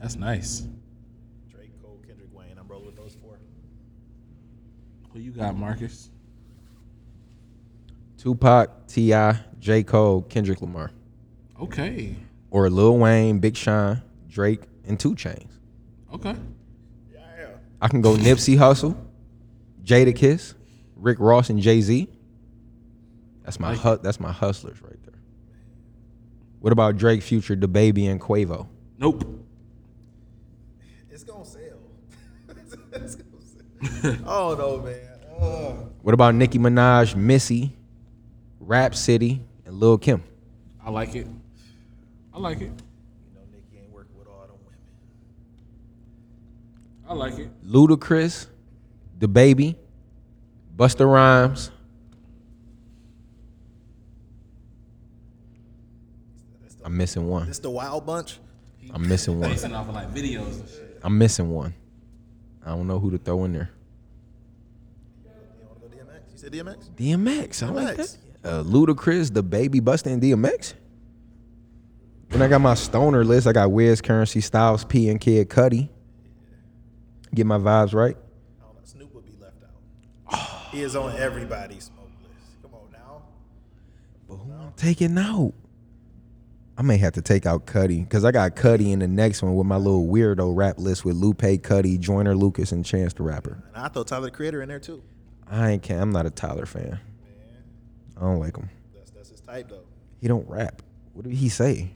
That's 0.00 0.16
nice. 0.16 0.66
Drake, 1.48 1.70
Cole, 1.80 2.00
Kendrick, 2.04 2.28
Wayne. 2.34 2.58
I'm 2.58 2.66
rolling 2.66 2.86
with 2.86 2.96
those 2.96 3.16
four. 3.22 3.38
Who 5.12 5.20
you 5.20 5.30
got, 5.30 5.56
Marcus? 5.56 6.10
Tupac, 8.18 8.88
T.I, 8.88 9.38
J. 9.60 9.82
Cole, 9.84 10.22
Kendrick 10.22 10.60
Lamar, 10.60 10.90
Okay. 11.60 12.14
or 12.50 12.68
Lil 12.70 12.98
Wayne, 12.98 13.38
Big 13.38 13.56
Sean, 13.56 14.02
Drake, 14.28 14.62
and 14.84 14.98
2 14.98 15.14
Chainz. 15.14 15.46
Okay. 16.12 16.34
Yeah. 17.12 17.46
I 17.80 17.86
can 17.88 18.00
go 18.00 18.14
Nipsey 18.16 18.56
Hussle, 18.56 18.96
Jadakiss, 19.84 20.54
Rick 20.96 21.18
Ross, 21.20 21.48
and 21.50 21.60
Jay 21.60 21.80
Z. 21.80 22.08
That's 23.44 23.58
my 23.58 23.70
Like 23.70 23.78
hu- 23.80 23.98
that's 24.02 24.20
my 24.20 24.32
hustlers 24.32 24.80
right 24.82 25.02
there. 25.04 25.14
What 26.60 26.72
about 26.72 26.96
Drake, 26.96 27.22
Future, 27.22 27.56
DaBaby, 27.56 28.08
and 28.10 28.20
Quavo? 28.20 28.66
Nope. 28.98 29.24
It's 31.10 31.24
gonna 31.24 31.44
sell. 31.44 31.60
it's 32.92 33.16
gonna 33.16 34.00
sell. 34.02 34.16
oh 34.26 34.54
no, 34.56 34.78
man. 34.84 34.98
Uh, 35.40 35.72
What 36.02 36.14
about 36.14 36.34
Nicki 36.36 36.58
Minaj, 36.58 37.16
Missy, 37.16 37.74
Rapsody, 38.60 39.40
and 39.66 39.74
Lil 39.74 39.98
Kim? 39.98 40.22
I 40.84 40.90
like 40.90 41.14
it. 41.16 41.26
I 42.32 42.38
like 42.38 42.58
it. 42.58 42.62
You 42.62 42.70
know, 43.34 43.40
Nicki 43.52 43.78
ain't 43.82 43.90
working 43.92 44.16
with 44.16 44.28
all 44.28 44.46
them 44.46 44.56
women. 44.64 44.78
I 47.08 47.14
like 47.14 47.38
it. 47.38 47.50
Ludacris, 47.66 48.46
DaBaby, 49.18 49.74
Busta 50.76 51.06
Rhymes. 51.12 51.70
I'm 56.84 56.96
missing 56.96 57.28
one. 57.28 57.46
This 57.46 57.58
the 57.58 57.70
Wild 57.70 58.06
Bunch. 58.06 58.38
I'm 58.92 59.06
missing 59.08 59.38
one. 59.38 59.50
Basing 59.50 59.74
off 59.74 59.88
of 59.88 59.94
like 59.94 60.12
videos 60.12 60.60
and 60.60 60.68
shit. 60.68 61.00
I'm 61.02 61.16
missing 61.16 61.50
one. 61.50 61.74
I 62.64 62.70
don't 62.70 62.86
know 62.86 62.98
who 62.98 63.10
to 63.10 63.18
throw 63.18 63.44
in 63.44 63.52
there. 63.52 63.70
You 65.24 66.36
said 66.36 66.52
DMX. 66.52 66.90
DMX. 66.90 67.62
I 67.62 67.70
like 67.70 67.96
that. 67.96 68.06
DMX. 68.06 68.16
Uh, 68.44 68.62
Ludacris, 68.64 69.30
DaBaby, 69.30 69.84
busting 69.84 70.20
DMX. 70.20 70.74
Then 72.28 72.42
I 72.42 72.48
got 72.48 72.60
my 72.60 72.74
stoner 72.74 73.24
list. 73.24 73.46
I 73.46 73.52
got 73.52 73.70
Wiz, 73.70 74.00
Curren$y, 74.00 74.40
Styles, 74.40 74.84
P, 74.84 75.08
and 75.08 75.20
Kid 75.20 75.48
Cudi. 75.48 75.88
Get 77.34 77.46
my 77.46 77.58
vibes 77.58 77.94
right. 77.94 78.16
Snoop 78.84 79.14
would 79.14 79.24
be 79.24 79.32
left 79.40 79.56
out. 79.62 80.70
he 80.72 80.82
is 80.82 80.96
on 80.96 81.14
everybody's 81.16 81.84
smoke 81.84 82.10
list. 82.22 82.62
Come 82.62 82.74
on 82.74 82.90
now. 82.92 83.22
But 84.28 84.36
who 84.36 84.52
am 84.52 84.60
I'm 84.60 84.72
taking 84.76 85.16
out? 85.18 85.52
I 86.82 86.84
may 86.84 86.96
have 86.96 87.12
to 87.12 87.22
take 87.22 87.46
out 87.46 87.66
Cudi 87.66 88.02
because 88.02 88.24
I 88.24 88.32
got 88.32 88.56
Cudi 88.56 88.90
in 88.90 88.98
the 88.98 89.06
next 89.06 89.40
one 89.40 89.54
with 89.54 89.68
my 89.68 89.76
little 89.76 90.04
weirdo 90.04 90.50
rap 90.56 90.80
list 90.80 91.04
with 91.04 91.14
Lupe, 91.14 91.38
Cudi, 91.38 91.96
Joyner 91.96 92.34
Lucas, 92.34 92.72
and 92.72 92.84
Chance 92.84 93.12
the 93.12 93.22
Rapper. 93.22 93.62
And 93.72 93.84
I 93.84 93.86
throw 93.86 94.02
Tyler 94.02 94.24
the 94.24 94.30
Creator 94.32 94.62
in 94.62 94.68
there 94.68 94.80
too. 94.80 95.00
I 95.48 95.70
ain't 95.70 95.84
can 95.84 96.00
I'm 96.00 96.10
not 96.10 96.26
a 96.26 96.30
Tyler 96.30 96.66
fan. 96.66 96.98
I 98.16 98.22
don't 98.22 98.40
like 98.40 98.56
him. 98.56 98.68
That's 98.96 99.12
that's 99.12 99.28
his 99.28 99.40
type 99.42 99.68
though. 99.68 99.84
He 100.20 100.26
don't 100.26 100.44
rap. 100.48 100.82
What 101.12 101.22
did 101.22 101.34
he 101.34 101.48
say? 101.48 101.94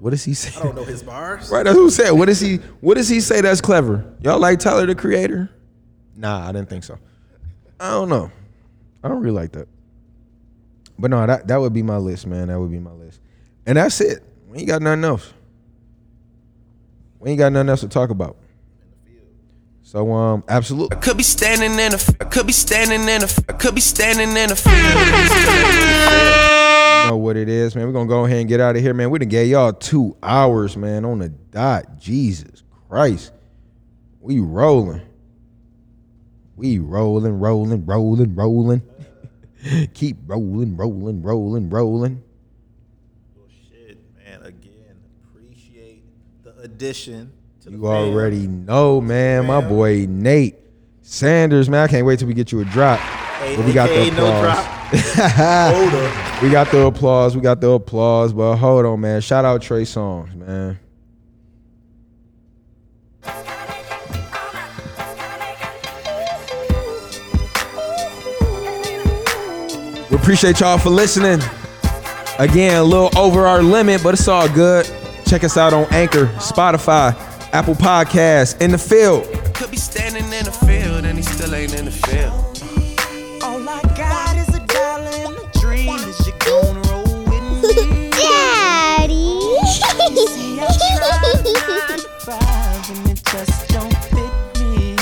What 0.00 0.10
does 0.10 0.22
he 0.22 0.34
say? 0.34 0.60
I 0.60 0.64
don't 0.64 0.76
know 0.76 0.84
his 0.84 1.02
bars. 1.02 1.50
Right, 1.50 1.62
that's 1.62 1.74
who 1.74 1.88
said. 1.88 2.10
What 2.10 2.26
does 2.26 2.40
he? 2.40 2.56
What 2.82 2.98
does 2.98 3.08
he 3.08 3.22
say 3.22 3.40
that's 3.40 3.62
clever? 3.62 4.04
Y'all 4.20 4.38
like 4.38 4.58
Tyler 4.58 4.84
the 4.84 4.94
Creator? 4.94 5.48
Nah, 6.14 6.46
I 6.46 6.52
didn't 6.52 6.68
think 6.68 6.84
so. 6.84 6.98
I 7.80 7.92
don't 7.92 8.10
know. 8.10 8.30
I 9.02 9.08
don't 9.08 9.20
really 9.20 9.34
like 9.34 9.52
that. 9.52 9.66
But 10.98 11.10
no, 11.10 11.26
that 11.26 11.48
that 11.48 11.58
would 11.58 11.72
be 11.72 11.82
my 11.82 11.96
list, 11.96 12.26
man. 12.26 12.48
That 12.48 12.60
would 12.60 12.70
be 12.70 12.78
my 12.78 12.92
list, 12.92 13.20
and 13.66 13.76
that's 13.76 14.00
it. 14.00 14.22
We 14.48 14.58
ain't 14.58 14.68
got 14.68 14.82
nothing 14.82 15.04
else. 15.04 15.32
We 17.18 17.30
ain't 17.30 17.38
got 17.38 17.52
nothing 17.52 17.68
else 17.68 17.80
to 17.80 17.88
talk 17.88 18.10
about. 18.10 18.36
So 19.82 20.12
um, 20.12 20.42
absolutely. 20.48 20.96
I 20.96 21.00
could 21.00 21.16
be 21.16 21.22
standing 21.22 21.72
in 21.78 21.94
a, 21.94 21.98
I 22.20 22.24
could 22.24 22.46
be 22.46 22.52
standing 22.52 23.02
in 23.02 23.22
a, 23.22 23.28
I 23.48 23.52
could 23.52 23.74
be 23.74 23.80
standing 23.80 24.30
in 24.30 24.50
a 24.50 24.56
You 27.04 27.10
know 27.10 27.16
what 27.16 27.36
it 27.36 27.48
is, 27.48 27.76
man. 27.76 27.86
We're 27.86 27.92
gonna 27.92 28.08
go 28.08 28.24
ahead 28.24 28.38
and 28.40 28.48
get 28.48 28.60
out 28.60 28.74
of 28.74 28.82
here, 28.82 28.92
man. 28.94 29.10
We 29.10 29.20
done 29.20 29.28
gave 29.28 29.48
y'all 29.48 29.72
two 29.72 30.16
hours, 30.24 30.76
man, 30.76 31.04
on 31.04 31.20
the 31.20 31.28
dot. 31.28 32.00
Jesus 32.00 32.64
Christ. 32.88 33.32
We 34.20 34.40
rolling. 34.40 35.02
We 36.56 36.80
rolling, 36.80 37.38
rolling, 37.38 37.86
rolling, 37.86 38.34
rolling. 38.34 38.82
Keep 39.94 40.16
rolling, 40.26 40.76
rolling, 40.76 41.22
rolling, 41.22 41.70
rolling. 41.70 42.24
Shit, 43.48 43.98
man. 44.16 44.42
Again, 44.42 44.96
appreciate 45.22 46.02
the 46.42 46.64
addition 46.76 47.32
to 47.62 47.70
You 47.70 47.86
already 47.86 48.46
know, 48.46 49.00
man. 49.00 49.46
My 49.46 49.66
boy 49.66 50.04
Nate 50.06 50.56
Sanders, 51.00 51.70
man. 51.70 51.84
I 51.84 51.86
can't 51.88 52.04
wait 52.04 52.18
till 52.18 52.28
we 52.28 52.34
get 52.34 52.52
you 52.52 52.60
a 52.60 52.66
drop. 52.66 52.98
Hey, 53.00 53.56
But 53.56 53.64
we 53.64 53.72
got 53.72 53.88
the 53.88 54.10
no 54.10 54.26
applause. 54.26 54.66
We 56.42 56.50
got 56.50 56.70
the 56.70 56.84
applause. 56.84 57.34
We 57.34 57.40
got 57.40 57.62
the 57.62 57.70
applause. 57.70 58.34
But 58.34 58.56
hold 58.56 58.84
on, 58.84 59.00
man. 59.00 59.22
Shout 59.22 59.46
out 59.46 59.62
Trey 59.62 59.82
Songz, 59.84 60.34
man. 60.34 60.78
We 70.10 70.16
appreciate 70.16 70.60
y'all 70.60 70.76
for 70.76 70.90
listening. 70.90 71.40
Again, 72.38 72.76
a 72.76 72.84
little 72.84 73.16
over 73.18 73.46
our 73.46 73.62
limit, 73.62 74.02
but 74.02 74.12
it's 74.12 74.28
all 74.28 74.48
good. 74.48 74.86
Check 75.26 75.42
us 75.42 75.56
out 75.56 75.72
on 75.72 75.92
Anchor, 75.92 76.26
Spotify, 76.36 77.12
Apple 77.52 77.74
Podcasts, 77.74 78.60
in 78.60 78.70
the 78.70 78.78
field. 78.78 79.24
Could 79.54 79.72
be 79.72 79.76
standing 79.76 80.22
in 80.22 80.44
the 80.44 80.52
field 80.52 81.04
and 81.04 81.18
he 81.18 81.22
still 81.24 81.52
ain't 81.52 81.74
in 81.76 81.86
the 81.86 81.90
field. 81.90 82.32
All 83.42 83.68
I 83.68 83.82
got 83.96 84.36
is 84.36 84.54
a 84.54 84.64
dollar 84.66 85.10
and 85.26 85.36
a 85.36 85.58
dream. 85.58 85.96
Is 86.08 86.26
you 86.28 86.32
gonna 86.38 86.80
roll 86.88 87.24
with 87.24 87.76
me? 87.76 88.10
Daddy. 88.12 89.58
See, 90.28 90.60
I 90.60 90.66
tried 90.94 91.98
to 91.98 92.08
five 92.20 92.90
and 92.96 93.10
it 93.10 93.20
just 93.24 93.68
don't 93.68 93.96
fit 94.06 94.32
me. 94.62 94.94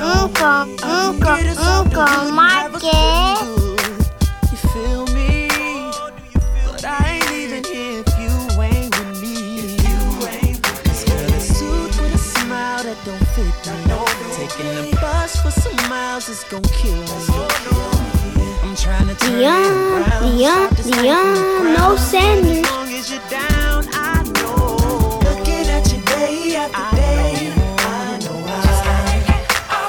Uncle, 0.00 0.84
Uncle, 0.84 1.58
Uncle, 1.58 2.32
Marcus. 2.32 3.61
Taking 14.56 14.74
the 14.74 14.96
bus 15.00 15.40
for 15.40 15.50
some 15.50 15.88
miles 15.88 16.28
is 16.28 16.44
gonna 16.44 16.68
kill 16.68 16.94
me. 16.94 17.06
I'm 18.62 18.76
trying 18.76 19.08
to 19.08 19.14
turn 19.14 19.38
Dion, 19.38 19.62
it 19.62 20.08
around. 20.08 20.36
Dion, 20.36 20.76
Stop 20.76 21.78
no 21.78 21.96
Sanders. 21.96 22.58
As 22.58 22.70
long 22.70 22.92
as 22.92 23.10
you're 23.10 23.28
down, 23.30 23.86
I 23.92 24.22
know. 24.34 25.20
Looking 25.24 25.66
at 25.70 25.90
you 25.92 26.02
day 26.02 26.56
after 26.56 26.96
day, 26.96 27.52
I 27.78 28.18
know 28.18 28.44
I 28.46 28.50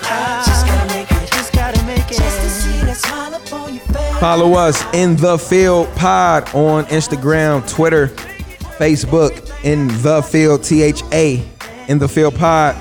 ah, 0.06 0.44
just 0.46 0.66
gotta 0.66 0.94
make 0.94 1.12
it, 1.12 1.32
just 1.32 1.54
gotta 1.54 1.84
make 1.86 2.10
it. 2.10 2.18
Just 2.18 2.42
to 2.42 2.50
see 2.50 2.86
that 2.86 2.98
smile 2.98 3.34
upon 3.34 3.74
your 3.74 3.84
face. 3.84 4.20
Follow 4.20 4.54
us 4.54 4.82
in 4.94 5.18
the 5.18 5.38
field 5.38 5.94
pod 5.96 6.44
on 6.56 6.86
Instagram, 6.86 7.70
Twitter, 7.70 8.08
Facebook, 8.78 9.52
in 9.66 9.90
the 10.02 10.22
field 10.22 10.64
T 10.64 10.84
H 10.84 11.04
A, 11.12 11.46
in 11.90 12.00
the 12.00 12.08
field 12.08 12.36
pod, 12.36 12.76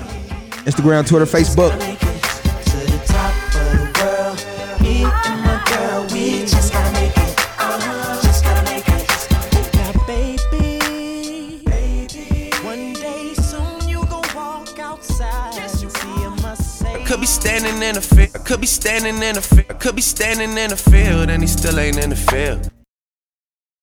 Instagram, 0.65 1.05
Twitter, 1.05 1.25
Facebook. 1.25 1.71
To 1.73 2.77
the 2.91 2.99
top 3.05 3.33
of 3.55 3.67
the 3.73 3.85
world, 3.99 4.81
me 4.81 5.03
and 5.03 5.41
my 5.43 5.61
girl, 5.67 6.07
we 6.13 6.41
just 6.41 6.71
gotta 6.71 6.91
make 6.93 7.11
it. 7.17 7.39
Uh-huh, 7.59 8.21
just 8.21 8.43
gotta 8.45 8.63
make 8.71 8.87
it. 8.87 9.73
Now, 9.75 9.91
baby, 10.07 11.61
baby, 11.65 12.49
one 12.63 12.93
day 12.93 13.33
soon 13.33 13.89
you 13.89 14.05
gon' 14.05 14.23
walk 14.33 14.79
outside 14.79 15.57
and 15.57 15.69
see 15.69 16.07
I 16.07 16.29
must 16.41 16.79
say. 16.79 16.93
I 16.93 17.05
could 17.05 17.19
be 17.19 17.25
standing 17.27 17.81
in 17.81 17.95
the 17.95 18.01
field. 18.01 18.29
I 18.33 18.39
could 18.39 18.61
be 18.61 18.67
standing 18.67 19.21
in 19.21 19.35
the 19.35 19.41
field. 19.41 19.65
I 19.69 19.73
could 19.73 19.95
be 19.97 20.01
standing 20.01 20.57
in 20.57 20.69
the 20.69 20.77
field 20.77 21.29
and 21.29 21.43
he 21.43 21.47
still 21.47 21.77
ain't 21.77 21.97
in 21.97 22.09
the 22.11 22.15
field. 22.15 22.71